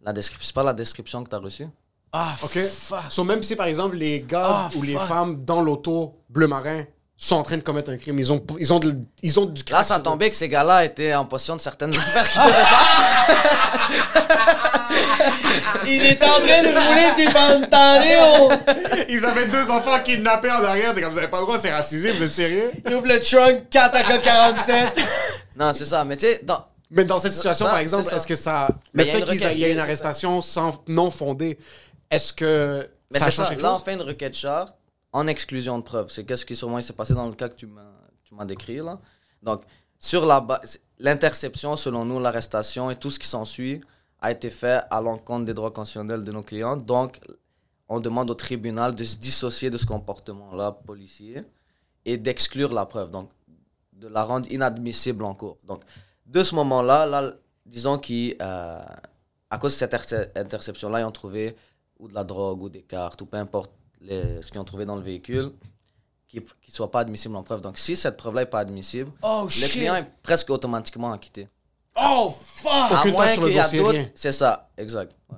la 0.03 0.13
description, 0.13 0.47
c'est 0.47 0.55
pas 0.55 0.65
la 0.65 0.75
description 0.75 1.25
que 1.25 1.31
tu 1.31 1.37
as 1.37 1.39
reçue? 1.39 1.67
Ah, 2.13 2.35
Ok. 2.43 2.59
fuck. 2.67 3.11
So, 3.11 3.25
même 3.25 3.43
si, 3.43 3.57
par 3.57 3.67
exemple, 3.67 3.97
les 3.97 4.21
gars 4.21 4.67
Ah, 4.67 4.69
ou 4.77 4.83
les 4.83 4.99
femmes 4.99 5.45
dans 5.45 5.63
l'auto 5.63 6.15
bleu 6.29 6.47
marin 6.47 6.85
sont 7.25 7.37
en 7.37 7.43
train 7.45 7.57
de 7.57 7.63
commettre 7.63 7.91
un 7.91 7.97
crime, 7.97 8.19
ils 8.19 8.33
ont, 8.33 8.45
ils 8.59 8.73
ont, 8.73 8.79
de- 8.81 8.97
ils 9.23 9.39
ont 9.39 9.45
du 9.45 9.61
Là, 9.63 9.77
crack 9.77 9.85
ça 9.87 9.99
tombait 10.01 10.29
que 10.31 10.37
ces 10.37 10.49
gars-là 10.49 10.85
étaient 10.85 11.15
en 11.15 11.25
possession 11.25 11.55
de 11.57 11.61
certaines 11.61 11.95
affaires 11.97 12.29
qu'ils 12.31 12.43
devaient 12.43 12.53
pas. 12.71 13.93
Il 15.87 16.05
est 16.07 16.23
en 16.23 16.27
train 16.27 16.63
de 16.63 16.69
rouler 16.69 17.13
du 17.17 17.33
pantalon. 17.33 18.49
Ils 19.09 19.25
avaient 19.25 19.47
deux 19.47 19.71
enfants 19.71 20.01
kidnappés 20.03 20.51
en 20.51 20.65
arrière, 20.65 20.95
t'es 20.95 21.01
comme, 21.03 21.13
vous 21.13 21.19
avez 21.19 21.29
pas 21.29 21.39
le 21.41 21.45
droit, 21.47 21.59
c'est 21.59 21.73
racisé, 21.73 22.13
vous 22.13 22.23
êtes 22.23 22.33
sérieux? 22.33 22.71
Il 22.87 22.95
ouvre 22.95 23.07
le 23.07 23.21
trunk 23.21 23.69
4 23.71 23.97
à 23.97 24.19
47. 24.19 25.01
Non, 25.57 25.73
c'est 25.75 25.85
ça. 25.87 26.05
Mais 26.05 26.17
tu 26.17 26.27
sais, 26.27 26.41
dans- 26.43 26.65
Mais 26.91 27.05
dans 27.05 27.19
cette 27.19 27.33
situation, 27.35 27.67
Ça, 27.67 27.71
par 27.71 27.81
exemple, 27.81 28.13
est-ce 28.15 28.27
que 28.27 28.35
ça. 28.37 28.69
Mais 28.95 29.05
le 29.05 29.09
il 29.09 29.13
y 29.13 29.15
a 29.15 29.15
fait 29.15 29.19
une 29.21 29.25
qu'il 29.27 29.41
y 29.41 29.45
requête, 29.47 29.63
ait 29.63 29.73
une 29.73 29.79
arrestation 29.79 30.41
sans, 30.43 30.83
non 30.89 31.11
fondée, 31.11 31.59
est-ce 32.11 32.33
que 32.33 32.89
mais 33.13 33.19
ça 33.19 33.27
c'est 33.27 33.31
change 33.33 33.47
ça. 33.47 33.51
quelque 33.53 33.63
Là, 33.63 33.73
on 33.73 33.77
chose? 33.77 33.85
fait 33.85 33.93
une 33.95 34.03
requête 34.03 34.35
charte 34.37 34.75
en 35.13 35.27
exclusion 35.27 35.79
de 35.79 35.85
preuves. 35.85 36.11
C'est 36.11 36.25
qu'est-ce 36.25 36.45
qui 36.45 36.57
sûrement 36.57 36.81
s'est 36.81 36.93
passé 36.93 37.15
dans 37.15 37.27
le 37.27 37.35
cas 37.35 37.49
que 37.49 37.57
tu 37.57 37.67
m'as, 37.67 38.45
décrit 38.45 38.79
là. 38.79 38.99
Donc, 39.43 39.63
sur 39.99 40.25
la 40.25 40.41
base, 40.41 40.81
l'interception, 40.99 41.77
selon 41.77 42.05
nous, 42.05 42.19
l'arrestation 42.19 42.91
et 42.91 42.97
tout 42.97 43.11
ce 43.11 43.19
qui 43.19 43.29
s'ensuit 43.29 43.83
a 44.21 44.31
été 44.31 44.51
fait 44.51 44.83
à 44.91 45.01
l'encontre 45.01 45.45
des 45.45 45.55
droits 45.55 45.71
constitutionnels 45.71 46.25
de 46.25 46.33
nos 46.33 46.43
clients. 46.43 46.77
Donc, 46.77 47.21
on 47.89 48.01
demande 48.01 48.31
au 48.31 48.35
tribunal 48.35 48.95
de 48.95 49.05
se 49.05 49.17
dissocier 49.19 49.69
de 49.69 49.77
ce 49.77 49.85
comportement-là 49.85 50.73
policier 50.73 51.43
et 52.05 52.17
d'exclure 52.17 52.73
la 52.73 52.87
preuve, 52.87 53.11
donc 53.11 53.31
de 53.93 54.09
la 54.09 54.25
rendre 54.25 54.51
inadmissible 54.51 55.25
en 55.25 55.35
cours. 55.35 55.59
Donc, 55.65 55.83
de 56.27 56.43
ce 56.43 56.55
moment-là, 56.55 57.07
là, 57.07 57.33
disons 57.67 57.99
qu'à 57.99 58.87
à 59.51 59.59
cause 59.59 59.73
de 59.73 59.77
cette 59.77 59.93
interce- 59.93 60.31
interception-là, 60.35 61.01
ils 61.01 61.05
ont 61.05 61.13
trouvé 61.13 61.55
ou 61.99 62.09
de 62.09 62.15
la 62.15 62.25
drogue 62.25 62.63
ou 62.63 62.69
des 62.71 62.83
cartes 62.83 63.21
ou 63.21 63.27
peu 63.27 63.37
importe 63.37 63.73
les- 64.03 64.43
ce 64.43 64.51
qu'ils 64.51 64.61
ont 64.61 64.65
trouvé 64.65 64.85
dans 64.85 64.97
le 64.97 65.03
véhicule 65.03 65.53
qui 66.29 66.39
ne 66.41 66.45
soit 66.73 66.91
pas 66.91 67.01
admissible 67.01 67.37
en 67.37 67.43
preuve. 67.43 67.61
Donc, 67.61 67.77
si 67.79 67.95
cette 67.95 68.17
preuve-là 68.17 68.43
n'est 68.43 68.47
pas 68.47 68.61
admissible, 68.61 69.11
Oh 69.23 69.43
le 69.45 69.51
shit. 69.51 69.71
client 69.71 69.97
est 69.97 70.07
presque 70.23 70.49
automatiquement 70.51 71.13
acquitté. 71.13 71.49
Oh 71.95 72.35
fuck. 72.57 72.71
À 72.73 73.01
Aucune 73.01 73.13
moins 73.13 73.27
qu'il 73.29 73.49
y 73.53 73.59
a 73.61 73.69
d'autres. 73.69 74.11
C'est 74.15 74.33
ça, 74.33 74.71
exact. 74.79 75.15
ouais. 75.31 75.37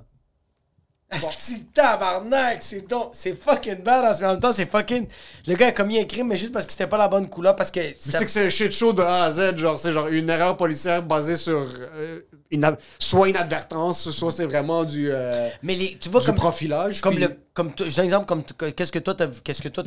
C'est 1.37 1.71
tabarnak, 1.71 2.61
c'est 2.61 2.81
donc, 2.89 3.11
c'est 3.13 3.33
fucking 3.39 3.81
badass, 3.83 4.19
mais 4.19 4.27
en 4.27 4.31
même 4.31 4.39
temps, 4.41 4.51
c'est 4.51 4.69
fucking. 4.69 5.07
Le 5.47 5.55
gars 5.55 5.67
a 5.67 5.71
commis 5.71 5.99
un 5.99 6.03
crime, 6.03 6.27
mais 6.27 6.35
juste 6.35 6.51
parce 6.51 6.65
que 6.65 6.71
c'était 6.71 6.87
pas 6.87 6.97
la 6.97 7.07
bonne 7.07 7.29
couleur, 7.29 7.55
parce 7.55 7.71
que. 7.71 7.79
Mais 7.79 7.95
c'était- 7.99 8.17
c'est 8.17 8.25
que 8.25 8.31
c'est 8.31 8.45
un 8.45 8.49
shit 8.49 8.71
show 8.73 8.91
de 8.91 9.01
A 9.01 9.23
à 9.25 9.31
Z, 9.31 9.57
genre, 9.57 9.77
c'est 9.79 9.91
genre 9.93 10.07
une 10.07 10.29
erreur 10.29 10.57
policière 10.57 11.03
basée 11.03 11.35
sur 11.37 11.57
euh, 11.57 12.21
inad- 12.51 12.77
soit 12.99 13.29
inadvertance, 13.29 14.09
soit 14.11 14.31
c'est 14.31 14.45
vraiment 14.45 14.83
du, 14.85 15.11
euh, 15.11 15.49
Mais 15.63 15.75
les, 15.75 15.97
tu 15.97 16.09
vois, 16.09 16.19
du 16.21 16.27
comme. 16.27 16.35
profilage. 16.35 17.01
Comme 17.01 17.15
puis- 17.15 17.23
le, 17.23 17.37
comme 17.53 17.71
donne 17.77 17.87
un 17.97 18.03
exemple 18.03 18.25
comme 18.25 18.43
qu'est-ce 18.43 18.91
que 18.91 18.99
toi 18.99 19.13
t'as 19.15 19.27
qu'est-ce 19.27 19.61
que 19.61 19.69
toi 19.69 19.83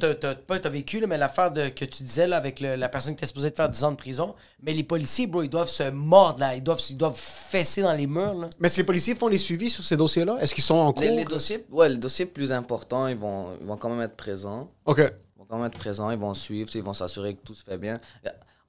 pas 0.46 0.58
t'as 0.58 0.68
vécu 0.70 1.00
là, 1.00 1.06
mais 1.06 1.18
l'affaire 1.18 1.50
de 1.52 1.68
que 1.68 1.84
tu 1.84 2.02
disais 2.02 2.26
là 2.26 2.38
avec 2.38 2.60
le- 2.60 2.76
la 2.76 2.88
personne 2.88 3.12
qui 3.14 3.18
était 3.18 3.26
supposée 3.26 3.50
te 3.50 3.56
faire 3.56 3.68
10 3.68 3.84
ans 3.84 3.90
de 3.90 3.96
prison 3.96 4.34
mais 4.62 4.72
les 4.72 4.82
policiers 4.84 5.26
bro 5.26 5.42
ils 5.42 5.50
doivent 5.50 5.68
se 5.68 5.90
mordre 5.90 6.40
là 6.40 6.54
ils 6.54 6.62
doivent 6.62 6.80
ils 6.88 6.96
doivent 6.96 7.18
fesser 7.20 7.82
dans 7.82 7.92
les 7.92 8.06
murs 8.06 8.32
là 8.34 8.48
Mais 8.58 8.68
est-ce 8.68 8.76
que 8.76 8.80
les 8.80 8.86
policiers 8.86 9.14
font 9.14 9.28
les 9.28 9.36
suivis 9.36 9.68
sur 9.68 9.84
ces 9.84 9.98
dossiers-là? 9.98 10.38
Est-ce 10.40 10.54
qu'ils 10.54 10.64
sont 10.64 10.76
en 10.76 10.94
cours? 10.94 11.02
Les, 11.04 11.14
les 11.14 11.24
dossiers, 11.26 11.66
ouais, 11.70 11.90
les 11.90 11.98
dossiers 11.98 12.24
plus 12.24 12.52
importants, 12.52 13.06
ils 13.06 13.18
vont, 13.18 13.48
ils 13.60 13.66
vont 13.66 13.76
quand 13.76 13.90
même 13.90 14.00
être 14.00 14.16
présents. 14.16 14.68
OK. 14.86 15.00
Ils 15.00 15.38
vont 15.38 15.44
quand 15.46 15.58
même 15.58 15.66
être 15.66 15.76
présents, 15.78 16.10
ils 16.10 16.18
vont 16.18 16.32
suivre, 16.32 16.70
ils 16.74 16.82
vont 16.82 16.94
s'assurer 16.94 17.34
que 17.34 17.42
tout 17.44 17.54
se 17.54 17.64
fait 17.64 17.76
bien. 17.76 18.00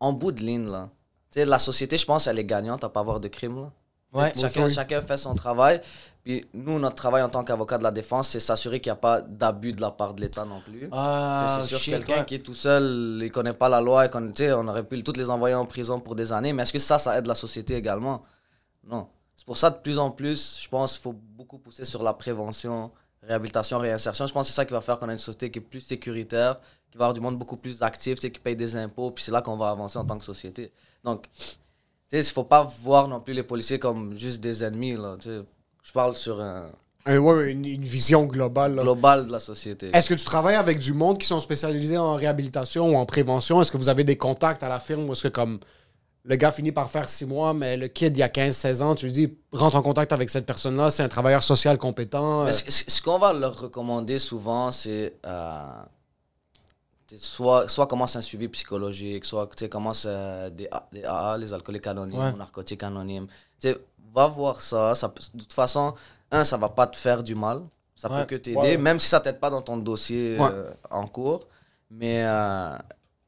En 0.02 0.12
bout 0.12 0.34
de 0.34 0.42
ligne, 0.42 0.70
là, 0.70 0.90
tu 1.32 1.40
sais, 1.40 1.46
la 1.46 1.60
société, 1.60 1.98
je 1.98 2.06
pense, 2.06 2.28
elle 2.28 2.38
est 2.40 2.44
gagnante 2.46 2.84
à 2.84 2.90
pas 2.90 3.00
avoir 3.00 3.22
de 3.22 3.30
crime, 3.30 3.62
là. 3.62 3.72
Ouais 4.14 4.32
Chacun, 4.40 4.70
chacun 4.70 5.02
fait 5.02 5.18
son 5.18 5.36
travail. 5.36 5.82
Puis 6.24 6.46
nous, 6.54 6.78
notre 6.80 6.96
travail 6.96 7.22
en 7.24 7.30
tant 7.30 7.44
qu'avocat 7.44 7.78
de 7.78 7.84
la 7.84 7.92
défense, 7.92 8.30
c'est 8.30 8.40
s'assurer 8.40 8.80
qu'il 8.82 8.92
n'y 8.92 8.98
a 8.98 8.98
pas 8.98 9.22
d'abus 9.22 9.74
de 9.74 9.82
la 9.82 9.90
part 9.92 10.14
de 10.14 10.22
l'État 10.22 10.44
non 10.46 10.60
plus. 10.62 10.90
ah 10.92 11.58
c'est 11.62 11.68
sûr, 11.68 11.80
quelqu'un 11.82 12.24
qui 12.26 12.36
est 12.36 12.40
tout 12.40 12.54
seul, 12.54 13.20
il 13.22 13.32
connaît 13.32 13.54
pas 13.54 13.70
la 13.70 13.80
loi, 13.82 14.06
il 14.06 14.10
connaît- 14.12 14.52
on 14.54 14.68
aurait 14.68 14.84
pu 14.84 15.02
toutes 15.04 15.18
les 15.18 15.30
envoyer 15.30 15.56
en 15.56 15.66
prison 15.66 16.00
pour 16.00 16.16
des 16.16 16.32
années, 16.34 16.52
mais 16.54 16.64
est-ce 16.64 16.74
que 16.74 16.80
ça, 16.80 17.00
ça 17.00 17.18
aide 17.18 17.26
la 17.28 17.36
société 17.36 17.76
également? 17.76 18.24
Non. 18.86 19.08
C'est 19.36 19.46
pour 19.46 19.58
ça, 19.58 19.70
de 19.70 19.78
plus 19.78 19.98
en 19.98 20.12
plus, 20.12 20.60
je 20.62 20.68
pense 20.68 20.94
qu'il 20.94 21.02
faut 21.02 21.14
beaucoup 21.14 21.58
pousser 21.58 21.86
sur 21.86 22.04
la 22.04 22.14
prévention, 22.14 22.92
réhabilitation, 23.24 23.80
réinsertion. 23.80 24.28
Je 24.28 24.34
pense 24.34 24.44
que 24.44 24.48
c'est 24.50 24.56
ça 24.56 24.66
qui 24.66 24.74
va 24.74 24.82
faire 24.82 25.00
qu'on 25.00 25.08
a 25.08 25.14
une 25.14 25.20
société 25.20 25.50
qui 25.50 25.60
est 25.60 25.62
plus 25.62 25.80
sécuritaire, 25.82 26.60
qui 26.92 26.98
va 26.98 27.06
avoir 27.06 27.14
du 27.14 27.22
monde 27.22 27.38
beaucoup 27.40 27.56
plus 27.58 27.82
actif, 27.82 28.20
qui 28.20 28.30
paye 28.32 28.58
des 28.58 28.76
impôts, 28.76 29.12
puis 29.12 29.24
c'est 29.24 29.32
là 29.32 29.42
qu'on 29.42 29.56
va 29.56 29.70
avancer 29.70 29.98
en 29.98 30.04
tant 30.06 30.18
que 30.18 30.26
société. 30.26 30.74
Donc, 31.06 31.28
tu 32.10 32.18
sais, 32.18 32.28
il 32.28 32.34
faut 32.34 32.44
pas 32.44 32.64
voir 32.82 33.08
non 33.08 33.20
plus 33.20 33.34
les 33.34 33.44
policiers 33.44 33.80
comme 33.80 34.18
juste 34.18 34.40
des 34.42 34.64
ennemis, 34.64 34.94
là, 34.96 35.16
tu 35.20 35.30
sais. 35.30 35.42
Je 35.84 35.92
parle 35.92 36.16
sur 36.16 36.42
un 36.42 36.70
Un- 37.06 37.18
ouais, 37.20 37.52
une, 37.52 37.66
une 37.66 37.84
vision 37.84 38.26
globale. 38.26 38.76
là. 38.76 38.84
global 38.84 39.28
de 39.28 39.32
la 39.32 39.40
société. 39.40 39.90
Est-ce 39.94 40.10
que 40.10 40.14
tu 40.16 40.26
travailles 40.26 40.56
avec 40.56 40.80
du 40.80 40.94
monde 40.94 41.18
qui 41.18 41.26
sont 41.26 41.40
spécialisés 41.40 41.98
en 41.98 42.16
réhabilitation 42.16 42.90
ou 42.90 42.96
en 42.98 43.06
prévention? 43.06 43.62
Est-ce 43.62 43.72
que 43.72 43.78
vous 43.78 43.90
avez 43.90 44.04
des 44.04 44.18
contacts 44.18 44.62
à 44.64 44.70
la 44.70 44.80
firme 44.80 45.08
ou 45.10 45.14
est-ce 45.14 45.24
que 45.24 45.28
comme 45.30 45.60
le 46.26 46.36
gars 46.36 46.52
finit 46.52 46.72
par 46.72 46.90
faire 46.92 47.08
six 47.10 47.26
mois, 47.26 47.54
mais 47.54 47.78
le 47.78 47.88
kid, 47.88 48.16
il 48.16 48.20
y 48.20 48.24
a 48.24 48.28
15-16 48.28 48.82
ans, 48.84 48.94
tu 48.94 49.06
lui 49.06 49.12
dis, 49.14 49.38
rentre 49.52 49.78
en 49.78 49.82
contact 49.82 50.12
avec 50.12 50.30
cette 50.30 50.46
personne-là, 50.46 50.92
c'est 50.92 51.02
un 51.02 51.08
travailleur 51.08 51.42
social 51.42 51.78
compétent. 51.78 52.46
Euh, 52.46 52.52
ce, 52.52 53.02
qu'on 53.02 53.18
va 53.18 53.34
leur 53.34 53.58
recommander 53.60 54.20
souvent, 54.20 54.72
c'est 54.72 55.16
euh, 55.26 55.62
soit, 57.18 57.68
soit 57.68 57.88
commence 57.88 58.16
un 58.16 58.22
suivi 58.22 58.48
psychologique, 58.50 59.26
soit 59.26 59.48
tu 59.48 59.64
sais, 59.66 59.70
commence 59.70 60.04
euh, 60.08 60.50
des, 60.50 60.70
des 60.92 61.04
AA, 61.04 61.38
les 61.38 61.52
alcooliques 61.54 61.88
anonymes, 61.88 62.20
Ouais. 62.20 62.32
ou 62.34 62.38
narcotiques 62.38 62.84
anonymes. 62.84 63.28
Tu 63.60 63.70
sais, 63.72 63.78
va 64.14 64.28
voir 64.28 64.62
ça, 64.62 64.94
ça. 64.96 65.08
De 65.34 65.40
toute 65.40 65.54
façon, 65.54 65.94
un, 66.32 66.46
ça 66.46 66.58
va 66.58 66.70
pas 66.70 66.88
te 66.88 66.98
faire 66.98 67.24
du 67.24 67.36
mal. 67.36 67.62
Ça 67.96 68.10
Ouais. 68.12 68.20
peut 68.22 68.26
que 68.28 68.36
t'aider, 68.42 68.58
Ouais. 68.58 68.78
même 68.78 69.00
si 69.00 69.08
ça 69.08 69.20
t'aide 69.20 69.40
pas 69.40 69.50
dans 69.50 69.62
ton 69.62 69.78
dossier 69.78 70.38
Ouais. 70.40 70.48
euh, 70.52 70.72
en 70.90 71.06
cours. 71.08 71.48
Mais 71.92 72.24
euh, 72.24 72.78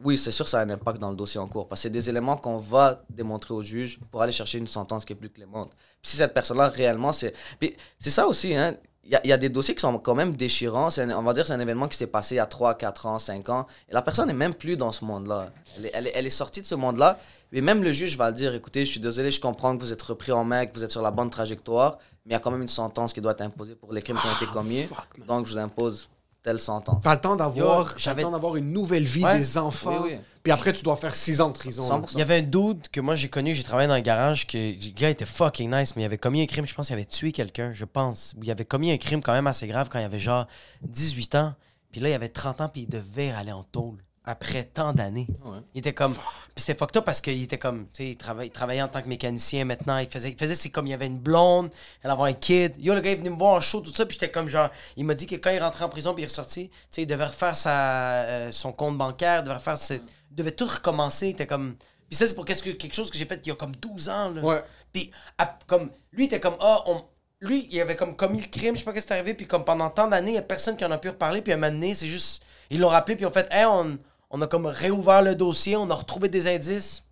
oui, 0.03 0.17
c'est 0.17 0.31
sûr 0.31 0.45
que 0.45 0.51
ça 0.51 0.59
a 0.59 0.63
un 0.63 0.69
impact 0.69 0.99
dans 0.99 1.09
le 1.09 1.15
dossier 1.15 1.39
en 1.39 1.47
cours. 1.47 1.67
Parce 1.67 1.81
que 1.81 1.83
c'est 1.83 1.89
des 1.89 2.09
éléments 2.09 2.37
qu'on 2.37 2.57
va 2.59 3.03
démontrer 3.09 3.53
au 3.53 3.61
juge 3.63 3.99
pour 4.11 4.21
aller 4.21 4.31
chercher 4.31 4.59
une 4.59 4.67
sentence 4.67 5.03
qui 5.03 5.13
est 5.13 5.15
plus 5.15 5.29
clémente. 5.29 5.71
Puis 6.01 6.11
si 6.11 6.17
cette 6.17 6.33
personne-là, 6.33 6.69
réellement, 6.69 7.11
c'est. 7.11 7.33
Puis 7.59 7.75
c'est 7.99 8.11
ça 8.11 8.27
aussi, 8.27 8.55
hein. 8.55 8.75
Il 9.03 9.11
y, 9.11 9.15
a- 9.15 9.21
il 9.23 9.29
y 9.29 9.33
a 9.33 9.37
des 9.37 9.49
dossiers 9.49 9.73
qui 9.73 9.81
sont 9.81 9.97
quand 9.97 10.13
même 10.15 10.35
déchirants. 10.35 10.89
C'est 10.91 11.01
un- 11.03 11.17
on 11.17 11.23
va 11.23 11.33
dire 11.33 11.43
que 11.43 11.47
c'est 11.47 11.53
un 11.53 11.59
événement 11.59 11.87
qui 11.87 11.97
s'est 11.97 12.07
passé 12.07 12.35
il 12.35 12.37
y 12.37 12.39
a 12.41 12.45
3, 12.45 12.75
4 12.75 13.05
ans, 13.07 13.17
5 13.19 13.49
ans. 13.49 13.65
Et 13.89 13.93
la 13.93 14.01
personne 14.01 14.27
n'est 14.27 14.33
même 14.33 14.53
plus 14.53 14.77
dans 14.77 14.91
ce 14.91 15.03
monde-là. 15.05 15.49
Elle 15.77 15.85
est, 15.87 15.91
elle, 15.93 16.07
est, 16.07 16.11
elle 16.15 16.27
est 16.27 16.29
sortie 16.29 16.61
de 16.61 16.65
ce 16.67 16.75
monde-là. 16.75 17.17
Et 17.51 17.61
même 17.61 17.83
le 17.83 17.91
juge 17.91 18.15
va 18.17 18.29
le 18.29 18.35
dire 18.35 18.53
écoutez, 18.53 18.85
je 18.85 18.91
suis 18.91 18.99
désolé, 18.99 19.31
je 19.31 19.41
comprends 19.41 19.75
que 19.75 19.81
vous 19.81 19.91
êtes 19.91 20.01
repris 20.01 20.31
en 20.31 20.43
main, 20.43 20.65
que 20.65 20.73
vous 20.73 20.83
êtes 20.83 20.91
sur 20.91 21.01
la 21.01 21.11
bonne 21.11 21.29
trajectoire, 21.29 21.97
mais 22.25 22.31
il 22.31 22.33
y 22.33 22.35
a 22.35 22.39
quand 22.39 22.51
même 22.51 22.61
une 22.61 22.67
sentence 22.67 23.11
qui 23.11 23.21
doit 23.21 23.31
être 23.33 23.41
imposée 23.41 23.75
pour 23.75 23.91
les 23.91 24.01
crimes 24.01 24.17
qui 24.21 24.27
ont 24.27 24.35
été 24.35 24.45
commis. 24.53 24.87
Donc, 25.27 25.45
je 25.47 25.53
vous 25.53 25.57
impose 25.57 26.07
telle 26.43 26.59
sentence. 26.59 27.01
T'as 27.03 27.15
le 27.15 27.21
temps 27.21 27.35
d'avoir, 27.35 27.95
temps 28.23 28.31
une 28.55 28.71
nouvelle 28.71 29.03
vie, 29.03 29.23
Ouais. 29.25 29.37
des 29.37 29.57
enfants. 29.57 30.01
Oui, 30.03 30.11
oui. 30.13 30.19
Puis 30.43 30.51
après, 30.51 30.73
tu 30.73 30.83
dois 30.83 30.95
faire 30.95 31.15
6 31.15 31.41
ans 31.41 31.49
de 31.49 31.53
prison. 31.53 31.83
100%. 31.83 32.13
Il 32.13 32.19
y 32.19 32.21
avait 32.21 32.37
un 32.37 32.41
dude 32.41 32.87
que 32.91 32.99
moi 32.99 33.15
j'ai 33.15 33.29
connu, 33.29 33.53
j'ai 33.53 33.63
travaillé 33.63 33.87
dans 33.87 33.95
le 33.95 34.01
garage, 34.01 34.47
que 34.47 34.57
le 34.57 34.91
gars 34.93 35.09
était 35.09 35.25
fucking 35.25 35.71
nice, 35.71 35.95
mais 35.95 36.01
il 36.01 36.05
avait 36.05 36.17
commis 36.17 36.41
un 36.41 36.45
crime, 36.45 36.65
je 36.65 36.73
pense 36.73 36.87
qu'il 36.87 36.95
avait 36.95 37.05
tué 37.05 37.31
quelqu'un, 37.31 37.73
je 37.73 37.85
pense. 37.85 38.33
Il 38.41 38.49
avait 38.49 38.65
commis 38.65 38.91
un 38.91 38.97
crime 38.97 39.21
quand 39.21 39.33
même 39.33 39.47
assez 39.47 39.67
grave 39.67 39.89
quand 39.89 39.99
il 39.99 40.05
avait 40.05 40.19
genre 40.19 40.47
18 40.81 41.35
ans. 41.35 41.53
Puis 41.91 42.01
là, 42.01 42.09
il 42.09 42.13
avait 42.13 42.29
30 42.29 42.61
ans, 42.61 42.69
puis 42.69 42.83
il 42.83 42.89
devait 42.89 43.31
aller 43.31 43.51
en 43.51 43.63
tôle 43.63 43.97
après 44.31 44.63
tant 44.63 44.93
d'années. 44.93 45.27
Ouais. 45.43 45.59
Il 45.75 45.79
était 45.79 45.93
comme. 45.93 46.13
Puis 46.13 46.63
c'était 46.65 46.77
fucked 46.77 46.97
up 46.97 47.05
parce 47.05 47.21
qu'il 47.21 47.41
était 47.43 47.57
comme. 47.57 47.85
Tu 47.93 48.03
sais, 48.03 48.09
il, 48.43 48.51
travaillait 48.51 48.81
en 48.81 48.87
tant 48.87 49.01
que 49.01 49.07
mécanicien 49.07 49.65
maintenant. 49.65 49.97
Il 49.97 50.07
faisait, 50.07 50.31
il 50.31 50.37
faisait 50.37 50.55
c'est 50.55 50.69
comme 50.69 50.87
il 50.87 50.91
y 50.91 50.93
avait 50.93 51.07
une 51.07 51.19
blonde, 51.19 51.69
elle 52.03 52.11
avait 52.11 52.23
un 52.23 52.33
kid. 52.33 52.73
Yo, 52.79 52.93
le 52.93 53.01
gars 53.01 53.11
est 53.11 53.15
venu 53.15 53.29
me 53.29 53.37
voir 53.37 53.53
en 53.53 53.61
show, 53.61 53.81
tout 53.81 53.93
ça. 53.93 54.05
Puis 54.05 54.17
j'étais 54.19 54.31
comme 54.31 54.47
genre. 54.47 54.69
Il 54.97 55.05
m'a 55.05 55.13
dit 55.13 55.27
que 55.27 55.35
quand 55.35 55.51
il 55.51 55.59
rentrait 55.59 55.85
en 55.85 55.89
prison, 55.89 56.13
puis 56.13 56.23
il 56.23 56.25
est 56.25 56.29
ressorti, 56.29 56.69
tu 56.69 56.77
sais, 56.89 57.01
il 57.03 57.07
devait 57.07 57.25
refaire 57.25 57.55
sa, 57.55 58.23
euh, 58.23 58.51
son 58.51 58.71
compte 58.71 58.97
bancaire, 58.97 59.39
il 59.39 59.43
devait 59.43 59.55
refaire. 59.55 59.77
ses- 59.77 60.01
il 60.31 60.35
devait 60.35 60.51
tout 60.51 60.67
recommencer. 60.67 61.27
Il 61.27 61.31
était 61.31 61.47
comme. 61.47 61.75
Puis 62.09 62.17
ça, 62.17 62.27
c'est 62.27 62.35
pour 62.35 62.45
qu'est-ce 62.45 62.63
que, 62.63 62.71
quelque 62.71 62.93
chose 62.95 63.09
que 63.09 63.17
j'ai 63.17 63.25
fait 63.25 63.39
il 63.45 63.49
y 63.49 63.51
a 63.51 63.55
comme 63.55 63.75
12 63.75 64.09
ans. 64.09 64.29
Là. 64.31 64.41
Ouais. 64.41 64.63
Puis, 64.91 65.11
à- 65.37 65.57
comme, 65.67 65.89
lui, 66.11 66.23
il 66.23 66.27
était 66.27 66.39
comme, 66.39 66.57
ah, 66.59 66.83
on. 66.87 67.03
Lui, 67.43 67.67
il 67.71 67.81
avait 67.81 67.95
comme 67.95 68.15
commis 68.15 68.39
le 68.39 68.47
crime, 68.47 68.75
je 68.75 68.79
sais 68.79 68.85
pas 68.85 68.93
qu'est-ce 68.93 69.07
qui 69.07 69.13
est 69.13 69.15
arrivé, 69.15 69.33
puis 69.33 69.47
comme 69.47 69.65
pendant 69.65 69.89
tant 69.89 70.07
d'années, 70.07 70.31
il 70.31 70.35
y 70.35 70.37
a 70.37 70.43
personne 70.43 70.77
qui 70.77 70.85
en 70.85 70.91
a 70.91 70.99
pu 70.99 71.09
reparler, 71.09 71.41
puis 71.41 71.51
à 71.51 71.55
un 71.55 71.59
moment 71.59 71.71
donné, 71.73 71.95
c'est 71.95 72.05
juste. 72.05 72.43
Ils 72.69 72.79
l'ont 72.79 72.89
rappelé, 72.89 73.15
puis 73.15 73.23
ils 73.23 73.27
ont 73.27 73.31
fait, 73.31 73.47
hey, 73.51 73.65
on, 73.65 73.97
on 74.31 74.41
a 74.41 74.47
comme 74.47 74.65
réouvert 74.65 75.21
le 75.21 75.35
dossier, 75.35 75.75
on 75.77 75.89
a 75.89 75.95
retrouvé 75.95 76.29
des 76.29 76.47
indices. 76.53 77.03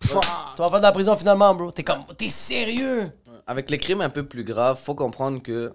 Tu 0.00 0.08
vas 0.08 0.68
faire 0.68 0.78
de 0.78 0.82
la 0.82 0.92
prison 0.92 1.14
finalement, 1.16 1.54
bro. 1.54 1.70
T'es 1.70 1.84
comme, 1.84 2.04
t'es 2.16 2.28
sérieux? 2.30 3.10
Avec 3.46 3.70
les 3.70 3.78
crimes 3.78 4.00
un 4.00 4.10
peu 4.10 4.24
plus 4.26 4.42
graves, 4.44 4.78
faut 4.82 4.94
comprendre 4.94 5.40
que 5.42 5.72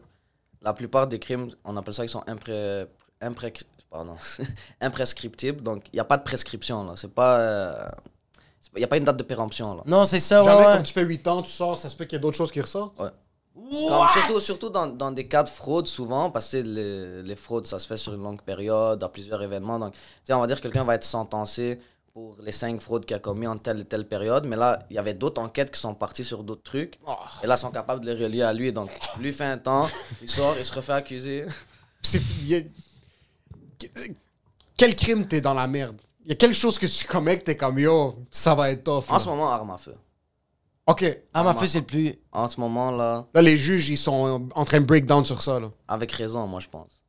la 0.62 0.74
plupart 0.74 1.08
des 1.08 1.20
crimes, 1.20 1.50
on 1.64 1.78
appelle 1.78 1.94
ça, 1.94 2.04
ils 2.04 2.10
sont 2.10 2.24
impré... 2.28 2.86
impré- 3.22 3.64
pardon, 3.90 4.16
imprescriptibles. 4.82 5.62
Donc, 5.62 5.86
il 5.94 5.96
n'y 5.96 6.00
a 6.00 6.06
pas 6.06 6.18
de 6.18 6.24
prescription. 6.24 6.84
là. 6.86 6.94
C'est 6.96 7.14
pas... 7.14 7.38
euh, 7.40 7.90
Il 8.76 8.80
n'y 8.80 8.84
a 8.84 8.88
pas 8.88 8.98
une 8.98 9.04
date 9.06 9.18
de 9.18 9.24
péremption. 9.24 9.76
Là. 9.76 9.84
Non, 9.86 10.06
c'est 10.06 10.20
ça, 10.20 10.40
ouais, 10.42 10.46
Jamais, 10.46 10.66
ouais. 10.66 10.78
quand 10.78 10.84
tu 10.84 10.94
fais 10.94 11.04
8 11.04 11.28
ans, 11.28 11.42
tu 11.42 11.52
sors, 11.52 11.78
ça 11.78 11.90
se 11.90 11.96
peut 11.96 12.06
qu'il 12.06 12.14
y 12.14 12.18
ait 12.18 12.22
d'autres 12.22 12.38
choses 12.38 12.52
qui 12.52 12.62
ressortent? 12.62 13.00
Comme 13.58 14.08
surtout 14.14 14.40
surtout 14.40 14.70
dans, 14.70 14.88
dans 14.88 15.12
des 15.12 15.28
cas 15.28 15.44
de 15.44 15.50
fraude, 15.50 15.88
souvent, 15.88 16.30
parce 16.30 16.52
que 16.52 16.58
les, 16.58 17.24
les 17.24 17.36
fraudes, 17.36 17.66
ça 17.66 17.80
se 17.80 17.88
fait 17.88 17.98
sur 17.98 18.14
une 18.14 18.22
longue 18.22 18.42
période, 18.42 19.02
à 19.04 19.10
plusieurs 19.10 19.42
événements. 19.42 19.80
Donc, 19.80 19.94
on 20.30 20.40
va 20.40 20.48
dire 20.48 20.58
que 20.58 20.62
quelqu'un 20.64 20.84
va 20.84 20.96
être 20.96 21.04
sentencé 21.04 21.80
pour 22.14 22.36
les 22.42 22.52
cinq 22.52 22.80
fraudes 22.82 23.06
qu'il 23.06 23.16
a 23.16 23.20
commis 23.20 23.46
en 23.48 23.58
telle 23.58 23.80
et 23.82 23.86
telle 23.86 24.08
période. 24.08 24.46
Mais 24.46 24.56
là, 24.56 24.86
il 24.90 24.96
y 24.96 25.00
avait 25.00 25.14
d'autres 25.14 25.42
enquêtes 25.42 25.72
qui 25.72 25.80
sont 25.80 25.94
parties 25.94 26.24
sur 26.24 26.44
d'autres 26.44 26.64
trucs. 26.64 27.00
Oh. 27.08 27.14
Et 27.44 27.48
là, 27.48 27.56
ils 27.56 27.60
sont 27.60 27.72
capables 27.72 28.04
de 28.06 28.12
les 28.12 28.24
relier 28.26 28.42
à 28.44 28.54
lui. 28.54 28.72
Donc, 28.72 28.90
lui 29.20 29.34
fait 29.34 29.46
un 29.46 29.58
temps, 29.58 29.88
il 30.22 30.30
sort, 30.30 30.56
il 30.58 30.64
se 30.66 30.74
refait 30.74 30.94
accuser. 30.94 31.46
C'est- 32.02 32.22
a- 32.54 34.02
Quel 34.78 34.96
crime 34.96 35.28
t'es 35.28 35.42
dans 35.42 35.54
la 35.54 35.68
merde? 35.68 35.98
Il 36.24 36.30
y 36.30 36.34
a 36.34 36.36
quelque 36.36 36.56
chose 36.56 36.78
que 36.78 36.86
tu 36.86 37.06
commets 37.06 37.40
que 37.40 37.46
t'es 37.46 37.56
comme 37.58 37.80
yo, 37.80 38.16
ça 38.32 38.54
va 38.54 38.70
être 38.72 38.84
tough. 38.84 39.06
En 39.10 39.14
là? 39.14 39.20
ce 39.20 39.26
moment, 39.26 39.52
arme 39.52 39.72
à 39.72 39.78
feu. 39.78 39.96
Ok. 40.88 41.20
Ah, 41.34 41.44
ma 41.44 41.54
feu, 41.54 41.68
c'est 41.68 41.80
le 41.80 41.86
plus. 41.86 42.16
En 42.32 42.48
ce 42.48 42.60
moment, 42.60 42.92
là, 42.92 43.26
Là, 43.34 43.42
les 43.42 43.58
juges, 43.58 43.90
ils 43.90 43.98
sont 43.98 44.48
en 44.56 44.66
train 44.66 44.80
de 44.80 44.86
break 44.86 45.06
down 45.06 45.24
sur 45.26 45.42
ça. 45.42 45.60
Là. 45.60 45.70
avec 45.88 46.12
raison, 46.14 46.48
moi, 46.48 46.60
je 46.60 46.68
pense. 46.70 47.02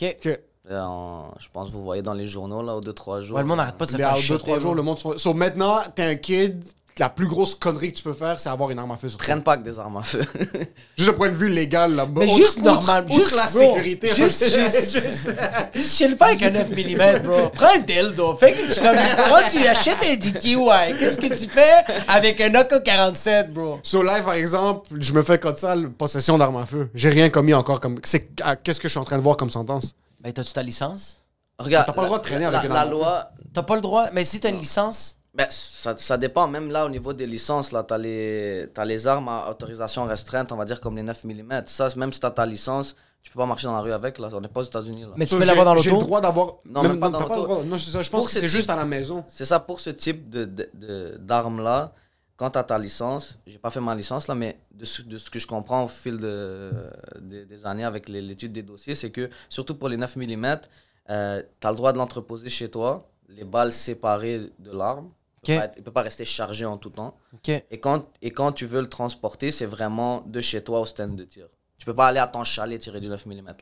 Ok. 0.00 0.16
Ok. 0.24 0.40
Là, 0.66 0.88
on- 0.88 1.30
je 1.38 1.48
pense 1.52 1.68
que 1.68 1.74
vous 1.74 1.84
voyez 1.84 2.00
dans 2.00 2.14
les 2.14 2.26
journaux, 2.26 2.62
là, 2.62 2.74
aux 2.76 2.80
2-3 2.80 3.20
jours. 3.20 3.36
Ouais, 3.36 3.42
le 3.42 3.48
monde 3.48 3.58
n'arrête 3.58 3.76
pas 3.76 3.84
de 3.84 3.90
se 3.90 3.96
faire 3.98 4.08
à 4.10 4.14
2-3 4.14 4.22
shotter, 4.22 4.52
jours, 4.60 4.70
bro. 4.70 4.74
le 4.74 4.82
monde 4.82 4.98
se 4.98 5.08
fait- 5.12 5.18
So 5.18 5.34
maintenant, 5.34 5.78
t'es 5.94 6.04
un 6.04 6.14
kid, 6.14 6.64
la 6.98 7.08
plus 7.08 7.26
grosse 7.26 7.54
connerie 7.56 7.92
que 7.92 7.96
tu 7.98 8.02
peux 8.04 8.12
faire, 8.12 8.38
c'est 8.38 8.48
avoir 8.48 8.70
une 8.70 8.78
arme 8.78 8.92
à 8.92 8.96
feu 8.96 9.08
sur 9.08 9.18
toi. 9.18 9.24
Traîne 9.26 9.42
pas 9.42 9.54
avec 9.54 9.64
des 9.64 9.78
armes 9.78 9.96
à 9.96 10.02
feu. 10.02 10.22
Juste 10.96 11.10
d'un 11.10 11.16
point 11.16 11.28
de 11.28 11.34
vue 11.34 11.48
légal 11.48 11.94
là-bas. 11.94 12.20
Mais 12.20 12.28
juste 12.28 12.58
outre- 12.58 12.64
normal, 12.64 13.04
outre 13.06 13.14
juste, 13.16 13.34
la 13.34 13.46
bro, 13.46 13.60
sécurité. 13.74 14.08
juste- 14.14 14.44
juste- 14.54 15.34
Juste 15.74 15.96
chill 15.96 16.16
pas 16.16 16.26
avec 16.26 16.42
un 16.44 16.50
9 16.50 16.70
mm, 16.70 17.22
bro. 17.24 17.48
Prends 17.54 17.74
un 17.74 17.78
dildo. 17.80 18.36
Fais 18.36 18.52
quelque 18.52 18.74
chose 18.74 18.78
comme. 18.84 18.96
Quand 18.96 19.48
tu 19.50 19.66
achètes 19.66 19.96
un 20.08 20.14
Dicky, 20.16 20.56
ouais. 20.56 20.94
Qu'est-ce 20.98 21.18
que 21.18 21.26
tu 21.26 21.48
fais 21.48 21.84
avec 22.06 22.40
un 22.40 22.54
AK-47, 22.54 23.50
bro? 23.52 23.80
Sur 23.82 24.02
live, 24.02 24.22
par 24.24 24.34
exemple, 24.34 24.88
je 25.00 25.12
me 25.12 25.22
fais 25.22 25.38
code 25.38 25.56
sale, 25.56 25.90
possession 25.90 26.38
d'arme 26.38 26.56
à 26.58 26.66
feu. 26.66 26.90
J'ai 26.94 27.08
rien 27.10 27.28
commis 27.30 27.54
encore 27.54 27.80
comme. 27.80 27.98
c'est- 28.04 28.28
ah, 28.42 28.56
Qu'est-ce 28.56 28.78
que 28.80 28.86
je 28.88 28.92
suis 28.92 29.00
en 29.00 29.04
train 29.04 29.16
de 29.18 29.22
voir 29.22 29.36
comme 29.36 29.50
sentence? 29.50 29.94
Ben, 30.20 30.32
t'as-tu 30.32 30.52
ta 30.52 30.62
licence? 30.62 31.20
Regarde, 31.58 31.86
T'as 31.86 31.92
pas 31.92 32.02
le 32.02 32.06
droit 32.06 32.18
de 32.18 32.24
traîner 32.24 32.42
la, 32.42 32.48
avec 32.58 32.64
une 32.64 32.74
la 32.74 32.80
arme 32.80 32.88
à 32.88 32.92
feu. 32.92 32.98
loi, 32.98 33.30
T'as 33.52 33.62
pas 33.62 33.74
le 33.76 33.80
droit. 33.82 34.06
Mais 34.12 34.24
si 34.24 34.40
t'as 34.40 34.50
une 34.50 34.60
licence. 34.60 35.16
Ben, 35.34 35.46
ça, 35.50 35.96
ça 35.96 36.16
dépend. 36.16 36.46
Même 36.46 36.70
là, 36.70 36.86
au 36.86 36.88
niveau 36.88 37.12
des 37.12 37.26
licences, 37.26 37.72
là, 37.72 37.82
t'as 37.82 37.98
les, 37.98 38.68
t'as 38.72 38.84
les 38.84 39.06
armes 39.06 39.28
à 39.28 39.50
autorisation 39.50 40.04
restreinte, 40.04 40.52
on 40.52 40.56
va 40.56 40.64
dire 40.64 40.80
comme 40.80 40.96
les 40.96 41.02
9 41.02 41.24
mm. 41.24 41.62
Ça, 41.66 41.88
même 41.96 42.12
si 42.12 42.20
t'as 42.20 42.30
ta 42.30 42.46
licence, 42.46 42.94
tu 43.20 43.30
peux 43.32 43.38
pas 43.38 43.46
marcher 43.46 43.66
dans 43.66 43.72
la 43.74 43.80
rue 43.80 43.90
avec, 43.92 44.18
là. 44.18 44.28
On 44.32 44.40
n'est 44.40 44.48
pas 44.48 44.60
aux 44.60 44.64
États-Unis, 44.64 45.02
là. 45.02 45.08
Mais 45.16 45.24
tu 45.26 45.30
So, 45.32 45.36
peux 45.38 45.42
j'ai- 45.42 45.48
l'avoir 45.48 45.64
dans 45.66 45.76
J'ai 45.78 45.90
le 45.90 45.94
l'auto? 45.96 46.06
droit 46.06 46.20
d'avoir. 46.20 46.54
Non, 46.64 46.82
même 46.82 47.00
pas 47.00 47.08
dans 47.08 47.20
l'auto. 47.20 47.34
droit. 47.42 47.64
Non, 47.64 47.78
c'est 47.78 47.90
ça. 47.90 48.02
Je 48.02 48.10
pense 48.10 48.20
Pour 48.20 48.26
que 48.26 48.30
ce 48.32 48.40
c'est 48.40 48.46
type- 48.46 48.56
juste 48.56 48.70
à 48.70 48.76
la 48.76 48.84
maison. 48.84 49.24
C'est 49.28 49.44
ça 49.44 49.58
pour 49.58 49.80
ce 49.80 49.90
type 49.90 50.28
de, 50.30 50.44
de, 50.44 50.70
de- 50.74 51.16
d'armes-là. 51.18 51.92
Quand 52.36 52.50
t'as 52.50 52.64
ta 52.64 52.78
licence, 52.78 53.38
j'ai 53.46 53.58
pas 53.58 53.70
fait 53.70 53.80
ma 53.80 53.94
licence, 53.94 54.26
là, 54.28 54.34
mais 54.34 54.58
de 54.72 54.84
ce, 54.84 55.02
de 55.02 55.18
ce 55.18 55.30
que 55.30 55.38
je 55.38 55.46
comprends 55.46 55.84
au 55.84 55.88
fil 55.88 56.18
de, 56.18 56.70
de- 57.20 57.44
des 57.44 57.64
années 57.66 57.84
avec 57.84 58.08
l'étude 58.08 58.52
des 58.52 58.62
dossiers, 58.62 58.94
c'est 58.96 59.10
que, 59.10 59.30
surtout 59.48 59.76
pour 59.76 59.88
les 59.88 59.96
9 59.96 60.16
mm, 60.16 60.56
euh, 61.10 61.42
t'as 61.60 61.70
le 61.70 61.76
droit 61.76 61.92
de 61.92 61.98
l'entreposer 61.98 62.48
chez 62.50 62.68
toi, 62.68 63.08
les 63.28 63.44
balles 63.44 63.72
séparées 63.72 64.50
de 64.58 64.70
l'arme. 64.72 65.10
Il 65.52 65.70
il 65.78 65.82
peut 65.82 65.92
pas 65.92 66.02
rester 66.02 66.24
chargé 66.24 66.64
en 66.64 66.78
tout 66.78 66.90
temps. 66.90 67.16
Et 67.70 67.78
quand, 67.80 68.06
et 68.22 68.30
quand 68.30 68.52
tu 68.52 68.66
veux 68.66 68.80
le 68.80 68.88
transporter, 68.88 69.52
c'est 69.52 69.66
vraiment 69.66 70.22
de 70.22 70.40
chez 70.40 70.62
toi 70.64 70.80
au 70.80 70.86
stand 70.86 71.16
de 71.16 71.24
tir. 71.24 71.46
Tu 71.78 71.86
peux 71.86 71.94
pas 71.94 72.08
aller 72.08 72.20
à 72.20 72.26
ton 72.26 72.44
chalet 72.44 72.80
tirer 72.80 73.00
du 73.00 73.08
9 73.08 73.26
mm. 73.26 73.44
Là. 73.46 73.54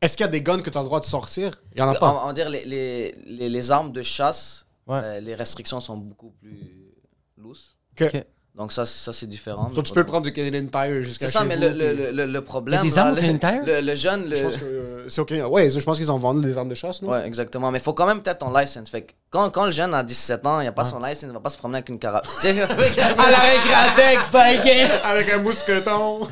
Est-ce 0.00 0.16
qu'il 0.16 0.24
y 0.24 0.28
a 0.28 0.32
des 0.32 0.42
guns 0.42 0.60
que 0.60 0.70
t'as 0.70 0.80
le 0.80 0.86
droit 0.86 1.00
de 1.00 1.04
sortir? 1.04 1.62
Il 1.74 1.78
y 1.78 1.82
en 1.82 1.88
a 1.88 1.92
On, 1.92 1.98
pas. 2.00 2.22
on 2.24 2.26
va 2.26 2.32
dire 2.32 2.48
les, 2.48 2.64
les, 2.64 3.12
les, 3.26 3.48
les 3.48 3.70
armes 3.70 3.92
de 3.92 4.02
chasse, 4.02 4.66
Ouais. 4.88 4.98
euh, 5.02 5.20
les 5.20 5.34
restrictions 5.36 5.80
sont 5.80 5.96
beaucoup 5.96 6.30
plus 6.30 6.92
lousses. 7.36 7.76
Ok. 8.00 8.24
Donc 8.54 8.70
ça, 8.70 8.84
ça 8.84 9.14
c'est 9.14 9.26
différent. 9.26 9.70
So, 9.74 9.80
tu 9.82 9.92
peux 9.94 10.04
prendre 10.04 10.24
du 10.24 10.32
Canadian 10.32 10.66
Tire 10.66 11.00
jusqu'à 11.02 11.26
C'est 11.26 11.32
ça, 11.32 11.42
mais 11.42 11.56
vous, 11.56 11.62
le, 11.62 11.68
puis- 11.70 11.78
le, 11.78 12.10
le, 12.12 12.26
le 12.26 12.40
problème. 12.44 12.80
Il 12.84 12.88
y 12.88 12.88
a 12.88 12.90
des 12.90 12.96
là, 12.96 13.02
armes 13.06 13.14
le, 13.14 13.20
Canadian 13.22 13.38
Tire? 13.50 13.62
le, 13.64 13.80
le 13.80 13.94
jeune. 13.96 14.28
Le... 14.28 14.36
Je 14.36 14.42
pense 14.42 14.56
que 14.56 14.64
euh, 14.64 15.08
c'est 15.08 15.20
ok. 15.22 15.32
Ouais, 15.50 15.70
je 15.70 15.80
pense 15.80 15.96
qu'ils 15.96 16.12
ont 16.12 16.18
vendu 16.18 16.42
des 16.42 16.58
armes 16.58 16.68
de 16.68 16.74
chasse, 16.74 17.00
non? 17.00 17.08
Ouais, 17.12 17.26
exactement. 17.26 17.70
Mais 17.70 17.78
il 17.78 17.82
faut 17.82 17.94
quand 17.94 18.04
même 18.06 18.20
peut-être 18.20 18.40
ton 18.40 18.54
license. 18.54 18.90
Fait 18.90 19.02
que 19.02 19.12
quand, 19.30 19.48
quand 19.48 19.64
le 19.64 19.72
jeune 19.72 19.94
a 19.94 20.02
17 20.02 20.46
ans, 20.46 20.60
il 20.60 20.66
a 20.66 20.72
pas 20.72 20.84
son 20.84 20.98
license, 21.00 21.22
il 21.22 21.30
va 21.32 21.40
pas 21.40 21.48
se 21.48 21.56
promener 21.56 21.78
avec 21.78 21.88
une 21.88 21.98
carabine. 21.98 22.28
À 22.42 23.30
la 23.30 23.38
récréatec, 23.38 24.18
fucking! 24.26 24.88
Avec 25.04 25.30
un 25.30 25.38
mousqueton. 25.38 26.28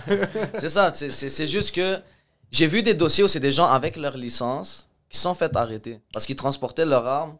c'est 0.59 0.69
ça, 0.69 0.93
c'est- 0.95 1.47
juste 1.47 1.75
que 1.75 1.97
j'ai 2.51 2.67
vu 2.67 2.83
des 2.83 2.93
dossiers 2.95 3.25
où 3.25 3.29
c'est 3.29 3.41
des 3.41 3.53
gens 3.53 3.67
avec 3.67 3.97
leur 3.97 4.17
licence 4.19 4.89
qui 5.09 5.19
sont 5.19 5.35
fait 5.35 5.57
arrêter 5.57 6.01
parce 6.13 6.27
qu'ils 6.27 6.37
transportaient 6.37 6.85
leur 6.85 7.07
arme 7.07 7.37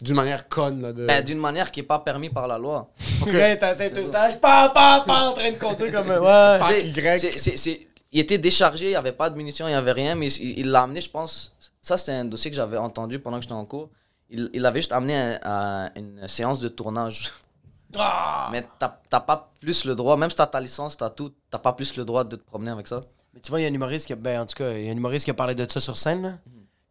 D'une 0.00 0.16
manière 0.16 0.48
conne, 0.48 0.82
là. 0.82 0.92
De... 0.92 1.06
ben, 1.06 1.24
d'une 1.24 1.38
manière 1.38 1.70
qui 1.70 1.80
est 1.80 1.84
pas 1.84 1.98
permis 2.00 2.28
par 2.28 2.46
la 2.48 2.58
loi. 2.58 2.90
Ouais, 3.26 3.56
t'as 3.56 3.74
Saint-Eustache, 3.74 4.38
pas, 4.40 4.68
pas, 4.70 5.00
pas 5.06 5.28
en 5.28 5.32
train 5.32 5.50
de 5.52 5.58
compter 5.58 5.90
comme. 5.90 6.08
Ouais. 6.08 6.58
Pac 6.58 6.74
Tu 6.92 6.92
sais, 6.94 7.16
Y. 7.16 7.18
c'est- 7.20 7.38
c'est- 7.38 7.56
c'est- 7.56 7.86
il 8.12 8.20
était 8.20 8.38
déchargé, 8.38 8.86
il 8.86 8.90
n'y 8.90 8.96
avait 8.96 9.12
pas 9.12 9.30
de 9.30 9.36
munitions, 9.36 9.66
il 9.66 9.70
n'y 9.70 9.76
avait 9.76 9.92
rien, 9.92 10.14
mais 10.14 10.28
il 10.34 10.58
il 10.60 10.70
l'a 10.70 10.82
amené, 10.82 11.00
je 11.00 11.10
pense. 11.10 11.52
Ça, 11.80 11.96
c'était 11.96 12.12
un 12.12 12.24
dossier 12.24 12.50
que 12.50 12.56
j'avais 12.56 12.76
entendu 12.76 13.18
pendant 13.18 13.36
que 13.38 13.42
j'étais 13.42 13.54
en 13.54 13.64
cours. 13.64 13.88
Il 14.30 14.50
il 14.52 14.62
l'avait 14.62 14.80
juste 14.80 14.92
amené 14.92 15.36
à, 15.42 15.84
à 15.86 15.88
une 15.98 16.26
séance 16.28 16.60
de 16.60 16.68
tournage. 16.68 17.32
Ah! 17.96 18.48
Mais 18.50 18.64
t'as 18.78 18.98
t'as 19.08 19.20
pas 19.20 19.52
plus 19.60 19.84
le 19.84 19.94
droit, 19.94 20.16
même 20.16 20.28
si 20.30 20.36
t'as 20.36 20.46
ta 20.46 20.60
licence, 20.60 20.96
t'as 20.96 21.10
tout, 21.10 21.32
t'as 21.50 21.58
pas 21.58 21.72
plus 21.72 21.96
le 21.96 22.04
droit 22.04 22.24
de 22.24 22.36
te 22.36 22.42
promener 22.44 22.72
avec 22.72 22.88
ça. 22.88 23.02
Mais 23.32 23.40
tu 23.40 23.50
vois, 23.50 23.60
il 23.60 23.62
y 23.62 23.66
a 23.66 23.70
un 23.70 23.74
humoriste 23.74 24.06
qui 24.06 24.12
a, 24.12 24.16
ben, 24.16 24.40
en 24.40 24.46
tout 24.46 24.54
cas, 24.56 24.72
il 24.72 24.84
y 24.84 24.88
a 24.88 24.92
un 24.92 24.96
humoriste 24.96 25.24
qui 25.24 25.30
a 25.30 25.34
parlé 25.34 25.54
de 25.54 25.66
ça 25.70 25.78
sur 25.80 25.96
scène. 25.96 26.22
là. 26.22 26.32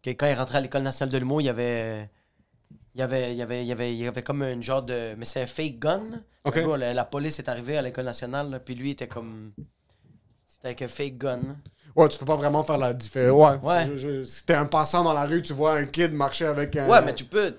Que 0.01 0.09
quand 0.11 0.27
il 0.27 0.33
rentrait 0.33 0.57
à 0.57 0.61
l'école 0.61 0.81
nationale 0.83 1.11
de 1.11 1.17
l'humour, 1.17 1.41
il 1.41 1.45
y 1.45 1.49
avait. 1.49 2.09
Il 2.95 2.99
y 2.99 3.03
avait, 3.03 3.31
il 3.31 3.37
y 3.37 3.41
avait, 3.41 3.61
il 3.63 3.67
y 3.67 3.71
avait, 3.71 3.93
il 3.93 3.97
y 3.99 4.07
avait 4.07 4.21
comme 4.21 4.43
une 4.43 4.61
genre 4.61 4.83
de. 4.83 5.15
Mais 5.17 5.25
c'est 5.25 5.41
un 5.41 5.47
fake 5.47 5.79
gun. 5.79 6.01
la, 6.77 6.93
la 6.93 7.05
police 7.05 7.39
est 7.39 7.49
arrivée 7.49 7.77
à 7.77 7.81
l'école 7.81 8.05
nationale, 8.05 8.49
là, 8.51 8.59
puis 8.59 8.75
lui 8.75 8.91
était 8.91 9.07
comme. 9.07 9.51
C'était 10.47 10.67
avec 10.67 10.81
un 10.83 10.87
fake 10.87 11.17
gun. 11.17 11.39
Ouais, 11.95 12.07
tu 12.09 12.17
peux 12.19 12.25
pas 12.25 12.35
vraiment 12.35 12.63
faire 12.63 12.77
la 12.77 12.93
différence. 12.93 13.59
Ouais. 13.63 13.69
Ouais. 13.69 13.85
Je- 13.93 13.97
je- 13.97 14.23
Si 14.23 14.45
t'es 14.45 14.53
un 14.55 14.65
passant 14.65 15.03
dans 15.03 15.13
la 15.13 15.25
rue, 15.25 15.41
tu 15.41 15.53
vois 15.53 15.75
un 15.75 15.85
kid 15.85 16.11
marcher 16.13 16.45
avec 16.45 16.75
un. 16.75 16.87
Ouais, 16.87 17.01
mais 17.01 17.13
tu 17.15 17.25
peux. 17.25 17.55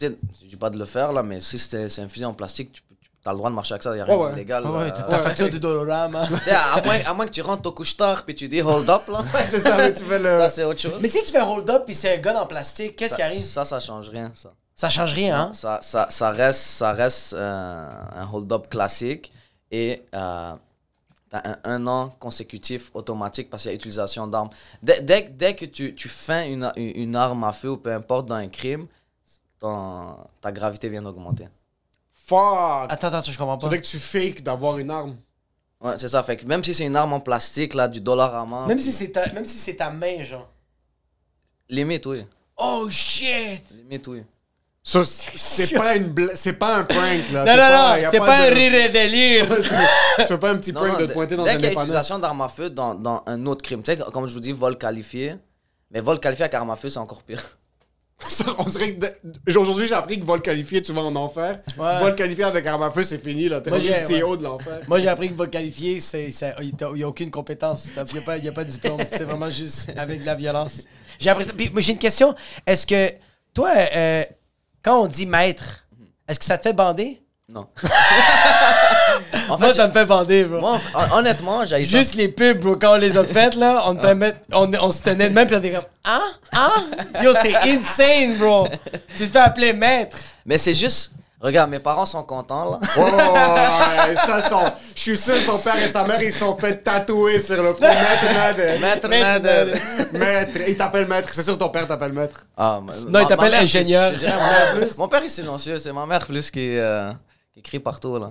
Je 0.00 0.08
dis 0.48 0.56
pas 0.56 0.70
de 0.70 0.78
le 0.78 0.84
faire 0.84 1.12
là, 1.12 1.22
mais 1.22 1.40
si 1.40 1.58
c'est 1.58 1.88
c'est 1.88 2.02
un 2.02 2.08
fusil 2.08 2.24
en 2.26 2.34
plastique, 2.34 2.72
tu 2.72 2.82
peux. 2.82 2.94
T'as 3.22 3.32
le 3.32 3.38
droit 3.38 3.48
de 3.48 3.54
marcher 3.54 3.72
avec 3.72 3.82
ça, 3.84 3.96
il 3.96 4.00
a 4.00 4.04
rien 4.04 4.18
ouais. 4.18 4.30
d'illégal. 4.32 4.62
Ah 4.66 4.70
ouais, 4.72 4.92
ta 4.92 5.08
ouais. 5.08 5.22
facture 5.22 5.48
du 5.48 5.58
Dolorama. 5.58 6.28
À, 6.50 6.82
moins, 6.84 6.98
à 7.06 7.14
moins 7.14 7.24
que 7.24 7.30
tu 7.30 7.40
rentres 7.40 7.66
au 7.66 7.72
couche-tard 7.72 8.26
puis 8.26 8.34
tu 8.34 8.48
dis 8.48 8.60
hold 8.60 8.86
up 8.90 9.00
là. 9.10 9.24
c'est 9.50 9.60
ça, 9.60 9.78
mais 9.78 9.94
tu 9.94 10.04
fais 10.04 10.18
le. 10.18 10.24
Ça, 10.40 10.50
c'est 10.50 10.64
autre 10.64 10.78
chose. 10.78 10.98
Mais 11.00 11.08
si 11.08 11.24
tu 11.24 11.32
fais 11.32 11.38
un 11.38 11.46
hold-up 11.46 11.84
puis 11.86 11.94
c'est 11.94 12.18
un 12.18 12.20
gun 12.20 12.34
en 12.38 12.44
plastique, 12.44 12.96
qu'est-ce 12.96 13.16
qui 13.16 13.22
arrive? 13.22 13.40
ça, 13.42 13.64
ça 13.64 13.80
change 13.80 14.10
rien. 14.10 14.30
Ça, 14.34 14.52
Ça 14.76 14.90
change 14.90 15.12
rien, 15.14 15.38
hein? 15.40 15.54
ça, 15.54 15.78
ça, 15.82 16.08
ça 16.10 16.30
reste, 16.30 16.60
ça 16.60 16.92
reste 16.92 17.32
euh, 17.34 17.90
un 18.16 18.28
hold-up 18.32 18.68
classique 18.68 19.32
et 19.70 20.02
euh, 20.14 20.52
t'as 21.30 21.42
un, 21.44 21.56
un 21.64 21.86
an 21.86 22.08
consécutif 22.18 22.90
automatique 22.92 23.48
parce 23.50 23.62
qu'il 23.62 23.70
y 23.70 23.74
a 23.74 23.76
utilisation 23.76 24.26
d'armes. 24.26 24.50
Dès, 24.82 25.00
dès, 25.00 25.22
dès 25.22 25.54
que 25.54 25.64
tu, 25.64 25.94
tu 25.94 26.08
fais 26.08 26.50
une, 26.52 26.72
une 26.76 27.14
arme 27.14 27.44
à 27.44 27.52
feu 27.52 27.70
ou 27.70 27.76
peu 27.76 27.92
importe 27.92 28.26
dans 28.26 28.34
un 28.34 28.48
crime, 28.48 28.88
ton- 29.60 30.16
ta 30.40 30.50
gravité 30.50 30.88
vient 30.88 31.02
d'augmenter. 31.02 31.46
Fuck! 32.12 32.90
Attends, 32.90 33.08
attends, 33.08 33.22
je 33.30 33.38
comprends 33.38 33.56
pas. 33.58 33.66
Faudrait 33.66 33.80
que 33.80 33.86
tu 33.86 33.98
fakes 33.98 34.42
d'avoir 34.42 34.78
une 34.78 34.90
arme. 34.90 35.14
Ouais, 35.80 35.94
c'est 35.98 36.08
ça. 36.08 36.22
Fait 36.24 36.36
que 36.36 36.46
même 36.46 36.64
si 36.64 36.74
c'est 36.74 36.86
une 36.86 36.96
arme 36.96 37.12
en 37.12 37.20
plastique, 37.20 37.74
là, 37.74 37.86
du 37.86 38.00
dollar 38.00 38.34
à 38.34 38.44
main. 38.46 38.66
Même 38.66 38.78
si 38.78 38.90
c'est 38.92 39.12
ta, 39.12 39.30
même 39.32 39.44
si 39.44 39.58
c'est 39.58 39.76
ta 39.76 39.90
main, 39.90 40.22
genre. 40.22 40.48
Limite, 41.68 42.06
oui. 42.06 42.24
Oh 42.56 42.88
shit! 42.90 43.62
Limite, 43.70 44.06
oui. 44.08 44.24
Ça, 44.86 45.02
c'est 45.02 45.74
pas 45.76 45.96
une 45.96 46.08
bla- 46.08 46.36
c'est 46.36 46.52
pas 46.58 46.76
un 46.76 46.84
prank 46.84 47.00
là. 47.32 47.44
Non, 47.44 47.46
C'est 47.46 47.56
non, 47.56 47.56
pas- 47.56 48.00
non, 48.02 48.08
c'est 48.10 48.18
pas, 48.18 48.46
de- 48.46 48.52
un 48.52 48.54
rire 48.54 48.74
et 48.74 48.88
délire. 48.90 49.46
tu 50.18 50.26
fais 50.26 50.38
pas 50.38 50.50
un 50.50 50.56
petit 50.56 50.72
prank 50.74 50.88
non, 50.88 50.92
de 50.94 50.98
te 50.98 51.02
dès- 51.04 51.12
pointer 51.14 51.36
dans 51.36 51.44
dès 51.44 51.50
un 51.52 51.54
qu'il 51.56 51.64
y 51.64 51.68
a 51.68 51.72
utilisation 51.72 52.18
d'armes 52.18 52.42
à 52.42 52.48
feu 52.48 52.68
dans, 52.68 52.94
dans 52.94 53.22
un 53.26 53.46
autre 53.46 53.62
crime, 53.62 53.82
tu 53.82 53.92
sais, 53.92 53.98
comme 54.12 54.28
je 54.28 54.34
vous 54.34 54.40
dis, 54.40 54.52
vol 54.52 54.76
qualifié. 54.76 55.36
Mais 55.90 56.00
vol 56.00 56.20
qualifié 56.20 56.44
avec 56.44 56.54
arme 56.54 56.70
à 56.70 56.76
feu, 56.76 56.90
c'est 56.90 56.98
encore 56.98 57.22
pire. 57.22 57.40
Ça, 58.28 58.44
on 58.58 58.64
dirait 58.64 58.94
que 58.94 59.00
de- 59.06 59.56
aujourd'hui 59.56 59.86
j'ai 59.88 59.94
appris 59.94 60.20
que 60.20 60.24
vol 60.26 60.40
qualifié 60.42 60.82
tu 60.82 60.92
vas 60.92 61.00
en 61.00 61.16
enfer. 61.16 61.60
Ouais. 61.78 61.98
Vol 62.00 62.14
qualifié 62.14 62.44
avec 62.44 62.66
arme 62.66 62.82
à 62.82 62.90
feu 62.90 63.02
c'est 63.04 63.18
fini 63.18 63.48
là. 63.48 63.62
T'es 63.62 63.70
le 63.70 63.78
CEO 64.22 64.36
de 64.36 64.44
l'enfer. 64.44 64.80
Moi, 64.86 65.00
j'ai 65.00 65.08
appris 65.08 65.30
que 65.30 65.34
va 65.34 65.46
qualifier, 65.46 66.00
c'est, 66.00 66.30
c'est- 66.30 66.54
il 66.60 66.74
n'y 66.94 67.02
a 67.02 67.08
aucune 67.08 67.30
compétence. 67.30 67.86
Il 67.96 68.02
n'y 68.12 68.18
a, 68.18 68.22
pas- 68.22 68.36
il 68.36 68.44
y 68.44 68.48
a 68.48 68.52
pas 68.52 68.64
de 68.64 68.70
diplôme. 68.70 69.00
C'est 69.10 69.24
vraiment 69.24 69.50
juste 69.50 69.90
avec 69.96 70.20
de 70.20 70.26
la 70.26 70.34
violence. 70.34 70.82
J'ai 71.18 71.30
appris 71.30 71.44
ça. 71.44 71.52
Puis, 71.56 71.70
moi, 71.70 71.80
j'ai 71.80 71.92
une 71.92 71.98
question. 71.98 72.34
Est-ce 72.66 72.86
que, 72.86 73.10
toi, 73.54 73.70
euh, 73.96 74.24
quand 74.84 75.00
on 75.02 75.06
dit 75.06 75.26
maître, 75.26 75.84
est-ce 76.28 76.38
que 76.38 76.44
ça 76.44 76.58
te 76.58 76.62
fait 76.64 76.72
bander? 76.72 77.20
Non. 77.48 77.66
en 79.48 79.58
Moi, 79.58 79.68
fait, 79.68 79.74
ça 79.74 79.88
me 79.88 79.92
fait 79.92 80.06
bander, 80.06 80.44
bro. 80.44 80.60
moi, 80.60 80.80
hon- 80.94 81.18
honnêtement, 81.18 81.64
j'ai 81.64 81.84
Juste 81.84 82.14
les 82.14 82.28
pubs, 82.28 82.58
bro, 82.58 82.76
quand 82.76 82.94
on 82.94 82.96
les 82.96 83.16
a 83.16 83.24
faites, 83.24 83.54
là, 83.54 83.82
on, 83.86 84.14
met- 84.14 84.34
on, 84.52 84.70
on 84.80 84.90
se 84.90 85.02
tenait 85.02 85.28
de 85.28 85.34
même, 85.34 85.46
puis 85.46 85.54
on 85.56 85.58
était 85.58 85.72
comme, 85.72 85.84
ah, 86.04 86.20
ah, 86.52 86.72
yo, 87.22 87.32
c'est 87.42 87.54
insane, 87.54 88.38
bro. 88.38 88.66
Tu 89.16 89.26
te 89.26 89.32
fais 89.32 89.38
appeler 89.38 89.72
maître. 89.72 90.16
Mais 90.46 90.56
c'est 90.58 90.74
juste. 90.74 91.10
Regarde, 91.44 91.68
mes 91.70 91.78
parents 91.78 92.06
sont 92.06 92.22
contents, 92.22 92.70
là. 92.72 92.80
Oh, 92.96 93.00
ouais, 93.02 94.16
ça 94.16 94.48
son, 94.48 94.60
je 94.96 95.00
suis 95.00 95.16
sûr 95.16 95.34
son 95.36 95.58
père 95.58 95.76
et 95.76 95.88
sa 95.88 96.04
mère 96.06 96.22
ils 96.22 96.32
se 96.32 96.38
sont 96.38 96.56
fait 96.56 96.82
tatouer 96.82 97.38
sur 97.38 97.62
le 97.62 97.74
front. 97.74 97.82
Maître 97.86 98.34
Nader. 98.34 98.78
Maître 98.80 99.08
Maître 99.08 99.42
Nader. 99.42 99.72
Maître, 100.12 100.58
il 100.66 100.76
t'appelle 100.76 101.06
maître. 101.06 101.28
C'est 101.32 101.42
sûr 101.42 101.58
ton 101.58 101.68
père 101.68 101.86
t'appelle 101.86 102.12
maître. 102.14 102.46
Ah, 102.56 102.80
ma- 102.82 102.94
Non, 102.96 103.20
il 103.20 103.26
t'appelle 103.26 103.50
plus, 103.52 103.60
ingénieur. 103.60 104.12
dirais. 104.12 104.32
Mon 104.96 105.06
père 105.06 105.22
est 105.22 105.28
silencieux, 105.28 105.78
c'est 105.78 105.92
ma 105.92 106.06
mère 106.06 106.24
plus 106.26 106.50
qui, 106.50 106.78
euh, 106.78 107.12
qui 107.54 107.60
crie 107.62 107.78
partout, 107.78 108.18
là. 108.18 108.30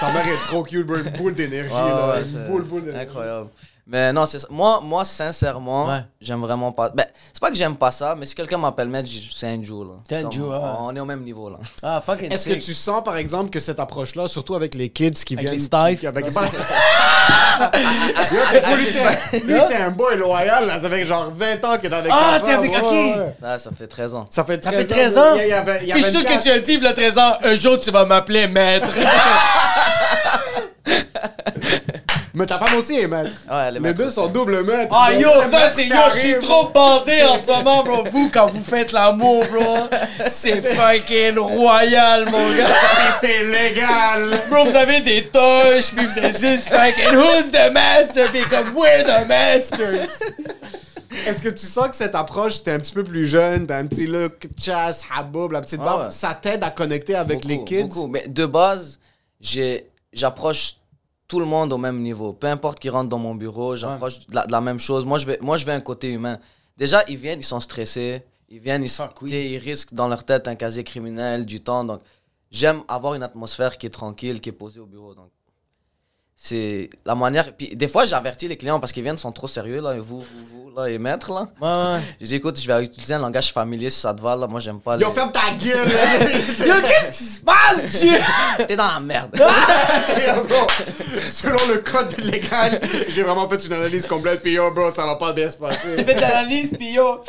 Ta 0.00 0.10
mère 0.12 0.26
est 0.26 0.42
trop 0.48 0.64
cute, 0.64 0.84
bro. 0.84 0.96
Une 0.96 1.10
boule 1.10 1.34
d'énergie 1.36 1.72
Ouais, 1.74 1.80
là. 1.80 2.10
ouais, 2.10 2.20
Une 2.22 2.26
c'est 2.32 2.48
boule, 2.50 2.62
boule 2.64 2.84
d'énergie. 2.86 3.06
Incroyable. 3.08 3.48
Mais 3.86 4.14
non, 4.14 4.24
c'est 4.24 4.38
ça. 4.38 4.46
Moi, 4.50 4.80
moi, 4.82 5.04
sincèrement, 5.04 5.88
Ouais. 5.88 6.00
j'aime 6.18 6.40
vraiment 6.40 6.72
pas. 6.72 6.88
Ben, 6.88 7.04
c'est 7.34 7.38
pas 7.40 7.50
que 7.50 7.56
j'aime 7.56 7.76
pas 7.76 7.90
ça, 7.92 8.14
mais 8.18 8.24
si 8.24 8.34
quelqu'un 8.34 8.56
m'appelle 8.56 8.88
maître, 8.88 9.10
c'est 9.34 9.46
un 9.46 9.62
Joe, 9.62 9.86
là. 9.86 9.92
T'es 10.08 10.16
un 10.16 10.22
Comme, 10.22 10.32
Joe, 10.32 10.48
ouais. 10.54 10.58
On 10.80 10.96
est 10.96 11.00
au 11.00 11.04
même 11.04 11.22
niveau, 11.22 11.50
là. 11.50 11.58
Ah, 11.82 12.00
fucking 12.04 12.32
Est-ce 12.32 12.48
que 12.48 12.54
tu 12.54 12.72
sens 12.72 13.04
par 13.04 13.18
exemple 13.18 13.50
que 13.50 13.60
cette 13.60 13.78
approche-là, 13.78 14.26
surtout 14.26 14.54
avec 14.54 14.74
les 14.74 14.88
kids 14.88 15.10
qui 15.12 15.34
Avec 15.34 15.44
viennent. 15.44 15.52
les 15.58 15.64
staffs. 15.64 16.00
qui- 16.00 16.06
Avec 16.06 16.24
Yo, 18.32 18.38
lui, 18.76 18.86
c'est- 18.86 19.40
lui, 19.44 19.60
c'est 19.68 19.76
un 19.76 19.90
boy 19.90 20.16
loyal, 20.16 20.66
là. 20.66 20.80
Ça 20.80 20.88
fait 20.88 21.04
genre 21.04 21.30
20 21.36 21.62
ans 21.66 21.76
qu'il 21.76 21.90
est 21.92 21.94
avec 21.94 22.10
Ah, 22.14 22.40
t'es 22.42 22.52
avec- 22.52 22.70
ouais, 22.72 22.78
ok. 22.80 22.90
ouais. 22.90 23.36
Ça, 23.40 23.58
ça 23.58 23.70
fait 23.78 23.86
13 23.86 24.14
ans. 24.14 24.26
Ça 24.30 24.44
fait 24.44 24.64
Ça 24.64 24.70
13 24.72 24.80
fait 24.86 24.94
13 24.94 25.18
ans? 25.18 25.34
Il 25.34 25.38
y 25.38 25.40
a- 25.40 25.44
il 25.44 25.50
y 25.50 25.52
avait- 25.52 25.80
il 25.82 25.88
y 25.88 25.92
Puis 25.92 26.02
je 26.02 26.08
suis 26.08 26.18
sûr 26.20 26.24
que 26.26 26.42
tu 26.42 26.50
as 26.50 26.58
dit, 26.58 26.78
le 26.78 26.92
13 26.94 27.18
ans, 27.18 27.32
un 27.42 27.54
jour, 27.54 27.78
tu 27.78 27.90
vas 27.90 28.06
m'appeler 28.06 28.48
maître. 28.48 28.88
Mais 32.36 32.46
ta 32.46 32.58
femme 32.58 32.76
aussi 32.76 32.98
est 32.98 33.06
maître. 33.06 33.30
Ouais, 33.48 33.56
elle 33.68 33.76
est 33.76 33.80
Les 33.80 33.94
deux 33.94 34.06
aussi. 34.06 34.16
sont 34.16 34.26
double 34.26 34.64
maître. 34.64 34.92
Ah 34.98 35.12
yo, 35.14 35.28
ça 35.52 35.70
c'est 35.72 35.86
yo, 35.86 35.94
je 36.14 36.18
suis 36.18 36.38
trop 36.40 36.68
bandé 36.68 37.22
en 37.22 37.36
ce 37.40 37.46
moment, 37.52 37.84
bro. 37.84 38.04
Vous, 38.10 38.28
quand 38.32 38.48
vous 38.48 38.64
faites 38.64 38.90
l'amour, 38.90 39.44
bro, 39.52 39.76
c'est 40.26 40.60
fucking 40.60 41.38
royal, 41.38 42.24
mon 42.30 42.50
gars. 42.56 42.64
Puis 42.66 43.14
c'est 43.20 43.44
légal. 43.44 44.40
Bro, 44.50 44.64
vous 44.64 44.76
avez 44.76 45.00
des 45.00 45.28
touches, 45.28 45.94
puis 45.96 46.04
vous 46.06 46.18
êtes 46.18 46.36
juste 46.40 46.68
fucking 46.70 47.16
who's 47.16 47.52
the 47.52 47.72
master, 47.72 48.28
puis 48.32 48.42
comme 48.50 48.74
we're 48.76 49.04
the 49.04 49.28
masters. 49.28 50.08
Est-ce 51.28 51.40
que 51.40 51.50
tu 51.50 51.66
sens 51.66 51.88
que 51.90 51.94
cette 51.96 52.16
approche, 52.16 52.64
t'es 52.64 52.72
un 52.72 52.80
petit 52.80 52.92
peu 52.92 53.04
plus 53.04 53.28
jeune, 53.28 53.68
t'as 53.68 53.78
un 53.78 53.86
petit 53.86 54.08
look 54.08 54.48
chasse, 54.60 55.02
haboub, 55.16 55.52
la 55.52 55.60
petite 55.60 55.78
Ah 55.82 55.84
barbe, 55.84 56.00
ouais. 56.06 56.10
ça 56.10 56.34
t'aide 56.34 56.64
à 56.64 56.70
connecter 56.70 57.14
avec 57.14 57.42
Beaucoup, 57.42 57.48
les 57.48 57.64
kids? 57.64 57.82
beaucoup. 57.84 58.06
Mais 58.08 58.24
de 58.26 58.44
base, 58.44 58.98
j'ai- 59.40 59.88
j'approche 60.12 60.74
tout 61.34 61.40
le 61.40 61.46
monde 61.46 61.72
au 61.72 61.78
même 61.78 62.00
niveau. 62.00 62.32
Peu 62.32 62.46
importe 62.46 62.78
qui 62.78 62.88
rentre 62.88 63.08
dans 63.08 63.18
mon 63.18 63.34
bureau, 63.34 63.74
j'approche 63.74 64.24
de, 64.28 64.36
la, 64.36 64.46
de 64.46 64.52
la 64.52 64.60
même 64.60 64.78
chose. 64.78 65.04
Moi 65.04 65.18
je, 65.18 65.26
vais, 65.26 65.38
moi, 65.40 65.56
je 65.56 65.66
vais 65.66 65.72
un 65.72 65.80
côté 65.80 66.12
humain. 66.12 66.38
Déjà, 66.76 67.02
ils 67.08 67.16
viennent, 67.16 67.40
ils 67.40 67.50
sont 67.54 67.60
stressés. 67.60 68.22
Ils 68.48 68.60
viennent, 68.60 68.84
ils, 68.84 68.88
Fuck, 68.88 69.20
oui. 69.22 69.30
tu 69.30 69.34
sais, 69.34 69.50
ils 69.50 69.58
risquent 69.58 69.94
dans 69.94 70.06
leur 70.06 70.22
tête 70.22 70.46
un 70.46 70.54
casier 70.54 70.84
criminel, 70.84 71.44
du 71.44 71.60
temps. 71.60 71.82
Donc, 71.82 72.02
j'aime 72.52 72.82
avoir 72.86 73.14
une 73.14 73.24
atmosphère 73.24 73.78
qui 73.78 73.86
est 73.86 73.90
tranquille, 73.90 74.40
qui 74.40 74.50
est 74.50 74.52
posée 74.52 74.78
au 74.78 74.86
bureau. 74.86 75.12
Donc, 75.12 75.30
c'est 76.36 76.90
la 77.06 77.14
manière. 77.14 77.52
Puis, 77.56 77.74
des 77.76 77.88
fois, 77.88 78.04
j'avertis 78.06 78.48
les 78.48 78.56
clients 78.56 78.80
parce 78.80 78.92
qu'ils 78.92 79.02
viennent, 79.02 79.16
sont 79.18 79.32
trop 79.32 79.46
sérieux, 79.48 79.80
là, 79.80 79.94
et 79.94 80.00
vous, 80.00 80.20
vous, 80.20 80.44
vous, 80.50 80.70
là, 80.76 80.88
et 80.90 80.98
maître, 80.98 81.32
là. 81.32 81.46
Ouais, 81.60 82.00
Je 82.20 82.26
dis, 82.26 82.34
écoute, 82.34 82.60
je 82.60 82.66
vais 82.70 82.82
utiliser 82.84 83.14
un 83.14 83.20
langage 83.20 83.52
familier 83.52 83.88
si 83.88 84.00
ça 84.00 84.12
te 84.12 84.20
va, 84.20 84.34
là. 84.36 84.46
Moi, 84.46 84.60
j'aime 84.60 84.80
pas 84.80 84.96
Yo, 84.98 85.08
les- 85.08 85.14
ferme 85.14 85.32
ta 85.32 85.52
gueule! 85.52 85.88
Yo, 86.66 86.74
qu'est-ce 86.86 87.18
qui 87.18 87.24
se 87.24 87.40
passe, 87.40 88.00
tu? 88.00 88.66
T'es 88.66 88.76
dans 88.76 88.88
la 88.92 89.00
merde. 89.00 89.30
Yo, 89.38 90.44
bro, 90.44 90.66
Selon 91.32 91.66
le 91.68 91.78
code 91.78 92.14
légal, 92.18 92.80
j'ai 93.08 93.22
vraiment 93.22 93.48
fait 93.48 93.64
une 93.66 93.72
analyse 93.72 94.06
complète, 94.06 94.42
puis 94.42 94.52
yo, 94.52 94.70
bro, 94.72 94.90
ça 94.90 95.04
va 95.06 95.14
pas 95.16 95.32
bien 95.32 95.50
se 95.50 95.56
passer. 95.56 95.96
Fais 96.04 96.14
de 96.14 96.20
l'analyse, 96.20 96.72
puis 96.76 96.92
yo, 96.92 97.22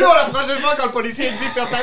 Yo, 0.00 0.08
la 0.08 0.24
prochaine 0.32 0.58
fois, 0.60 0.74
quand 0.76 0.86
le 0.86 0.92
policier 0.92 1.30
dit 1.30 1.44
ferme 1.54 1.68
ta 1.70 1.78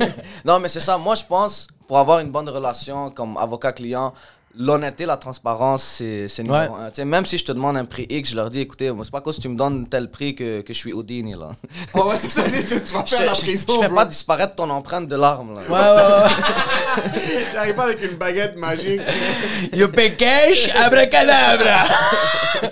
gueule, 0.00 0.12
Non, 0.44 0.58
mais 0.58 0.68
c'est 0.68 0.80
ça. 0.80 0.98
Moi, 0.98 1.14
je 1.14 1.24
pense, 1.24 1.66
pour 1.88 1.98
avoir 1.98 2.20
une 2.20 2.30
bonne 2.30 2.48
relation 2.48 3.10
comme 3.10 3.36
avocat-client, 3.36 4.12
l'honnêteté, 4.56 5.06
la 5.06 5.16
transparence, 5.16 5.82
c'est 5.82 6.26
c'est 6.28 6.42
numéro 6.42 6.74
Ouais. 6.74 6.80
un. 6.86 6.88
Tu 6.90 6.96
sais, 6.96 7.04
même 7.04 7.24
si 7.26 7.38
je 7.38 7.44
te 7.44 7.52
demande 7.52 7.76
un 7.76 7.84
prix 7.84 8.06
X, 8.10 8.30
je 8.30 8.36
leur 8.36 8.50
dis, 8.50 8.60
écoutez, 8.60 8.90
c'est 9.02 9.10
pas 9.10 9.20
cause 9.20 9.36
que 9.36 9.42
tu 9.42 9.48
me 9.48 9.56
donnes 9.56 9.86
tel 9.88 10.10
prix 10.10 10.34
que, 10.34 10.60
que 10.62 10.72
je 10.72 10.78
suis 10.78 10.92
Houdini, 10.92 11.32
là. 11.34 11.50
Ouais, 11.94 12.16
c'est 12.20 12.28
ça, 12.30 12.42
tu 12.42 12.50
tu 12.82 12.92
vas 12.94 13.04
Je, 13.04 13.10
faire 13.14 13.20
te- 13.20 13.26
la 13.26 13.34
je- 13.34 13.40
prison, 13.40 13.66
je 13.74 13.78
fais 13.80 13.86
bro. 13.88 13.96
pas 13.96 14.04
disparaître 14.04 14.54
ton 14.56 14.68
empreinte 14.70 15.06
de 15.08 15.16
l'arme, 15.16 15.54
là. 15.54 15.60
Ouais, 15.62 15.78
ouais, 15.78 16.24
ouais. 16.24 17.42
J'arrive 17.52 17.74
pas 17.74 17.84
avec 17.84 18.02
une 18.02 18.16
baguette 18.16 18.56
magique. 18.58 19.00
You 19.74 19.88
pay 19.88 20.14
cash, 20.16 20.70
abracadabra. 20.74 21.84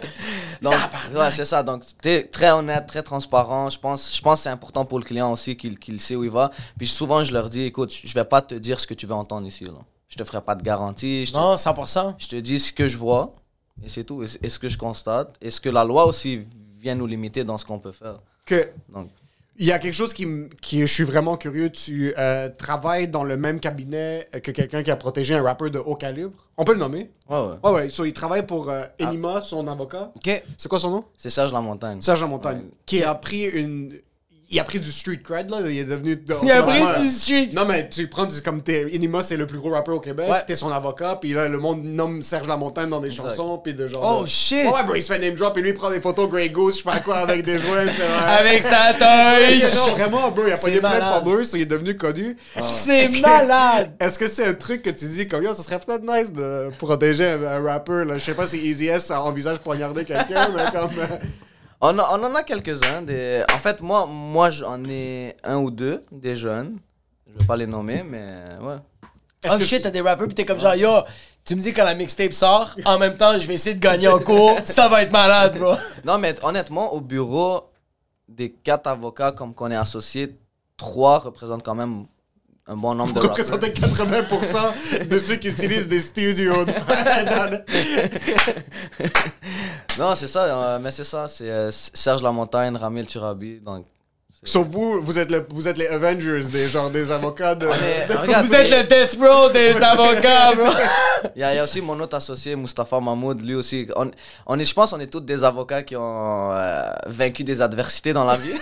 Donc, 0.62 0.74
ouais, 1.14 1.30
c'est 1.32 1.44
ça. 1.44 1.62
Donc, 1.62 1.82
t'es 2.02 2.24
très 2.24 2.50
honnête, 2.50 2.86
très 2.86 3.02
transparent. 3.02 3.70
Je 3.70 3.78
pense, 3.78 4.14
je 4.16 4.22
pense 4.22 4.40
que 4.40 4.42
c'est 4.44 4.50
important 4.50 4.84
pour 4.84 4.98
le 4.98 5.04
client 5.04 5.32
aussi 5.32 5.56
qu'il 5.56 5.78
qu'il 5.78 6.00
sait 6.00 6.16
où 6.16 6.24
il 6.24 6.30
va. 6.30 6.50
Puis 6.78 6.86
souvent, 6.86 7.22
je 7.24 7.32
leur 7.32 7.48
dis, 7.48 7.62
écoute, 7.62 7.92
je 7.92 8.14
vais 8.14 8.24
pas 8.24 8.40
te 8.42 8.54
dire 8.54 8.80
ce 8.80 8.86
que 8.86 8.94
tu 8.94 9.06
veux 9.06 9.14
entendre 9.14 9.46
ici, 9.46 9.64
là. 9.64 9.72
Je 10.08 10.16
te 10.16 10.24
ferai 10.24 10.40
pas 10.40 10.54
de 10.54 10.62
garantie. 10.62 11.26
Je 11.26 11.32
te, 11.32 11.36
Non, 11.36 11.56
100%. 11.56 12.14
je 12.18 12.28
te 12.28 12.36
dis 12.36 12.60
ce 12.60 12.72
que 12.72 12.86
je 12.88 12.96
vois, 12.96 13.34
et 13.82 13.88
c'est 13.88 14.04
tout. 14.04 14.22
Et 14.22 14.48
ce 14.48 14.58
que 14.58 14.68
je 14.68 14.78
constate. 14.78 15.34
Et 15.40 15.50
ce 15.50 15.60
que 15.60 15.68
la 15.68 15.84
loi 15.84 16.06
aussi 16.06 16.44
vient 16.80 16.94
nous 16.94 17.06
limiter 17.06 17.42
dans 17.44 17.58
ce 17.58 17.64
qu'on 17.64 17.78
peut 17.78 17.92
faire. 17.92 18.16
Que 18.44 18.70
Donc, 18.88 19.08
Il 19.58 19.66
y 19.66 19.72
a 19.72 19.78
quelque 19.78 19.94
chose 19.94 20.12
qui, 20.12 20.26
qui 20.60 20.80
je 20.80 20.86
suis 20.86 21.04
vraiment 21.04 21.36
curieux. 21.36 21.70
Tu 21.70 22.12
euh, 22.18 22.48
travailles 22.50 23.08
dans 23.08 23.24
le 23.24 23.36
même 23.36 23.58
cabinet 23.58 24.28
que 24.42 24.50
quelqu'un 24.50 24.82
qui 24.82 24.90
a 24.90 24.96
protégé 24.96 25.34
un 25.34 25.42
rappeur 25.42 25.70
de 25.70 25.78
haut 25.78 25.94
calibre? 25.94 26.32
On 26.58 26.64
peut 26.64 26.72
le 26.74 26.78
nommer. 26.78 27.10
ouais, 27.28 27.36
ouais. 27.38 27.54
Ouais, 27.62 27.70
ouais. 27.70 27.90
So, 27.90 28.04
il 28.04 28.12
travaille 28.12 28.46
pour 28.46 28.68
euh, 28.68 28.84
Enima, 29.00 29.40
son 29.40 29.66
avocat. 29.66 30.12
OK. 30.14 30.42
C'est 30.58 30.68
quoi 30.68 30.78
son 30.78 30.90
nom? 30.90 31.04
C'est 31.16 31.30
Serge 31.30 31.52
Lamontagne. 31.52 32.02
Serge 32.02 32.22
Montagne. 32.24 32.58
Ouais. 32.58 32.70
Qui 32.84 33.02
a 33.02 33.14
pris 33.14 33.44
une. 33.44 33.98
Il 34.48 34.60
a 34.60 34.64
pris 34.64 34.78
du 34.78 34.92
street 34.92 35.22
cred, 35.24 35.50
là. 35.50 35.58
Il 35.68 35.76
est 35.76 35.84
devenu. 35.84 36.16
Il 36.44 36.50
a 36.52 36.62
pris 36.62 36.78
du 37.02 37.08
street. 37.10 37.48
Non, 37.52 37.64
mais 37.64 37.88
tu 37.88 38.06
prends 38.06 38.26
du. 38.26 38.40
Comme 38.42 38.62
t'es. 38.62 38.86
Enima, 38.94 39.20
c'est 39.20 39.36
le 39.36 39.44
plus 39.44 39.58
gros 39.58 39.70
rappeur 39.70 39.96
au 39.96 40.00
Québec. 40.00 40.28
Ouais. 40.30 40.38
T'es 40.46 40.54
son 40.54 40.70
avocat. 40.70 41.18
Puis 41.20 41.32
là, 41.32 41.48
le 41.48 41.58
monde 41.58 41.82
nomme 41.82 42.22
Serge 42.22 42.46
Lamontagne 42.46 42.88
dans 42.88 43.00
des 43.00 43.08
Exact. 43.08 43.30
chansons. 43.30 43.58
Puis 43.58 43.74
de 43.74 43.88
genre. 43.88 44.18
Oh, 44.20 44.22
de- 44.22 44.28
shit. 44.28 44.64
Ouais, 44.66 44.84
bro, 44.84 44.94
il 44.94 45.02
se 45.02 45.12
fait 45.12 45.18
name 45.18 45.34
drop. 45.34 45.58
Et 45.58 45.62
lui, 45.62 45.70
il 45.70 45.74
prend 45.74 45.90
des 45.90 46.00
photos 46.00 46.30
Grey 46.30 46.50
Goose, 46.50 46.74
je 46.74 46.78
sais 46.78 46.84
pas 46.84 47.00
quoi, 47.00 47.16
avec 47.16 47.44
des 47.44 47.58
joints. 47.58 47.86
Avec 48.38 48.62
sa 48.62 48.92
touche. 48.94 49.74
non, 49.74 49.92
vraiment, 49.96 50.30
bro, 50.30 50.44
il 50.46 50.52
a 50.52 50.56
pas 50.56 50.56
C'est 50.58 50.70
des 50.70 50.78
plein 50.78 50.94
de 50.94 50.98
malade. 51.00 51.24
followers, 51.24 51.44
il 51.54 51.60
est 51.62 51.66
devenu 51.66 51.96
connu. 51.96 52.36
C'est 52.60 52.98
Est-ce 53.04 53.16
que- 53.16 53.22
malade. 53.22 53.92
Est-ce 54.00 54.16
que 54.16 54.28
c'est 54.28 54.44
un 54.46 54.54
truc 54.54 54.82
que 54.82 54.90
tu 54.90 55.06
dis 55.06 55.26
comme 55.26 55.42
yo, 55.42 55.54
ça 55.54 55.62
serait 55.64 55.80
peut-être 55.80 56.04
nice 56.04 56.32
de 56.32 56.70
protéger 56.78 57.26
un, 57.26 57.42
un 57.42 57.62
rappeur, 57.64 58.04
là? 58.04 58.16
Je 58.18 58.24
sais 58.24 58.34
pas 58.34 58.46
si 58.46 58.58
Easy 58.58 58.86
S 58.86 59.10
envisage 59.10 59.58
poignarder 59.58 60.04
quelqu'un, 60.04 60.50
mais 60.54 60.62
comme. 60.72 60.90
On, 61.80 61.98
a- 61.98 62.08
on 62.18 62.24
en 62.24 62.34
a 62.34 62.42
quelques-uns. 62.42 63.02
Des... 63.02 63.42
En 63.54 63.58
fait, 63.58 63.80
moi, 63.80 64.06
moi 64.06 64.50
j'en 64.50 64.82
ai 64.84 65.36
un 65.44 65.56
ou 65.58 65.70
deux, 65.70 66.04
des 66.10 66.36
jeunes. 66.36 66.78
Je 67.26 67.38
vais 67.38 67.44
pas 67.46 67.56
les 67.56 67.66
nommer, 67.66 68.02
mais 68.02 68.44
ouais. 68.62 68.76
est-ce 69.42 69.54
Oh 69.54 69.58
que 69.58 69.64
shit, 69.64 69.82
t'as 69.82 69.90
des 69.90 70.00
rappeurs, 70.00 70.26
pis 70.28 70.34
t'es 70.34 70.46
comme 70.46 70.58
genre, 70.58 70.74
yo, 70.74 70.88
tu 71.44 71.54
me 71.54 71.60
dis 71.60 71.72
quand 71.74 71.84
la 71.84 71.94
mixtape 71.94 72.32
sort, 72.32 72.74
en 72.86 72.98
même 72.98 73.16
temps, 73.16 73.38
je 73.38 73.46
vais 73.46 73.54
essayer 73.54 73.74
de 73.74 73.80
gagner 73.80 74.08
en 74.08 74.18
cours, 74.18 74.56
ça 74.64 74.88
va 74.88 75.02
être 75.02 75.12
malade, 75.12 75.58
bro. 75.58 75.74
Non, 76.04 76.16
mais 76.18 76.34
honnêtement, 76.44 76.92
au 76.94 77.00
bureau, 77.00 77.70
des 78.28 78.50
quatre 78.52 78.86
avocats 78.86 79.32
comme 79.32 79.54
qu'on 79.54 79.70
est 79.70 79.76
associés, 79.76 80.34
trois 80.78 81.18
représentent 81.18 81.62
quand 81.62 81.74
même 81.74 82.06
un 82.68 82.74
bon 82.76 82.94
nombre 82.94 83.12
de 83.12 83.20
rappers. 83.20 83.30
représentait 83.46 83.68
80% 83.70 85.06
de 85.08 85.18
ceux 85.18 85.36
qui 85.36 85.48
utilisent 85.48 85.88
des 85.88 86.00
studios. 86.00 86.64
Non, 89.98 90.14
c'est 90.14 90.26
ça, 90.28 90.44
euh, 90.44 90.78
mais 90.80 90.90
c'est 90.90 91.04
ça. 91.04 91.26
C'est 91.26 91.48
euh, 91.48 91.70
Serge 91.72 92.22
Lamontagne, 92.22 92.76
Ramil 92.76 93.06
Turabi. 93.06 93.60
Donc, 93.64 93.86
Sauf 94.44 94.66
vous, 94.70 95.00
vous 95.02 95.18
êtes, 95.18 95.30
le- 95.30 95.46
vous 95.50 95.66
êtes 95.66 95.78
les 95.78 95.86
Avengers, 95.86 96.44
des, 96.52 96.68
genre 96.68 96.90
des 96.90 97.10
avocats 97.10 97.54
de... 97.54 97.66
Regarde, 98.20 98.44
Vous 98.46 98.54
êtes 98.54 98.70
le 98.70 98.82
death 98.86 99.16
row 99.18 99.48
des 99.50 99.74
avocats, 99.82 100.54
bro. 100.54 100.68
Il 101.34 101.40
y, 101.40 101.44
a 101.44 101.54
il 101.54 101.56
y 101.56 101.58
a 101.58 101.64
aussi 101.64 101.80
mon 101.80 101.98
autre 101.98 102.14
associé, 102.18 102.54
Mustapha 102.54 103.00
Mahmoud, 103.00 103.40
lui 103.40 103.54
aussi. 103.54 103.88
On, 103.96 104.10
on 104.46 104.58
est, 104.58 104.64
je 104.66 104.74
pense 104.74 104.90
qu'on 104.90 105.00
est 105.00 105.06
tous 105.06 105.20
des 105.20 105.42
avocats 105.42 105.82
qui 105.82 105.96
ont 105.96 106.52
euh, 106.52 106.82
vaincu 107.06 107.42
des 107.44 107.62
adversités 107.62 108.12
dans 108.12 108.24
la 108.24 108.36
vie. 108.36 108.52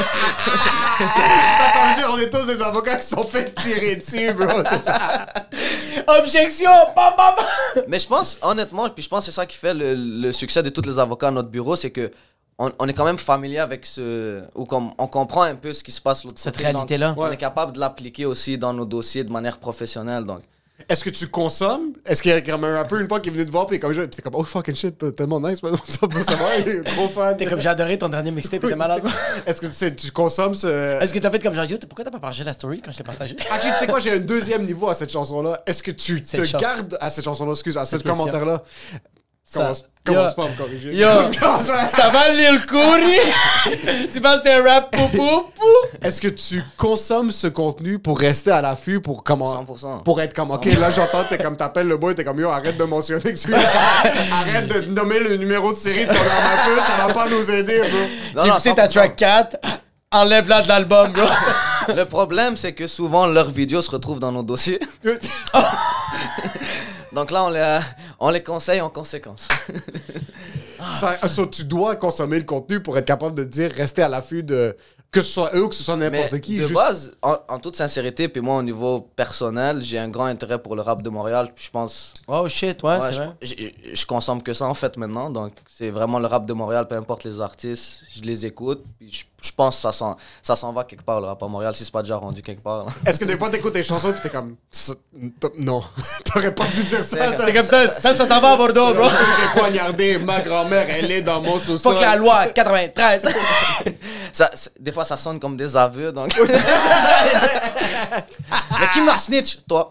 Ça, 0.00 1.72
ça 1.72 1.86
veut 1.88 1.94
dire 1.96 2.10
on 2.12 2.18
est 2.18 2.30
tous 2.30 2.46
des 2.46 2.60
avocats 2.62 2.96
qui 2.96 3.06
sont 3.06 3.22
fait 3.22 3.54
tirer 3.54 3.96
dessus, 3.96 4.32
bro. 4.34 4.62
C'est 4.68 4.84
ça. 4.84 5.26
Objection! 6.20 6.70
Bam, 6.94 7.14
bam. 7.16 7.34
Mais 7.88 7.98
je 7.98 8.06
pense, 8.06 8.38
honnêtement, 8.42 8.88
puis 8.90 9.02
je 9.02 9.08
pense 9.08 9.20
que 9.20 9.30
c'est 9.30 9.36
ça 9.36 9.46
qui 9.46 9.56
fait 9.56 9.74
le, 9.74 9.94
le 9.94 10.32
succès 10.32 10.62
de 10.62 10.70
tous 10.70 10.82
les 10.82 10.98
avocats 10.98 11.28
à 11.28 11.30
notre 11.30 11.48
bureau, 11.48 11.76
c'est 11.76 11.90
que 11.90 12.10
on, 12.58 12.70
on 12.78 12.88
est 12.88 12.92
quand 12.92 13.06
même 13.06 13.18
familier 13.18 13.58
avec 13.58 13.86
ce. 13.86 14.42
ou 14.54 14.66
comme 14.66 14.90
on 14.98 15.06
comprend 15.06 15.42
un 15.42 15.54
peu 15.54 15.72
ce 15.72 15.82
qui 15.82 15.92
se 15.92 16.00
passe 16.00 16.22
de 16.22 16.28
l'autre 16.28 16.40
Cette 16.40 16.56
réalité-là. 16.58 17.14
On 17.16 17.30
est 17.30 17.36
capable 17.38 17.72
de 17.72 17.80
l'appliquer 17.80 18.26
aussi 18.26 18.58
dans 18.58 18.72
nos 18.74 18.84
dossiers 18.84 19.24
de 19.24 19.32
manière 19.32 19.58
professionnelle. 19.58 20.24
Donc, 20.24 20.42
Est-ce 20.88 21.04
que 21.04 21.10
tu 21.10 21.26
consommes? 21.28 21.92
Est-ce 22.04 22.22
qu'il 22.22 22.30
y 22.30 22.34
a 22.34 22.40
comme 22.40 22.64
un 22.64 22.76
rappeur 22.76 22.98
une 22.98 23.08
fois 23.08 23.20
qui 23.20 23.28
est 23.28 23.32
venu 23.32 23.46
te 23.46 23.50
voir 23.50 23.66
puis 23.66 23.78
comme, 23.78 23.94
t'es 24.08 24.22
comme 24.22 24.34
oh 24.34 24.44
fucking 24.44 24.74
shit, 24.74 24.98
t'es 24.98 25.12
tellement 25.12 25.40
nice, 25.40 25.62
man. 25.62 25.74
Ça 25.88 26.06
peut 26.08 26.22
savoir, 26.22 26.50
il 26.60 26.68
est 26.68 26.94
gros 26.94 27.08
fan. 27.08 27.36
T'es 27.36 27.46
comme 27.46 27.60
j'ai 27.60 27.68
adoré 27.68 27.98
ton 27.98 28.08
dernier 28.08 28.30
mixtape, 28.30 28.62
t'es 28.62 28.76
malade. 28.76 29.02
Est-ce 29.46 29.60
que 29.60 29.66
tu, 29.66 29.74
sais, 29.74 29.94
tu 29.94 30.10
consommes 30.10 30.54
ce. 30.54 31.00
Est-ce 31.02 31.12
que 31.12 31.18
t'as 31.18 31.30
fait 31.30 31.38
comme 31.40 31.54
genre, 31.54 31.64
yo, 31.64 31.78
pourquoi 31.88 32.04
t'as 32.04 32.10
pas 32.10 32.18
partagé 32.18 32.44
la 32.44 32.52
story 32.52 32.80
quand 32.82 32.90
je 32.92 32.98
l'ai 32.98 33.04
partagé? 33.04 33.36
Actually, 33.50 33.72
tu 33.74 33.78
sais 33.80 33.86
quoi, 33.86 33.98
j'ai 34.00 34.12
un 34.12 34.18
deuxième 34.20 34.64
niveau 34.64 34.88
à 34.88 34.94
cette 34.94 35.10
chanson-là. 35.12 35.62
Est-ce 35.66 35.82
que 35.82 35.90
tu 35.90 36.22
Cette 36.24 36.40
te 36.40 36.46
chanson. 36.46 36.58
gardes 36.62 36.98
à 37.00 37.10
cette 37.10 37.24
chanson-là, 37.24 37.52
excuse, 37.52 37.76
à 37.76 37.84
ce 37.84 37.92
Cette 37.92 38.02
commentaire-là? 38.04 38.62
Ça- 38.92 38.98
Commence, 39.52 39.84
commence 40.04 40.34
pas 40.34 40.44
à 40.44 40.48
me 40.48 40.56
corriger. 40.56 40.94
Yo, 40.94 41.06
ça 41.88 42.08
va 42.10 42.28
Lil 42.30 42.64
Kouri? 42.66 43.18
tu 44.12 44.20
penses 44.20 44.38
que 44.38 44.42
t'es 44.44 44.52
un 44.54 44.62
rap 44.62 44.96
pou 44.96 45.08
pou 45.08 45.50
pou? 45.54 45.98
Est-ce 46.02 46.20
que 46.20 46.28
tu 46.28 46.62
consommes 46.76 47.32
ce 47.32 47.48
contenu 47.48 47.98
pour 47.98 48.18
rester 48.18 48.52
à 48.52 48.60
l'affût, 48.60 49.00
pour 49.00 49.24
comment 49.24 49.62
100%. 49.64 50.02
Pour 50.04 50.20
être 50.20 50.34
comme, 50.34 50.52
ok, 50.52 50.64
là 50.78 50.90
j'entends, 50.90 51.24
t'es 51.28 51.38
comme, 51.38 51.56
t'appelles 51.56 51.88
le 51.88 51.96
boy, 51.96 52.14
t'es 52.14 52.22
comme, 52.24 52.38
yo, 52.40 52.48
arrête 52.48 52.76
de 52.78 52.84
mentionner 52.84 53.22
que 53.22 53.38
tu 53.38 53.52
es- 53.52 53.54
Arrête 54.32 54.68
de 54.68 54.80
nommer 54.92 55.18
le 55.18 55.36
numéro 55.36 55.72
de 55.72 55.76
série 55.76 56.04
de 56.06 56.10
ton 56.10 56.14
arme 56.14 56.80
ça 56.86 57.06
va 57.06 57.12
pas 57.12 57.28
nous 57.28 57.50
aider, 57.50 57.80
bro. 57.80 57.98
Non, 58.36 58.42
J'ai 58.44 58.48
non, 58.50 58.54
écouté 58.56 58.74
ta 58.74 58.86
100%. 58.86 58.92
track 58.92 59.16
4, 59.16 59.56
enlève-la 60.12 60.62
de 60.62 60.68
l'album, 60.68 61.12
bro. 61.12 61.24
Le 61.96 62.04
problème, 62.04 62.56
c'est 62.56 62.72
que 62.72 62.86
souvent 62.86 63.26
leurs 63.26 63.50
vidéos 63.50 63.82
se 63.82 63.90
retrouvent 63.90 64.20
dans 64.20 64.30
nos 64.32 64.42
dossiers. 64.44 64.78
Donc 67.12 67.30
là, 67.30 67.44
on 67.44 67.50
les, 67.50 67.80
on 68.20 68.30
les 68.30 68.42
conseille 68.42 68.80
en 68.80 68.90
conséquence. 68.90 69.48
Ça- 70.92 71.28
so, 71.28 71.46
tu 71.46 71.64
dois 71.64 71.96
consommer 71.96 72.38
le 72.38 72.44
contenu 72.44 72.80
pour 72.80 72.96
être 72.98 73.04
capable 73.06 73.34
de 73.34 73.44
dire, 73.44 73.70
rester 73.72 74.02
à 74.02 74.08
l'affût 74.08 74.42
de. 74.42 74.76
Que 75.12 75.22
ce 75.22 75.28
soit 75.32 75.50
eux 75.56 75.64
ou 75.64 75.68
que 75.68 75.74
ce 75.74 75.82
soit 75.82 75.96
n'importe 75.96 76.38
qui. 76.38 76.56
de 76.58 76.62
juste- 76.62 76.72
base, 76.74 77.10
en, 77.20 77.34
en 77.48 77.58
toute 77.58 77.74
sincérité, 77.74 78.28
puis 78.28 78.40
moi, 78.40 78.58
au 78.58 78.62
niveau 78.62 79.00
personnel, 79.16 79.82
j'ai 79.82 79.98
un 79.98 80.08
grand 80.08 80.26
intérêt 80.26 80.60
pour 80.62 80.76
le 80.76 80.82
rap 80.82 81.02
de 81.02 81.10
Montréal. 81.10 81.50
puis 81.52 81.64
Je 81.64 81.70
pense. 81.72 82.14
Oh 82.28 82.46
shit, 82.48 82.80
ouais, 82.84 82.90
ouais, 82.90 82.98
c'est 83.02 83.12
je, 83.14 83.16
vrai. 83.18 83.30
je- 83.42 83.94
je 84.00 84.06
consomme 84.06 84.40
que 84.40 84.52
ça 84.54 84.66
en 84.66 84.74
fait 84.74 84.96
maintenant. 84.96 85.28
Donc, 85.28 85.50
c'est 85.68 85.90
vraiment 85.90 86.20
le 86.20 86.28
rap 86.28 86.46
de 86.46 86.52
Montréal, 86.52 86.86
peu 86.86 86.94
importe 86.94 87.24
les 87.24 87.40
artistes, 87.40 88.02
je 88.14 88.22
les 88.22 88.46
écoute. 88.46 88.84
Puis 89.00 89.10
je, 89.10 89.24
je 89.48 89.50
pense 89.52 89.74
que 89.76 89.82
ça 89.82 89.90
s'en, 89.90 90.16
ça 90.44 90.54
s'en 90.54 90.72
va 90.72 90.84
quelque 90.84 91.02
part, 91.02 91.20
le 91.20 91.26
rap 91.26 91.42
à 91.42 91.48
Montréal, 91.48 91.74
si 91.74 91.84
c'est 91.84 91.92
pas 91.92 92.02
déjà 92.02 92.14
rendu 92.16 92.40
quelque 92.40 92.62
part. 92.62 92.86
Est-ce 93.04 93.18
que 93.18 93.24
des 93.24 93.36
fois 93.36 93.50
t'écoutes 93.50 93.72
tes 93.72 93.82
chansons 93.82 94.12
pis 94.12 94.20
t'es 94.22 94.28
comme. 94.30 94.54
Ça- 94.70 94.92
Non, 95.58 95.82
t'aurais 96.24 96.54
pas 96.54 96.66
dû 96.66 96.84
dire 96.84 97.02
ça. 97.02 97.16
ça- 97.34 97.46
C'est 97.46 97.52
comme 97.52 97.64
ça, 97.64 97.88
ça, 97.88 98.14
ça 98.14 98.26
s'en 98.26 98.40
va 98.40 98.52
à 98.52 98.56
Bordeaux, 98.56 98.94
bro. 98.94 99.08
J'ai 99.08 99.58
poignardé 99.60 100.18
ma 100.18 100.40
grand-mère, 100.40 100.69
elle 100.72 101.10
est 101.12 101.22
dans 101.22 101.40
mon 101.40 101.58
sous-sol. 101.58 101.94
Fuck 101.94 102.00
la 102.00 102.16
loi 102.16 102.46
93. 102.46 103.22
Ça, 104.32 104.50
c'est- 104.54 104.72
des 104.80 104.92
fois, 104.92 105.04
ça 105.04 105.16
sonne 105.16 105.40
comme 105.40 105.56
des 105.56 105.76
aveux. 105.76 106.12
Donc... 106.12 106.32
Mais 108.80 108.86
qui 108.92 109.00
m'a 109.00 109.18
snitch, 109.18 109.58
toi 109.68 109.88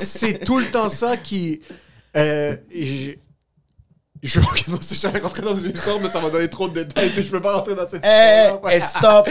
c'est 0.00 0.44
tout 0.44 0.58
le 0.58 0.66
temps 0.66 0.88
ça 0.88 1.16
qui. 1.16 1.60
Euh, 2.16 2.54
je 4.26 4.40
non, 4.40 4.78
c'est- 4.80 5.00
j'allais 5.00 5.18
rentrer 5.20 5.42
dans 5.42 5.56
une 5.56 5.70
histoire, 5.74 5.98
mais 6.00 6.08
ça 6.10 6.18
va 6.20 6.30
donner 6.30 6.48
trop 6.48 6.68
de 6.68 6.82
détails, 6.82 7.10
puis 7.10 7.22
je 7.24 7.30
peux 7.30 7.40
pas 7.40 7.54
rentrer 7.54 7.74
dans 7.74 7.88
cette 7.88 8.04
Eh, 8.04 8.52
histoire. 8.52 8.72
et 8.72 8.80
stop. 8.80 9.28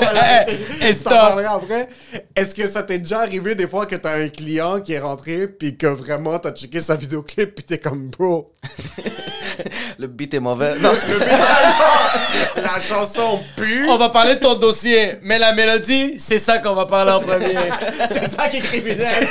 On 0.00 0.04
va 0.04 0.12
l'arrêter. 0.12 0.58
Eh, 0.82 0.94
stop. 0.94 1.12
après. 1.48 1.88
Est-ce 2.36 2.54
que 2.54 2.66
ça 2.66 2.82
t'est 2.82 2.98
déjà 2.98 3.20
arrivé 3.20 3.54
des 3.54 3.66
fois 3.68 3.86
que 3.86 3.96
t'as 3.96 4.16
un 4.18 4.28
client 4.28 4.80
qui 4.80 4.92
est 4.94 4.98
rentré, 5.00 5.46
puis 5.48 5.76
que 5.76 5.86
vraiment 5.86 6.38
t'as 6.38 6.52
checké 6.52 6.80
sa 6.80 6.96
vidéoclip, 6.96 7.54
puis 7.54 7.64
t'es 7.64 7.78
comme 7.78 8.08
bro, 8.10 8.52
Le 9.98 10.08
beat 10.08 10.34
est 10.34 10.40
mauvais. 10.40 10.74
Non. 10.80 10.90
la 12.56 12.80
chanson 12.80 13.38
pue. 13.56 13.86
On 13.88 13.96
va 13.96 14.08
parler 14.08 14.34
de 14.34 14.40
ton 14.40 14.56
dossier, 14.56 15.18
mais 15.22 15.38
la 15.38 15.52
mélodie, 15.52 16.16
c'est 16.18 16.40
ça 16.40 16.58
qu'on 16.58 16.74
va 16.74 16.86
parler 16.86 17.12
en 17.12 17.20
premier. 17.20 17.54
C'est 18.08 18.24
ça 18.28 18.48
qui 18.48 18.56
est 18.56 18.60
criminel. 18.60 19.28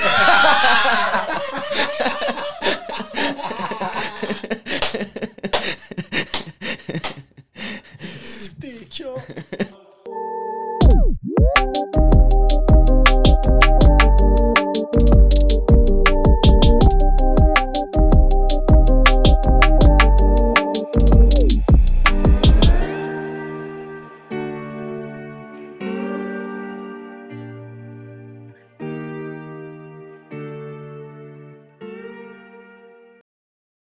Chicho. 8.94 9.16